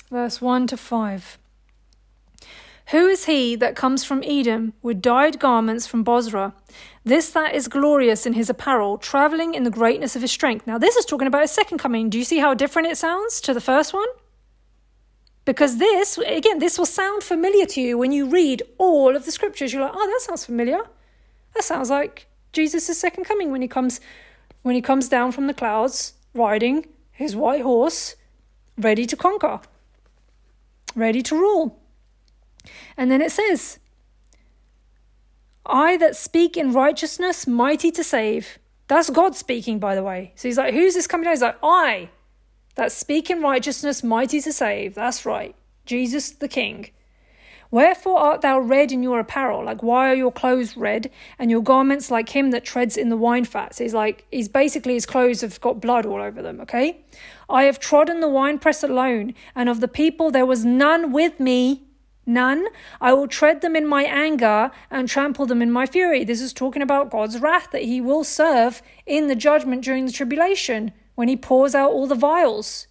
Verse 0.09 0.41
1 0.41 0.67
to 0.67 0.77
5. 0.77 1.37
Who 2.91 3.07
is 3.07 3.23
he 3.23 3.55
that 3.55 3.77
comes 3.77 4.03
from 4.03 4.21
Edom 4.25 4.73
with 4.81 5.01
dyed 5.01 5.39
garments 5.39 5.87
from 5.87 6.03
Bozrah? 6.03 6.53
This 7.05 7.29
that 7.29 7.55
is 7.55 7.69
glorious 7.69 8.25
in 8.25 8.33
his 8.33 8.49
apparel, 8.49 8.97
travelling 8.97 9.53
in 9.53 9.63
the 9.63 9.69
greatness 9.69 10.17
of 10.17 10.21
his 10.21 10.31
strength. 10.31 10.67
Now, 10.67 10.77
this 10.77 10.97
is 10.97 11.05
talking 11.05 11.27
about 11.27 11.43
his 11.43 11.51
second 11.51 11.77
coming. 11.77 12.09
Do 12.09 12.17
you 12.17 12.25
see 12.25 12.39
how 12.39 12.53
different 12.53 12.89
it 12.89 12.97
sounds 12.97 13.39
to 13.41 13.53
the 13.53 13.61
first 13.61 13.93
one? 13.93 14.07
Because 15.45 15.77
this, 15.77 16.17
again, 16.17 16.59
this 16.59 16.77
will 16.77 16.85
sound 16.85 17.23
familiar 17.23 17.65
to 17.67 17.81
you 17.81 17.97
when 17.97 18.11
you 18.11 18.25
read 18.25 18.61
all 18.77 19.15
of 19.15 19.23
the 19.23 19.31
scriptures. 19.31 19.71
You're 19.71 19.83
like, 19.83 19.93
oh, 19.95 20.07
that 20.07 20.21
sounds 20.25 20.45
familiar. 20.45 20.81
That 21.53 21.63
sounds 21.63 21.89
like 21.89 22.27
Jesus' 22.51 22.99
second 22.99 23.23
coming 23.23 23.51
when 23.51 23.61
he 23.61 23.69
comes 23.69 24.01
when 24.63 24.75
he 24.75 24.81
comes 24.81 25.07
down 25.07 25.31
from 25.31 25.47
the 25.47 25.53
clouds 25.53 26.13
riding 26.33 26.87
his 27.11 27.37
white 27.37 27.61
horse, 27.61 28.17
ready 28.77 29.05
to 29.05 29.15
conquer, 29.15 29.61
ready 30.93 31.21
to 31.23 31.35
rule. 31.35 31.80
And 32.97 33.11
then 33.11 33.21
it 33.21 33.31
says, 33.31 33.79
I 35.65 35.97
that 35.97 36.15
speak 36.15 36.57
in 36.57 36.73
righteousness, 36.73 37.47
mighty 37.47 37.91
to 37.91 38.03
save. 38.03 38.59
That's 38.87 39.09
God 39.09 39.35
speaking, 39.35 39.79
by 39.79 39.95
the 39.95 40.03
way. 40.03 40.33
So 40.35 40.47
he's 40.47 40.57
like, 40.57 40.73
Who's 40.73 40.95
this 40.95 41.07
coming 41.07 41.25
down? 41.25 41.33
He's 41.33 41.41
like, 41.41 41.57
I 41.63 42.09
that 42.75 42.91
speak 42.91 43.29
in 43.29 43.41
righteousness, 43.41 44.03
mighty 44.03 44.41
to 44.41 44.53
save. 44.53 44.95
That's 44.95 45.25
right. 45.25 45.55
Jesus 45.85 46.31
the 46.31 46.47
King. 46.47 46.89
Wherefore 47.69 48.19
art 48.19 48.41
thou 48.41 48.59
red 48.59 48.91
in 48.91 49.01
your 49.01 49.19
apparel? 49.19 49.63
Like, 49.63 49.81
why 49.81 50.09
are 50.11 50.15
your 50.15 50.31
clothes 50.31 50.75
red, 50.75 51.09
and 51.39 51.49
your 51.49 51.63
garments 51.63 52.11
like 52.11 52.29
him 52.29 52.51
that 52.51 52.65
treads 52.65 52.97
in 52.97 53.07
the 53.07 53.15
wine 53.15 53.45
fats? 53.45 53.77
He's 53.77 53.93
like, 53.93 54.25
he's 54.29 54.49
basically, 54.49 54.93
his 54.95 55.05
clothes 55.05 55.39
have 55.39 55.59
got 55.61 55.79
blood 55.79 56.05
all 56.05 56.21
over 56.21 56.41
them, 56.41 56.59
okay? 56.61 56.97
I 57.49 57.63
have 57.63 57.79
trodden 57.79 58.19
the 58.19 58.27
winepress 58.27 58.83
alone, 58.83 59.33
and 59.55 59.69
of 59.69 59.79
the 59.79 59.87
people 59.87 60.31
there 60.31 60.45
was 60.45 60.65
none 60.65 61.13
with 61.13 61.39
me. 61.39 61.83
None. 62.31 62.67
I 63.01 63.11
will 63.11 63.27
tread 63.27 63.59
them 63.59 63.75
in 63.75 63.85
my 63.85 64.03
anger 64.03 64.71
and 64.89 65.09
trample 65.09 65.45
them 65.45 65.61
in 65.61 65.69
my 65.69 65.85
fury. 65.85 66.23
This 66.23 66.39
is 66.39 66.53
talking 66.53 66.81
about 66.81 67.11
God's 67.11 67.39
wrath 67.39 67.71
that 67.71 67.83
he 67.83 67.99
will 67.99 68.23
serve 68.23 68.81
in 69.05 69.27
the 69.27 69.35
judgment 69.35 69.83
during 69.83 70.05
the 70.05 70.13
tribulation 70.13 70.93
when 71.15 71.27
he 71.27 71.35
pours 71.35 71.75
out 71.75 71.91
all 71.91 72.07
the 72.07 72.15
vials. 72.15 72.87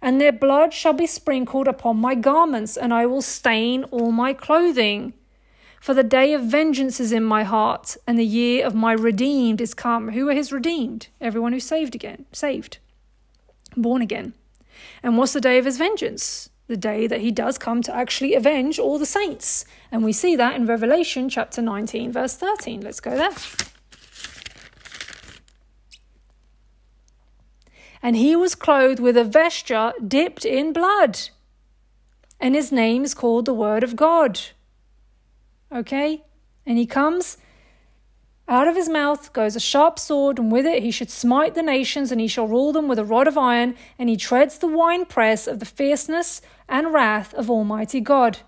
And 0.00 0.20
their 0.20 0.32
blood 0.32 0.72
shall 0.72 0.94
be 0.94 1.06
sprinkled 1.06 1.68
upon 1.68 1.98
my 1.98 2.14
garments, 2.14 2.76
and 2.78 2.94
I 2.94 3.04
will 3.04 3.22
stain 3.22 3.84
all 3.84 4.10
my 4.10 4.32
clothing. 4.32 5.12
For 5.78 5.92
the 5.94 6.02
day 6.02 6.32
of 6.32 6.42
vengeance 6.42 6.98
is 6.98 7.12
in 7.12 7.24
my 7.24 7.44
heart, 7.44 7.96
and 8.06 8.18
the 8.18 8.24
year 8.24 8.64
of 8.66 8.74
my 8.74 8.92
redeemed 8.92 9.60
is 9.60 9.74
come. 9.74 10.12
Who 10.12 10.28
are 10.30 10.34
his 10.34 10.50
redeemed? 10.50 11.08
Everyone 11.20 11.52
who's 11.52 11.66
saved 11.66 11.94
again, 11.94 12.24
saved, 12.32 12.78
born 13.76 14.00
again. 14.00 14.32
And 15.02 15.18
what's 15.18 15.34
the 15.34 15.40
day 15.40 15.58
of 15.58 15.66
his 15.66 15.76
vengeance? 15.76 16.48
The 16.72 16.78
day 16.78 17.06
that 17.06 17.20
he 17.20 17.30
does 17.30 17.58
come 17.58 17.82
to 17.82 17.94
actually 17.94 18.34
avenge 18.34 18.78
all 18.78 18.98
the 18.98 19.04
saints. 19.04 19.66
And 19.90 20.02
we 20.02 20.14
see 20.14 20.36
that 20.36 20.56
in 20.56 20.64
Revelation 20.64 21.28
chapter 21.28 21.60
19, 21.60 22.10
verse 22.12 22.34
13. 22.34 22.80
Let's 22.80 22.98
go 22.98 23.14
there. 23.14 23.34
and 28.02 28.16
he 28.16 28.34
was 28.34 28.54
clothed 28.54 29.00
with 29.00 29.18
a 29.18 29.24
vesture 29.24 29.92
dipped 30.08 30.46
in 30.46 30.72
blood. 30.72 31.20
And 32.40 32.54
his 32.54 32.72
name 32.72 33.04
is 33.04 33.12
called 33.12 33.44
the 33.44 33.52
Word 33.52 33.84
of 33.84 33.94
God. 33.94 34.40
Okay? 35.70 36.24
And 36.64 36.78
he 36.78 36.86
comes, 36.86 37.36
out 38.48 38.66
of 38.66 38.74
his 38.74 38.88
mouth 38.88 39.32
goes 39.32 39.54
a 39.54 39.60
sharp 39.60 39.98
sword, 39.98 40.38
and 40.38 40.50
with 40.50 40.66
it 40.66 40.82
he 40.82 40.90
should 40.90 41.10
smite 41.10 41.54
the 41.54 41.62
nations, 41.62 42.10
and 42.10 42.20
he 42.20 42.26
shall 42.26 42.48
rule 42.48 42.72
them 42.72 42.88
with 42.88 42.98
a 42.98 43.04
rod 43.04 43.28
of 43.28 43.38
iron, 43.38 43.76
and 43.98 44.08
he 44.08 44.16
treads 44.16 44.58
the 44.58 44.66
winepress 44.66 45.46
of 45.46 45.60
the 45.60 45.66
fierceness 45.66 46.42
and 46.68 46.92
wrath 46.92 47.34
of 47.34 47.50
Almighty 47.50 48.00
God. 48.00 48.38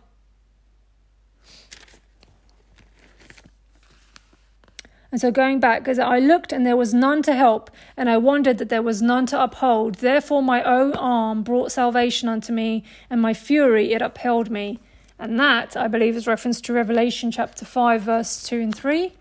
And 5.15 5.21
so 5.21 5.31
going 5.31 5.61
back, 5.61 5.87
as 5.87 6.01
I 6.01 6.19
looked 6.19 6.53
and 6.53 6.67
there 6.67 6.77
was 6.77 6.93
none 6.93 7.23
to 7.23 7.37
help, 7.37 7.71
and 7.97 8.11
I 8.11 8.17
wondered 8.17 8.59
that 8.59 8.69
there 8.69 8.83
was 8.83 9.01
none 9.01 9.27
to 9.27 9.41
uphold. 9.41 9.97
Therefore 9.97 10.43
my 10.43 10.61
own 10.65 10.93
arm 10.95 11.45
brought 11.45 11.71
salvation 11.71 12.29
unto 12.29 12.53
me, 12.53 12.83
and 13.09 13.23
my 13.23 13.33
fury 13.33 13.93
it 13.93 14.03
upheld 14.03 14.51
me. 14.51 14.81
And 15.17 15.39
that, 15.39 15.77
I 15.77 15.87
believe, 15.87 16.17
is 16.17 16.27
reference 16.27 16.61
to 16.63 16.73
Revelation 16.73 17.31
chapter 17.31 17.65
5, 17.65 18.03
verse 18.03 18.43
2 18.43 18.61
and 18.61 18.75
3. 18.75 19.13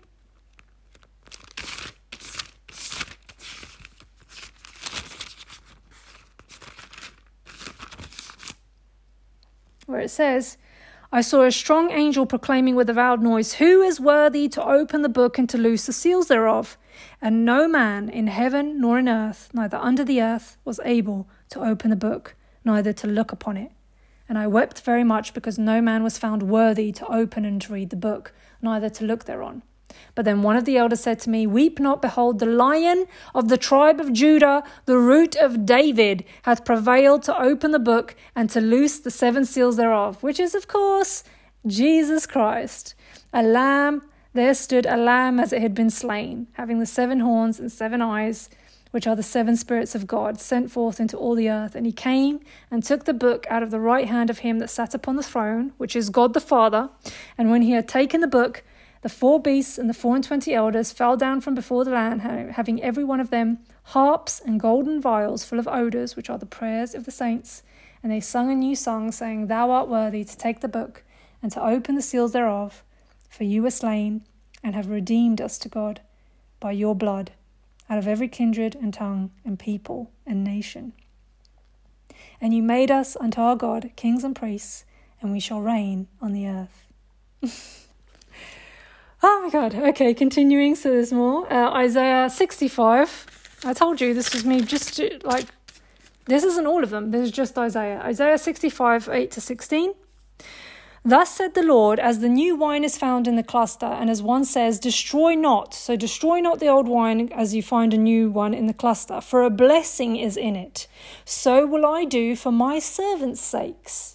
Where 9.86 10.00
it 10.00 10.10
says, 10.10 10.56
I 11.12 11.20
saw 11.20 11.44
a 11.44 11.52
strong 11.52 11.90
angel 11.92 12.26
proclaiming 12.26 12.74
with 12.74 12.90
a 12.90 12.92
loud 12.92 13.22
noise, 13.22 13.54
Who 13.54 13.82
is 13.82 14.00
worthy 14.00 14.48
to 14.48 14.64
open 14.64 15.02
the 15.02 15.08
book 15.08 15.38
and 15.38 15.48
to 15.50 15.58
loose 15.58 15.86
the 15.86 15.92
seals 15.92 16.28
thereof? 16.28 16.76
And 17.20 17.44
no 17.44 17.68
man 17.68 18.08
in 18.08 18.26
heaven 18.26 18.80
nor 18.80 18.98
in 18.98 19.08
earth, 19.08 19.50
neither 19.52 19.76
under 19.76 20.04
the 20.04 20.20
earth, 20.20 20.56
was 20.64 20.80
able 20.84 21.28
to 21.50 21.60
open 21.60 21.90
the 21.90 21.96
book, 21.96 22.34
neither 22.64 22.92
to 22.94 23.06
look 23.06 23.30
upon 23.30 23.56
it. 23.56 23.70
And 24.28 24.38
I 24.38 24.46
wept 24.46 24.80
very 24.80 25.04
much 25.04 25.34
because 25.34 25.58
no 25.58 25.80
man 25.80 26.02
was 26.02 26.18
found 26.18 26.44
worthy 26.44 26.90
to 26.92 27.06
open 27.06 27.44
and 27.44 27.60
to 27.62 27.72
read 27.72 27.90
the 27.90 27.96
book, 27.96 28.32
neither 28.62 28.88
to 28.90 29.04
look 29.04 29.24
thereon. 29.24 29.62
But 30.14 30.24
then 30.24 30.42
one 30.42 30.56
of 30.56 30.64
the 30.64 30.76
elders 30.76 31.00
said 31.00 31.18
to 31.20 31.30
me, 31.30 31.46
Weep 31.46 31.78
not, 31.78 32.02
behold, 32.02 32.38
the 32.38 32.46
lion 32.46 33.06
of 33.34 33.48
the 33.48 33.56
tribe 33.58 34.00
of 34.00 34.12
Judah, 34.12 34.62
the 34.86 34.98
root 34.98 35.36
of 35.36 35.66
David, 35.66 36.24
hath 36.42 36.64
prevailed 36.64 37.22
to 37.24 37.40
open 37.40 37.70
the 37.70 37.78
book 37.78 38.14
and 38.34 38.48
to 38.50 38.60
loose 38.60 38.98
the 38.98 39.10
seven 39.10 39.44
seals 39.44 39.76
thereof, 39.76 40.22
which 40.22 40.38
is, 40.38 40.54
of 40.54 40.68
course, 40.68 41.24
Jesus 41.66 42.26
Christ. 42.26 42.94
A 43.32 43.42
lamb, 43.42 44.02
there 44.32 44.54
stood 44.54 44.86
a 44.86 44.96
lamb 44.96 45.40
as 45.40 45.52
it 45.52 45.62
had 45.62 45.74
been 45.74 45.90
slain, 45.90 46.48
having 46.52 46.78
the 46.78 46.86
seven 46.86 47.20
horns 47.20 47.58
and 47.58 47.70
seven 47.70 48.02
eyes, 48.02 48.50
which 48.90 49.08
are 49.08 49.16
the 49.16 49.24
seven 49.24 49.56
spirits 49.56 49.96
of 49.96 50.06
God, 50.06 50.40
sent 50.40 50.70
forth 50.70 51.00
into 51.00 51.16
all 51.16 51.34
the 51.34 51.50
earth. 51.50 51.74
And 51.74 51.84
he 51.84 51.90
came 51.90 52.38
and 52.70 52.82
took 52.82 53.04
the 53.04 53.12
book 53.12 53.44
out 53.50 53.62
of 53.62 53.72
the 53.72 53.80
right 53.80 54.06
hand 54.06 54.30
of 54.30 54.40
him 54.40 54.60
that 54.60 54.70
sat 54.70 54.94
upon 54.94 55.16
the 55.16 55.22
throne, 55.22 55.72
which 55.78 55.96
is 55.96 56.10
God 56.10 56.32
the 56.32 56.40
Father. 56.40 56.90
And 57.36 57.50
when 57.50 57.62
he 57.62 57.72
had 57.72 57.88
taken 57.88 58.20
the 58.20 58.28
book, 58.28 58.62
the 59.04 59.10
four 59.10 59.38
beasts 59.38 59.76
and 59.76 59.90
the 59.90 59.92
four 59.92 60.14
and 60.14 60.24
twenty 60.24 60.54
elders 60.54 60.90
fell 60.90 61.14
down 61.14 61.42
from 61.42 61.54
before 61.54 61.84
the 61.84 61.90
Lamb, 61.90 62.20
having 62.20 62.82
every 62.82 63.04
one 63.04 63.20
of 63.20 63.28
them 63.28 63.58
harps 63.88 64.40
and 64.40 64.58
golden 64.58 64.98
vials 64.98 65.44
full 65.44 65.58
of 65.58 65.68
odours, 65.68 66.16
which 66.16 66.30
are 66.30 66.38
the 66.38 66.46
prayers 66.46 66.94
of 66.94 67.04
the 67.04 67.10
saints. 67.10 67.62
And 68.02 68.10
they 68.10 68.20
sung 68.20 68.50
a 68.50 68.54
new 68.54 68.74
song, 68.74 69.12
saying, 69.12 69.48
Thou 69.48 69.70
art 69.70 69.90
worthy 69.90 70.24
to 70.24 70.38
take 70.38 70.60
the 70.60 70.68
book 70.68 71.04
and 71.42 71.52
to 71.52 71.62
open 71.62 71.96
the 71.96 72.00
seals 72.00 72.32
thereof, 72.32 72.82
for 73.28 73.44
you 73.44 73.62
were 73.62 73.70
slain 73.70 74.24
and 74.62 74.74
have 74.74 74.88
redeemed 74.88 75.38
us 75.38 75.58
to 75.58 75.68
God 75.68 76.00
by 76.58 76.72
your 76.72 76.94
blood 76.94 77.32
out 77.90 77.98
of 77.98 78.08
every 78.08 78.26
kindred 78.26 78.74
and 78.74 78.94
tongue 78.94 79.32
and 79.44 79.58
people 79.58 80.12
and 80.24 80.42
nation. 80.42 80.94
And 82.40 82.54
you 82.54 82.62
made 82.62 82.90
us 82.90 83.18
unto 83.20 83.42
our 83.42 83.54
God 83.54 83.90
kings 83.96 84.24
and 84.24 84.34
priests, 84.34 84.86
and 85.20 85.30
we 85.30 85.40
shall 85.40 85.60
reign 85.60 86.08
on 86.22 86.32
the 86.32 86.48
earth. 86.48 86.86
Oh 89.26 89.40
my 89.42 89.48
god. 89.48 89.74
Okay, 89.74 90.12
continuing. 90.12 90.74
So 90.74 90.90
there's 90.90 91.10
more. 91.10 91.50
Uh, 91.50 91.70
Isaiah 91.70 92.28
65. 92.28 93.62
I 93.64 93.72
told 93.72 93.98
you 93.98 94.12
this 94.12 94.34
was 94.34 94.44
me 94.44 94.60
just 94.60 94.96
to, 94.96 95.18
like, 95.24 95.46
this 96.26 96.44
isn't 96.44 96.66
all 96.66 96.84
of 96.84 96.90
them. 96.90 97.10
This 97.10 97.22
is 97.22 97.30
just 97.30 97.56
Isaiah. 97.56 98.02
Isaiah 98.04 98.36
65, 98.36 99.08
8 99.10 99.30
to 99.30 99.40
16. 99.40 99.94
Thus 101.06 101.30
said 101.30 101.54
the 101.54 101.62
Lord, 101.62 101.98
as 101.98 102.20
the 102.20 102.28
new 102.28 102.54
wine 102.54 102.84
is 102.84 102.98
found 102.98 103.26
in 103.26 103.36
the 103.36 103.42
cluster, 103.42 103.86
and 103.86 104.10
as 104.10 104.20
one 104.20 104.44
says, 104.44 104.78
Destroy 104.78 105.34
not. 105.34 105.72
So 105.72 105.96
destroy 105.96 106.40
not 106.40 106.60
the 106.60 106.68
old 106.68 106.86
wine 106.86 107.30
as 107.32 107.54
you 107.54 107.62
find 107.62 107.94
a 107.94 107.98
new 107.98 108.28
one 108.28 108.52
in 108.52 108.66
the 108.66 108.74
cluster, 108.74 109.22
for 109.22 109.42
a 109.42 109.48
blessing 109.48 110.16
is 110.16 110.36
in 110.36 110.54
it. 110.54 110.86
So 111.24 111.66
will 111.66 111.86
I 111.86 112.04
do 112.04 112.36
for 112.36 112.52
my 112.52 112.78
servants' 112.78 113.40
sakes, 113.40 114.13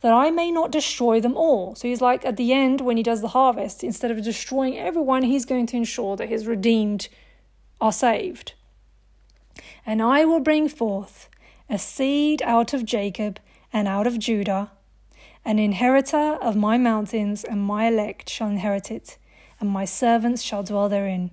that 0.00 0.12
I 0.12 0.30
may 0.30 0.50
not 0.50 0.70
destroy 0.70 1.20
them 1.20 1.36
all. 1.36 1.74
So 1.74 1.88
he's 1.88 2.00
like, 2.00 2.24
at 2.24 2.36
the 2.36 2.52
end, 2.52 2.80
when 2.80 2.96
he 2.96 3.02
does 3.02 3.20
the 3.20 3.28
harvest, 3.28 3.84
instead 3.84 4.10
of 4.10 4.22
destroying 4.22 4.78
everyone, 4.78 5.22
he's 5.22 5.44
going 5.44 5.66
to 5.66 5.76
ensure 5.76 6.16
that 6.16 6.28
his 6.28 6.46
redeemed 6.46 7.08
are 7.80 7.92
saved. 7.92 8.54
And 9.84 10.00
I 10.00 10.24
will 10.24 10.40
bring 10.40 10.68
forth 10.68 11.28
a 11.68 11.78
seed 11.78 12.42
out 12.42 12.72
of 12.72 12.84
Jacob 12.84 13.40
and 13.72 13.86
out 13.86 14.06
of 14.06 14.18
Judah 14.18 14.70
an 15.44 15.58
inheritor 15.58 16.36
of 16.42 16.54
my 16.56 16.76
mountains, 16.76 17.44
and 17.44 17.62
my 17.62 17.88
elect 17.88 18.28
shall 18.28 18.48
inherit 18.48 18.90
it, 18.90 19.16
and 19.58 19.70
my 19.70 19.84
servants 19.84 20.42
shall 20.42 20.62
dwell 20.62 20.88
therein. 20.88 21.30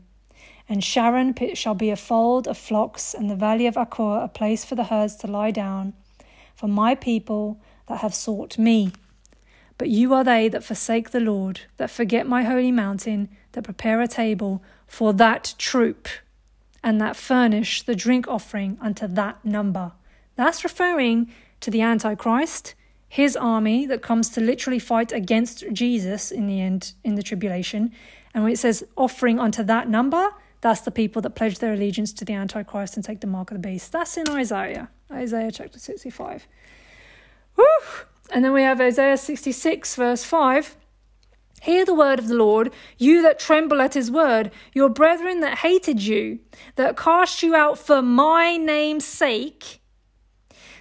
And 0.69 0.83
Sharon 0.83 1.33
pit 1.33 1.57
shall 1.57 1.75
be 1.75 1.89
a 1.89 1.95
fold 1.95 2.47
of 2.47 2.57
flocks, 2.57 3.13
and 3.13 3.29
the 3.29 3.35
valley 3.35 3.67
of 3.67 3.77
Achor 3.77 4.19
a 4.23 4.29
place 4.29 4.63
for 4.63 4.75
the 4.75 4.85
herds 4.85 5.15
to 5.17 5.27
lie 5.27 5.51
down, 5.51 5.93
for 6.55 6.67
my 6.67 6.95
people 6.95 7.59
that 7.87 7.99
have 7.99 8.13
sought 8.13 8.57
me. 8.57 8.91
But 9.77 9.89
you 9.89 10.13
are 10.13 10.23
they 10.23 10.47
that 10.49 10.63
forsake 10.63 11.11
the 11.11 11.19
Lord, 11.19 11.61
that 11.77 11.91
forget 11.91 12.27
my 12.27 12.43
holy 12.43 12.71
mountain, 12.71 13.29
that 13.51 13.63
prepare 13.63 14.01
a 14.01 14.07
table 14.07 14.63
for 14.87 15.13
that 15.13 15.53
troop, 15.57 16.07
and 16.83 16.99
that 17.01 17.15
furnish 17.15 17.83
the 17.83 17.95
drink 17.95 18.27
offering 18.27 18.77
unto 18.81 19.07
that 19.07 19.43
number. 19.43 19.91
That's 20.35 20.63
referring 20.63 21.31
to 21.61 21.71
the 21.71 21.81
Antichrist 21.81 22.75
his 23.09 23.37
army 23.37 23.85
that 23.85 24.01
comes 24.01 24.29
to 24.29 24.41
literally 24.41 24.79
fight 24.79 25.11
against 25.11 25.63
Jesus 25.71 26.31
in 26.31 26.47
the 26.47 26.61
end, 26.61 26.93
in 27.03 27.15
the 27.15 27.23
tribulation. 27.23 27.91
And 28.33 28.43
when 28.43 28.53
it 28.53 28.59
says 28.59 28.85
offering 28.95 29.39
unto 29.39 29.63
that 29.63 29.89
number, 29.89 30.29
that's 30.61 30.81
the 30.81 30.91
people 30.91 31.21
that 31.21 31.31
pledge 31.31 31.59
their 31.59 31.73
allegiance 31.73 32.11
to 32.13 32.25
the 32.25 32.33
Antichrist 32.33 32.95
and 32.95 33.05
take 33.05 33.21
the 33.21 33.27
mark 33.27 33.51
of 33.51 33.61
the 33.61 33.67
beast. 33.67 33.91
That's 33.91 34.17
in 34.17 34.29
Isaiah, 34.29 34.89
Isaiah 35.11 35.51
chapter 35.51 35.79
65. 35.79 36.47
Woo! 37.57 37.65
And 38.31 38.45
then 38.45 38.53
we 38.53 38.61
have 38.61 38.79
Isaiah 38.79 39.17
66, 39.17 39.95
verse 39.95 40.23
5. 40.23 40.75
Hear 41.63 41.85
the 41.85 41.95
word 41.95 42.19
of 42.19 42.27
the 42.27 42.35
Lord, 42.35 42.71
you 42.97 43.21
that 43.23 43.39
tremble 43.39 43.81
at 43.81 43.95
his 43.95 44.11
word, 44.11 44.51
your 44.73 44.89
brethren 44.89 45.39
that 45.41 45.59
hated 45.59 46.01
you, 46.01 46.39
that 46.75 46.95
cast 46.95 47.41
you 47.41 47.55
out 47.55 47.79
for 47.79 48.01
my 48.01 48.57
name's 48.57 49.05
sake 49.05 49.81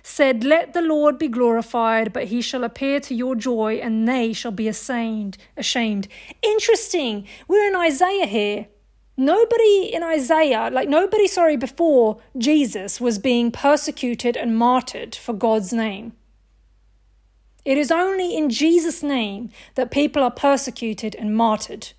said, 0.07 0.45
Let 0.45 0.73
the 0.73 0.83
Lord 0.83 1.19
be 1.19 1.29
glorified, 1.29 2.13
but 2.13 2.27
he 2.27 2.41
shall 2.41 2.65
appear 2.65 3.01
to 3.01 3.15
your 3.15 3.35
joy, 3.35 3.75
and 3.83 4.07
they 4.07 4.33
shall 4.33 4.53
be 4.53 4.69
ashamed. 4.69 5.37
ashamed. 5.57 6.09
Interesting. 6.43 7.27
We're 7.49 7.69
in 7.69 7.77
Isaiah 7.77 8.27
here. 8.27 8.69
Nobody 9.17 9.91
in 9.93 10.03
Isaiah, 10.03 10.71
like 10.71 10.89
nobody, 10.89 11.27
sorry, 11.27 11.57
before 11.57 12.19
Jesus 12.37 13.01
was 13.01 13.19
being 13.19 13.51
persecuted 13.51 14.37
and 14.37 14.57
martyred 14.57 15.15
for 15.15 15.33
God's 15.33 15.73
name. 15.73 16.13
It 17.67 17.77
is 17.77 17.91
only 17.91 18.35
in 18.35 18.49
Jesus' 18.49 19.03
name 19.03 19.51
that 19.75 19.91
people 19.91 20.23
are 20.23 20.31
persecuted 20.31 21.15
and 21.15 21.37
martyred. 21.37 21.93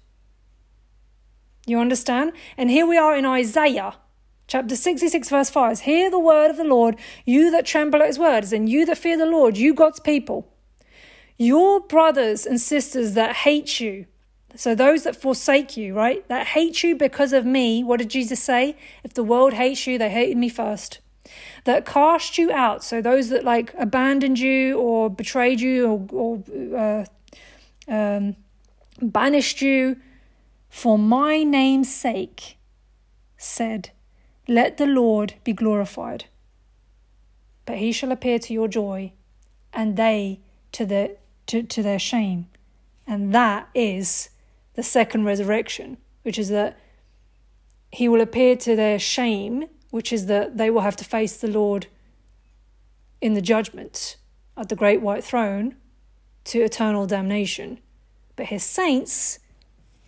You 1.68 1.80
understand? 1.80 2.32
And 2.58 2.72
here 2.72 2.88
we 2.88 2.98
are 2.98 3.16
in 3.16 3.26
Isaiah 3.26 3.94
Chapter 4.48 4.78
66, 4.78 5.30
verse 5.30 5.50
5 5.50 5.82
Hear 5.82 6.10
the 6.10 6.20
word 6.20 6.50
of 6.50 6.58
the 6.58 6.64
Lord, 6.64 6.96
you 7.26 7.52
that 7.52 7.66
tremble 7.66 8.02
at 8.02 8.08
his 8.08 8.18
words, 8.18 8.54
and 8.54 8.70
you 8.70 8.86
that 8.86 8.98
fear 8.98 9.18
the 9.18 9.26
Lord, 9.26 9.58
you 9.58 9.74
God's 9.74 10.00
people. 10.00 10.48
Your 11.38 11.82
brothers 11.82 12.46
and 12.46 12.60
sisters 12.60 13.14
that 13.14 13.36
hate 13.36 13.82
you, 13.82 14.06
so 14.56 14.74
those 14.74 15.04
that 15.04 15.18
forsake 15.18 15.76
you, 15.76 15.94
right, 15.94 16.28
that 16.30 16.48
hate 16.48 16.82
you 16.82 16.96
because 16.96 17.34
of 17.34 17.46
me, 17.46 17.84
what 17.84 18.00
did 18.00 18.10
Jesus 18.10 18.42
say? 18.42 18.78
If 19.04 19.14
the 19.14 19.24
world 19.24 19.54
hates 19.54 19.86
you, 19.86 19.98
they 19.98 20.10
hated 20.10 20.38
me 20.38 20.48
first. 20.48 21.00
That 21.68 21.86
cast 21.86 22.38
you 22.38 22.50
out, 22.50 22.82
so 22.82 23.02
those 23.02 23.28
that 23.28 23.44
like 23.44 23.74
abandoned 23.78 24.40
you 24.40 24.80
or 24.80 25.10
betrayed 25.10 25.60
you 25.60 26.08
or, 26.14 26.42
or 26.74 27.06
uh, 27.90 27.94
um, 27.94 28.38
banished 29.02 29.62
you 29.62 29.98
for 30.70 30.98
my 30.98 31.44
name's 31.44 31.94
sake, 31.94 32.58
said, 33.38 33.92
let 34.48 34.78
the 34.78 34.86
Lord 34.86 35.34
be 35.44 35.52
glorified. 35.52 36.24
But 37.66 37.80
he 37.80 37.92
shall 37.92 38.14
appear 38.14 38.40
to 38.40 38.54
your 38.54 38.70
joy, 38.70 39.12
and 39.74 39.98
they 39.98 40.40
to, 40.72 40.86
the, 40.86 41.18
to, 41.48 41.64
to 41.64 41.84
their 41.84 42.00
shame. 42.00 42.48
And 43.06 43.36
that 43.36 43.68
is 43.76 44.30
the 44.76 44.84
second 44.84 45.26
resurrection, 45.26 45.98
which 46.24 46.40
is 46.40 46.48
that 46.48 46.80
he 47.92 48.08
will 48.08 48.22
appear 48.22 48.56
to 48.56 48.78
their 48.78 49.00
shame, 49.00 49.66
which 49.90 50.12
is 50.12 50.26
that 50.28 50.58
they 50.58 50.70
will 50.70 50.82
have 50.82 50.96
to 50.98 51.06
face 51.06 51.38
the 51.38 51.48
Lord 51.48 51.88
in 53.22 53.34
the 53.34 53.42
judgment 53.42 54.18
at 54.56 54.70
the 54.70 54.76
great 54.76 55.02
white 55.02 55.24
throne 55.24 55.76
to 56.46 56.62
eternal 56.62 57.06
damnation. 57.06 57.80
But 58.36 58.48
his 58.48 58.64
saints 58.64 59.40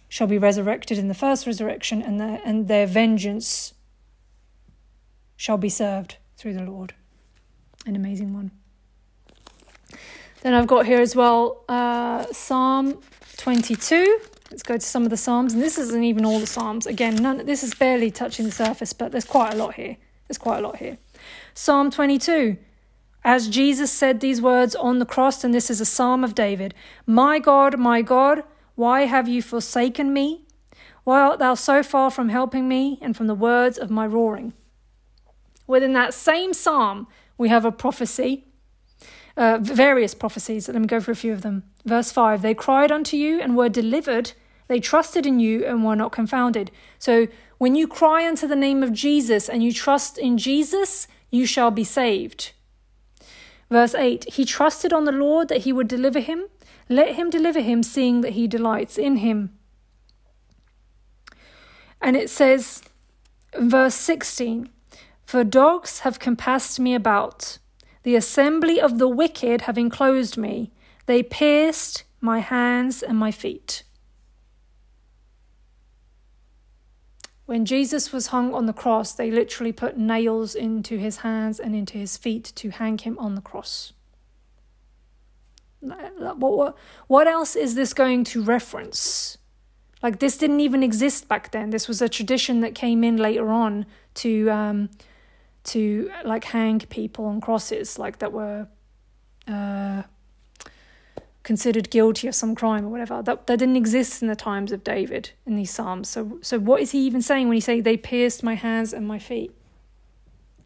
shall 0.08 0.28
be 0.28 0.38
resurrected 0.38 0.98
in 0.98 1.08
the 1.08 1.14
first 1.14 1.46
resurrection, 1.46 2.02
and 2.02 2.20
their, 2.20 2.42
and 2.44 2.68
their 2.68 2.88
vengeance 2.88 3.74
shall 5.36 5.58
be 5.58 5.70
served 5.70 6.18
through 6.36 6.54
the 6.54 6.64
Lord. 6.64 6.94
An 7.86 7.96
amazing 7.96 8.34
one. 8.34 8.52
Then 10.42 10.54
I've 10.54 10.68
got 10.68 10.86
here 10.86 11.02
as 11.02 11.16
well 11.16 11.64
uh, 11.70 12.26
Psalm 12.32 13.02
22. 13.38 14.20
Let's 14.52 14.64
go 14.64 14.76
to 14.78 14.86
some 14.86 15.04
of 15.04 15.10
the 15.10 15.18
Psalms. 15.18 15.54
And 15.54 15.62
this 15.62 15.78
isn't 15.78 16.04
even 16.04 16.26
all 16.26 16.40
the 16.40 16.48
Psalms. 16.48 16.88
Again, 16.88 17.16
none, 17.16 17.46
this 17.46 17.64
is 17.64 17.76
barely 17.76 18.10
touching 18.10 18.46
the 18.46 18.52
surface, 18.52 18.94
but 18.94 19.12
there's 19.12 19.26
quite 19.26 19.54
a 19.54 19.58
lot 19.58 19.76
here. 19.76 19.98
There's 20.28 20.38
quite 20.38 20.60
a 20.60 20.62
lot 20.62 20.78
here. 20.78 20.98
Psalm 21.54 21.92
22. 21.92 22.58
As 23.24 23.50
Jesus 23.50 23.92
said 23.92 24.22
these 24.22 24.42
words 24.42 24.76
on 24.76 25.00
the 25.00 25.06
cross, 25.06 25.44
and 25.44 25.54
this 25.54 25.70
is 25.70 25.82
a 25.82 25.86
psalm 25.86 26.24
of 26.24 26.34
David 26.34 26.74
My 27.06 27.38
God, 27.38 27.78
my 27.78 28.02
God, 28.02 28.44
why 28.76 29.02
have 29.02 29.28
you 29.28 29.42
forsaken 29.42 30.14
me? 30.14 30.46
Why 31.04 31.20
art 31.20 31.40
thou 31.40 31.56
so 31.56 31.84
far 31.84 32.12
from 32.12 32.30
helping 32.30 32.68
me 32.68 32.98
and 33.02 33.16
from 33.16 33.28
the 33.28 33.36
words 33.36 33.78
of 33.78 33.90
my 33.90 34.06
roaring? 34.06 34.54
Within 35.68 35.94
that 35.94 36.14
same 36.14 36.54
psalm, 36.54 37.08
we 37.38 37.50
have 37.50 37.66
a 37.66 37.72
prophecy, 37.72 38.46
uh, 39.40 39.58
various 39.60 40.14
prophecies. 40.14 40.68
Let 40.68 40.80
me 40.80 40.88
go 40.88 41.00
through 41.00 41.14
a 41.14 41.16
few 41.16 41.34
of 41.34 41.42
them. 41.42 41.64
Verse 41.86 42.12
5 42.12 42.42
They 42.42 42.54
cried 42.54 42.92
unto 42.92 43.18
you 43.18 43.40
and 43.40 43.58
were 43.58 43.70
delivered. 43.70 44.34
They 44.68 44.80
trusted 44.80 45.26
in 45.26 45.40
you 45.40 45.66
and 45.66 45.84
were 45.84 45.96
not 45.96 46.12
confounded. 46.12 46.70
So 47.00 47.28
when 47.58 47.74
you 47.74 47.88
cry 47.88 48.28
unto 48.28 48.48
the 48.48 48.56
name 48.56 48.84
of 48.84 48.94
Jesus 48.94 49.50
and 49.50 49.64
you 49.64 49.74
trust 49.74 50.20
in 50.20 50.38
Jesus, 50.38 51.08
you 51.32 51.48
shall 51.48 51.72
be 51.72 51.84
saved. 51.84 52.52
Verse 53.72 53.96
8 53.96 54.34
He 54.34 54.46
trusted 54.46 54.94
on 54.94 55.06
the 55.06 55.12
Lord 55.12 55.48
that 55.48 55.62
he 55.62 55.74
would 55.74 55.88
deliver 55.88 56.20
him. 56.20 56.46
Let 56.88 57.16
him 57.16 57.30
deliver 57.30 57.62
him, 57.62 57.82
seeing 57.82 58.22
that 58.22 58.34
he 58.34 58.48
delights 58.48 58.98
in 58.98 59.18
him. 59.18 59.58
And 62.02 62.16
it 62.16 62.30
says, 62.30 62.82
verse 63.56 63.96
16 63.96 64.70
for 65.30 65.44
dogs 65.44 66.00
have 66.00 66.18
compassed 66.18 66.80
me 66.80 66.96
about. 66.96 67.60
The 68.10 68.16
assembly 68.16 68.82
of 68.82 68.98
the 68.98 69.08
wicked 69.08 69.62
have 69.68 69.78
enclosed 69.78 70.36
me. 70.36 70.72
They 71.06 71.22
pierced 71.22 72.06
my 72.20 72.40
hands 72.40 73.04
and 73.04 73.20
my 73.20 73.30
feet. 73.30 73.84
When 77.46 77.66
Jesus 77.66 78.12
was 78.12 78.34
hung 78.34 78.56
on 78.56 78.66
the 78.66 78.74
cross, 78.74 79.14
they 79.14 79.30
literally 79.30 79.72
put 79.72 79.96
nails 79.96 80.56
into 80.56 80.98
his 80.98 81.18
hands 81.18 81.60
and 81.60 81.76
into 81.76 82.00
his 82.00 82.18
feet 82.18 82.52
to 82.56 82.72
hang 82.72 82.98
him 82.98 83.16
on 83.20 83.36
the 83.36 83.42
cross. 83.42 83.94
What, 85.80 87.28
else 87.28 87.56
is 87.56 87.76
this 87.76 87.94
going 87.94 88.24
to 88.24 88.42
reference? 88.42 89.38
Like, 90.02 90.18
this 90.18 90.36
didn't 90.36 90.62
even 90.62 90.82
exist 90.82 91.28
back 91.28 91.52
then. 91.52 91.70
This 91.70 91.88
was 91.88 92.02
a 92.02 92.10
tradition 92.10 92.62
that 92.62 92.74
came 92.74 93.04
in 93.04 93.18
later 93.18 93.50
on 93.50 93.86
to 94.16 94.50
um, 94.50 94.90
to 95.64 96.12
like 96.24 96.46
hang 96.46 96.80
people 96.80 97.26
on 97.26 97.42
crosses 97.42 98.00
like 98.00 98.20
that 98.20 98.32
were 98.32 98.68
uh, 99.48 100.04
considered 101.44 101.90
guilty 101.90 102.28
of 102.28 102.36
some 102.36 102.56
crime 102.56 102.86
or 102.86 102.90
whatever. 102.90 103.22
That, 103.22 103.48
that 103.48 103.60
didn't 103.60 103.76
exist 103.76 104.22
in 104.22 104.28
the 104.28 104.36
times 104.36 104.72
of 104.72 104.84
david 104.84 105.32
in 105.46 105.56
these 105.56 105.72
psalms. 105.72 106.10
So 106.10 106.40
so 106.42 106.60
what 106.60 106.82
is 106.82 106.92
he 106.92 107.00
even 107.06 107.22
saying 107.22 107.48
when 107.48 107.56
he 107.56 107.62
say 107.62 107.82
they 107.82 107.98
pierced 107.98 108.44
my 108.44 108.56
hands 108.56 108.94
and 108.94 109.08
my 109.08 109.20
feet 109.20 109.52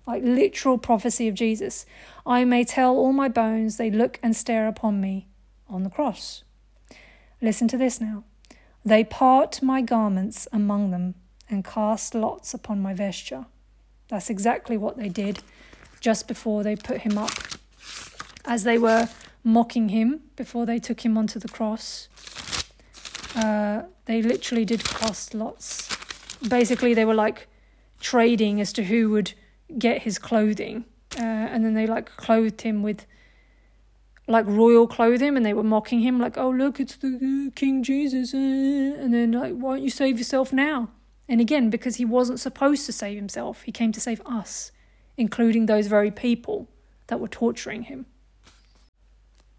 like 0.05 0.21
literal 0.23 0.77
prophecy 0.77 1.27
of 1.27 1.35
jesus. 1.35 1.85
I 2.25 2.43
may 2.43 2.63
tell 2.63 2.95
all 2.97 3.13
my 3.13 3.29
bones 3.29 3.77
they 3.77 3.89
look 3.89 4.19
and 4.21 4.35
stare 4.35 4.67
upon 4.67 4.99
me 4.99 5.27
on 5.67 5.83
the 5.83 5.89
cross. 5.89 6.43
Listen 7.41 7.67
to 7.69 7.77
this 7.77 7.99
now. 7.99 8.23
They 8.85 9.03
part 9.03 9.61
my 9.61 9.81
garments 9.81 10.47
among 10.51 10.91
them 10.91 11.15
and 11.49 11.63
cast 11.63 12.13
lots 12.13 12.53
upon 12.53 12.81
my 12.81 12.93
vesture 12.93 13.45
that's 14.13 14.29
exactly 14.29 14.77
what 14.77 14.95
they 14.95 15.09
did 15.09 15.41
just 15.99 16.27
before 16.27 16.61
they 16.61 16.75
put 16.75 16.99
him 16.99 17.17
up. 17.17 17.31
As 18.45 18.63
they 18.63 18.77
were 18.77 19.09
mocking 19.43 19.89
him 19.89 20.21
before 20.35 20.67
they 20.67 20.77
took 20.77 21.03
him 21.03 21.17
onto 21.17 21.39
the 21.39 21.47
cross. 21.47 22.07
Uh, 23.35 23.81
they 24.05 24.21
literally 24.21 24.65
did 24.65 24.83
cast 24.83 25.33
lots. 25.33 25.89
Basically, 26.47 26.93
they 26.93 27.05
were 27.05 27.15
like 27.15 27.47
trading 27.99 28.61
as 28.61 28.71
to 28.73 28.83
who 28.83 29.09
would 29.09 29.33
get 29.79 30.03
his 30.03 30.19
clothing, 30.19 30.85
uh, 31.17 31.23
and 31.23 31.65
then 31.65 31.73
they 31.73 31.87
like 31.87 32.15
clothed 32.15 32.61
him 32.61 32.83
with 32.83 33.07
like 34.27 34.45
royal 34.45 34.85
clothing, 34.85 35.35
and 35.35 35.43
they 35.43 35.53
were 35.53 35.63
mocking 35.63 36.01
him 36.01 36.19
like, 36.19 36.37
"Oh 36.37 36.51
look, 36.51 36.79
it's 36.79 36.97
the 36.97 37.51
King 37.55 37.81
Jesus," 37.81 38.35
uh, 38.35 38.37
and 38.37 39.11
then 39.11 39.31
like, 39.31 39.53
"Why 39.53 39.77
don't 39.77 39.83
you 39.83 39.89
save 39.89 40.19
yourself 40.19 40.53
now?" 40.53 40.89
And 41.27 41.39
again, 41.39 41.69
because 41.69 41.95
he 41.95 42.05
wasn't 42.05 42.39
supposed 42.39 42.85
to 42.85 42.91
save 42.91 43.17
himself, 43.17 43.63
he 43.63 43.71
came 43.71 43.91
to 43.93 44.01
save 44.01 44.21
us, 44.25 44.71
including 45.17 45.65
those 45.65 45.87
very 45.87 46.11
people 46.11 46.67
that 47.07 47.19
were 47.19 47.27
torturing 47.27 47.83
him. 47.83 48.05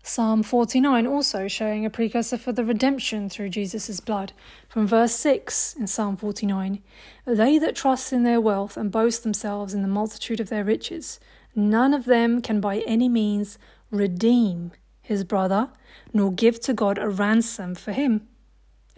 Psalm 0.07 0.43
49 0.43 1.07
also 1.07 1.49
showing 1.49 1.87
a 1.87 1.91
precursor 1.91 2.37
for 2.37 2.53
the 2.53 2.63
redemption 2.63 3.31
through 3.31 3.49
Jesus' 3.49 4.01
blood. 4.01 4.35
From 4.69 4.87
verse 4.87 5.15
6 5.15 5.77
in 5.79 5.87
Psalm 5.87 6.19
49 6.19 6.83
They 7.25 7.59
that 7.59 7.75
trust 7.75 8.13
in 8.13 8.23
their 8.23 8.41
wealth 8.41 8.77
and 8.77 8.93
boast 8.93 9.23
themselves 9.23 9.73
in 9.73 9.81
the 9.81 9.89
multitude 9.89 10.41
of 10.41 10.51
their 10.51 10.63
riches, 10.63 11.19
none 11.55 11.95
of 11.95 12.05
them 12.05 12.43
can 12.43 12.61
by 12.61 12.81
any 12.81 13.09
means 13.09 13.59
redeem 13.91 14.73
his 15.01 15.25
brother, 15.25 15.71
nor 16.13 16.31
give 16.31 16.61
to 16.61 16.75
God 16.75 16.99
a 16.99 17.09
ransom 17.09 17.75
for 17.75 17.93
him. 17.93 18.29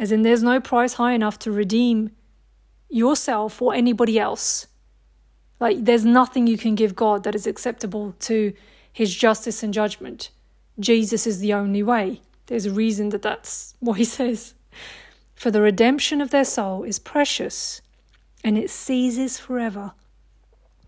As 0.01 0.11
in, 0.11 0.23
there's 0.23 0.43
no 0.43 0.61
price 0.61 0.95
high 0.95 1.13
enough 1.13 1.39
to 1.41 1.53
redeem 1.53 2.11
yourself 2.89 3.61
or 3.61 3.75
anybody 3.75 4.19
else. 4.19 4.67
Like, 5.59 5.85
there's 5.85 6.05
nothing 6.05 6.47
you 6.47 6.59
can 6.59 6.75
give 6.75 6.95
God 6.95 7.25
that 7.25 7.35
is 7.35 7.47
acceptable 7.47 8.15
to 8.21 8.53
his 8.93 9.15
justice 9.15 9.63
and 9.63 9.73
judgment. 9.73 10.31
Jesus 10.79 11.27
is 11.27 11.41
the 11.41 11.53
only 11.53 11.83
way. 11.83 12.21
There's 12.47 12.67
a 12.67 12.71
reason 12.71 13.11
that 13.11 13.23
that's 13.23 13.75
what 13.81 13.99
he 13.99 14.05
says. 14.05 14.55
For 15.35 15.51
the 15.51 15.61
redemption 15.61 16.21
of 16.21 16.31
their 16.31 16.45
soul 16.45 16.83
is 16.83 16.99
precious, 16.99 17.83
and 18.43 18.57
it 18.57 18.71
ceases 18.71 19.39
forever. 19.39 19.93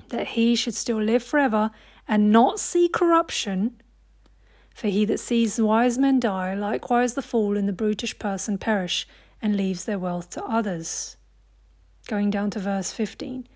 That 0.09 0.29
he 0.29 0.57
should 0.57 0.75
still 0.75 1.03
live 1.03 1.23
forever 1.23 1.71
and 2.07 2.33
not 2.33 2.59
see 2.59 2.89
corruption. 2.89 3.83
For 4.75 4.89
he 4.89 5.05
that 5.05 5.21
sees 5.21 5.61
wise 5.61 5.99
men 5.99 6.19
die, 6.19 6.55
likewise 6.55 7.13
the 7.13 7.21
fool 7.21 7.59
and 7.59 7.69
the 7.69 7.75
brutish 7.75 8.19
person 8.19 8.57
perish, 8.57 9.07
and 9.43 9.55
leaves 9.55 9.85
their 9.85 9.99
wealth 9.99 10.31
to 10.31 10.45
others. 10.45 11.18
Going 12.09 12.31
down 12.31 12.51
to 12.53 12.59
verse 12.59 12.91
15. 12.91 13.47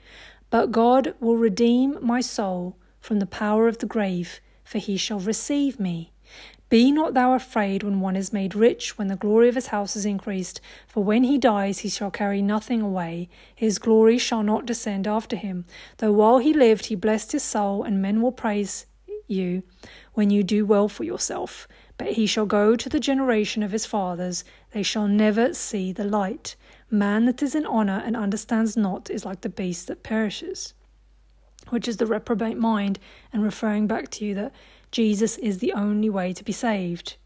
But 0.51 0.71
God 0.71 1.15
will 1.21 1.39
redeem 1.39 1.99
my 2.03 2.21
soul 2.21 2.77
from 3.01 3.19
the 3.19 3.27
power 3.27 3.67
of 3.67 3.79
the 3.79 3.87
grave, 3.87 4.41
for 4.63 4.77
he 4.77 4.99
shall 4.99 5.19
receive 5.19 5.81
me. 5.81 6.13
Be 6.69 6.93
not 6.93 7.15
thou 7.15 7.33
afraid 7.33 7.83
when 7.83 8.01
one 8.01 8.15
is 8.15 8.31
made 8.31 8.55
rich, 8.55 8.99
when 8.99 9.09
the 9.09 9.17
glory 9.17 9.49
of 9.49 9.55
his 9.55 9.69
house 9.69 9.97
is 9.97 10.05
increased. 10.05 10.61
For 10.87 11.03
when 11.03 11.25
he 11.25 11.39
dies, 11.39 11.79
he 11.79 11.89
shall 11.89 12.11
carry 12.11 12.43
nothing 12.43 12.83
away. 12.83 13.31
His 13.55 13.79
glory 13.79 14.19
shall 14.19 14.43
not 14.43 14.67
descend 14.67 15.09
after 15.09 15.35
him. 15.35 15.65
Though 15.97 16.13
while 16.13 16.39
he 16.39 16.53
lived, 16.53 16.87
he 16.87 16.95
blessed 16.95 17.33
his 17.33 17.43
soul, 17.43 17.83
and 17.83 18.03
men 18.03 18.21
will 18.21 18.33
praise 18.33 18.85
you 19.27 19.63
when 20.13 20.29
you 20.29 20.43
do 20.43 20.67
well 20.67 20.89
for 20.89 21.05
yourself. 21.05 21.67
But 21.97 22.13
he 22.13 22.27
shall 22.27 22.47
go 22.47 22.77
to 22.77 22.89
the 22.91 23.01
generation 23.01 23.63
of 23.63 23.73
his 23.73 23.87
fathers, 23.87 24.45
they 24.73 24.83
shall 24.83 25.09
never 25.09 25.55
see 25.55 25.91
the 25.91 26.05
light. 26.05 26.55
Man 26.93 27.25
that 27.25 27.43
is 27.43 27.55
in 27.55 27.65
honour 27.65 28.03
and 28.05 28.15
understands 28.15 28.77
not 28.77 29.09
is 29.09 29.25
like 29.25 29.41
the 29.41 29.49
beast 29.49 29.87
that 29.87 30.03
perishes. 30.03 30.75
Which 31.71 31.89
is 31.89 31.97
the 31.97 32.05
reprobate 32.05 32.59
mind, 32.59 32.99
and 33.33 33.43
referring 33.43 33.87
back 33.87 34.11
to 34.11 34.27
you 34.27 34.35
that 34.35 34.53
Jesus 34.91 35.39
is 35.39 35.59
the 35.59 35.73
only 35.73 36.11
way 36.11 36.35
to 36.35 36.45
be 36.45 36.53
saved. 36.53 37.17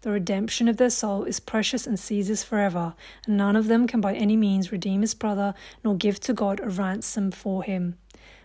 The 0.00 0.10
redemption 0.10 0.66
of 0.66 0.78
their 0.78 0.90
soul 0.90 1.22
is 1.22 1.38
precious 1.38 1.86
and 1.86 1.98
ceases 1.98 2.42
forever, 2.42 2.94
and 3.24 3.36
none 3.36 3.54
of 3.54 3.68
them 3.68 3.86
can 3.86 4.00
by 4.00 4.14
any 4.14 4.36
means 4.36 4.72
redeem 4.72 5.02
his 5.02 5.14
brother, 5.14 5.54
nor 5.84 5.94
give 5.94 6.18
to 6.20 6.32
God 6.32 6.58
a 6.58 6.68
ransom 6.68 7.30
for 7.30 7.62
him. 7.62 7.98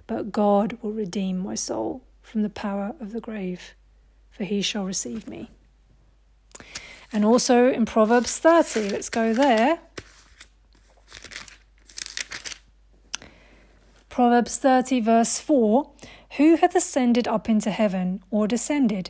But 0.05 0.31
God 0.31 0.77
will 0.83 0.91
redeem 0.91 1.39
my 1.39 1.55
soul 1.55 2.03
from 2.21 2.43
the 2.43 2.49
power 2.49 2.93
of 2.99 3.11
the 3.11 3.21
grave, 3.21 3.73
for 4.29 4.43
he 4.43 4.61
shall 4.61 4.85
receive 4.85 5.27
me. 5.27 5.49
And 7.11 7.25
also 7.25 7.71
in 7.71 7.87
Proverbs 7.87 8.37
30, 8.37 8.89
let's 8.89 9.09
go 9.09 9.33
there. 9.33 9.79
Proverbs 14.13 14.57
30, 14.57 14.99
verse 14.99 15.39
4 15.39 15.89
who 16.37 16.57
hath 16.57 16.75
ascended 16.75 17.27
up 17.27 17.49
into 17.49 17.71
heaven, 17.71 18.21
or 18.29 18.47
descended? 18.47 19.09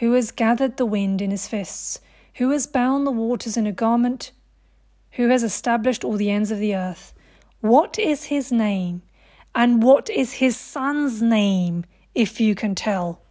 Who 0.00 0.12
has 0.12 0.30
gathered 0.30 0.76
the 0.76 0.84
wind 0.84 1.22
in 1.22 1.30
his 1.30 1.48
fists? 1.48 2.00
Who 2.34 2.50
has 2.50 2.66
bound 2.66 3.06
the 3.06 3.12
waters 3.12 3.56
in 3.56 3.66
a 3.66 3.72
garment? 3.72 4.30
Who 5.12 5.30
has 5.30 5.42
established 5.42 6.04
all 6.04 6.18
the 6.18 6.30
ends 6.30 6.50
of 6.50 6.58
the 6.58 6.76
earth? 6.76 7.14
What 7.62 7.98
is 7.98 8.24
his 8.24 8.52
name? 8.52 9.00
And 9.54 9.82
what 9.82 10.10
is 10.10 10.34
his 10.34 10.54
son's 10.54 11.22
name, 11.22 11.86
if 12.14 12.38
you 12.38 12.54
can 12.54 12.74
tell? 12.74 13.22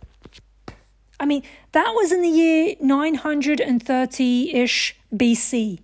I 1.20 1.28
mean, 1.28 1.44
that 1.74 1.92
was 1.98 2.12
in 2.12 2.24
the 2.24 2.30
year 2.30 2.74
930 2.82 4.56
ish 4.56 4.96
BC. 5.14 5.82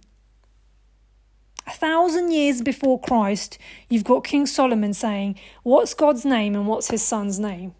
A 1.67 1.71
thousand 1.71 2.31
years 2.31 2.61
before 2.61 2.99
Christ, 2.99 3.57
you've 3.89 4.05
got 4.05 4.23
King 4.23 4.45
Solomon 4.45 4.93
saying, 4.93 5.37
What's 5.63 5.93
God's 5.93 6.23
name 6.23 6.55
and 6.55 6.65
what's 6.65 6.89
his 6.89 7.01
son's 7.03 7.39
name? 7.39 7.75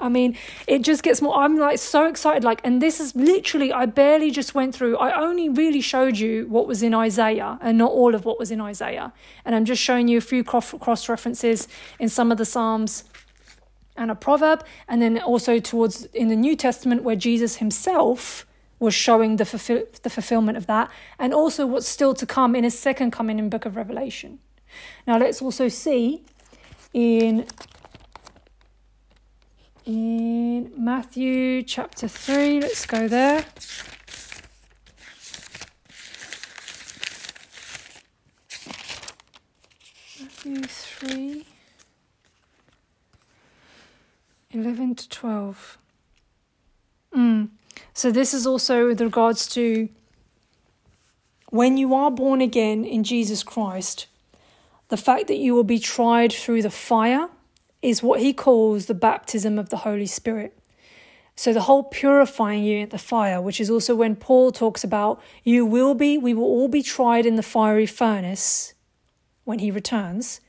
I 0.00 0.08
mean, 0.08 0.36
it 0.66 0.82
just 0.82 1.04
gets 1.04 1.22
more. 1.22 1.36
I'm 1.36 1.56
like 1.56 1.78
so 1.78 2.06
excited. 2.08 2.42
Like, 2.42 2.60
and 2.64 2.82
this 2.82 2.98
is 2.98 3.14
literally, 3.14 3.72
I 3.72 3.86
barely 3.86 4.32
just 4.32 4.52
went 4.52 4.74
through, 4.74 4.96
I 4.98 5.20
only 5.20 5.48
really 5.48 5.80
showed 5.80 6.18
you 6.18 6.46
what 6.48 6.66
was 6.66 6.82
in 6.82 6.92
Isaiah 6.92 7.58
and 7.62 7.78
not 7.78 7.92
all 7.92 8.16
of 8.16 8.24
what 8.24 8.38
was 8.38 8.50
in 8.50 8.60
Isaiah. 8.60 9.12
And 9.44 9.54
I'm 9.54 9.64
just 9.64 9.80
showing 9.80 10.08
you 10.08 10.18
a 10.18 10.20
few 10.20 10.42
cross 10.42 11.08
references 11.08 11.68
in 12.00 12.08
some 12.08 12.32
of 12.32 12.38
the 12.38 12.44
Psalms 12.44 13.04
and 13.96 14.10
a 14.10 14.16
proverb. 14.16 14.64
And 14.88 15.00
then 15.00 15.20
also 15.20 15.60
towards 15.60 16.06
in 16.06 16.28
the 16.28 16.36
New 16.36 16.56
Testament 16.56 17.04
where 17.04 17.16
Jesus 17.16 17.56
himself 17.56 18.44
was 18.84 18.94
showing 18.94 19.36
the, 19.36 19.44
fulfill, 19.44 19.84
the 20.02 20.10
fulfillment 20.10 20.56
of 20.56 20.66
that, 20.66 20.90
and 21.18 21.34
also 21.34 21.66
what's 21.66 21.88
still 21.88 22.14
to 22.14 22.26
come 22.26 22.54
in 22.54 22.64
his 22.64 22.78
second 22.78 23.10
coming 23.10 23.38
in 23.38 23.48
Book 23.48 23.66
of 23.66 23.76
Revelation. 23.76 24.38
Now 25.06 25.18
let's 25.18 25.40
also 25.42 25.68
see 25.68 26.22
in 26.92 27.46
in 29.86 30.72
Matthew 30.76 31.62
chapter 31.62 32.08
3, 32.08 32.60
let's 32.60 32.86
go 32.86 33.06
there. 33.06 33.44
Matthew 40.20 40.62
3 40.62 41.46
11 44.52 44.94
to 44.94 45.08
12. 45.08 45.78
Mm. 47.16 47.48
So, 47.92 48.10
this 48.10 48.34
is 48.34 48.46
also 48.46 48.88
with 48.88 49.00
regards 49.00 49.46
to 49.48 49.88
when 51.50 51.76
you 51.76 51.94
are 51.94 52.10
born 52.10 52.40
again 52.40 52.84
in 52.84 53.04
Jesus 53.04 53.42
Christ, 53.42 54.06
the 54.88 54.96
fact 54.96 55.28
that 55.28 55.38
you 55.38 55.54
will 55.54 55.64
be 55.64 55.78
tried 55.78 56.32
through 56.32 56.62
the 56.62 56.70
fire 56.70 57.28
is 57.80 58.02
what 58.02 58.20
he 58.20 58.32
calls 58.32 58.86
the 58.86 58.94
baptism 58.94 59.58
of 59.58 59.68
the 59.68 59.78
Holy 59.78 60.06
Spirit. 60.06 60.58
So, 61.36 61.52
the 61.52 61.62
whole 61.62 61.84
purifying 61.84 62.64
you 62.64 62.82
at 62.82 62.90
the 62.90 62.98
fire, 62.98 63.40
which 63.40 63.60
is 63.60 63.70
also 63.70 63.94
when 63.94 64.16
Paul 64.16 64.52
talks 64.52 64.84
about 64.84 65.20
you 65.42 65.66
will 65.66 65.94
be, 65.94 66.16
we 66.16 66.34
will 66.34 66.44
all 66.44 66.68
be 66.68 66.82
tried 66.82 67.26
in 67.26 67.36
the 67.36 67.42
fiery 67.42 67.86
furnace 67.86 68.74
when 69.44 69.58
he 69.58 69.70
returns. 69.70 70.40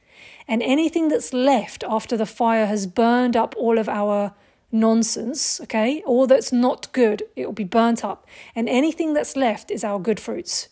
And 0.48 0.62
anything 0.62 1.08
that's 1.08 1.34
left 1.34 1.84
after 1.88 2.16
the 2.16 2.26
fire 2.26 2.68
has 2.68 2.86
burned 2.86 3.36
up 3.36 3.56
all 3.58 3.78
of 3.78 3.90
our 3.90 4.34
nonsense, 4.80 5.60
okay? 5.62 6.04
All 6.06 6.28
that's 6.28 6.52
not 6.52 6.92
good, 6.92 7.24
it 7.36 7.46
will 7.46 7.54
be 7.54 7.64
burnt 7.64 8.04
up. 8.04 8.28
And 8.56 8.70
anything 8.70 9.14
that's 9.14 9.36
left 9.36 9.72
is 9.72 9.84
our 9.84 10.00
good 10.00 10.20
fruits. 10.20 10.70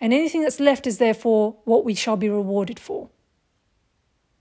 And 0.00 0.12
anything 0.12 0.42
that's 0.42 0.60
left 0.60 0.86
is 0.86 0.98
therefore 0.98 1.56
what 1.64 1.84
we 1.84 1.94
shall 1.94 2.16
be 2.16 2.28
rewarded 2.28 2.78
for. 2.78 3.08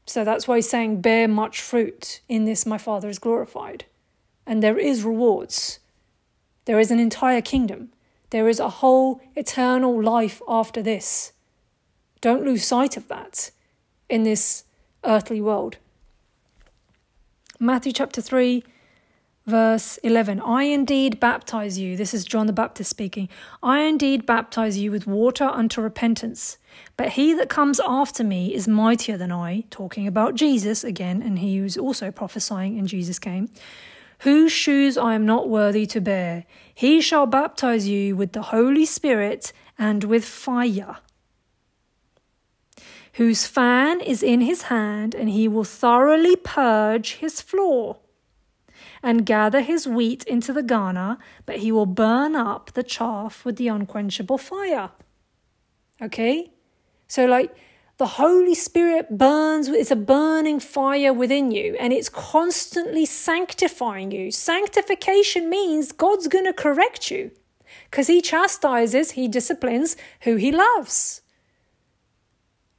So 0.05 0.23
that's 0.23 0.47
why 0.47 0.57
he's 0.57 0.69
saying, 0.69 1.01
Bear 1.01 1.27
much 1.27 1.61
fruit. 1.61 2.21
In 2.29 2.45
this 2.45 2.65
my 2.65 2.77
Father 2.77 3.09
is 3.09 3.19
glorified. 3.19 3.85
And 4.45 4.61
there 4.61 4.77
is 4.77 5.03
rewards. 5.03 5.79
There 6.65 6.79
is 6.79 6.91
an 6.91 6.99
entire 6.99 7.41
kingdom. 7.41 7.89
There 8.29 8.49
is 8.49 8.59
a 8.59 8.69
whole 8.69 9.21
eternal 9.35 10.01
life 10.01 10.41
after 10.47 10.81
this. 10.81 11.31
Don't 12.21 12.45
lose 12.45 12.65
sight 12.65 12.97
of 12.97 13.07
that 13.07 13.51
in 14.09 14.23
this 14.23 14.63
earthly 15.03 15.41
world. 15.41 15.77
Matthew 17.59 17.93
chapter 17.93 18.21
3, 18.21 18.65
verse 19.45 19.95
11 20.03 20.41
I 20.41 20.63
indeed 20.63 21.21
baptize 21.21 21.79
you. 21.79 21.95
This 21.95 22.13
is 22.13 22.25
John 22.25 22.47
the 22.47 22.53
Baptist 22.53 22.89
speaking. 22.89 23.29
I 23.63 23.83
indeed 23.83 24.25
baptize 24.25 24.77
you 24.77 24.91
with 24.91 25.07
water 25.07 25.45
unto 25.45 25.79
repentance. 25.79 26.57
But 26.97 27.13
he 27.13 27.33
that 27.33 27.47
comes 27.47 27.79
after 27.79 28.25
me 28.25 28.53
is 28.53 28.67
mightier 28.67 29.15
than 29.15 29.31
I, 29.31 29.63
talking 29.69 30.05
about 30.05 30.35
Jesus 30.35 30.83
again, 30.83 31.21
and 31.21 31.39
he 31.39 31.61
was 31.61 31.77
also 31.77 32.11
prophesying, 32.11 32.77
and 32.77 32.89
Jesus 32.89 33.19
came, 33.19 33.49
whose 34.19 34.51
shoes 34.51 34.97
I 34.97 35.13
am 35.15 35.25
not 35.25 35.47
worthy 35.47 35.85
to 35.87 36.01
bear. 36.01 36.43
He 36.73 36.99
shall 36.99 37.25
baptize 37.25 37.87
you 37.87 38.17
with 38.17 38.33
the 38.33 38.41
Holy 38.41 38.85
Spirit 38.85 39.53
and 39.77 40.03
with 40.03 40.25
fire, 40.25 40.97
whose 43.15 43.47
fan 43.47 44.01
is 44.01 44.21
in 44.21 44.41
his 44.41 44.63
hand, 44.63 45.15
and 45.15 45.29
he 45.29 45.47
will 45.47 45.63
thoroughly 45.63 46.35
purge 46.35 47.15
his 47.15 47.41
floor 47.41 47.97
and 49.01 49.25
gather 49.25 49.61
his 49.61 49.87
wheat 49.87 50.23
into 50.25 50.51
the 50.51 50.63
garner, 50.63 51.17
but 51.45 51.57
he 51.57 51.71
will 51.71 51.85
burn 51.85 52.35
up 52.35 52.71
the 52.73 52.83
chaff 52.83 53.45
with 53.45 53.55
the 53.55 53.67
unquenchable 53.67 54.37
fire. 54.37 54.89
Okay? 56.01 56.51
So, 57.07 57.25
like, 57.25 57.55
the 57.97 58.05
Holy 58.05 58.55
Spirit 58.55 59.17
burns, 59.17 59.69
it's 59.69 59.91
a 59.91 59.95
burning 59.95 60.59
fire 60.59 61.13
within 61.13 61.51
you 61.51 61.77
and 61.79 61.93
it's 61.93 62.09
constantly 62.09 63.05
sanctifying 63.05 64.11
you. 64.11 64.31
Sanctification 64.31 65.49
means 65.49 65.93
God's 65.93 66.27
going 66.27 66.43
to 66.43 66.51
correct 66.51 67.09
you 67.09 67.31
because 67.89 68.07
He 68.07 68.21
chastises, 68.21 69.11
He 69.11 69.29
disciplines 69.29 69.95
who 70.21 70.35
He 70.35 70.51
loves. 70.51 71.21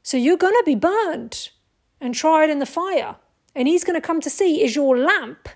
So 0.06 0.16
you're 0.16 0.36
going 0.36 0.54
to 0.54 0.62
be 0.64 0.76
burned 0.76 1.50
and 2.00 2.14
tried 2.14 2.48
in 2.48 2.60
the 2.60 2.66
fire. 2.66 3.16
And 3.56 3.66
He's 3.66 3.82
going 3.82 4.00
to 4.00 4.06
come 4.06 4.20
to 4.20 4.30
see 4.30 4.62
is 4.62 4.76
your 4.76 4.96
lamp 4.96 5.48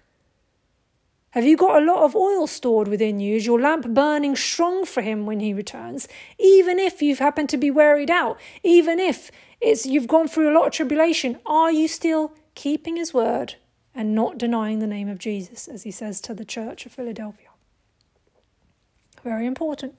have 1.30 1.44
you 1.44 1.56
got 1.56 1.80
a 1.80 1.84
lot 1.84 2.02
of 2.02 2.16
oil 2.16 2.48
stored 2.48 2.88
within 2.88 3.20
you? 3.20 3.36
Is 3.36 3.46
your 3.46 3.60
lamp 3.60 3.86
burning 3.90 4.34
strong 4.34 4.84
for 4.84 5.00
him 5.00 5.26
when 5.26 5.38
he 5.38 5.54
returns? 5.54 6.08
Even 6.40 6.80
if 6.80 7.00
you've 7.00 7.20
happened 7.20 7.48
to 7.50 7.56
be 7.56 7.70
wearied 7.70 8.10
out, 8.10 8.36
even 8.64 8.98
if 8.98 9.30
it's 9.60 9.86
you've 9.86 10.08
gone 10.08 10.26
through 10.26 10.50
a 10.50 10.56
lot 10.58 10.66
of 10.66 10.72
tribulation, 10.72 11.38
are 11.46 11.70
you 11.70 11.86
still 11.86 12.34
keeping 12.56 12.96
his 12.96 13.14
word 13.14 13.54
and 13.94 14.12
not 14.12 14.38
denying 14.38 14.80
the 14.80 14.88
name 14.88 15.08
of 15.08 15.18
Jesus, 15.18 15.68
as 15.68 15.84
he 15.84 15.92
says 15.92 16.20
to 16.22 16.34
the 16.34 16.44
church 16.44 16.84
of 16.84 16.90
Philadelphia? 16.90 17.50
Very 19.22 19.46
important. 19.46 19.94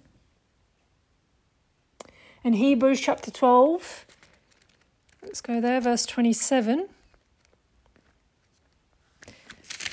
In 2.44 2.54
Hebrews 2.54 3.00
chapter 3.00 3.32
12, 3.32 4.06
let's 5.32 5.40
go 5.40 5.62
there, 5.62 5.80
verse 5.80 6.06
27. 6.06 6.90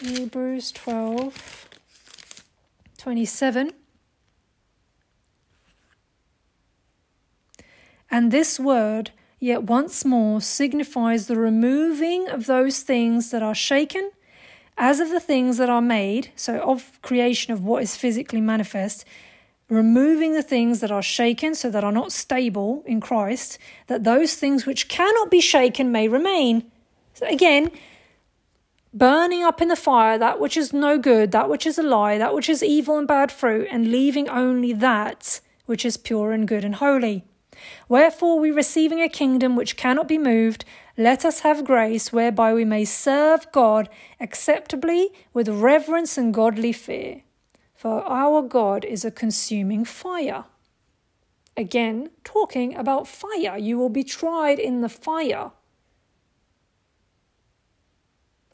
Hebrews 0.00 0.72
12 0.72 1.68
27. 2.98 3.70
And 8.10 8.32
this 8.32 8.58
word, 8.58 9.12
yet 9.38 9.62
once 9.62 10.04
more, 10.04 10.40
signifies 10.40 11.28
the 11.28 11.36
removing 11.36 12.28
of 12.28 12.46
those 12.46 12.80
things 12.80 13.30
that 13.30 13.40
are 13.40 13.54
shaken, 13.54 14.10
as 14.76 14.98
of 14.98 15.10
the 15.10 15.20
things 15.20 15.56
that 15.58 15.70
are 15.70 15.80
made, 15.80 16.32
so 16.34 16.58
of 16.58 17.00
creation 17.02 17.52
of 17.52 17.62
what 17.62 17.84
is 17.84 17.94
physically 17.94 18.40
manifest, 18.40 19.04
removing 19.68 20.32
the 20.32 20.42
things 20.42 20.80
that 20.80 20.90
are 20.90 21.02
shaken, 21.02 21.54
so 21.54 21.70
that 21.70 21.84
are 21.84 21.92
not 21.92 22.12
stable 22.12 22.82
in 22.86 23.00
Christ, 23.00 23.58
that 23.86 24.04
those 24.04 24.34
things 24.34 24.66
which 24.66 24.88
cannot 24.88 25.30
be 25.30 25.40
shaken 25.40 25.92
may 25.92 26.08
remain. 26.08 26.70
So 27.14 27.26
again, 27.26 27.70
burning 28.94 29.42
up 29.42 29.60
in 29.60 29.68
the 29.68 29.76
fire 29.76 30.18
that 30.18 30.40
which 30.40 30.56
is 30.56 30.72
no 30.72 30.98
good, 30.98 31.32
that 31.32 31.50
which 31.50 31.66
is 31.66 31.78
a 31.78 31.82
lie, 31.82 32.18
that 32.18 32.34
which 32.34 32.48
is 32.48 32.62
evil 32.62 32.98
and 32.98 33.06
bad 33.06 33.30
fruit, 33.30 33.68
and 33.70 33.90
leaving 33.90 34.28
only 34.28 34.72
that 34.72 35.40
which 35.66 35.84
is 35.84 35.96
pure 35.96 36.32
and 36.32 36.48
good 36.48 36.64
and 36.64 36.76
holy. 36.76 37.24
Wherefore, 37.88 38.38
we 38.38 38.50
receiving 38.50 39.00
a 39.00 39.08
kingdom 39.08 39.56
which 39.56 39.76
cannot 39.76 40.08
be 40.08 40.16
moved, 40.16 40.64
let 40.96 41.24
us 41.24 41.40
have 41.40 41.64
grace 41.64 42.12
whereby 42.12 42.54
we 42.54 42.64
may 42.64 42.84
serve 42.84 43.50
God 43.52 43.88
acceptably 44.20 45.10
with 45.34 45.48
reverence 45.48 46.16
and 46.16 46.32
godly 46.32 46.72
fear. 46.72 47.22
For 47.78 48.02
our 48.08 48.42
God 48.42 48.84
is 48.84 49.04
a 49.04 49.10
consuming 49.12 49.84
fire. 49.84 50.46
Again, 51.56 52.10
talking 52.24 52.74
about 52.74 53.06
fire. 53.06 53.56
You 53.56 53.78
will 53.78 53.88
be 53.88 54.02
tried 54.02 54.58
in 54.58 54.80
the 54.80 54.88
fire. 54.88 55.52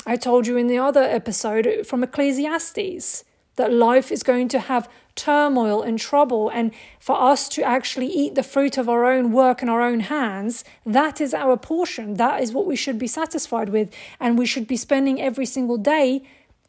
I 0.05 0.17
told 0.17 0.47
you 0.47 0.59
in 0.59 0.67
the 0.67 0.77
other 0.77 1.03
episode 1.03 1.87
from 1.87 2.05
Ecclesiastes 2.05 3.25
that 3.57 3.73
life 3.73 4.13
is 4.13 4.23
going 4.23 4.49
to 4.49 4.59
have 4.59 4.91
turmoil 5.15 5.81
and 5.81 5.99
trouble, 5.99 6.51
and 6.51 6.73
for 7.01 7.19
us 7.19 7.49
to 7.49 7.63
actually 7.63 8.09
eat 8.09 8.35
the 8.35 8.43
fruit 8.43 8.77
of 8.77 8.91
our 8.91 9.07
own 9.07 9.33
work 9.33 9.63
and 9.63 9.71
our 9.71 9.81
own 9.81 10.01
hands, 10.01 10.65
that 10.85 11.19
is 11.19 11.33
our 11.33 11.57
portion. 11.57 12.15
That 12.15 12.43
is 12.43 12.53
what 12.53 12.67
we 12.67 12.77
should 12.77 12.99
be 12.99 13.07
satisfied 13.07 13.71
with, 13.71 13.89
and 14.21 14.37
we 14.37 14.45
should 14.45 14.67
be 14.67 14.77
spending 14.77 15.19
every 15.19 15.47
single 15.47 15.79
day 15.79 16.25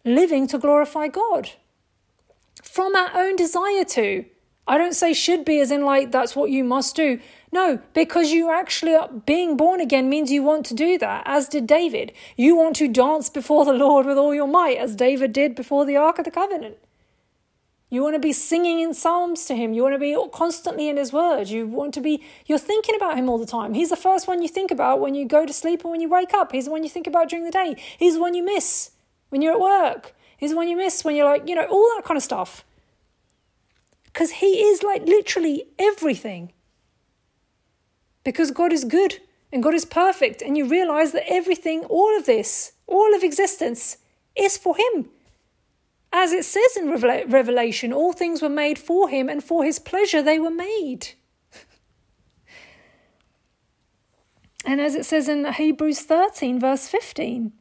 living 0.06 0.48
to 0.48 0.58
glorify 0.58 1.10
God 1.10 1.50
from 2.66 2.96
our 2.96 3.12
own 3.16 3.36
desire 3.36 3.86
to. 3.86 4.26
I 4.68 4.78
don't 4.78 4.96
say 4.96 5.14
should 5.14 5.46
be 5.46 5.60
as 5.60 5.70
in 5.70 5.86
like 5.86 6.12
that's 6.12 6.36
what 6.36 6.50
you 6.50 6.64
must 6.64 6.96
do. 6.96 7.20
No, 7.52 7.80
because 7.94 8.32
you 8.32 8.52
actually 8.52 8.96
are 8.96 9.08
being 9.08 9.56
born 9.56 9.80
again 9.80 10.10
means 10.10 10.32
you 10.32 10.44
want 10.44 10.66
to 10.66 10.74
do 10.74 10.98
that, 10.98 11.24
as 11.26 11.48
did 11.48 11.68
David. 11.68 12.12
You 12.36 12.56
want 12.56 12.76
to 12.78 12.88
dance 12.88 13.30
before 13.30 13.64
the 13.64 13.74
Lord 13.74 14.06
with 14.06 14.18
all 14.18 14.34
your 14.34 14.48
might, 14.48 14.78
as 14.78 14.96
David 14.96 15.32
did 15.32 15.56
before 15.56 15.86
the 15.86 15.96
Ark 15.96 16.18
of 16.18 16.26
the 16.26 16.32
Covenant. 16.32 16.78
You 17.90 18.02
want 18.02 18.16
to 18.16 18.20
be 18.20 18.34
singing 18.34 18.80
in 18.80 18.94
psalms 18.94 19.46
to 19.46 19.56
him. 19.56 19.74
You 19.74 19.84
want 19.84 19.94
to 19.94 20.00
be 20.00 20.18
constantly 20.34 20.90
in 20.90 20.98
his 20.98 21.14
word. 21.14 21.48
You 21.48 21.68
want 21.68 21.94
to 21.94 22.02
be, 22.02 22.24
you're 22.48 22.58
thinking 22.58 22.96
about 22.96 23.18
him 23.18 23.30
all 23.30 23.38
the 23.38 23.46
time. 23.46 23.76
He's 23.76 23.92
the 23.92 23.96
first 23.96 24.28
one 24.28 24.42
you 24.42 24.50
think 24.50 24.72
about 24.72 25.00
when 25.00 25.14
you 25.14 25.26
go 25.26 25.46
to 25.46 25.54
sleep 25.54 25.84
and 25.84 25.92
when 25.92 26.02
you 26.02 26.10
wake 26.10 26.34
up. 26.34 26.52
He's 26.52 26.66
the 26.66 26.72
one 26.72 26.84
you 26.84 26.90
think 26.90 27.08
about 27.08 27.30
during 27.30 27.46
the 27.46 27.52
day. 27.52 27.76
He's 27.98 28.16
the 28.16 28.22
one 28.22 28.34
you 28.34 28.44
miss 28.44 28.92
when 29.30 29.42
you're 29.44 29.54
at 29.54 29.60
work. 29.62 30.16
He's 30.38 30.52
the 30.52 30.58
one 30.58 30.68
you 30.68 30.78
miss 30.78 31.04
when 31.04 31.16
you're 31.16 31.26
like, 31.26 31.48
you 31.48 31.56
know, 31.56 31.66
all 31.66 31.92
that 31.96 32.06
kind 32.06 32.18
of 32.18 32.24
stuff. 32.24 32.64
Because 34.06 34.32
he 34.32 34.64
is 34.64 34.84
like 34.84 35.06
literally 35.06 35.66
everything 35.78 36.54
because 38.26 38.52
God 38.52 38.74
is 38.74 38.84
good 38.84 39.22
and 39.54 39.64
God 39.64 39.74
is 39.74 39.86
perfect, 39.86 40.42
and 40.42 40.58
you 40.58 40.68
realize 40.68 41.14
that 41.14 41.32
everything, 41.32 41.86
all 41.86 42.18
of 42.18 42.26
this, 42.26 42.74
all 42.88 43.16
of 43.16 43.24
existence, 43.24 44.00
is 44.36 44.58
for 44.58 44.76
Him. 44.76 45.08
As 46.12 46.34
it 46.34 46.44
says 46.44 46.76
in 46.76 46.90
Revelation, 46.90 47.94
all 47.94 48.12
things 48.12 48.42
were 48.42 48.50
made 48.50 48.78
for 48.78 49.08
Him, 49.08 49.30
and 49.30 49.42
for 49.42 49.64
His 49.64 49.80
pleasure 49.80 50.22
they 50.22 50.40
were 50.40 50.50
made. 50.50 51.10
and 54.66 54.82
as 54.82 54.94
it 54.94 55.06
says 55.06 55.30
in 55.30 55.46
Hebrews 55.46 56.02
13, 56.02 56.60
verse 56.60 56.90
15, 56.90 57.54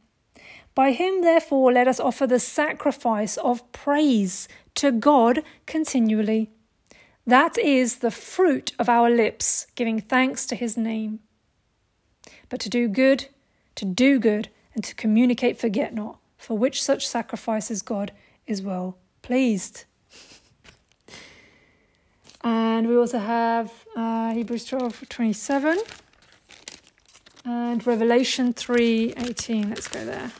by 0.75 0.91
Him, 0.91 1.21
therefore, 1.21 1.71
let 1.71 1.87
us 1.87 1.99
offer 1.99 2.27
the 2.27 2.39
sacrifice 2.39 3.37
of 3.37 3.71
praise 3.71 4.47
to 4.75 4.91
God 4.91 5.41
continually. 5.65 6.51
That 7.27 7.57
is 7.57 7.97
the 7.97 8.11
fruit 8.11 8.73
of 8.77 8.87
our 8.87 9.09
lips, 9.09 9.65
giving 9.75 9.99
thanks 9.99 10.45
to 10.47 10.55
his 10.55 10.77
name. 10.77 11.19
But 12.49 12.59
to 12.61 12.69
do 12.69 12.87
good, 12.87 13.27
to 13.75 13.85
do 13.85 14.19
good, 14.19 14.49
and 14.75 14.83
to 14.83 14.93
communicate 14.93 15.57
forget 15.57 15.93
not, 15.93 16.19
for 16.37 16.55
which 16.57 16.83
such 16.83 17.07
sacrifices 17.07 17.81
God 17.81 18.11
is 18.45 18.61
well 18.61 18.97
pleased. 19.21 19.85
And 22.43 22.87
we 22.87 22.95
also 22.95 23.17
have 23.17 23.71
uh, 23.95 24.31
Hebrews 24.31 24.65
12 24.65 25.09
27 25.09 25.79
and 27.43 27.87
Revelation 27.87 28.53
3 28.53 29.15
18. 29.17 29.69
Let's 29.69 29.87
go 29.87 30.05
there. 30.05 30.31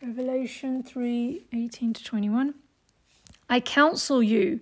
Revelation 0.00 0.84
3 0.84 1.46
18 1.52 1.92
to 1.92 2.04
21. 2.04 2.54
I 3.48 3.58
counsel 3.58 4.22
you, 4.22 4.60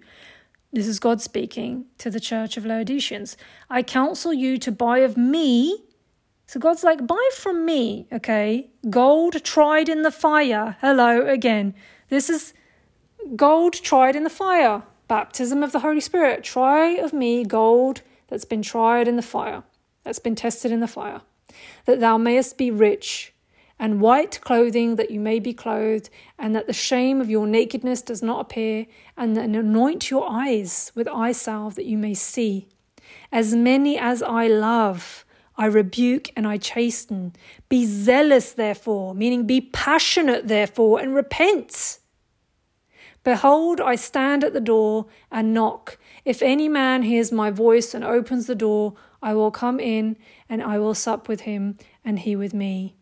this 0.73 0.87
is 0.87 0.99
God 0.99 1.21
speaking 1.21 1.85
to 1.99 2.09
the 2.09 2.21
church 2.21 2.57
of 2.57 2.65
Laodiceans, 2.65 3.37
I 3.69 3.83
counsel 3.83 4.33
you 4.33 4.57
to 4.57 4.73
buy 4.73 4.99
of 4.99 5.19
me. 5.19 5.85
So 6.47 6.59
God's 6.59 6.85
like, 6.85 7.07
buy 7.07 7.29
from 7.35 7.67
me, 7.67 8.07
okay? 8.11 8.71
Gold 8.89 9.45
tried 9.45 9.91
in 9.91 10.03
the 10.03 10.11
fire. 10.11 10.79
Hello 10.81 11.27
again. 11.27 11.75
This 12.09 12.31
is 12.31 12.55
gold 13.35 13.75
tried 13.75 14.17
in 14.17 14.25
the 14.25 14.31
fire. 14.31 14.85
Baptism 15.07 15.63
of 15.63 15.73
the 15.73 15.81
Holy 15.81 16.01
Spirit. 16.01 16.45
Try 16.45 16.93
of 16.93 17.13
me 17.13 17.45
gold 17.45 18.01
that's 18.29 18.47
been 18.47 18.63
tried 18.63 19.07
in 19.07 19.17
the 19.17 19.23
fire, 19.23 19.65
that's 20.03 20.19
been 20.19 20.35
tested 20.35 20.73
in 20.73 20.81
the 20.81 20.89
fire, 20.89 21.21
that 21.85 22.01
thou 22.01 22.17
mayest 22.17 22.57
be 22.57 22.71
rich 22.71 23.35
and 23.79 24.01
white 24.01 24.41
clothing 24.41 24.97
that 24.97 25.11
you 25.11 25.21
may 25.21 25.39
be 25.39 25.53
clothed, 25.53 26.11
and 26.39 26.55
that 26.55 26.67
the 26.67 26.73
shame 26.73 27.21
of 27.21 27.31
your 27.31 27.47
nakedness 27.47 28.03
does 28.03 28.23
not 28.23 28.41
appear, 28.41 28.87
and 29.17 29.37
then 29.37 29.55
anoint 29.55 30.11
your 30.11 30.27
eyes 30.31 30.93
with 30.95 31.09
eye 31.09 31.33
salve 31.33 31.75
that 31.75 31.85
you 31.87 31.99
may 31.99 32.15
see. 32.15 32.69
As 33.31 33.55
many 33.55 33.99
as 33.99 34.23
I 34.23 34.47
love, 34.47 35.25
I 35.57 35.67
rebuke 35.67 36.31
and 36.37 36.47
I 36.47 36.59
chasten. 36.59 37.35
Be 37.69 37.87
zealous, 37.87 38.53
therefore, 38.53 39.15
meaning 39.15 39.47
be 39.47 39.61
passionate, 39.61 40.49
therefore, 40.49 41.01
and 41.01 41.15
repent. 41.15 41.99
Behold, 43.25 43.81
I 43.81 43.97
stand 43.97 44.45
at 44.45 44.53
the 44.53 44.61
door 44.61 45.07
and 45.33 45.53
knock. 45.53 45.99
If 46.25 46.43
any 46.43 46.69
man 46.69 47.03
hears 47.03 47.33
my 47.33 47.51
voice 47.51 47.93
and 47.95 48.05
opens 48.05 48.47
the 48.47 48.55
door, 48.55 48.95
I 49.23 49.35
will 49.35 49.51
come 49.51 49.81
in 49.81 50.17
and 50.49 50.63
I 50.63 50.79
will 50.79 50.95
sup 50.95 51.27
with 51.27 51.41
him 51.41 51.77
and 52.05 52.21
he 52.21 52.37
with 52.37 52.55
me. 52.55 52.96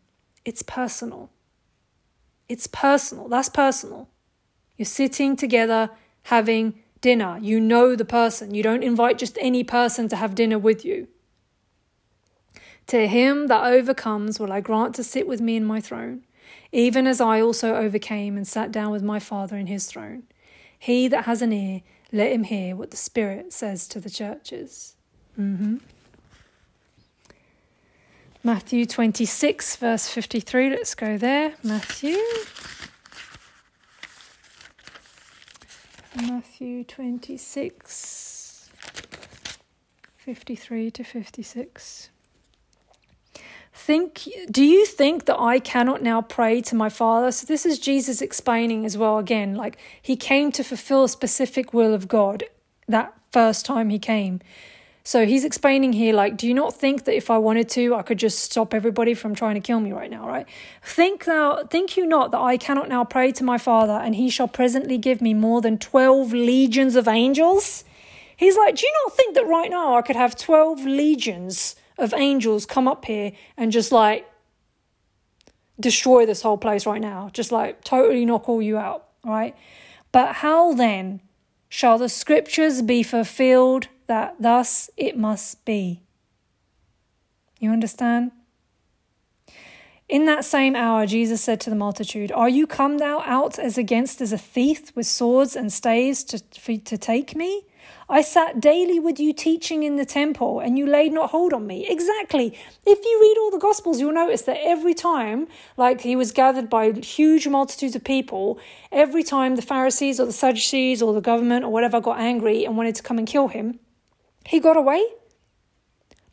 It's 0.45 0.62
personal. 0.62 1.31
It's 2.49 2.66
personal. 2.66 3.29
That's 3.29 3.49
personal. 3.49 4.09
You're 4.77 4.87
sitting 4.87 5.37
together 5.37 5.91
having 6.25 6.83
dinner. 7.01 7.39
You 7.41 7.61
know 7.61 7.97
the 7.97 8.05
person. 8.05 8.55
You 8.55 8.62
don't 8.62 8.83
invite 8.83 9.19
just 9.19 9.39
any 9.41 9.65
person 9.65 10.09
to 10.09 10.16
have 10.16 10.35
dinner 10.35 10.59
with 10.59 10.85
you. 10.85 11.09
To 12.89 13.07
him 13.09 13.47
that 13.47 13.65
overcomes 13.65 14.39
will 14.39 14.53
I 14.53 14.61
grant 14.61 14.95
to 14.97 15.05
sit 15.05 15.27
with 15.27 15.41
me 15.41 15.57
in 15.57 15.65
my 15.65 15.81
throne, 15.81 16.23
even 16.71 17.07
as 17.07 17.21
I 17.21 17.41
also 17.41 17.75
overcame 17.75 18.37
and 18.37 18.47
sat 18.47 18.71
down 18.71 18.91
with 18.93 19.03
my 19.03 19.19
Father 19.19 19.57
in 19.57 19.69
his 19.69 19.87
throne. 19.87 20.25
He 20.79 21.09
that 21.09 21.25
has 21.25 21.41
an 21.41 21.53
ear, 21.53 21.81
let 22.12 22.31
him 22.31 22.45
hear 22.45 22.77
what 22.77 22.91
the 22.91 22.99
Spirit 22.99 23.55
says 23.55 23.89
to 23.89 24.01
the 24.01 24.11
churches. 24.11 24.97
Mm-hmm. 25.39 25.77
Matthew 28.47 28.85
26, 28.85 29.77
verse 29.77 30.07
53. 30.07 30.69
Let's 30.69 30.95
go 30.95 31.16
there. 31.16 31.55
Matthew. 31.62 32.19
Matthew 36.21 36.85
26, 36.85 38.71
53 40.19 40.91
to 40.91 41.03
56. 41.03 42.11
Think, 43.73 44.29
do 44.51 44.62
you 44.62 44.85
think 44.85 45.25
that 45.25 45.41
I 45.41 45.59
cannot 45.59 46.03
now 46.03 46.21
pray 46.21 46.61
to 46.61 46.75
my 46.75 46.91
Father? 46.91 47.33
So, 47.33 47.47
this 47.47 47.65
is 47.65 47.79
Jesus 47.79 48.21
explaining 48.21 48.85
as 48.85 48.99
well 48.99 49.16
again, 49.16 49.55
like 49.55 49.79
he 50.03 50.16
came 50.16 50.53
to 50.53 50.62
fulfill 50.62 51.05
a 51.05 51.09
specific 51.09 51.73
will 51.73 51.95
of 51.95 52.09
God 52.09 52.45
that 52.89 53.15
first 53.33 53.65
time 53.65 53.89
he 53.89 53.99
came. 53.99 54.41
So 55.07 55.27
he's 55.27 55.45
explaining 55.45 55.93
here, 55.93 56.15
like, 56.15 56.39
do 56.39 56.49
you 56.49 56.55
not 56.55 56.75
think 56.75 57.05
that 57.05 57.15
if 57.15 57.31
I 57.31 57.37
wanted 57.37 57.69
to, 57.71 57.95
I 57.95 58.01
could 58.01 58.19
just 58.19 58.39
stop 58.39 58.73
everybody 58.73 59.13
from 59.13 59.35
trying 59.35 59.55
to 59.55 59.61
kill 59.61 59.79
me 59.79 59.93
right 59.93 60.11
now, 60.11 60.27
right? 60.27 60.47
Think 60.83 61.27
now, 61.27 61.63
think 61.65 61.99
you 61.99 62.07
not 62.07 62.31
that 62.31 62.41
I 62.41 62.57
cannot 62.57 62.89
now 62.89 63.05
pray 63.05 63.31
to 63.33 63.45
my 63.45 63.59
Father, 63.59 63.93
and 63.93 64.17
he 64.17 64.31
shall 64.31 64.49
presently 64.49 64.97
give 64.97 65.21
me 65.21 65.35
more 65.35 65.61
than 65.61 65.77
twelve 65.77 66.33
legions 66.33 66.97
of 66.97 67.07
angels? 67.07 67.85
He's 68.35 68.57
like, 68.57 68.77
do 68.77 68.87
you 68.87 68.93
not 69.05 69.15
think 69.15 69.35
that 69.35 69.47
right 69.47 69.71
now 69.71 69.95
I 69.95 70.01
could 70.01 70.17
have 70.17 70.37
twelve 70.37 70.87
legions 70.87 71.77
of 71.99 72.15
angels 72.15 72.65
come 72.65 72.89
up 72.89 73.05
here 73.05 73.33
and 73.59 73.71
just 73.71 73.93
like 73.93 74.27
destroy 75.79 76.25
this 76.25 76.41
whole 76.41 76.57
place 76.57 76.87
right 76.87 77.01
now, 77.01 77.29
just 77.35 77.53
like 77.53 77.85
totally 77.85 78.25
knock 78.25 78.49
all 78.49 78.63
you 78.63 78.79
out, 78.79 79.09
right? 79.23 79.55
But 80.13 80.37
how 80.37 80.73
then 80.73 81.21
shall 81.69 81.99
the 81.99 82.09
scriptures 82.09 82.81
be 82.81 83.03
fulfilled 83.03 83.89
that 84.07 84.37
thus 84.41 84.91
it 84.97 85.17
must 85.17 85.65
be. 85.65 86.03
You 87.59 87.71
understand? 87.71 88.33
In 90.09 90.27
that 90.27 90.45
same 90.45 90.77
hour, 90.77 91.07
Jesus 91.07 91.41
said 91.41 91.61
to 91.63 91.71
the 91.71 91.77
multitude, 91.77 92.31
Are 92.31 92.49
you 92.49 92.67
come 92.67 92.97
now 92.97 93.23
out 93.25 93.59
as 93.59 93.79
against 93.79 94.21
as 94.21 94.33
a 94.33 94.39
thief 94.39 94.95
with 94.95 95.07
swords 95.07 95.57
and 95.57 95.73
staves 95.73 96.23
to, 96.25 96.39
to 96.79 96.99
take 96.99 97.35
me? 97.35 97.65
I 98.09 98.21
sat 98.21 98.61
daily 98.61 99.01
with 99.01 99.19
you 99.19 99.33
teaching 99.33 99.83
in 99.83 99.97
the 99.97 100.05
temple, 100.05 100.61
and 100.61 100.79
you 100.79 100.87
laid 100.87 101.13
not 101.13 101.31
hold 101.31 101.55
on 101.55 101.67
me. 101.67 101.87
Exactly. 101.89 102.57
If 102.85 102.99
you 103.03 103.19
read 103.21 103.39
all 103.41 103.51
the 103.51 103.59
Gospels, 103.59 103.99
you'll 103.99 104.13
notice 104.13 104.43
that 104.43 104.59
every 104.63 104.93
time, 104.93 105.49
like 105.79 106.03
he 106.03 106.17
was 106.17 106.33
gathered 106.33 106.69
by 106.69 106.93
huge 106.93 107.49
multitudes 107.49 107.97
of 107.97 108.05
people, 108.05 108.59
every 108.93 109.23
time 109.23 109.57
the 109.57 109.63
Pharisees 109.63 110.21
or 110.21 110.27
the 110.27 110.33
Sadducees 110.33 111.01
or 111.01 111.15
the 111.15 111.23
government 111.23 111.65
or 111.65 111.73
whatever 111.73 112.01
got 112.01 112.21
angry 112.21 112.65
and 112.67 112.77
wanted 112.77 112.95
to 112.97 113.03
come 113.03 113.19
and 113.19 113.27
kill 113.27 113.49
him, 113.49 113.81
he 114.47 114.61
got 114.61 114.77
away 114.77 115.05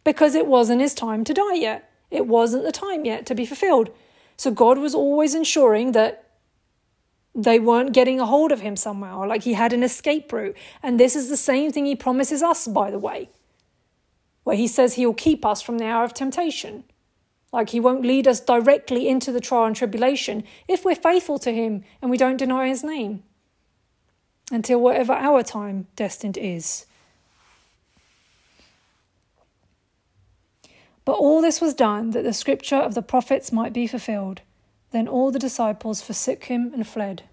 because 0.04 0.36
it 0.36 0.48
wasn't 0.48 0.82
his 0.82 0.94
time 0.94 1.24
to 1.24 1.34
die 1.34 1.56
yet. 1.56 1.90
It 2.10 2.28
wasn't 2.28 2.64
the 2.64 2.72
time 2.72 3.06
yet 3.06 3.26
to 3.28 3.36
be 3.36 3.46
fulfilled. 3.46 3.90
So 4.38 4.52
God 4.52 4.78
was 4.78 4.96
always 4.96 5.34
ensuring 5.34 5.94
that 5.94 6.32
they 7.34 7.60
weren't 7.60 7.94
getting 7.94 8.20
a 8.20 8.26
hold 8.26 8.52
of 8.52 8.60
him 8.60 8.76
somehow, 8.76 9.26
like 9.26 9.44
he 9.44 9.54
had 9.54 9.72
an 9.72 9.84
escape 9.84 10.34
route. 10.34 10.58
And 10.84 11.00
this 11.00 11.16
is 11.16 11.30
the 11.30 11.38
same 11.38 11.72
thing 11.72 11.86
he 11.86 11.96
promises 11.96 12.44
us, 12.44 12.68
by 12.68 12.92
the 12.92 13.00
way, 13.00 13.30
where 14.44 14.58
he 14.58 14.68
says 14.68 14.96
he'll 14.96 15.14
keep 15.14 15.46
us 15.46 15.62
from 15.62 15.78
the 15.78 15.86
hour 15.86 16.04
of 16.04 16.14
temptation. 16.14 16.84
Like 17.54 17.70
he 17.70 17.80
won't 17.80 18.06
lead 18.06 18.28
us 18.28 18.40
directly 18.40 19.08
into 19.08 19.32
the 19.32 19.42
trial 19.42 19.66
and 19.66 19.76
tribulation 19.76 20.44
if 20.68 20.84
we're 20.84 20.96
faithful 20.96 21.38
to 21.40 21.54
him 21.54 21.84
and 22.02 22.10
we 22.10 22.18
don't 22.18 22.38
deny 22.38 22.68
his 22.68 22.84
name 22.84 23.24
until 24.52 24.80
whatever 24.80 25.14
our 25.14 25.44
time 25.44 25.88
destined 25.96 26.38
is. 26.38 26.86
But 31.06 31.14
all 31.14 31.42
this 31.42 31.60
was 31.60 31.74
done 31.74 32.12
that 32.12 32.24
the 32.24 32.34
scripture 32.34 32.76
of 32.76 32.94
the 32.94 33.02
prophets 33.02 33.52
might 33.52 33.74
be 33.74 33.88
fulfilled. 33.88 34.42
Then 34.92 35.08
all 35.08 35.32
the 35.32 35.40
disciples 35.40 36.02
forsook 36.02 36.46
him 36.46 36.72
and 36.74 36.86
fled. 36.86 37.24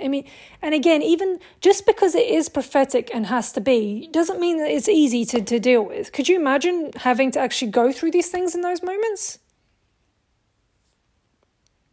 I 0.00 0.08
mean, 0.08 0.24
and 0.60 0.74
again, 0.74 1.02
even 1.02 1.38
just 1.60 1.86
because 1.86 2.14
it 2.14 2.26
is 2.26 2.48
prophetic 2.48 3.10
and 3.14 3.26
has 3.26 3.52
to 3.52 3.60
be, 3.60 4.08
doesn't 4.12 4.40
mean 4.40 4.58
that 4.58 4.70
it's 4.70 4.88
easy 4.88 5.24
to, 5.26 5.40
to 5.42 5.58
deal 5.58 5.82
with. 5.82 6.12
Could 6.12 6.28
you 6.28 6.36
imagine 6.36 6.92
having 6.96 7.30
to 7.32 7.40
actually 7.40 7.70
go 7.70 7.92
through 7.92 8.10
these 8.10 8.28
things 8.28 8.54
in 8.54 8.62
those 8.62 8.82
moments? 8.82 9.38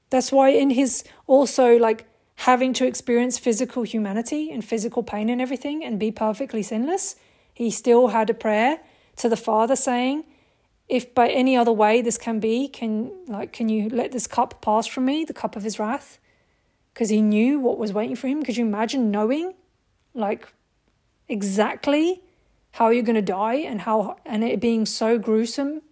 That's 0.09 0.31
why, 0.31 0.49
in 0.49 0.71
his 0.71 1.03
also 1.27 1.77
like 1.77 2.05
having 2.35 2.73
to 2.73 2.85
experience 2.85 3.37
physical 3.37 3.83
humanity 3.83 4.49
and 4.49 4.63
physical 4.63 5.03
pain 5.03 5.29
and 5.29 5.41
everything 5.41 5.83
and 5.83 5.99
be 5.99 6.11
perfectly 6.11 6.63
sinless, 6.63 7.15
he 7.53 7.69
still 7.69 8.07
had 8.07 8.29
a 8.29 8.33
prayer 8.33 8.79
to 9.17 9.29
the 9.29 9.37
Father 9.37 9.75
saying, 9.75 10.23
if 10.89 11.13
by 11.13 11.29
any 11.29 11.55
other 11.55 11.71
way 11.71 12.01
this 12.01 12.17
can 12.17 12.39
be, 12.39 12.67
can 12.67 13.11
like 13.27 13.53
can 13.53 13.69
you 13.69 13.89
let 13.89 14.11
this 14.11 14.25
cup 14.25 14.59
pass 14.61 14.87
from 14.87 15.05
me, 15.05 15.23
the 15.23 15.33
cup 15.33 15.55
of 15.55 15.63
his 15.63 15.77
wrath? 15.79 16.17
Because 16.93 17.09
he 17.09 17.21
knew 17.21 17.59
what 17.59 17.77
was 17.77 17.93
waiting 17.93 18.15
for 18.15 18.27
him. 18.27 18.43
Could 18.43 18.57
you 18.57 18.65
imagine 18.65 19.11
knowing 19.11 19.53
like 20.15 20.51
exactly 21.27 22.23
how 22.71 22.89
you're 22.89 23.03
gonna 23.03 23.21
die 23.21 23.55
and 23.55 23.81
how 23.81 24.17
and 24.25 24.43
it 24.43 24.59
being 24.59 24.87
so 24.87 25.19
gruesome 25.19 25.83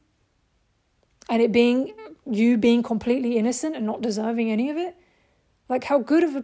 and 1.30 1.44
it 1.44 1.52
being 1.52 1.94
you 2.26 2.58
being 2.58 2.82
completely 2.82 3.38
innocent 3.38 3.76
and 3.76 3.86
not 3.86 4.02
deserving 4.02 4.52
any 4.52 4.72
of 4.72 4.78
it? 4.78 4.96
Like 5.70 5.84
how 5.84 6.00
good 6.00 6.24
of 6.24 6.44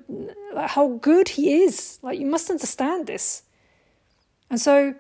a 0.55 0.67
how 0.67 0.99
good 1.01 1.29
he 1.29 1.63
is. 1.63 1.97
Like 2.03 2.19
you 2.19 2.27
must 2.27 2.51
understand 2.51 3.07
this. 3.07 3.41
And 4.51 4.61
so 4.61 4.93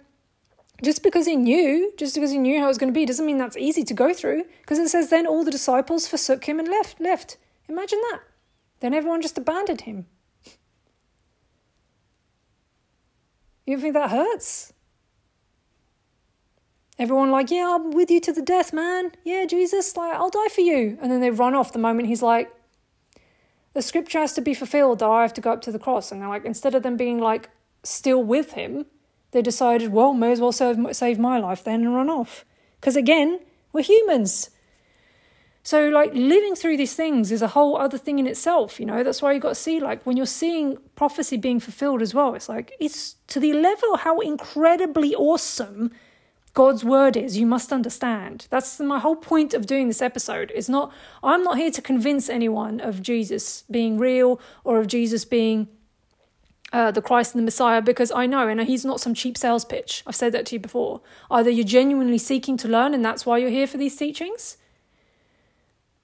just 0.81 1.03
because 1.03 1.25
he 1.25 1.35
knew, 1.35 1.93
just 1.97 2.15
because 2.15 2.31
he 2.31 2.37
knew 2.37 2.59
how 2.59 2.65
it 2.65 2.69
was 2.69 2.77
going 2.77 2.91
to 2.91 2.97
be, 2.97 3.05
doesn't 3.05 3.25
mean 3.25 3.37
that's 3.37 3.57
easy 3.57 3.83
to 3.83 3.93
go 3.93 4.13
through. 4.13 4.43
Because 4.61 4.79
it 4.79 4.89
says, 4.89 5.09
then 5.09 5.27
all 5.27 5.43
the 5.43 5.51
disciples 5.51 6.07
forsook 6.07 6.45
him 6.45 6.59
and 6.59 6.67
left. 6.67 6.99
Left. 6.99 7.37
Imagine 7.69 7.99
that. 8.11 8.21
Then 8.79 8.93
everyone 8.93 9.21
just 9.21 9.37
abandoned 9.37 9.81
him. 9.81 10.07
You 13.65 13.79
think 13.79 13.93
that 13.93 14.11
hurts? 14.11 14.73
Everyone 16.99 17.31
like, 17.31 17.49
yeah, 17.49 17.75
I'm 17.75 17.91
with 17.91 18.11
you 18.11 18.19
to 18.19 18.33
the 18.33 18.41
death, 18.41 18.73
man. 18.73 19.13
Yeah, 19.23 19.45
Jesus, 19.45 19.95
like, 19.95 20.13
I'll 20.13 20.29
die 20.29 20.49
for 20.53 20.61
you. 20.61 20.97
And 21.01 21.11
then 21.11 21.21
they 21.21 21.31
run 21.31 21.55
off 21.55 21.71
the 21.71 21.79
moment 21.79 22.07
he's 22.07 22.21
like, 22.21 22.53
the 23.73 23.81
scripture 23.81 24.19
has 24.19 24.33
to 24.33 24.41
be 24.41 24.53
fulfilled 24.53 25.01
I 25.01 25.23
have 25.23 25.33
to 25.33 25.41
go 25.41 25.51
up 25.51 25.61
to 25.61 25.71
the 25.71 25.79
cross. 25.79 26.11
And 26.11 26.21
they're 26.21 26.29
like, 26.29 26.45
instead 26.45 26.75
of 26.75 26.83
them 26.83 26.97
being 26.97 27.19
like 27.19 27.49
still 27.83 28.23
with 28.23 28.53
him, 28.53 28.85
they 29.33 29.41
decided, 29.41 29.91
well, 29.91 30.13
may 30.13 30.31
as 30.31 30.39
well 30.39 30.51
save, 30.51 30.77
save 30.95 31.19
my 31.19 31.37
life 31.39 31.63
then 31.63 31.81
and 31.81 31.93
run 31.93 32.09
off. 32.09 32.45
Because 32.79 32.95
again, 32.95 33.39
we're 33.73 33.81
humans. 33.81 34.49
So, 35.65 35.87
like, 35.87 36.13
living 36.13 36.55
through 36.55 36.75
these 36.75 36.93
things 36.93 37.31
is 37.31 37.41
a 37.41 37.47
whole 37.47 37.77
other 37.77 37.97
thing 37.97 38.19
in 38.19 38.27
itself, 38.27 38.81
you 38.81 38.85
know? 38.85 39.01
That's 39.01 39.21
why 39.21 39.31
you 39.31 39.39
got 39.39 39.49
to 39.49 39.55
see, 39.55 39.79
like, 39.79 40.05
when 40.05 40.17
you're 40.17 40.25
seeing 40.25 40.77
prophecy 40.95 41.37
being 41.37 41.61
fulfilled 41.61 42.01
as 42.01 42.13
well, 42.13 42.35
it's 42.35 42.49
like, 42.49 42.73
it's 42.81 43.15
to 43.27 43.39
the 43.39 43.53
level 43.53 43.95
how 43.95 44.19
incredibly 44.19 45.15
awesome 45.15 45.91
God's 46.53 46.83
word 46.83 47.15
is, 47.15 47.37
you 47.37 47.45
must 47.45 47.71
understand. 47.71 48.47
That's 48.49 48.79
my 48.79 48.99
whole 48.99 49.15
point 49.15 49.53
of 49.53 49.65
doing 49.65 49.87
this 49.87 50.01
episode. 50.01 50.51
Is 50.51 50.67
not, 50.67 50.91
I'm 51.23 51.43
not 51.43 51.57
here 51.57 51.71
to 51.71 51.81
convince 51.81 52.29
anyone 52.29 52.81
of 52.81 53.01
Jesus 53.01 53.63
being 53.71 53.97
real 53.97 54.41
or 54.65 54.79
of 54.79 54.87
Jesus 54.87 55.23
being 55.23 55.69
uh, 56.73 56.89
the 56.89 57.01
Christ 57.03 57.35
and 57.35 57.39
the 57.39 57.45
Messiah 57.45 57.81
because 57.81 58.11
I 58.11 58.25
know, 58.25 58.47
and 58.47 58.59
he's 58.61 58.83
not 58.83 58.99
some 58.99 59.13
cheap 59.13 59.37
sales 59.37 59.63
pitch. 59.63 60.03
I've 60.07 60.15
said 60.15 60.31
that 60.31 60.47
to 60.47 60.55
you 60.55 60.59
before. 60.59 61.01
Either 61.29 61.51
you're 61.51 61.63
genuinely 61.63 62.17
seeking 62.17 62.57
to 62.57 62.67
learn, 62.67 62.95
and 62.95 63.05
that's 63.05 63.25
why 63.25 63.37
you're 63.37 63.51
here 63.51 63.67
for 63.67 63.77
these 63.77 63.95
teachings, 63.95 64.57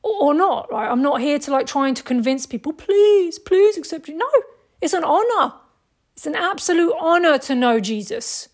or, 0.03 0.25
or 0.25 0.33
not. 0.35 0.71
Right? 0.71 0.89
I'm 0.89 1.01
not 1.01 1.21
here 1.21 1.39
to 1.39 1.51
like 1.51 1.65
trying 1.65 1.95
to 1.95 2.03
convince 2.03 2.45
people. 2.45 2.71
Please, 2.71 3.39
please 3.39 3.77
accept 3.77 4.07
you. 4.07 4.15
No, 4.15 4.29
it's 4.79 4.93
an 4.93 5.03
honor. 5.03 5.55
It's 6.15 6.27
an 6.27 6.35
absolute 6.35 6.93
honor 6.99 7.39
to 7.39 7.55
know 7.55 7.79
Jesus, 7.79 8.49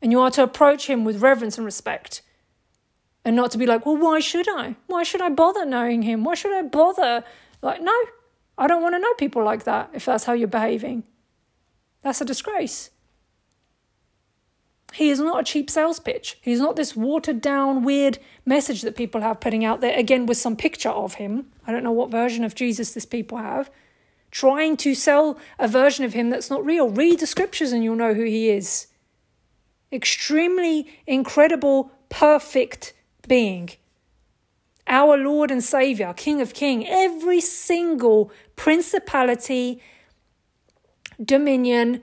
and 0.00 0.10
you 0.10 0.20
are 0.20 0.30
to 0.30 0.42
approach 0.42 0.88
him 0.88 1.04
with 1.04 1.20
reverence 1.20 1.58
and 1.58 1.64
respect. 1.66 2.22
And 3.26 3.36
not 3.36 3.50
to 3.52 3.58
be 3.58 3.64
like, 3.64 3.86
well, 3.86 3.96
why 3.96 4.20
should 4.20 4.48
I? 4.48 4.76
Why 4.86 5.02
should 5.02 5.22
I 5.22 5.30
bother 5.30 5.64
knowing 5.64 6.02
him? 6.02 6.24
Why 6.24 6.34
should 6.34 6.52
I 6.52 6.60
bother? 6.60 7.24
Like, 7.62 7.80
no, 7.80 7.94
I 8.56 8.66
don't 8.66 8.82
want 8.82 8.94
to 8.94 9.00
know 9.00 9.14
people 9.14 9.42
like 9.42 9.64
that 9.64 9.90
if 9.92 10.04
that's 10.04 10.24
how 10.24 10.32
you're 10.32 10.48
behaving. 10.48 11.04
That's 12.02 12.20
a 12.20 12.24
disgrace. 12.24 12.90
He 14.94 15.10
is 15.10 15.18
not 15.18 15.40
a 15.40 15.44
cheap 15.44 15.70
sales 15.70 15.98
pitch. 15.98 16.38
He's 16.40 16.60
not 16.60 16.76
this 16.76 16.94
watered 16.94 17.40
down, 17.40 17.82
weird 17.82 18.18
message 18.46 18.82
that 18.82 18.94
people 18.94 19.22
have 19.22 19.40
putting 19.40 19.64
out 19.64 19.80
there, 19.80 19.98
again, 19.98 20.24
with 20.26 20.36
some 20.36 20.54
picture 20.54 20.90
of 20.90 21.14
him. 21.14 21.46
I 21.66 21.72
don't 21.72 21.82
know 21.82 21.90
what 21.90 22.12
version 22.12 22.44
of 22.44 22.54
Jesus 22.54 22.94
this 22.94 23.04
people 23.04 23.38
have. 23.38 23.70
Trying 24.30 24.76
to 24.78 24.94
sell 24.94 25.36
a 25.58 25.66
version 25.66 26.04
of 26.04 26.12
him 26.12 26.30
that's 26.30 26.50
not 26.50 26.64
real. 26.64 26.88
Read 26.88 27.18
the 27.18 27.26
scriptures 27.26 27.72
and 27.72 27.82
you'll 27.82 27.96
know 27.96 28.14
who 28.14 28.24
he 28.24 28.50
is. 28.50 28.86
Extremely 29.90 30.86
incredible, 31.08 31.90
perfect 32.08 32.92
being. 33.26 33.70
Our 34.86 35.16
Lord 35.16 35.50
and 35.50 35.64
Savior, 35.64 36.12
King 36.14 36.40
of 36.40 36.54
King, 36.54 36.86
every 36.86 37.40
single 37.40 38.30
principality, 38.56 39.80
dominion, 41.22 42.02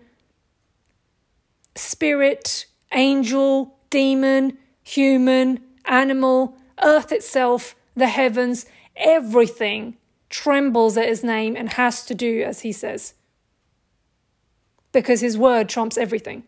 spirit, 1.75 2.65
angel, 2.91 3.77
demon, 3.89 4.57
human, 4.83 5.59
animal, 5.85 6.57
earth 6.81 7.11
itself, 7.11 7.75
the 7.95 8.07
heavens, 8.07 8.65
everything 8.95 9.97
trembles 10.29 10.97
at 10.97 11.07
his 11.07 11.23
name 11.23 11.55
and 11.55 11.73
has 11.73 12.05
to 12.05 12.15
do 12.15 12.41
as 12.41 12.61
he 12.61 12.71
says. 12.71 13.13
Because 14.91 15.21
his 15.21 15.37
word 15.37 15.69
trumps 15.69 15.97
everything. 15.97 16.43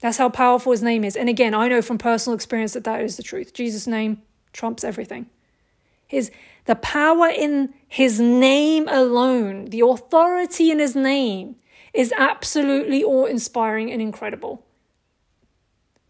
That's 0.00 0.18
how 0.18 0.30
powerful 0.30 0.72
his 0.72 0.82
name 0.82 1.04
is. 1.04 1.16
And 1.16 1.28
again, 1.28 1.54
I 1.54 1.68
know 1.68 1.82
from 1.82 1.98
personal 1.98 2.34
experience 2.34 2.72
that 2.72 2.84
that 2.84 3.02
is 3.02 3.16
the 3.16 3.22
truth. 3.22 3.52
Jesus' 3.52 3.86
name 3.86 4.22
trumps 4.52 4.82
everything. 4.82 5.26
His 6.06 6.30
the 6.70 6.76
power 6.76 7.26
in 7.26 7.74
his 7.88 8.20
name 8.20 8.86
alone, 8.86 9.64
the 9.70 9.80
authority 9.80 10.70
in 10.70 10.78
his 10.78 10.94
name 10.94 11.56
is 11.92 12.14
absolutely 12.16 13.02
awe-inspiring 13.02 13.90
and 13.90 14.00
incredible 14.00 14.64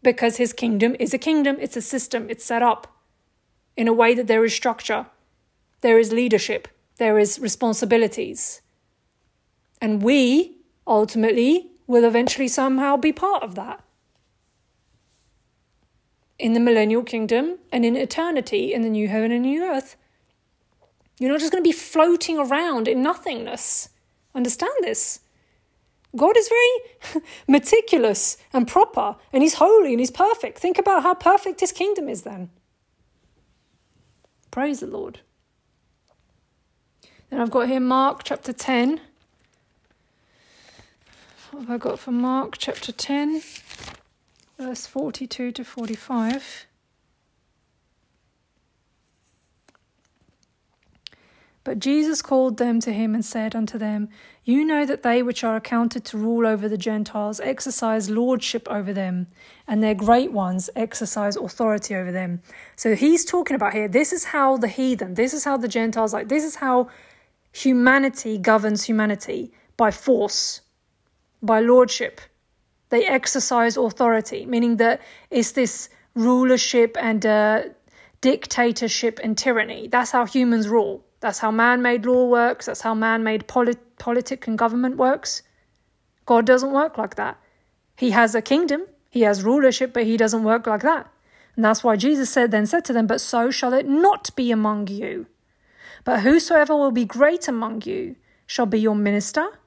because 0.03 0.37
his 0.37 0.53
kingdom 0.53 0.95
is 1.01 1.15
a 1.15 1.19
kingdom, 1.19 1.57
it's 1.61 1.79
a 1.79 1.81
system, 1.81 2.29
it's 2.29 2.45
set 2.45 2.61
up 2.63 2.95
in 3.75 3.89
a 3.89 3.93
way 3.95 4.13
that 4.13 4.27
there 4.27 4.45
is 4.45 4.53
structure, 4.53 5.07
there 5.81 5.99
is 5.99 6.13
leadership, 6.13 6.69
there 6.99 7.19
is 7.19 7.39
responsibilities. 7.39 8.61
And 9.81 10.03
we 10.03 10.59
ultimately 10.87 11.71
will 11.87 12.05
eventually 12.05 12.49
somehow 12.49 12.99
be 12.99 13.13
part 13.13 13.43
of 13.43 13.55
that. 13.55 13.83
In 16.39 16.53
the 16.53 16.61
millennial 16.61 17.03
kingdom 17.03 17.61
and 17.73 17.87
in 17.87 17.97
eternity 17.97 18.75
in 18.75 18.83
the 18.83 18.91
new 18.91 19.09
heaven 19.09 19.33
and 19.33 19.45
new 19.45 19.65
earth. 19.65 19.97
You're 21.21 21.31
not 21.31 21.41
just 21.41 21.53
going 21.53 21.63
to 21.63 21.69
be 21.69 21.77
floating 21.77 22.39
around 22.39 22.89
in 22.89 23.03
nothingness. 23.03 23.91
Understand 24.35 24.73
this. 24.81 25.21
God 26.17 26.35
is 26.37 26.49
very 26.49 27.23
meticulous 27.47 28.39
and 28.55 28.67
proper, 28.67 29.17
and 29.31 29.43
He's 29.43 29.55
holy 29.55 29.93
and 29.93 30.01
He's 30.01 30.11
perfect. 30.11 30.59
Think 30.59 30.79
about 30.79 31.03
how 31.03 31.13
perfect 31.13 31.61
His 31.61 31.73
kingdom 31.73 32.09
is 32.09 32.23
then. 32.23 32.49
Praise 34.51 34.81
the 34.81 34.87
Lord. 34.87 35.21
Then 37.29 37.39
I've 37.39 37.51
got 37.51 37.69
here 37.69 37.81
Mark 37.81 38.23
chapter 38.25 38.55
10. 38.55 39.03
What 41.51 41.61
have 41.61 41.71
I 41.71 41.77
got 41.77 41.99
for 41.99 42.13
Mark 42.13 42.57
chapter 42.57 42.93
10, 42.93 43.43
verse 44.59 44.87
42 44.87 45.53
to 45.53 45.65
45? 45.65 46.67
But 51.63 51.79
Jesus 51.79 52.23
called 52.23 52.57
them 52.57 52.81
to 52.81 52.93
him 52.93 53.15
and 53.15 53.25
said 53.25 53.55
unto 53.55 53.77
them, 53.77 54.09
You 54.45 54.65
know 54.65 54.87
that 54.87 55.03
they 55.03 55.23
which 55.23 55.45
are 55.45 55.57
accounted 55.57 56.07
to 56.07 56.19
rule 56.19 56.47
over 56.47 56.69
the 56.69 56.79
Gentiles 56.79 57.39
exercise 57.41 58.09
lordship 58.09 58.67
over 58.71 58.95
them, 58.95 59.27
and 59.69 59.83
their 59.83 59.95
great 59.95 60.33
ones 60.33 60.71
exercise 60.75 61.37
authority 61.37 61.95
over 61.95 62.13
them. 62.13 62.41
So 62.77 62.95
he's 62.95 63.27
talking 63.27 63.55
about 63.55 63.75
here, 63.75 63.89
this 63.89 64.13
is 64.13 64.25
how 64.25 64.57
the 64.57 64.69
heathen, 64.69 65.15
this 65.15 65.35
is 65.35 65.45
how 65.45 65.59
the 65.59 65.69
Gentiles, 65.69 66.15
like, 66.15 66.29
this 66.29 66.45
is 66.45 66.57
how 66.57 66.89
humanity 67.53 68.39
governs 68.39 68.85
humanity 68.85 69.53
by 69.77 69.91
force, 69.91 70.63
by 71.43 71.61
lordship. 71.61 72.23
They 72.89 73.05
exercise 73.05 73.77
authority, 73.77 74.47
meaning 74.47 74.79
that 74.79 75.03
it's 75.31 75.53
this 75.53 75.91
rulership 76.15 76.97
and 76.99 77.25
uh, 77.27 77.63
dictatorship 78.23 79.21
and 79.23 79.37
tyranny. 79.37 79.89
That's 79.89 80.11
how 80.11 80.25
humans 80.25 80.67
rule 80.67 81.05
that's 81.21 81.41
how 81.41 81.51
man 81.51 81.83
made 81.83 82.07
law 82.07 82.27
works. 82.27 82.67
That's 82.67 82.81
how 82.81 82.95
man 82.95 83.23
made 83.23 83.47
polit- 83.47 83.99
politic 83.99 84.47
and 84.47 84.59
government 84.59 84.97
works. 84.97 85.43
God 86.27 86.47
doesn't 86.47 86.73
work 86.73 86.97
like 86.97 87.17
that. 87.17 87.39
He 87.97 88.11
has 88.11 88.35
a 88.35 88.43
kingdom, 88.43 88.87
he 89.11 89.23
has 89.23 89.43
rulership, 89.43 89.93
but 89.93 90.05
he 90.05 90.17
doesn't 90.17 90.45
work 90.45 90.67
like 90.67 90.83
that. 90.83 91.11
And 91.55 91.65
that's 91.65 91.85
why 91.85 91.97
Jesus 91.97 92.31
said, 92.31 92.51
then 92.51 92.65
said 92.65 92.85
to 92.87 92.93
them, 92.93 93.07
But 93.07 93.21
so 93.21 93.51
shall 93.51 93.75
it 93.75 93.87
not 93.87 94.35
be 94.35 94.51
among 94.51 94.87
you. 94.87 95.27
But 96.05 96.21
whosoever 96.21 96.75
will 96.75 96.93
be 96.93 97.05
great 97.05 97.49
among 97.49 97.83
you 97.83 98.17
shall 98.47 98.67
be 98.67 98.81
your 98.81 98.95
minister, 98.95 99.59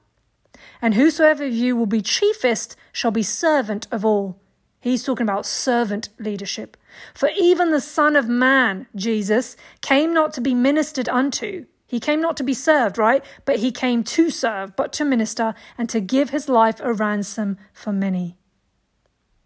and 0.82 0.94
whosoever 0.94 1.44
of 1.44 1.52
you 1.52 1.76
will 1.76 1.86
be 1.86 2.02
chiefest 2.02 2.76
shall 2.92 3.10
be 3.10 3.22
servant 3.22 3.86
of 3.92 4.04
all. 4.04 4.40
He's 4.80 5.04
talking 5.04 5.24
about 5.24 5.46
servant 5.46 6.08
leadership. 6.18 6.76
For 7.14 7.30
even 7.38 7.70
the 7.70 7.80
Son 7.80 8.16
of 8.16 8.28
Man, 8.28 8.86
Jesus, 8.94 9.56
came 9.80 10.12
not 10.12 10.32
to 10.34 10.40
be 10.40 10.54
ministered 10.54 11.08
unto. 11.08 11.66
He 11.86 12.00
came 12.00 12.20
not 12.20 12.36
to 12.38 12.42
be 12.42 12.54
served, 12.54 12.98
right? 12.98 13.24
But 13.44 13.60
he 13.60 13.70
came 13.70 14.02
to 14.04 14.30
serve, 14.30 14.74
but 14.74 14.92
to 14.94 15.04
minister, 15.04 15.54
and 15.78 15.88
to 15.90 16.00
give 16.00 16.30
his 16.30 16.48
life 16.48 16.80
a 16.80 16.92
ransom 16.92 17.58
for 17.72 17.92
many. 17.92 18.36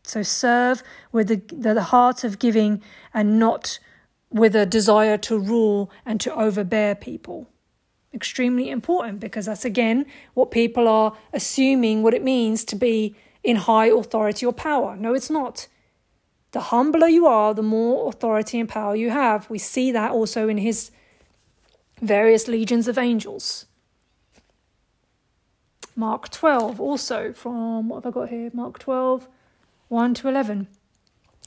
So 0.02 0.22
serve 0.22 0.82
with 1.12 1.28
the, 1.28 1.72
the, 1.74 1.82
heart 1.82 2.24
of 2.24 2.38
giving 2.38 2.82
and 3.12 3.38
not 3.38 3.78
with 4.30 4.56
a 4.56 4.64
desire 4.64 5.18
to 5.18 5.38
rule 5.38 5.90
and 6.06 6.18
to 6.22 6.34
overbear 6.34 6.94
people. 6.94 7.46
Extremely 8.14 8.70
important 8.70 9.20
because 9.20 9.44
that's 9.44 9.66
again 9.66 10.06
what 10.32 10.50
people 10.50 10.88
are 10.88 11.14
assuming 11.34 12.02
what 12.02 12.14
it 12.14 12.24
means 12.24 12.64
to 12.64 12.76
be 12.76 13.14
in 13.44 13.56
high 13.56 13.88
authority 13.88 14.46
or 14.46 14.52
power. 14.52 14.96
No, 14.96 15.12
it's 15.12 15.28
not. 15.28 15.68
The 16.52 16.60
humbler 16.60 17.08
you 17.08 17.26
are, 17.26 17.52
the 17.52 17.62
more 17.62 18.08
authority 18.08 18.58
and 18.58 18.68
power 18.68 18.96
you 18.96 19.10
have. 19.10 19.50
We 19.50 19.58
see 19.58 19.92
that 19.92 20.12
also 20.12 20.48
in 20.48 20.58
his 20.58 20.90
various 22.00 22.48
legions 22.48 22.88
of 22.88 22.96
angels. 22.96 23.66
Mark 25.94 26.30
12, 26.30 26.80
also 26.80 27.32
from 27.32 27.88
what 27.88 28.04
have 28.04 28.16
I 28.16 28.20
got 28.20 28.28
here? 28.28 28.50
Mark 28.54 28.78
12, 28.78 29.26
1 29.88 30.14
to 30.14 30.28
11. 30.28 30.68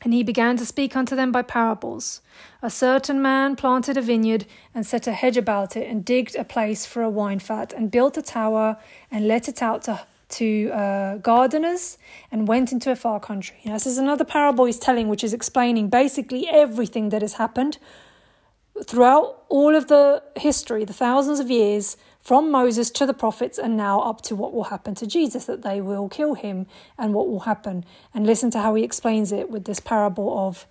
And 0.04 0.14
he 0.14 0.24
began 0.24 0.58
to 0.58 0.66
speak 0.66 0.96
unto 0.96 1.16
them 1.16 1.32
by 1.32 1.42
parables. 1.42 2.22
A 2.62 2.70
certain 2.70 3.22
man 3.22 3.56
planted 3.56 3.98
a 3.98 4.02
vineyard 4.02 4.46
and 4.74 4.86
set 4.86 5.08
a 5.08 5.14
hedge 5.14 5.38
about 5.38 5.78
it, 5.78 5.88
and 5.88 6.04
digged 6.04 6.36
a 6.36 6.44
place 6.44 6.86
for 6.86 7.02
a 7.02 7.10
wine 7.10 7.40
fat, 7.40 7.72
and 7.72 7.92
built 7.92 8.18
a 8.18 8.22
tower, 8.22 8.78
and 9.10 9.28
let 9.28 9.48
it 9.48 9.62
out 9.62 9.84
to 9.84 10.06
to 10.32 10.70
uh, 10.72 11.18
gardeners 11.18 11.98
and 12.32 12.48
went 12.48 12.72
into 12.72 12.92
a 12.92 12.96
far 12.96 13.20
country. 13.20 13.58
Now, 13.66 13.74
this 13.74 13.86
is 13.86 13.98
another 13.98 14.26
parable 14.26 14.66
he's 14.66 14.80
telling, 14.80 15.08
which 15.08 15.24
is 15.24 15.34
explaining 15.34 15.90
basically 15.90 16.48
everything 16.48 17.10
that 17.10 17.22
has 17.22 17.34
happened 17.34 17.78
throughout 18.86 19.44
all 19.50 19.76
of 19.76 19.88
the 19.88 20.24
history, 20.38 20.86
the 20.86 20.94
thousands 20.94 21.40
of 21.40 21.52
years 21.52 21.98
from 22.22 22.52
Moses 22.52 22.90
to 22.92 23.06
the 23.06 23.14
prophets, 23.14 23.58
and 23.58 23.76
now 23.76 24.02
up 24.02 24.22
to 24.22 24.36
what 24.36 24.54
will 24.54 24.66
happen 24.66 24.96
to 24.96 25.08
Jesus, 25.08 25.46
that 25.46 25.64
they 25.64 25.82
will 25.82 26.08
kill 26.08 26.36
him 26.36 26.68
and 26.98 27.14
what 27.14 27.28
will 27.28 27.42
happen. 27.42 27.84
And 28.14 28.26
listen 28.26 28.52
to 28.52 28.60
how 28.60 28.76
he 28.76 28.84
explains 28.84 29.32
it 29.32 29.50
with 29.50 29.66
this 29.66 29.80
parable 29.80 30.48
of 30.48 30.68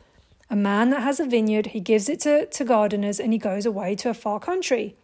a 0.49 0.57
man 0.57 0.91
that 0.91 1.03
has 1.03 1.21
a 1.21 1.27
vineyard, 1.27 1.69
he 1.69 1.81
gives 1.81 2.09
it 2.09 2.21
to, 2.21 2.47
to 2.47 2.65
gardeners, 2.65 3.21
and 3.21 3.33
he 3.33 3.39
goes 3.39 3.67
away 3.67 3.95
to 3.97 4.11
a 4.11 4.15
far 4.15 4.41
country. 4.41 4.97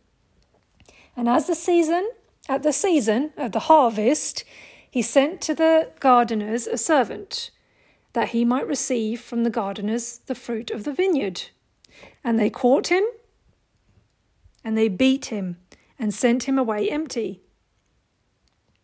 And 1.17 1.29
as 1.29 1.47
the 1.47 1.55
season 1.55 2.11
at 2.49 2.63
the 2.63 2.73
season 2.73 3.33
of 3.37 3.53
the 3.53 3.61
harvest, 3.61 4.45
he 4.91 5.03
sent 5.03 5.41
to 5.43 5.55
the 5.55 5.91
gardeners 6.01 6.67
a 6.67 6.79
servant, 6.79 7.51
that 8.13 8.29
he 8.29 8.45
might 8.45 8.67
receive 8.67 9.21
from 9.21 9.43
the 9.43 9.51
gardeners 9.51 10.21
the 10.27 10.35
fruit 10.35 10.71
of 10.71 10.85
the 10.85 10.93
vineyard. 10.93 11.45
And 12.25 12.39
they 12.39 12.51
caught 12.51 12.89
him, 12.89 13.05
and 14.65 14.77
they 14.77 14.89
beat 14.89 15.27
him, 15.27 15.59
and 15.99 16.15
sent 16.15 16.45
him 16.45 16.59
away 16.59 16.89
empty. 16.89 17.43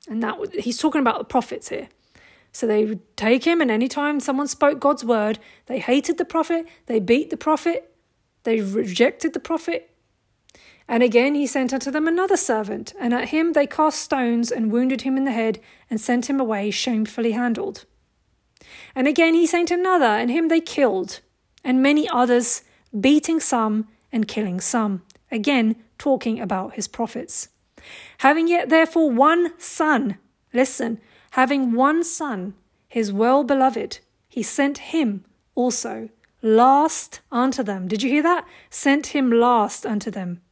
And 0.09 0.23
that 0.23 0.55
he's 0.55 0.79
talking 0.79 1.01
about 1.01 1.19
the 1.19 1.25
prophets 1.25 1.69
here. 1.69 1.89
So 2.53 2.67
they 2.67 2.85
would 2.85 3.17
take 3.17 3.45
him, 3.45 3.61
and 3.61 3.71
anytime 3.71 4.21
someone 4.21 4.49
spoke 4.49 4.81
God's 4.81 5.05
word, 5.05 5.39
they 5.67 5.79
hated 5.79 6.19
the 6.19 6.25
prophet, 6.25 6.67
they 6.87 7.01
beat 7.01 7.31
the 7.31 7.37
prophet, 7.37 7.95
they 8.43 8.61
rejected 8.61 9.33
the 9.33 9.41
prophet, 9.41 9.92
and 10.93 11.03
again 11.03 11.35
he 11.35 11.47
sent 11.47 11.73
unto 11.73 11.91
them 11.91 12.07
another 12.07 12.37
servant, 12.37 12.93
and 13.01 13.15
at 13.15 13.31
him 13.31 13.55
they 13.55 13.67
cast 13.67 13.99
stones 13.99 14.53
and 14.53 14.71
wounded 14.71 15.01
him 15.01 15.17
in 15.17 15.25
the 15.25 15.33
head, 15.33 15.59
and 15.89 15.99
sent 15.99 16.29
him 16.29 16.39
away 16.39 16.71
shamefully 16.71 17.33
handled. 17.33 17.87
And 18.95 19.09
again 19.09 19.33
he 19.33 19.47
sent 19.47 19.71
another, 19.71 20.05
and 20.05 20.31
him 20.31 20.49
they 20.49 20.61
killed, 20.61 21.21
and 21.65 21.83
many 21.83 22.07
others, 22.11 22.61
beating 23.01 23.41
some 23.41 23.89
and 24.13 24.29
killing 24.29 24.61
some. 24.61 25.01
Again 25.31 25.77
talking 25.97 26.39
about 26.39 26.75
his 26.75 26.89
prophets. 26.89 27.49
Having 28.19 28.49
yet 28.49 28.69
therefore 28.69 29.11
one 29.11 29.59
son, 29.59 30.19
listen, 30.53 31.01
having 31.31 31.73
one 31.73 32.05
son, 32.05 32.53
his 32.87 33.11
well 33.11 33.45
beloved, 33.45 34.01
he 34.29 34.43
sent 34.43 34.93
him 34.93 35.25
also 35.55 36.11
last 36.43 37.23
unto 37.31 37.63
them. 37.63 37.89
Did 37.89 38.03
you 38.03 38.11
hear 38.11 38.23
that? 38.25 38.47
Sent 38.69 39.07
him 39.07 39.33
last 39.33 39.87
unto 39.87 40.11
them, 40.11 40.43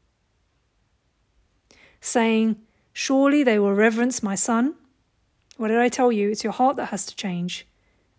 saying, 2.00 2.56
Surely 2.92 3.42
they 3.42 3.58
will 3.58 3.74
reverence 3.74 4.22
my 4.22 4.34
son. 4.34 4.74
What 5.56 5.68
did 5.68 5.78
I 5.78 5.88
tell 5.88 6.10
you? 6.10 6.30
It's 6.30 6.44
your 6.44 6.52
heart 6.52 6.76
that 6.76 6.86
has 6.86 7.06
to 7.06 7.16
change. 7.16 7.66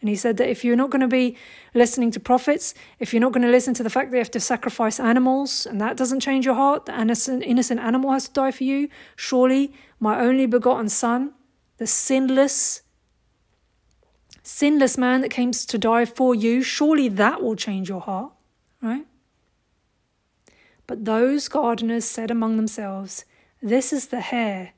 And 0.01 0.09
he 0.09 0.15
said 0.15 0.37
that 0.37 0.49
if 0.49 0.65
you're 0.65 0.75
not 0.75 0.89
going 0.89 1.01
to 1.01 1.07
be 1.07 1.37
listening 1.75 2.09
to 2.11 2.19
prophets, 2.19 2.73
if 2.99 3.13
you're 3.13 3.21
not 3.21 3.33
going 3.33 3.45
to 3.45 3.51
listen 3.51 3.75
to 3.75 3.83
the 3.83 3.89
fact 3.89 4.11
they 4.11 4.17
have 4.17 4.31
to 4.31 4.39
sacrifice 4.39 4.99
animals, 4.99 5.67
and 5.67 5.79
that 5.79 5.95
doesn't 5.95 6.21
change 6.21 6.43
your 6.43 6.55
heart, 6.55 6.87
the 6.87 6.99
innocent, 6.99 7.43
innocent 7.43 7.79
animal 7.79 8.11
has 8.11 8.27
to 8.27 8.33
die 8.33 8.51
for 8.51 8.63
you, 8.63 8.89
surely 9.15 9.73
my 9.99 10.19
only 10.19 10.47
begotten 10.47 10.89
son, 10.89 11.33
the 11.77 11.85
sinless, 11.85 12.81
sinless 14.41 14.97
man 14.97 15.21
that 15.21 15.29
came 15.29 15.51
to 15.51 15.77
die 15.77 16.05
for 16.05 16.33
you, 16.33 16.63
surely 16.63 17.07
that 17.07 17.43
will 17.43 17.55
change 17.55 17.87
your 17.87 18.01
heart, 18.01 18.33
right? 18.81 19.05
But 20.87 21.05
those 21.05 21.47
gardeners 21.47 22.05
said 22.05 22.31
among 22.31 22.57
themselves, 22.57 23.23
This 23.61 23.93
is 23.93 24.07
the 24.07 24.23
heir, 24.33 24.73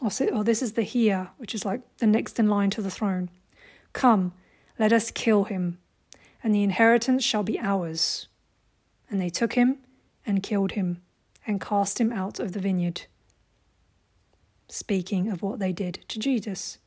or, 0.00 0.10
or 0.32 0.42
this 0.42 0.62
is 0.62 0.72
the 0.72 0.88
heir, 0.94 1.30
which 1.36 1.54
is 1.54 1.64
like 1.64 1.82
the 1.98 2.06
next 2.06 2.38
in 2.38 2.48
line 2.48 2.70
to 2.70 2.82
the 2.82 2.90
throne. 2.90 3.30
Come, 3.92 4.32
let 4.78 4.92
us 4.92 5.10
kill 5.10 5.44
him, 5.44 5.78
and 6.42 6.54
the 6.54 6.62
inheritance 6.62 7.22
shall 7.22 7.42
be 7.42 7.60
ours. 7.60 8.28
And 9.08 9.20
they 9.20 9.30
took 9.30 9.52
him 9.52 9.78
and 10.26 10.42
killed 10.42 10.72
him, 10.72 11.02
and 11.46 11.60
cast 11.60 12.00
him 12.00 12.12
out 12.12 12.40
of 12.40 12.52
the 12.52 12.60
vineyard. 12.60 13.02
Speaking 14.68 15.30
of 15.30 15.42
what 15.42 15.60
they 15.60 15.72
did 15.72 16.00
to 16.08 16.18
Jesus, 16.18 16.78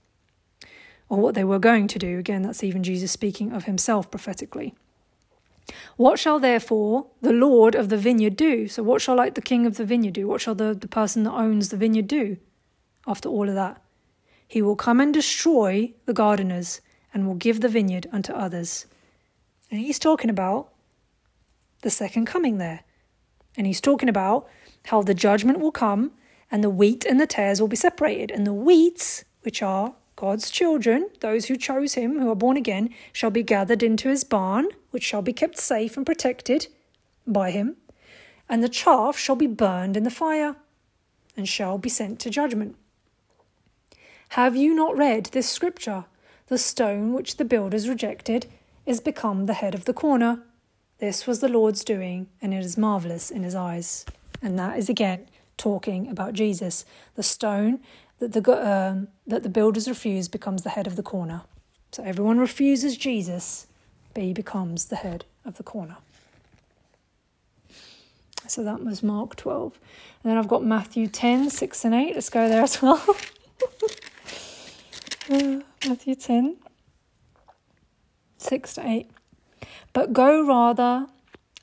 or 1.10 1.18
what 1.18 1.34
they 1.34 1.44
were 1.44 1.60
going 1.60 1.88
to 1.88 2.00
do. 2.00 2.20
Again, 2.20 2.44
that's 2.44 2.64
even 2.64 2.84
Jesus 2.84 3.12
speaking 3.12 3.52
of 3.52 3.64
himself 3.64 4.12
prophetically. 4.12 4.76
What 5.98 6.20
shall 6.20 6.40
therefore 6.40 7.08
the 7.22 7.34
Lord 7.34 7.76
of 7.76 7.90
the 7.90 7.98
vineyard 7.98 8.36
do? 8.36 8.68
So, 8.68 8.84
what 8.84 9.02
shall 9.02 9.16
like 9.16 9.36
the 9.36 9.42
king 9.42 9.66
of 9.66 9.78
the 9.78 9.86
vineyard 9.86 10.14
do? 10.14 10.28
What 10.28 10.42
shall 10.42 10.56
the, 10.56 10.74
the 10.74 10.88
person 10.88 11.24
that 11.24 11.34
owns 11.34 11.70
the 11.70 11.78
vineyard 11.78 12.08
do 12.08 12.38
after 13.08 13.30
all 13.30 13.50
of 13.50 13.56
that? 13.56 13.82
He 14.48 14.62
will 14.62 14.76
come 14.76 15.00
and 15.00 15.14
destroy 15.14 15.94
the 16.06 16.14
gardeners 16.14 16.82
and 17.14 17.28
will 17.28 17.36
give 17.36 17.62
the 17.62 17.70
vineyard 17.70 18.08
unto 18.12 18.34
others. 18.34 18.86
And 19.70 19.80
he's 19.80 20.00
talking 20.00 20.30
about 20.30 20.70
the 21.82 21.90
second 21.90 22.26
coming 22.26 22.58
there. 22.58 22.82
And 23.58 23.68
he's 23.68 23.82
talking 23.82 24.10
about 24.10 24.48
how 24.86 25.02
the 25.02 25.14
judgment 25.14 25.60
will 25.60 25.72
come 25.72 26.12
and 26.52 26.64
the 26.64 26.70
wheat 26.70 27.06
and 27.06 27.20
the 27.20 27.28
tares 27.28 27.62
will 27.62 27.68
be 27.68 27.76
separated. 27.76 28.32
And 28.32 28.46
the 28.46 28.54
wheat, 28.54 29.24
which 29.42 29.62
are 29.62 29.94
God's 30.20 30.52
children, 30.52 31.10
those 31.22 31.46
who 31.46 31.56
chose 31.56 31.94
him, 31.94 32.20
who 32.20 32.30
are 32.30 32.36
born 32.36 32.58
again, 32.58 32.90
shall 33.14 33.32
be 33.32 33.44
gathered 33.44 33.82
into 33.82 34.10
his 34.10 34.26
barn, 34.26 34.68
which 34.92 35.04
shall 35.04 35.22
be 35.22 35.32
kept 35.32 35.58
safe 35.58 35.96
and 35.96 36.06
protected 36.06 36.68
by 37.26 37.52
him. 37.52 37.78
And 38.50 38.62
the 38.62 38.68
chaff 38.68 39.18
shall 39.18 39.38
be 39.38 39.48
burned 39.48 39.96
in 39.96 40.04
the 40.04 40.12
fire 40.12 40.58
and 41.38 41.48
shall 41.48 41.78
be 41.78 41.88
sent 41.88 42.20
to 42.20 42.30
judgment. 42.30 42.76
Have 44.30 44.56
you 44.56 44.76
not 44.76 44.98
read 44.98 45.28
this 45.28 45.50
scripture? 45.50 46.06
the 46.50 46.58
stone 46.58 47.14
which 47.14 47.38
the 47.38 47.46
builders 47.46 47.88
rejected 47.88 48.48
is 48.86 49.00
become 49.00 49.46
the 49.46 49.54
head 49.54 49.76
of 49.76 49.86
the 49.86 49.94
corner. 49.94 50.42
This 50.98 51.26
was 51.28 51.40
the 51.40 51.48
Lord's 51.48 51.84
doing, 51.84 52.28
and 52.42 52.54
it 52.54 52.66
is 52.66 52.78
marvellous 52.78 53.30
in 53.32 53.44
his 53.44 53.54
eyes. 53.54 54.04
And 54.42 54.58
that 54.58 54.78
is 54.78 54.90
again 54.90 55.28
talking 55.58 56.10
about 56.10 56.34
Jesus. 56.34 56.86
The 57.16 57.24
stone 57.24 57.80
that 58.20 58.34
the, 58.34 58.68
um, 58.68 59.08
that 59.28 59.44
the 59.44 59.50
builders 59.50 59.88
refuse 59.88 60.28
becomes 60.28 60.64
the 60.64 60.70
head 60.70 60.88
of 60.88 60.96
the 60.96 61.04
corner. 61.04 61.42
So 61.92 62.04
everyone 62.04 62.38
refuses 62.38 62.98
Jesus, 62.98 63.68
but 64.14 64.24
he 64.24 64.34
becomes 64.34 64.86
the 64.86 64.98
head 64.98 65.26
of 65.46 65.58
the 65.58 65.64
corner. 65.64 65.98
So 68.48 68.64
that 68.64 68.84
was 68.84 69.04
Mark 69.04 69.36
12. 69.36 69.80
And 70.24 70.32
then 70.32 70.38
I've 70.38 70.48
got 70.48 70.64
Matthew 70.64 71.08
10, 71.08 71.50
6 71.50 71.86
and 71.86 71.94
8. 71.96 72.16
Let's 72.16 72.30
go 72.30 72.50
there 72.50 72.64
as 72.64 72.82
well. 72.82 73.04
Matthew 75.88 76.16
10, 76.16 76.58
6 78.38 78.74
to 78.74 78.88
8. 78.88 79.12
But 79.94 80.14
go 80.14 80.46
rather, 80.46 81.08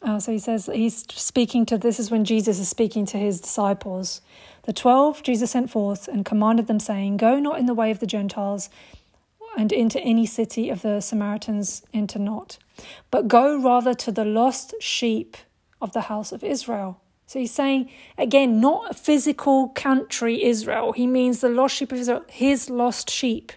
uh, 0.03 0.21
so 0.21 0.33
he 0.33 0.39
says, 0.39 0.71
he's 0.73 1.05
speaking 1.13 1.67
to, 1.67 1.79
this 1.79 1.99
is 1.99 2.11
when 2.11 2.25
Jesus 2.25 2.59
is 2.61 2.69
speaking 2.69 3.05
to 3.07 3.19
his 3.19 3.41
disciples. 3.41 4.21
The 4.67 4.73
twelve 4.73 5.23
Jesus 5.23 5.53
sent 5.53 5.71
forth 5.71 6.09
and 6.09 6.25
commanded 6.25 6.67
them, 6.67 6.81
saying, 6.81 7.19
Go 7.19 7.39
not 7.39 7.59
in 7.59 7.67
the 7.67 7.75
way 7.75 7.93
of 7.93 8.01
the 8.01 8.07
Gentiles, 8.07 8.69
and 9.57 9.73
into 9.73 10.01
any 10.01 10.27
city 10.27 10.69
of 10.71 10.83
the 10.83 11.01
Samaritans 11.01 11.83
enter 11.95 12.19
not, 12.19 12.59
but 13.11 13.29
go 13.29 13.57
rather 13.57 13.95
to 13.95 14.13
the 14.13 14.25
lost 14.25 14.75
sheep 14.81 15.37
of 15.81 15.93
the 15.93 16.03
house 16.03 16.33
of 16.33 16.43
Israel. 16.45 17.01
So 17.27 17.39
he's 17.39 17.53
saying, 17.53 17.91
again, 18.19 18.61
not 18.61 18.91
a 18.91 18.95
physical 18.95 19.69
country 19.69 20.45
Israel. 20.45 20.93
He 20.93 21.07
means 21.07 21.41
the 21.41 21.49
lost 21.49 21.77
sheep 21.77 21.93
of 21.93 21.99
Israel, 21.99 22.25
his 22.29 22.69
lost 22.69 23.09
sheep. 23.09 23.53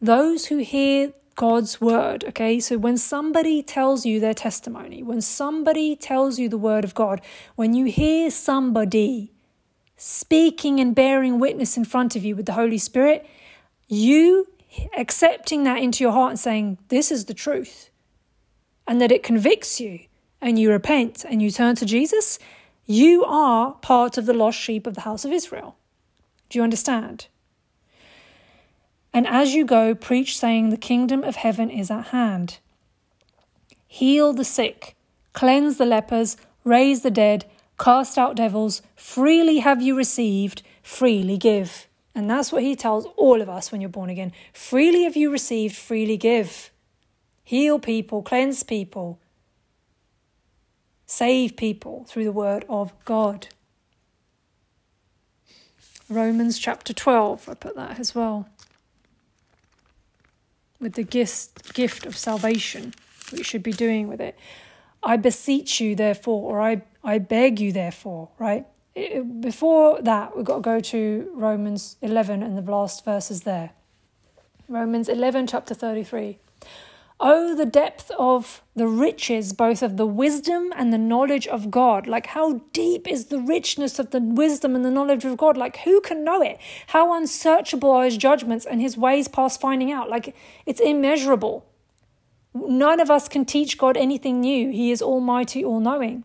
Those 0.00 0.46
who 0.46 0.58
hear 0.58 1.12
God's 1.34 1.80
word, 1.80 2.24
okay? 2.24 2.60
So 2.60 2.78
when 2.78 2.96
somebody 2.96 3.62
tells 3.62 4.06
you 4.06 4.20
their 4.20 4.34
testimony, 4.34 5.02
when 5.02 5.20
somebody 5.20 5.96
tells 5.96 6.38
you 6.38 6.48
the 6.48 6.58
word 6.58 6.84
of 6.84 6.94
God, 6.94 7.20
when 7.54 7.74
you 7.74 7.86
hear 7.86 8.30
somebody 8.30 9.32
speaking 9.96 10.80
and 10.80 10.94
bearing 10.94 11.38
witness 11.38 11.76
in 11.76 11.84
front 11.84 12.16
of 12.16 12.24
you 12.24 12.36
with 12.36 12.46
the 12.46 12.52
Holy 12.52 12.78
Spirit, 12.78 13.26
you 13.88 14.48
accepting 14.96 15.64
that 15.64 15.78
into 15.78 16.04
your 16.04 16.12
heart 16.12 16.30
and 16.30 16.40
saying, 16.40 16.78
This 16.88 17.10
is 17.10 17.24
the 17.24 17.34
truth, 17.34 17.90
and 18.86 19.00
that 19.00 19.12
it 19.12 19.22
convicts 19.22 19.80
you 19.80 20.00
and 20.40 20.58
you 20.58 20.70
repent 20.70 21.24
and 21.28 21.42
you 21.42 21.50
turn 21.50 21.74
to 21.76 21.86
Jesus, 21.86 22.38
you 22.84 23.24
are 23.24 23.72
part 23.74 24.16
of 24.16 24.26
the 24.26 24.34
lost 24.34 24.58
sheep 24.58 24.86
of 24.86 24.94
the 24.94 25.00
house 25.00 25.24
of 25.24 25.32
Israel. 25.32 25.76
Do 26.48 26.58
you 26.58 26.62
understand? 26.62 27.26
And 29.12 29.26
as 29.26 29.54
you 29.54 29.64
go, 29.64 29.94
preach, 29.94 30.38
saying, 30.38 30.68
The 30.70 30.76
kingdom 30.76 31.24
of 31.24 31.36
heaven 31.36 31.70
is 31.70 31.90
at 31.90 32.08
hand. 32.08 32.58
Heal 33.88 34.34
the 34.34 34.44
sick, 34.44 34.94
cleanse 35.32 35.78
the 35.78 35.86
lepers, 35.86 36.36
raise 36.64 37.00
the 37.00 37.10
dead, 37.10 37.46
cast 37.78 38.18
out 38.18 38.36
devils. 38.36 38.82
Freely 38.94 39.58
have 39.58 39.82
you 39.82 39.96
received, 39.96 40.62
freely 40.82 41.36
give. 41.36 41.86
And 42.14 42.30
that's 42.30 42.50
what 42.50 42.62
he 42.62 42.74
tells 42.74 43.06
all 43.16 43.42
of 43.42 43.48
us 43.48 43.70
when 43.70 43.80
you're 43.80 43.90
born 43.90 44.08
again. 44.08 44.32
Freely 44.52 45.04
have 45.04 45.16
you 45.16 45.30
received, 45.30 45.76
freely 45.76 46.16
give. 46.16 46.70
Heal 47.44 47.78
people, 47.78 48.22
cleanse 48.22 48.62
people, 48.62 49.20
save 51.06 51.56
people 51.56 52.04
through 52.08 52.24
the 52.24 52.32
word 52.32 52.64
of 52.68 52.92
God. 53.04 53.48
Romans 56.08 56.58
chapter 56.58 56.92
12, 56.92 57.48
I 57.48 57.54
put 57.54 57.76
that 57.76 57.98
as 58.00 58.14
well. 58.14 58.48
With 60.80 60.94
the 60.94 61.04
gift, 61.04 61.74
gift 61.74 62.06
of 62.06 62.16
salvation, 62.16 62.94
you 63.32 63.42
should 63.42 63.62
be 63.62 63.72
doing 63.72 64.08
with 64.08 64.20
it. 64.20 64.38
I 65.02 65.16
beseech 65.16 65.80
you, 65.80 65.94
therefore, 65.94 66.50
or 66.50 66.60
I, 66.60 66.82
I 67.06 67.18
beg 67.18 67.60
you, 67.60 67.72
therefore, 67.72 68.28
right? 68.38 68.66
before 69.40 70.00
that, 70.00 70.34
we've 70.34 70.44
got 70.44 70.56
to 70.56 70.60
go 70.62 70.80
to 70.80 71.30
Romans 71.34 71.96
11 72.00 72.42
and 72.42 72.56
the 72.56 72.70
last 72.70 73.04
verses 73.04 73.42
there. 73.42 73.70
Romans 74.68 75.08
11, 75.08 75.46
chapter 75.46 75.74
33. 75.74 76.38
Oh, 77.18 77.54
the 77.54 77.66
depth 77.66 78.10
of 78.18 78.62
the 78.74 78.86
riches, 78.86 79.52
both 79.52 79.82
of 79.82 79.96
the 79.96 80.06
wisdom 80.06 80.72
and 80.76 80.92
the 80.92 80.98
knowledge 80.98 81.46
of 81.46 81.70
God. 81.70 82.06
Like, 82.06 82.28
how 82.28 82.62
deep 82.72 83.06
is 83.06 83.26
the 83.26 83.38
richness 83.38 83.98
of 83.98 84.10
the 84.10 84.20
wisdom 84.20 84.74
and 84.74 84.84
the 84.84 84.90
knowledge 84.90 85.24
of 85.24 85.36
God? 85.36 85.56
Like, 85.56 85.78
who 85.78 86.00
can 86.00 86.24
know 86.24 86.42
it? 86.42 86.58
How 86.88 87.14
unsearchable 87.14 87.90
are 87.90 88.04
his 88.04 88.16
judgments 88.16 88.66
and 88.66 88.80
his 88.80 88.96
ways 88.98 89.28
past 89.28 89.60
finding 89.60 89.92
out? 89.92 90.10
Like, 90.10 90.34
it's 90.66 90.80
immeasurable. 90.80 91.64
None 92.54 93.00
of 93.00 93.10
us 93.10 93.28
can 93.28 93.44
teach 93.44 93.78
God 93.78 93.96
anything 93.96 94.40
new. 94.40 94.70
He 94.70 94.90
is 94.90 95.00
almighty, 95.00 95.64
all 95.64 95.80
knowing. 95.80 96.24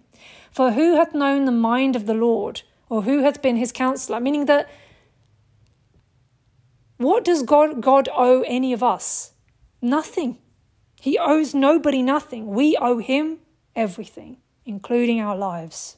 For 0.52 0.72
who 0.72 0.96
hath 0.96 1.14
known 1.14 1.46
the 1.46 1.52
mind 1.52 1.96
of 1.96 2.06
the 2.06 2.14
Lord, 2.14 2.62
or 2.90 3.04
who 3.04 3.24
hath 3.24 3.42
been 3.42 3.56
his 3.56 3.72
counselor? 3.72 4.20
Meaning 4.20 4.46
that 4.46 4.70
what 6.98 7.24
does 7.24 7.42
God, 7.42 7.82
God 7.82 8.10
owe 8.16 8.44
any 8.44 8.74
of 8.74 8.84
us? 8.84 9.32
Nothing. 9.82 10.38
He 11.00 11.18
owes 11.18 11.56
nobody 11.56 12.04
nothing. 12.04 12.48
We 12.48 12.78
owe 12.78 13.00
him 13.00 13.40
everything, 13.76 14.38
including 14.66 15.20
our 15.20 15.36
lives. 15.36 15.98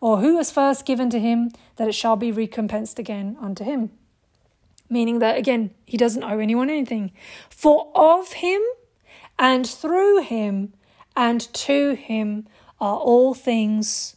Or 0.00 0.18
who 0.18 0.38
has 0.38 0.50
first 0.50 0.86
given 0.86 1.10
to 1.10 1.20
him 1.20 1.50
that 1.76 1.88
it 1.88 1.94
shall 1.94 2.16
be 2.16 2.32
recompensed 2.32 2.98
again 2.98 3.36
unto 3.38 3.64
him? 3.64 3.90
Meaning 4.88 5.18
that, 5.18 5.36
again, 5.36 5.72
he 5.84 5.96
doesn't 5.96 6.24
owe 6.24 6.38
anyone 6.38 6.70
anything. 6.70 7.12
For 7.50 7.90
of 7.94 8.32
him 8.34 8.62
and 9.38 9.66
through 9.66 10.22
him 10.22 10.72
and 11.14 11.40
to 11.52 11.94
him 11.94 12.46
are 12.80 12.98
all 12.98 13.34
things, 13.34 14.16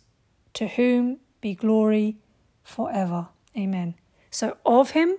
to 0.53 0.67
whom 0.67 1.19
be 1.41 1.55
glory 1.55 2.17
forever. 2.63 3.29
Amen. 3.57 3.95
So, 4.29 4.57
of 4.65 4.91
him, 4.91 5.15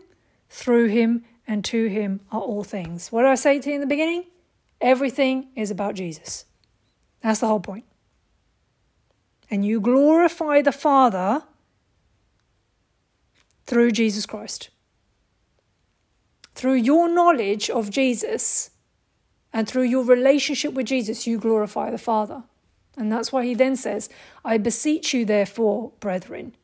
through 0.49 0.89
him, 0.89 1.25
and 1.47 1.65
to 1.65 1.87
him 1.87 2.21
are 2.31 2.41
all 2.41 2.63
things. 2.63 3.11
What 3.11 3.23
did 3.23 3.31
I 3.31 3.35
say 3.35 3.59
to 3.59 3.69
you 3.69 3.75
in 3.75 3.81
the 3.81 3.87
beginning? 3.87 4.25
Everything 4.81 5.49
is 5.57 5.71
about 5.71 5.95
Jesus. 5.95 6.45
That's 7.23 7.41
the 7.41 7.47
whole 7.47 7.61
point. 7.61 7.85
And 9.51 9.65
you 9.65 9.81
glorify 9.81 10.63
the 10.63 10.73
Father 10.73 11.43
through 13.65 13.91
Jesus 13.91 14.27
Christ. 14.27 14.71
Through 16.55 16.75
your 16.75 17.09
knowledge 17.09 17.69
of 17.69 17.91
Jesus 17.91 18.71
and 19.53 19.69
through 19.69 19.85
your 19.85 20.05
relationship 20.05 20.73
with 20.73 20.87
Jesus, 20.87 21.27
you 21.27 21.39
glorify 21.39 21.91
the 21.91 21.99
Father. 21.99 22.45
And 22.97 23.11
that's 23.11 23.33
why 23.33 23.45
he 23.45 23.55
then 23.55 23.77
says, 23.77 24.09
I 24.45 24.59
beseech 24.59 25.15
you, 25.15 25.25
therefore, 25.25 25.93
brethren, 26.01 26.55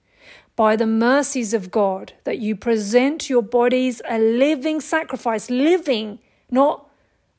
by 0.54 0.76
the 0.76 0.86
mercies 0.86 1.54
of 1.54 1.70
God, 1.70 2.14
that 2.24 2.38
you 2.38 2.56
present 2.56 3.30
your 3.30 3.42
bodies 3.42 4.02
a 4.08 4.18
living 4.18 4.80
sacrifice, 4.80 5.50
living, 5.50 6.18
not 6.50 6.88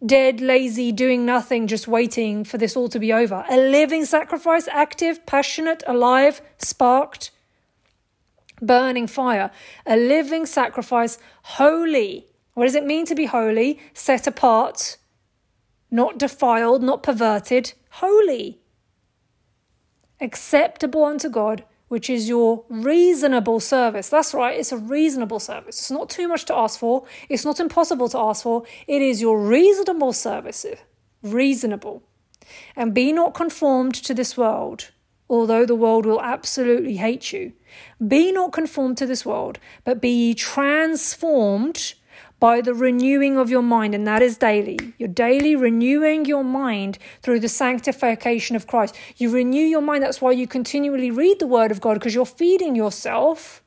dead, 0.06 0.40
lazy, 0.40 0.92
doing 0.92 1.26
nothing, 1.26 1.68
just 1.68 1.88
waiting 1.88 2.44
for 2.44 2.58
this 2.58 2.76
all 2.76 2.88
to 2.90 3.00
be 3.00 3.12
over. 3.12 3.44
A 3.50 3.58
living 3.58 4.06
sacrifice, 4.06 4.68
active, 4.70 5.26
passionate, 5.26 5.84
alive, 5.88 6.42
sparked, 6.58 7.32
burning 8.62 9.08
fire. 9.08 9.52
A 9.86 9.98
living 9.98 10.46
sacrifice, 10.46 11.18
holy. 11.44 12.28
What 12.54 12.66
does 12.66 12.76
it 12.76 12.86
mean 12.86 13.06
to 13.06 13.16
be 13.16 13.26
holy? 13.26 13.80
Set 13.94 14.28
apart, 14.28 14.98
not 15.92 16.18
defiled, 16.18 16.84
not 16.84 17.04
perverted, 17.04 17.74
holy. 17.92 18.60
Acceptable 20.20 21.06
unto 21.06 21.30
God 21.30 21.64
which 21.88 22.10
is 22.10 22.28
your 22.28 22.64
reasonable 22.70 23.60
service. 23.60 24.10
That's 24.10 24.34
right, 24.34 24.60
it's 24.60 24.72
a 24.72 24.78
reasonable 24.78 25.40
service. 25.40 25.80
It's 25.80 25.92
not 25.92 26.10
too 26.10 26.28
much 26.28 26.46
to 26.46 26.56
ask 26.56 26.80
for, 26.80 27.06
it's 27.30 27.46
not 27.46 27.60
impossible 27.60 28.10
to 28.10 28.20
ask 28.20 28.44
for. 28.44 28.64
It 28.88 29.02
is 29.02 29.22
your 29.22 29.40
reasonable 29.40 30.14
service. 30.14 30.66
Reasonable. 31.24 32.04
And 32.76 32.94
be 32.94 33.12
not 33.12 33.34
conformed 33.34 33.96
to 33.96 34.14
this 34.14 34.38
world, 34.38 34.92
although 35.30 35.66
the 35.66 35.76
world 35.76 36.06
will 36.06 36.22
absolutely 36.22 36.98
hate 36.98 37.34
you. 37.34 37.54
Be 38.06 38.32
not 38.32 38.54
conformed 38.54 38.98
to 38.98 39.06
this 39.06 39.26
world, 39.26 39.60
but 39.84 40.02
be 40.02 40.34
transformed 40.34 41.94
by 42.40 42.62
the 42.62 42.74
renewing 42.74 43.38
of 43.38 43.50
your 43.50 43.62
mind, 43.62 43.96
and 43.96 44.06
that 44.06 44.22
is 44.22 44.38
daily. 44.38 44.78
You're 44.98 45.08
daily 45.08 45.56
renewing 45.56 46.26
your 46.26 46.44
mind 46.44 47.00
through 47.22 47.40
the 47.40 47.50
sanctification 47.50 48.56
of 48.56 48.68
Christ. 48.68 48.96
You 49.18 49.32
renew 49.32 49.66
your 49.66 49.82
mind. 49.82 50.04
That's 50.04 50.22
why 50.22 50.32
you 50.32 50.46
continually 50.48 51.10
read 51.10 51.40
the 51.40 51.48
Word 51.48 51.72
of 51.72 51.82
God, 51.82 51.96
because 51.96 52.14
you're 52.14 52.26
feeding 52.26 52.76
yourself 52.76 53.64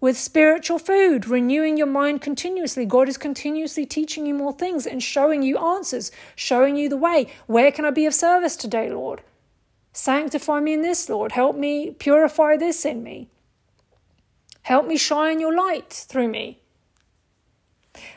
with 0.00 0.18
spiritual 0.18 0.78
food, 0.78 1.26
renewing 1.26 1.78
your 1.78 1.86
mind 1.86 2.20
continuously. 2.20 2.84
God 2.84 3.08
is 3.08 3.16
continuously 3.16 3.86
teaching 3.86 4.26
you 4.26 4.34
more 4.34 4.52
things 4.52 4.86
and 4.86 5.02
showing 5.02 5.42
you 5.42 5.56
answers, 5.56 6.12
showing 6.36 6.76
you 6.76 6.90
the 6.90 6.98
way. 6.98 7.32
Where 7.46 7.72
can 7.72 7.86
I 7.86 7.90
be 7.90 8.04
of 8.04 8.12
service 8.12 8.56
today, 8.56 8.90
Lord? 8.90 9.22
Sanctify 9.94 10.60
me 10.60 10.74
in 10.74 10.82
this, 10.82 11.08
Lord. 11.08 11.32
Help 11.32 11.56
me 11.56 11.92
purify 11.92 12.58
this 12.58 12.84
in 12.84 13.02
me. 13.02 13.30
Help 14.62 14.86
me 14.86 14.98
shine 14.98 15.40
your 15.40 15.54
light 15.54 15.90
through 15.90 16.28
me 16.28 16.60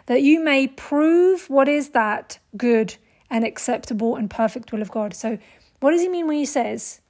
that 0.07 0.23
you 0.23 0.43
may 0.43 0.67
prove 0.67 1.49
what 1.49 1.69
is 1.69 1.89
that 1.89 2.39
good 2.57 2.97
and 3.29 3.45
acceptable 3.45 4.15
and 4.15 4.29
perfect 4.29 4.71
will 4.71 4.81
of 4.81 4.91
God. 4.91 5.13
So, 5.13 5.38
what 5.79 5.91
does 5.91 6.01
he 6.01 6.09
mean 6.09 6.27
when 6.27 6.38
he 6.38 6.45
says, 6.45 7.01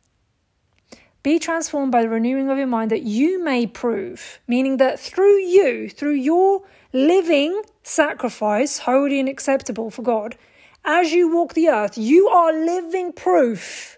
be 1.24 1.40
transformed 1.40 1.92
by 1.92 2.04
the 2.04 2.10
renewing 2.10 2.50
of 2.50 2.58
your 2.58 2.68
mind 2.68 2.92
that 2.92 3.04
you 3.04 3.44
may 3.44 3.66
prove, 3.66 4.40
meaning 4.48 4.78
that 4.78 5.00
through 5.00 5.40
you, 5.40 5.90
through 5.90 6.14
your 6.14 6.64
living 6.94 7.62
sacrifice, 7.84 8.80
holy 8.80 9.20
and 9.20 9.30
acceptable 9.30 9.90
for 9.90 10.04
God, 10.04 10.38
as 10.86 11.12
you 11.12 11.34
walk 11.34 11.54
the 11.54 11.68
earth, 11.68 11.98
you 11.98 12.28
are 12.30 12.54
living 12.54 13.12
proof 13.12 13.97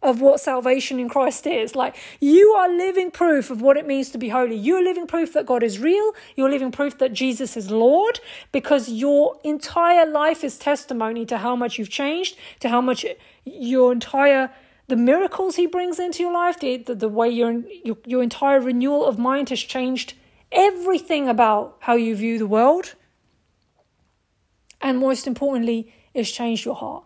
of 0.00 0.20
what 0.20 0.40
salvation 0.40 1.00
in 1.00 1.08
Christ 1.08 1.46
is. 1.46 1.74
Like, 1.74 1.96
you 2.20 2.50
are 2.52 2.68
living 2.68 3.10
proof 3.10 3.50
of 3.50 3.60
what 3.60 3.76
it 3.76 3.86
means 3.86 4.10
to 4.10 4.18
be 4.18 4.28
holy. 4.28 4.54
You're 4.54 4.82
living 4.82 5.06
proof 5.06 5.32
that 5.32 5.46
God 5.46 5.62
is 5.62 5.80
real. 5.80 6.12
You're 6.36 6.50
living 6.50 6.70
proof 6.70 6.98
that 6.98 7.12
Jesus 7.12 7.56
is 7.56 7.70
Lord 7.70 8.20
because 8.52 8.88
your 8.88 9.40
entire 9.42 10.06
life 10.06 10.44
is 10.44 10.56
testimony 10.56 11.26
to 11.26 11.38
how 11.38 11.56
much 11.56 11.78
you've 11.78 11.90
changed, 11.90 12.36
to 12.60 12.68
how 12.68 12.80
much 12.80 13.04
your 13.44 13.92
entire 13.92 14.50
the 14.86 14.96
miracles 14.96 15.56
he 15.56 15.66
brings 15.66 15.98
into 15.98 16.22
your 16.22 16.32
life, 16.32 16.60
the, 16.60 16.78
the, 16.78 16.94
the 16.94 17.08
way 17.10 17.28
your, 17.28 17.62
your, 17.84 17.98
your 18.06 18.22
entire 18.22 18.58
renewal 18.58 19.04
of 19.04 19.18
mind 19.18 19.50
has 19.50 19.60
changed 19.60 20.14
everything 20.50 21.28
about 21.28 21.76
how 21.80 21.94
you 21.94 22.16
view 22.16 22.38
the 22.38 22.46
world. 22.46 22.94
And 24.80 24.98
most 24.98 25.26
importantly, 25.26 25.92
it's 26.14 26.30
changed 26.30 26.64
your 26.64 26.74
heart 26.74 27.04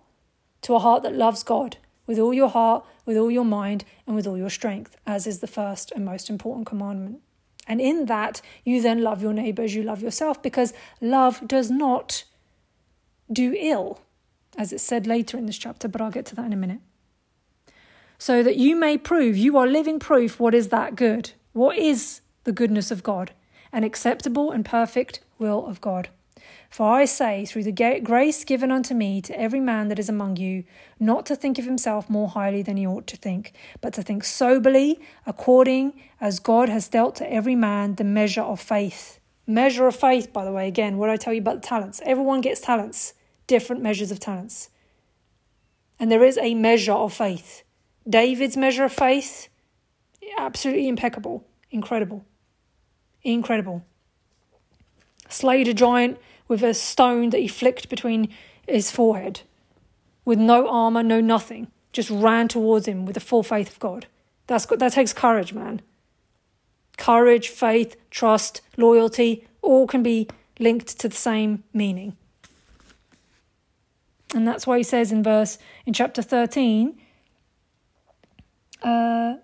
to 0.62 0.76
a 0.76 0.78
heart 0.78 1.02
that 1.02 1.14
loves 1.14 1.42
God 1.42 1.76
with 2.12 2.18
all 2.18 2.34
your 2.34 2.50
heart, 2.50 2.84
with 3.06 3.16
all 3.16 3.30
your 3.30 3.42
mind, 3.42 3.86
and 4.06 4.14
with 4.14 4.26
all 4.26 4.36
your 4.36 4.50
strength, 4.50 4.98
as 5.06 5.26
is 5.26 5.38
the 5.38 5.46
first 5.46 5.90
and 5.92 6.04
most 6.04 6.28
important 6.28 6.66
commandment. 6.66 7.20
And 7.66 7.80
in 7.80 8.04
that, 8.04 8.42
you 8.64 8.82
then 8.82 9.02
love 9.02 9.22
your 9.22 9.32
neighbor 9.32 9.62
as 9.62 9.74
you 9.74 9.82
love 9.82 10.02
yourself, 10.02 10.42
because 10.42 10.74
love 11.00 11.48
does 11.48 11.70
not 11.70 12.24
do 13.32 13.56
ill, 13.58 14.02
as 14.58 14.74
it's 14.74 14.82
said 14.82 15.06
later 15.06 15.38
in 15.38 15.46
this 15.46 15.56
chapter, 15.56 15.88
but 15.88 16.02
I'll 16.02 16.10
get 16.10 16.26
to 16.26 16.34
that 16.34 16.44
in 16.44 16.52
a 16.52 16.56
minute. 16.56 16.80
So 18.18 18.42
that 18.42 18.56
you 18.56 18.76
may 18.76 18.98
prove, 18.98 19.34
you 19.38 19.56
are 19.56 19.66
living 19.66 19.98
proof 19.98 20.38
what 20.38 20.54
is 20.54 20.68
that 20.68 20.94
good, 20.94 21.32
what 21.54 21.78
is 21.78 22.20
the 22.44 22.52
goodness 22.52 22.90
of 22.90 23.02
God, 23.02 23.30
an 23.72 23.84
acceptable 23.84 24.50
and 24.50 24.66
perfect 24.66 25.20
will 25.38 25.66
of 25.66 25.80
God. 25.80 26.10
For 26.72 26.90
I 26.90 27.04
say, 27.04 27.44
through 27.44 27.64
the 27.64 28.00
grace 28.02 28.44
given 28.44 28.72
unto 28.72 28.94
me 28.94 29.20
to 29.20 29.38
every 29.38 29.60
man 29.60 29.88
that 29.88 29.98
is 29.98 30.08
among 30.08 30.38
you, 30.38 30.64
not 30.98 31.26
to 31.26 31.36
think 31.36 31.58
of 31.58 31.66
himself 31.66 32.08
more 32.08 32.28
highly 32.30 32.62
than 32.62 32.78
he 32.78 32.86
ought 32.86 33.06
to 33.08 33.16
think, 33.18 33.52
but 33.82 33.92
to 33.92 34.02
think 34.02 34.24
soberly, 34.24 34.98
according 35.26 35.92
as 36.18 36.38
God 36.38 36.70
has 36.70 36.88
dealt 36.88 37.14
to 37.16 37.30
every 37.30 37.54
man 37.54 37.96
the 37.96 38.04
measure 38.04 38.40
of 38.40 38.58
faith. 38.58 39.20
Measure 39.46 39.86
of 39.86 39.94
faith, 39.94 40.32
by 40.32 40.46
the 40.46 40.52
way, 40.52 40.66
again, 40.66 40.96
what 40.96 41.10
I 41.10 41.18
tell 41.18 41.34
you 41.34 41.42
about 41.42 41.60
the 41.60 41.68
talents. 41.68 42.00
Everyone 42.06 42.40
gets 42.40 42.62
talents, 42.62 43.12
different 43.46 43.82
measures 43.82 44.10
of 44.10 44.18
talents. 44.18 44.70
And 46.00 46.10
there 46.10 46.24
is 46.24 46.38
a 46.38 46.54
measure 46.54 46.92
of 46.92 47.12
faith. 47.12 47.64
David's 48.08 48.56
measure 48.56 48.84
of 48.84 48.94
faith, 48.94 49.48
absolutely 50.38 50.88
impeccable, 50.88 51.44
incredible. 51.70 52.24
Incredible. 53.22 53.84
Slayed 55.28 55.68
a 55.68 55.74
giant 55.74 56.18
with 56.52 56.62
a 56.62 56.74
stone 56.74 57.30
that 57.30 57.40
he 57.40 57.48
flicked 57.48 57.88
between 57.88 58.28
his 58.68 58.90
forehead, 58.90 59.40
with 60.26 60.38
no 60.38 60.68
armor, 60.68 61.02
no 61.02 61.18
nothing, 61.18 61.66
just 61.92 62.10
ran 62.10 62.46
towards 62.46 62.86
him 62.86 63.06
with 63.06 63.14
the 63.14 63.20
full 63.20 63.42
faith 63.42 63.70
of 63.70 63.78
God. 63.78 64.04
That's, 64.48 64.66
that 64.66 64.92
takes 64.92 65.14
courage, 65.14 65.54
man. 65.54 65.80
Courage, 66.98 67.48
faith, 67.48 67.96
trust, 68.10 68.60
loyalty, 68.76 69.48
all 69.62 69.86
can 69.86 70.02
be 70.02 70.28
linked 70.58 71.00
to 71.00 71.08
the 71.08 71.16
same 71.16 71.64
meaning. 71.72 72.18
And 74.34 74.46
that's 74.46 74.66
why 74.66 74.76
he 74.76 74.84
says 74.84 75.10
in 75.10 75.22
verse, 75.22 75.56
in 75.86 75.94
chapter 75.94 76.20
13, 76.20 77.00
uh, 78.82 79.36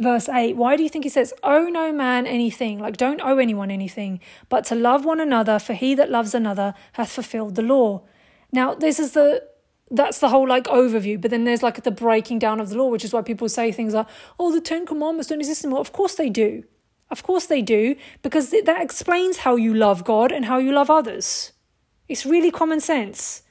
verse 0.00 0.28
8, 0.28 0.56
why 0.56 0.76
do 0.76 0.82
you 0.82 0.88
think 0.88 1.04
he 1.04 1.10
says, 1.10 1.32
Owe 1.42 1.68
no 1.68 1.92
man 1.92 2.26
anything? 2.26 2.78
Like, 2.78 2.96
don't 2.96 3.20
owe 3.20 3.38
anyone 3.38 3.70
anything, 3.70 4.20
but 4.48 4.64
to 4.66 4.74
love 4.74 5.04
one 5.04 5.20
another, 5.20 5.58
for 5.58 5.74
he 5.74 5.94
that 5.94 6.10
loves 6.10 6.34
another 6.34 6.74
hath 6.94 7.12
fulfilled 7.12 7.54
the 7.54 7.62
law. 7.62 8.02
Now, 8.50 8.74
this 8.74 8.98
is 8.98 9.12
the 9.12 9.48
that's 9.92 10.20
the 10.20 10.28
whole 10.28 10.48
like 10.48 10.64
overview, 10.64 11.20
but 11.20 11.30
then 11.32 11.44
there's 11.44 11.62
like 11.62 11.82
the 11.82 11.90
breaking 11.90 12.38
down 12.38 12.60
of 12.60 12.68
the 12.68 12.76
law, 12.76 12.88
which 12.88 13.04
is 13.04 13.12
why 13.12 13.22
people 13.22 13.48
say 13.48 13.72
things 13.72 13.92
like, 13.92 14.06
oh, 14.38 14.52
the 14.52 14.60
Ten 14.60 14.86
Commandments 14.86 15.28
don't 15.28 15.40
exist 15.40 15.64
anymore. 15.64 15.80
Of 15.80 15.92
course 15.92 16.14
they 16.14 16.28
do. 16.28 16.62
Of 17.10 17.24
course 17.24 17.46
they 17.46 17.60
do, 17.60 17.96
because 18.22 18.50
that 18.50 18.80
explains 18.80 19.38
how 19.38 19.56
you 19.56 19.74
love 19.74 20.04
God 20.04 20.30
and 20.30 20.44
how 20.44 20.58
you 20.58 20.72
love 20.72 20.90
others. 20.90 21.52
It's 22.08 22.24
really 22.24 22.52
common 22.52 22.78
sense. 22.78 23.42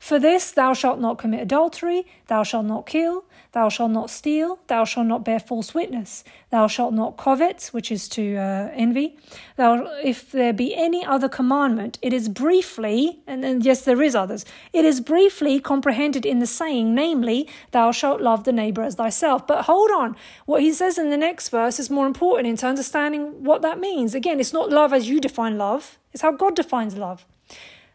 For 0.00 0.18
this, 0.18 0.50
thou 0.50 0.74
shalt 0.74 1.00
not 1.00 1.18
commit 1.18 1.40
adultery, 1.40 2.06
thou 2.26 2.42
shalt 2.42 2.66
not 2.66 2.86
kill, 2.86 3.24
Thou 3.52 3.70
shalt 3.70 3.92
not 3.92 4.10
steal, 4.10 4.58
thou 4.66 4.84
shalt 4.84 5.06
not 5.06 5.24
bear 5.24 5.40
false 5.40 5.72
witness, 5.72 6.22
thou 6.50 6.66
shalt 6.66 6.92
not 6.92 7.16
covet, 7.16 7.70
which 7.72 7.90
is 7.90 8.06
to 8.10 8.36
uh, 8.36 8.70
envy. 8.74 9.16
Thou, 9.56 9.90
if 10.04 10.30
there 10.30 10.52
be 10.52 10.74
any 10.74 11.04
other 11.04 11.30
commandment, 11.30 11.98
it 12.02 12.12
is 12.12 12.28
briefly, 12.28 13.20
and, 13.26 13.44
and 13.44 13.64
yes, 13.64 13.82
there 13.82 14.02
is 14.02 14.14
others, 14.14 14.44
it 14.74 14.84
is 14.84 15.00
briefly 15.00 15.60
comprehended 15.60 16.26
in 16.26 16.40
the 16.40 16.46
saying, 16.46 16.94
namely, 16.94 17.48
thou 17.70 17.90
shalt 17.90 18.20
love 18.20 18.44
the 18.44 18.52
neighbor 18.52 18.82
as 18.82 18.96
thyself. 18.96 19.46
But 19.46 19.64
hold 19.64 19.90
on, 19.90 20.14
what 20.44 20.60
he 20.60 20.72
says 20.72 20.98
in 20.98 21.08
the 21.08 21.16
next 21.16 21.48
verse 21.48 21.78
is 21.78 21.88
more 21.88 22.06
important 22.06 22.48
into 22.48 22.66
understanding 22.66 23.44
what 23.44 23.62
that 23.62 23.80
means. 23.80 24.14
Again, 24.14 24.40
it's 24.40 24.52
not 24.52 24.68
love 24.68 24.92
as 24.92 25.08
you 25.08 25.20
define 25.20 25.56
love, 25.56 25.98
it's 26.12 26.22
how 26.22 26.32
God 26.32 26.54
defines 26.54 26.96
love. 26.96 27.24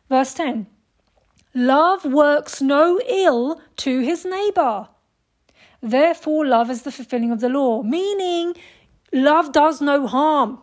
Verse 0.09 0.33
10 0.33 0.65
Love 1.53 2.03
works 2.03 2.61
no 2.61 2.99
ill 3.07 3.61
to 3.77 3.99
his 3.99 4.25
neighbor. 4.25 4.87
Therefore, 5.83 6.45
love 6.45 6.69
is 6.69 6.83
the 6.83 6.93
fulfilling 6.93 7.33
of 7.33 7.41
the 7.41 7.49
law, 7.49 7.83
meaning 7.83 8.55
love 9.11 9.51
does 9.51 9.81
no 9.81 10.07
harm. 10.07 10.59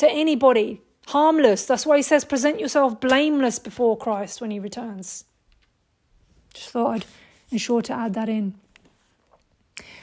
to 0.00 0.10
anybody, 0.10 0.80
harmless. 1.08 1.66
That's 1.66 1.84
why 1.84 1.98
he 1.98 2.02
says, 2.02 2.24
present 2.24 2.58
yourself 2.58 3.00
blameless 3.00 3.58
before 3.58 3.98
Christ 3.98 4.40
when 4.40 4.50
he 4.50 4.58
returns. 4.58 5.24
Just 6.54 6.70
thought 6.70 6.94
I'd 6.94 7.04
ensure 7.50 7.82
to 7.82 7.92
add 7.92 8.14
that 8.14 8.28
in. 8.28 8.54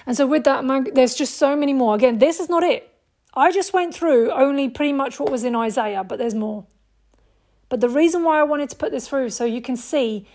And 0.05 0.15
so, 0.15 0.27
with 0.27 0.43
that, 0.43 0.63
there's 0.93 1.15
just 1.15 1.35
so 1.35 1.55
many 1.55 1.73
more. 1.73 1.95
Again, 1.95 2.19
this 2.19 2.39
is 2.39 2.47
not 2.47 2.63
it. 2.63 2.93
I 3.33 3.51
just 3.51 3.73
went 3.73 3.93
through 3.93 4.31
only 4.31 4.69
pretty 4.69 4.93
much 4.93 5.19
what 5.19 5.31
was 5.31 5.43
in 5.43 5.55
Isaiah, 5.55 6.03
but 6.03 6.19
there's 6.19 6.35
more. 6.35 6.65
But 7.69 7.81
the 7.81 7.89
reason 7.89 8.23
why 8.23 8.39
I 8.39 8.43
wanted 8.43 8.69
to 8.69 8.75
put 8.75 8.91
this 8.91 9.07
through, 9.07 9.31
so 9.31 9.45
you 9.45 9.61
can 9.61 9.75
see 9.75 10.27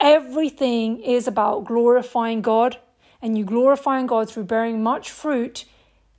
everything 0.00 1.00
is 1.00 1.28
about 1.28 1.66
glorifying 1.66 2.40
God, 2.40 2.78
and 3.22 3.38
you 3.38 3.44
glorifying 3.44 4.06
God 4.06 4.28
through 4.28 4.44
bearing 4.44 4.82
much 4.82 5.10
fruit 5.10 5.64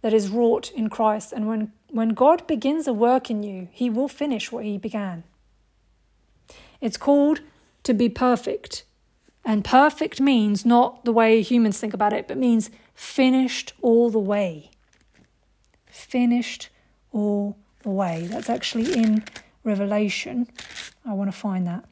that 0.01 0.13
is 0.13 0.29
wrought 0.29 0.71
in 0.71 0.89
Christ. 0.89 1.33
And 1.33 1.47
when, 1.47 1.73
when 1.89 2.09
God 2.09 2.47
begins 2.47 2.87
a 2.87 2.93
work 2.93 3.29
in 3.29 3.43
you, 3.43 3.67
He 3.71 3.89
will 3.89 4.07
finish 4.07 4.51
what 4.51 4.63
He 4.63 4.77
began. 4.77 5.25
It's 6.79 6.97
called 6.97 7.41
to 7.83 7.93
be 7.93 8.09
perfect. 8.09 8.85
And 9.45 9.65
perfect 9.65 10.21
means 10.21 10.65
not 10.65 11.03
the 11.03 11.11
way 11.11 11.41
humans 11.41 11.79
think 11.79 11.93
about 11.93 12.13
it, 12.13 12.27
but 12.27 12.37
means 12.37 12.69
finished 12.95 13.73
all 13.81 14.09
the 14.09 14.19
way. 14.19 14.71
Finished 15.85 16.69
all 17.11 17.57
the 17.83 17.89
way. 17.89 18.27
That's 18.29 18.49
actually 18.49 18.93
in 18.93 19.25
Revelation. 19.63 20.47
I 21.05 21.13
want 21.13 21.31
to 21.31 21.37
find 21.37 21.67
that. 21.67 21.85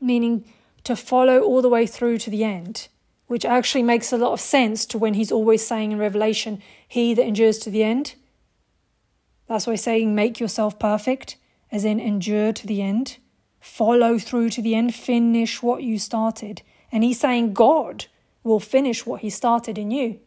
Meaning 0.00 0.44
to 0.84 0.96
follow 0.96 1.40
all 1.40 1.62
the 1.62 1.68
way 1.68 1.86
through 1.86 2.18
to 2.18 2.30
the 2.30 2.44
end, 2.44 2.88
which 3.26 3.44
actually 3.44 3.82
makes 3.82 4.12
a 4.12 4.18
lot 4.18 4.32
of 4.32 4.40
sense 4.40 4.86
to 4.86 4.98
when 4.98 5.14
he's 5.14 5.32
always 5.32 5.66
saying 5.66 5.92
in 5.92 5.98
Revelation, 5.98 6.62
He 6.86 7.14
that 7.14 7.26
endures 7.26 7.58
to 7.58 7.70
the 7.70 7.82
end. 7.82 8.14
That's 9.48 9.66
why 9.66 9.74
saying, 9.76 10.14
Make 10.14 10.40
yourself 10.40 10.78
perfect, 10.78 11.36
as 11.72 11.84
in 11.84 12.00
endure 12.00 12.52
to 12.52 12.66
the 12.66 12.82
end, 12.82 13.18
follow 13.60 14.18
through 14.18 14.50
to 14.50 14.62
the 14.62 14.74
end, 14.74 14.94
finish 14.94 15.62
what 15.62 15.82
you 15.82 15.98
started. 15.98 16.62
And 16.92 17.02
he's 17.02 17.20
saying, 17.20 17.52
God 17.52 18.06
will 18.44 18.60
finish 18.60 19.04
what 19.04 19.22
he 19.22 19.30
started 19.30 19.76
in 19.76 19.90
you. 19.90 20.20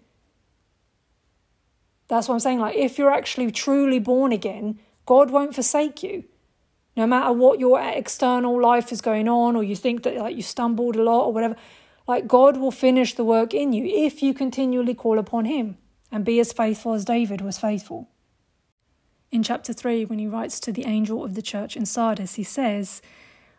That's 2.10 2.28
what 2.28 2.34
I'm 2.34 2.40
saying. 2.40 2.60
Like, 2.60 2.76
if 2.76 2.98
you're 2.98 3.14
actually 3.14 3.52
truly 3.52 4.00
born 4.00 4.32
again, 4.34 4.80
God 5.06 5.32
won't 5.32 5.56
forsake 5.56 6.04
you. 6.04 6.26
No 6.98 7.08
matter 7.08 7.32
what 7.32 7.60
your 7.60 7.80
external 7.80 8.60
life 8.62 8.92
is 8.92 9.00
going 9.00 9.30
on, 9.30 9.56
or 9.56 9.64
you 9.64 9.76
think 9.76 10.04
that 10.04 10.18
like 10.18 10.36
you 10.36 10.42
stumbled 10.42 10.98
a 10.98 11.04
lot 11.04 11.26
or 11.26 11.34
whatever, 11.34 11.56
like 12.10 12.27
God 12.27 12.57
will 12.57 12.72
finish 12.72 13.14
the 13.14 13.23
work 13.23 13.53
in 13.53 13.72
you 13.72 13.86
if 13.86 14.23
you 14.23 14.34
continually 14.34 14.95
call 14.95 15.19
upon 15.19 15.45
Him 15.45 15.77
and 16.11 16.26
be 16.26 16.40
as 16.40 16.52
faithful 16.52 16.95
as 16.95 17.06
David 17.06 17.40
was 17.40 17.60
faithful. 17.60 18.10
In 19.31 19.44
chapter 19.44 19.73
3, 19.73 20.06
when 20.06 20.18
he 20.18 20.26
writes 20.26 20.60
to 20.61 20.72
the 20.72 20.86
angel 20.86 21.23
of 21.23 21.36
the 21.36 21.44
church 21.44 21.77
in 21.77 21.86
Sardis, 21.86 22.34
he 22.34 22.44
says, 22.44 23.03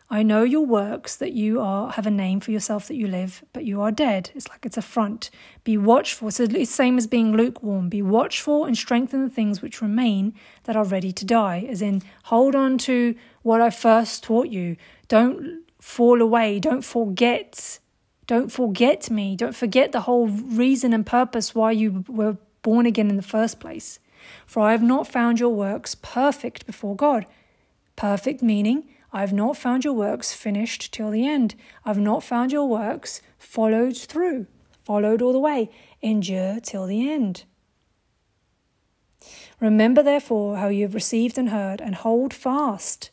I 0.09 0.21
know 0.21 0.43
your 0.43 0.65
works, 0.65 1.15
that 1.15 1.31
you 1.31 1.61
are 1.61 1.91
have 1.93 2.05
a 2.05 2.11
name 2.11 2.41
for 2.41 2.51
yourself 2.51 2.89
that 2.89 2.97
you 2.97 3.07
live, 3.07 3.41
but 3.53 3.63
you 3.63 3.79
are 3.79 3.89
dead. 3.89 4.31
It's 4.35 4.49
like 4.49 4.65
it's 4.65 4.75
a 4.75 4.81
front. 4.81 5.29
Be 5.63 5.77
watchful. 5.77 6.29
So 6.29 6.43
it's 6.43 6.53
the 6.53 6.65
same 6.65 6.97
as 6.97 7.07
being 7.07 7.31
lukewarm. 7.31 7.87
Be 7.87 8.01
watchful 8.01 8.65
and 8.65 8.77
strengthen 8.77 9.23
the 9.23 9.33
things 9.33 9.61
which 9.61 9.81
remain 9.81 10.33
that 10.65 10.75
are 10.75 10.83
ready 10.83 11.13
to 11.13 11.23
die. 11.23 11.65
As 11.69 11.81
in, 11.81 12.01
hold 12.23 12.55
on 12.55 12.77
to 12.79 13.15
what 13.43 13.61
I 13.61 13.69
first 13.69 14.25
taught 14.25 14.49
you. 14.49 14.75
Don't 15.07 15.63
fall 15.79 16.21
away. 16.21 16.59
Don't 16.59 16.83
forget. 16.83 17.79
Don't 18.31 18.49
forget 18.49 19.11
me. 19.11 19.35
Don't 19.35 19.53
forget 19.53 19.91
the 19.91 19.99
whole 20.07 20.29
reason 20.29 20.93
and 20.93 21.05
purpose 21.05 21.53
why 21.53 21.73
you 21.73 22.05
were 22.07 22.37
born 22.61 22.85
again 22.85 23.09
in 23.09 23.17
the 23.17 23.21
first 23.21 23.59
place. 23.59 23.99
For 24.45 24.61
I 24.61 24.71
have 24.71 24.81
not 24.81 25.05
found 25.05 25.41
your 25.41 25.53
works 25.53 25.95
perfect 25.95 26.65
before 26.65 26.95
God. 26.95 27.25
Perfect 27.97 28.41
meaning 28.41 28.87
I 29.11 29.19
have 29.19 29.33
not 29.33 29.57
found 29.57 29.83
your 29.83 29.95
works 29.95 30.31
finished 30.31 30.93
till 30.93 31.11
the 31.11 31.27
end. 31.27 31.55
I 31.83 31.89
have 31.89 31.99
not 31.99 32.23
found 32.23 32.53
your 32.53 32.69
works 32.69 33.21
followed 33.37 33.97
through, 33.97 34.47
followed 34.81 35.21
all 35.21 35.33
the 35.33 35.37
way. 35.37 35.69
Endure 36.01 36.61
till 36.61 36.85
the 36.85 37.11
end. 37.11 37.43
Remember, 39.59 40.01
therefore, 40.01 40.55
how 40.55 40.69
you 40.69 40.83
have 40.83 40.95
received 40.95 41.37
and 41.37 41.49
heard, 41.49 41.81
and 41.81 41.95
hold 41.95 42.33
fast 42.33 43.09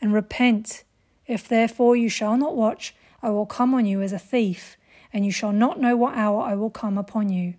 and 0.00 0.12
repent. 0.12 0.82
If 1.24 1.46
therefore 1.46 1.94
you 1.94 2.08
shall 2.08 2.36
not 2.36 2.56
watch, 2.56 2.95
I 3.22 3.30
will 3.30 3.46
come 3.46 3.74
on 3.74 3.86
you 3.86 4.02
as 4.02 4.12
a 4.12 4.18
thief, 4.18 4.76
and 5.12 5.24
you 5.24 5.32
shall 5.32 5.52
not 5.52 5.80
know 5.80 5.96
what 5.96 6.16
hour 6.16 6.42
I 6.42 6.54
will 6.54 6.70
come 6.70 6.98
upon 6.98 7.30
you. 7.30 7.54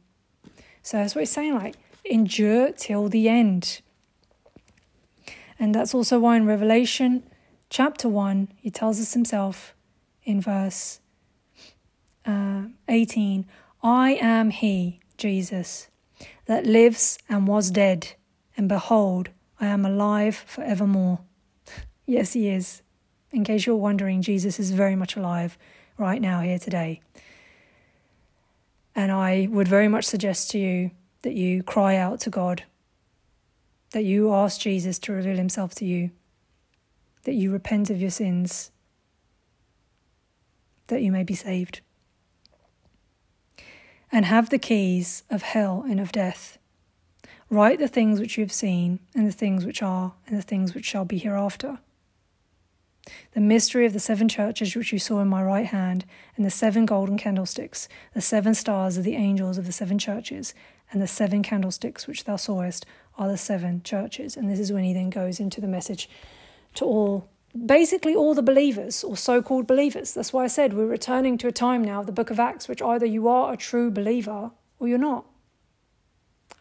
So 0.82 0.98
that's 0.98 1.16
what 1.16 1.22
he's 1.22 1.32
saying, 1.32 1.56
like, 1.56 1.76
endure 2.06 2.72
till 2.72 3.10
the 3.10 3.28
end. 3.28 3.82
And 5.60 5.74
that's 5.74 5.94
also 5.94 6.20
why 6.20 6.38
in 6.38 6.46
Revelation 6.46 7.24
chapter 7.70 8.08
1, 8.08 8.50
he 8.58 8.70
tells 8.70 9.00
us 9.00 9.14
himself 9.14 9.74
in 10.24 10.42
verse 10.42 11.00
uh, 12.26 12.64
18 12.88 13.46
I 13.84 14.12
am 14.22 14.50
he, 14.50 15.00
Jesus, 15.18 15.88
that 16.46 16.66
lives 16.66 17.20
and 17.30 17.48
was 17.48 17.70
dead, 17.70 18.16
and 18.58 18.68
behold, 18.68 19.30
I 19.60 19.68
am 19.68 19.86
alive 19.86 20.36
for 20.36 20.64
evermore. 20.64 21.20
yes, 22.06 22.34
he 22.34 22.50
is. 22.50 22.82
In 23.32 23.44
case 23.44 23.66
you're 23.66 23.76
wondering, 23.76 24.22
Jesus 24.22 24.60
is 24.60 24.72
very 24.72 24.96
much 24.96 25.16
alive 25.16 25.58
right 25.98 26.22
now, 26.22 26.42
here 26.42 26.60
today. 26.60 27.02
And 28.96 29.12
I 29.12 29.48
would 29.52 29.68
very 29.68 29.88
much 29.88 30.06
suggest 30.06 30.52
to 30.52 30.58
you 30.58 30.92
that 31.22 31.34
you 31.34 31.64
cry 31.64 31.96
out 31.96 32.20
to 32.22 32.30
God, 32.30 32.64
that 33.92 34.04
you 34.04 34.34
ask 34.34 34.60
Jesus 34.60 34.98
to 35.00 35.14
reveal 35.14 35.38
himself 35.38 35.76
to 35.76 35.86
you 35.86 36.12
that 37.28 37.34
you 37.34 37.52
repent 37.52 37.90
of 37.90 38.00
your 38.00 38.10
sins, 38.10 38.72
that 40.88 41.02
you 41.02 41.12
may 41.12 41.24
be 41.24 41.36
saved. 41.36 41.82
And 44.10 44.24
have 44.24 44.50
the 44.50 44.58
keys 44.58 45.24
of 45.30 45.42
hell 45.42 45.84
and 45.90 46.00
of 46.00 46.14
death. 46.14 46.58
Write 47.50 47.80
the 47.80 47.90
things 47.90 48.22
which 48.22 48.38
you 48.38 48.46
have 48.46 48.52
seen, 48.54 49.00
and 49.14 49.28
the 49.28 49.34
things 49.34 49.66
which 49.66 49.84
are, 49.84 50.14
and 50.26 50.38
the 50.38 50.42
things 50.42 50.74
which 50.74 50.86
shall 50.86 51.04
be 51.04 51.18
hereafter. 51.18 51.80
The 53.34 53.42
mystery 53.42 53.86
of 53.86 53.94
the 53.94 54.00
seven 54.00 54.28
churches 54.28 54.76
which 54.76 54.92
you 54.94 55.00
saw 55.00 55.20
in 55.20 55.28
my 55.28 55.44
right 55.44 55.66
hand, 55.66 56.06
and 56.36 56.46
the 56.46 56.50
seven 56.50 56.86
golden 56.86 57.18
candlesticks, 57.18 57.88
the 58.14 58.22
seven 58.22 58.54
stars 58.54 58.98
of 58.98 59.04
the 59.04 59.16
angels 59.16 59.58
of 59.58 59.66
the 59.66 59.72
seven 59.72 59.98
churches, 59.98 60.54
and 60.92 61.02
the 61.02 61.08
seven 61.08 61.44
candlesticks 61.44 62.08
which 62.08 62.24
thou 62.24 62.36
sawest 62.36 62.86
are 63.18 63.28
the 63.28 63.38
seven 63.38 63.82
churches. 63.84 64.38
And 64.38 64.50
this 64.50 64.60
is 64.60 64.72
when 64.72 64.84
he 64.84 64.94
then 64.94 65.10
goes 65.10 65.40
into 65.40 65.60
the 65.60 65.68
message 65.68 66.10
to 66.76 66.86
all, 66.86 67.28
basically 67.66 68.16
all 68.16 68.34
the 68.34 68.42
believers 68.42 69.04
or 69.04 69.18
so 69.18 69.42
called 69.42 69.68
believers. 69.68 70.14
That's 70.14 70.32
why 70.32 70.44
I 70.44 70.48
said 70.48 70.74
we're 70.74 70.86
returning 70.86 71.38
to 71.40 71.48
a 71.48 71.52
time 71.52 71.84
now, 71.84 72.02
of 72.02 72.06
the 72.06 72.12
book 72.12 72.30
of 72.30 72.40
Acts, 72.40 72.68
which 72.68 72.82
either 72.82 73.06
you 73.06 73.28
are 73.28 73.54
a 73.54 73.58
true 73.58 73.92
believer 73.92 74.52
or 74.80 74.88
you're 74.88 74.98
not. 74.98 75.26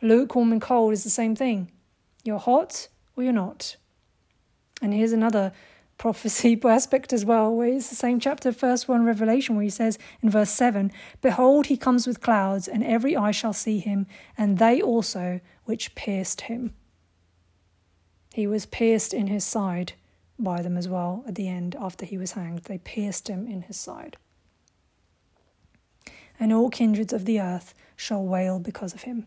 Lukewarm 0.02 0.52
and 0.52 0.60
cold 0.60 0.92
is 0.92 1.04
the 1.04 1.10
same 1.10 1.34
thing. 1.36 1.70
You're 2.24 2.38
hot 2.38 2.88
or 3.16 3.22
you're 3.22 3.32
not. 3.32 3.76
And 4.82 4.92
here's 4.92 5.12
another 5.12 5.52
prophecy 5.98 6.60
aspect 6.64 7.12
as 7.12 7.24
well, 7.24 7.54
where 7.54 7.68
it's 7.68 7.88
the 7.88 7.96
same 7.96 8.20
chapter, 8.20 8.52
first 8.52 8.88
one, 8.88 9.04
Revelation, 9.04 9.56
where 9.56 9.64
he 9.64 9.70
says 9.70 9.98
in 10.22 10.30
verse 10.30 10.50
7 10.50 10.92
Behold, 11.22 11.66
he 11.66 11.76
comes 11.76 12.06
with 12.06 12.20
clouds, 12.20 12.68
and 12.68 12.84
every 12.84 13.16
eye 13.16 13.30
shall 13.30 13.52
see 13.52 13.78
him, 13.78 14.06
and 14.36 14.58
they 14.58 14.80
also 14.80 15.40
which 15.64 15.94
pierced 15.94 16.42
him. 16.42 16.74
He 18.34 18.46
was 18.46 18.66
pierced 18.66 19.14
in 19.14 19.28
his 19.28 19.44
side 19.44 19.94
by 20.38 20.62
them 20.62 20.76
as 20.76 20.88
well 20.88 21.24
at 21.26 21.34
the 21.34 21.48
end 21.48 21.74
after 21.80 22.04
he 22.04 22.18
was 22.18 22.32
hanged. 22.32 22.64
They 22.64 22.78
pierced 22.78 23.28
him 23.28 23.46
in 23.46 23.62
his 23.62 23.76
side. 23.76 24.16
And 26.38 26.52
all 26.52 26.68
kindreds 26.68 27.14
of 27.14 27.24
the 27.24 27.40
earth 27.40 27.74
shall 27.96 28.22
wail 28.22 28.58
because 28.58 28.92
of 28.92 29.04
him. 29.04 29.26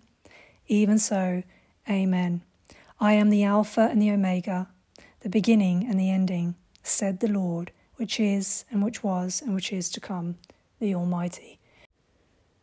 Even 0.67 0.99
so, 0.99 1.41
Amen. 1.89 2.43
I 2.99 3.13
am 3.13 3.31
the 3.31 3.43
Alpha 3.43 3.87
and 3.89 3.99
the 3.99 4.11
Omega, 4.11 4.69
the 5.21 5.29
beginning 5.29 5.85
and 5.87 5.99
the 5.99 6.09
ending, 6.09 6.55
said 6.83 7.19
the 7.19 7.27
Lord, 7.27 7.71
which 7.97 8.19
is, 8.19 8.65
and 8.71 8.83
which 8.83 9.03
was, 9.03 9.41
and 9.41 9.53
which 9.53 9.73
is 9.73 9.89
to 9.89 9.99
come, 9.99 10.37
the 10.79 10.95
Almighty. 10.95 11.59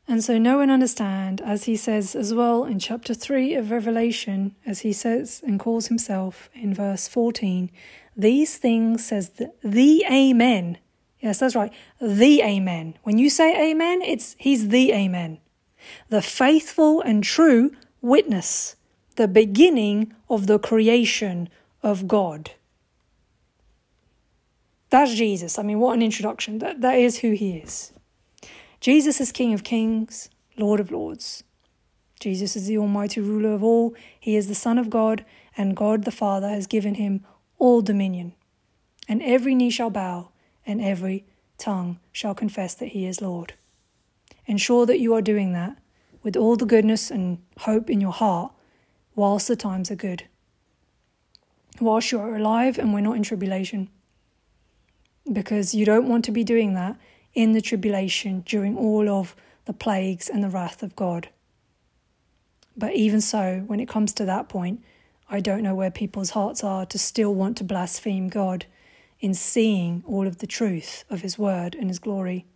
And 0.09 0.23
so 0.23 0.39
know 0.39 0.61
and 0.61 0.71
understand, 0.71 1.41
as 1.41 1.65
he 1.65 1.77
says 1.77 2.15
as 2.15 2.33
well 2.33 2.65
in 2.65 2.79
chapter 2.79 3.13
3 3.13 3.55
of 3.55 3.71
Revelation, 3.71 4.55
as 4.65 4.81
he 4.81 4.93
says 4.93 5.43
and 5.45 5.59
calls 5.59 5.89
himself 5.89 6.49
in 6.55 6.73
verse 6.73 7.09
14, 7.09 7.71
these 8.17 8.57
things 8.57 9.05
says 9.05 9.31
the, 9.31 9.53
the 9.65 10.05
Amen. 10.11 10.79
Yes, 11.21 11.41
that's 11.41 11.57
right. 11.57 11.73
The 12.01 12.41
Amen. 12.43 12.97
When 13.03 13.19
you 13.19 13.29
say 13.29 13.71
Amen, 13.71 14.01
it's 14.01 14.37
he's 14.39 14.69
the 14.69 14.93
Amen. 14.93 15.39
The 16.09 16.23
faithful 16.23 17.01
and 17.01 17.25
true 17.25 17.73
witness, 18.01 18.77
the 19.17 19.29
beginning 19.29 20.15
of 20.31 20.47
the 20.47 20.59
creation 20.61 21.49
of 21.83 22.09
God. 22.09 22.53
That's 24.91 25.15
Jesus. 25.15 25.59
I 25.59 25.63
mean, 25.63 25.81
what 25.81 25.95
an 25.95 26.03
introduction. 26.03 26.59
That, 26.59 26.81
that 26.81 26.99
is 26.99 27.19
who 27.19 27.33
he 27.33 27.57
is. 27.57 27.93
Jesus 28.81 29.21
is 29.21 29.33
King 29.33 29.53
of 29.53 29.65
Kings, 29.65 30.31
Lord 30.57 30.81
of 30.81 30.91
Lords. 30.91 31.43
Jesus 32.21 32.57
is 32.57 32.67
the 32.67 32.79
Almighty 32.79 33.21
ruler 33.21 33.53
of 33.53 33.63
all. 33.63 33.95
He 34.19 34.37
is 34.37 34.49
the 34.49 34.55
Son 34.55 34.79
of 34.79 34.91
God, 34.91 35.25
and 35.57 35.77
God 35.77 36.05
the 36.05 36.11
Father 36.11 36.49
has 36.49 36.67
given 36.67 36.95
him 36.95 37.25
all 37.59 37.83
dominion. 37.83 38.35
And 39.09 39.23
every 39.23 39.55
knee 39.55 39.71
shall 39.71 39.91
bow, 39.91 40.31
and 40.65 40.81
every 40.81 41.25
tongue 41.59 41.99
shall 42.13 42.35
confess 42.35 42.75
that 42.75 42.89
he 42.89 43.07
is 43.07 43.21
Lord. 43.21 43.55
Ensure 44.47 44.87
that 44.87 45.01
you 45.01 45.15
are 45.15 45.23
doing 45.23 45.53
that 45.53 45.79
with 46.23 46.37
all 46.37 46.57
the 46.57 46.67
goodness 46.67 47.11
and 47.11 47.39
hope 47.61 47.91
in 47.91 48.01
your 48.01 48.13
heart 48.13 48.53
whilst 49.15 49.49
the 49.49 49.57
times 49.57 49.91
are 49.91 49.97
good. 49.97 50.25
Whilst 51.81 52.13
you 52.13 52.21
are 52.21 52.37
alive 52.37 52.79
and 52.79 52.95
we're 52.95 53.01
not 53.01 53.17
in 53.17 53.23
tribulation. 53.23 53.89
Because 55.31 55.75
you 55.75 55.85
don't 55.85 56.09
want 56.09 56.25
to 56.27 56.33
be 56.33 56.45
doing 56.45 56.75
that 56.75 56.97
in 57.35 57.53
the 57.53 57.61
tribulation 57.61 58.43
during 58.47 58.77
all 58.77 59.09
of 59.09 59.37
the 59.67 59.73
plagues 59.73 60.29
and 60.29 60.43
the 60.43 60.49
wrath 60.49 60.83
of 60.83 60.97
God. 60.97 61.29
But 62.77 62.95
even 62.95 63.21
so, 63.21 63.65
when 63.67 63.81
it 63.81 63.89
comes 63.89 64.13
to 64.15 64.25
that 64.25 64.49
point, 64.49 64.83
I 65.29 65.41
don't 65.41 65.63
know 65.63 65.75
where 65.75 65.91
people's 65.91 66.31
hearts 66.31 66.63
are 66.63 66.87
to 66.87 66.99
still 66.99 67.35
want 67.35 67.57
to 67.59 67.65
blaspheme 67.65 68.29
God 68.29 68.67
in 69.19 69.35
seeing 69.35 70.05
all 70.07 70.27
of 70.27 70.39
the 70.39 70.47
truth 70.47 71.05
of 71.11 71.23
His 71.23 71.39
word 71.39 71.75
and 71.75 71.89
His 71.89 71.99
glory. 71.99 72.47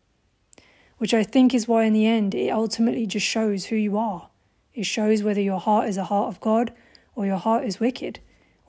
Which 0.98 1.14
I 1.14 1.24
think 1.24 1.54
is 1.54 1.66
why, 1.66 1.84
in 1.84 1.94
the 1.94 2.06
end, 2.06 2.34
it 2.34 2.50
ultimately 2.50 3.06
just 3.06 3.26
shows 3.26 3.66
who 3.66 3.76
you 3.76 3.96
are. 3.96 4.28
It 4.74 4.84
shows 4.84 5.22
whether 5.22 5.40
your 5.40 5.58
heart 5.58 5.88
is 5.88 5.96
a 5.96 6.04
heart 6.04 6.28
of 6.28 6.40
God 6.40 6.72
or 7.16 7.26
your 7.26 7.38
heart 7.38 7.64
is 7.64 7.80
wicked, 7.80 8.20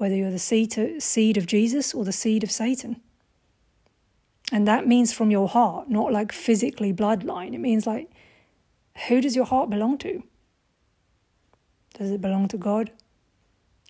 whether 0.02 0.16
you're 0.16 0.32
the 0.32 0.40
seed 0.40 1.38
of 1.38 1.46
Jesus 1.46 1.94
or 1.94 2.04
the 2.04 2.12
seed 2.12 2.44
of 2.44 2.50
Satan. 2.50 3.00
And 4.52 4.68
that 4.68 4.88
means 4.88 5.14
from 5.14 5.30
your 5.30 5.48
heart, 5.48 5.92
not 5.92 6.12
like 6.12 6.32
physically 6.32 6.92
bloodline. 6.92 7.54
It 7.54 7.60
means 7.60 7.86
like, 7.86 8.10
who 9.08 9.22
does 9.22 9.36
your 9.36 9.46
heart 9.46 9.70
belong 9.70 10.00
to? 10.00 10.24
Does 11.94 12.10
it 12.10 12.20
belong 12.20 12.48
to 12.48 12.58
God 12.58 12.90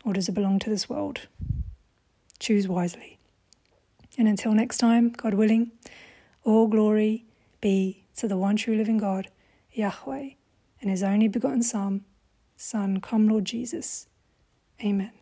or 0.03 0.11
does 0.11 0.27
it 0.27 0.33
belong 0.33 0.59
to 0.59 0.69
this 0.69 0.89
world? 0.89 1.29
Choose 2.39 2.67
wisely. 2.67 3.17
And 4.17 4.27
until 4.27 4.51
next 4.51 4.79
time, 4.79 5.11
God 5.11 5.35
willing, 5.35 5.71
all 6.43 6.67
glory 6.67 7.23
be 7.61 8.03
to 8.17 8.27
the 8.27 8.35
one 8.35 8.57
true 8.57 8.75
living 8.75 8.97
God, 8.97 9.29
Yahweh, 9.71 10.31
and 10.81 10.89
his 10.89 11.03
only 11.03 11.29
begotten 11.29 11.63
Son, 11.63 12.03
Son, 12.57 12.99
come 12.99 13.29
Lord 13.29 13.45
Jesus. 13.45 14.07
Amen. 14.83 15.13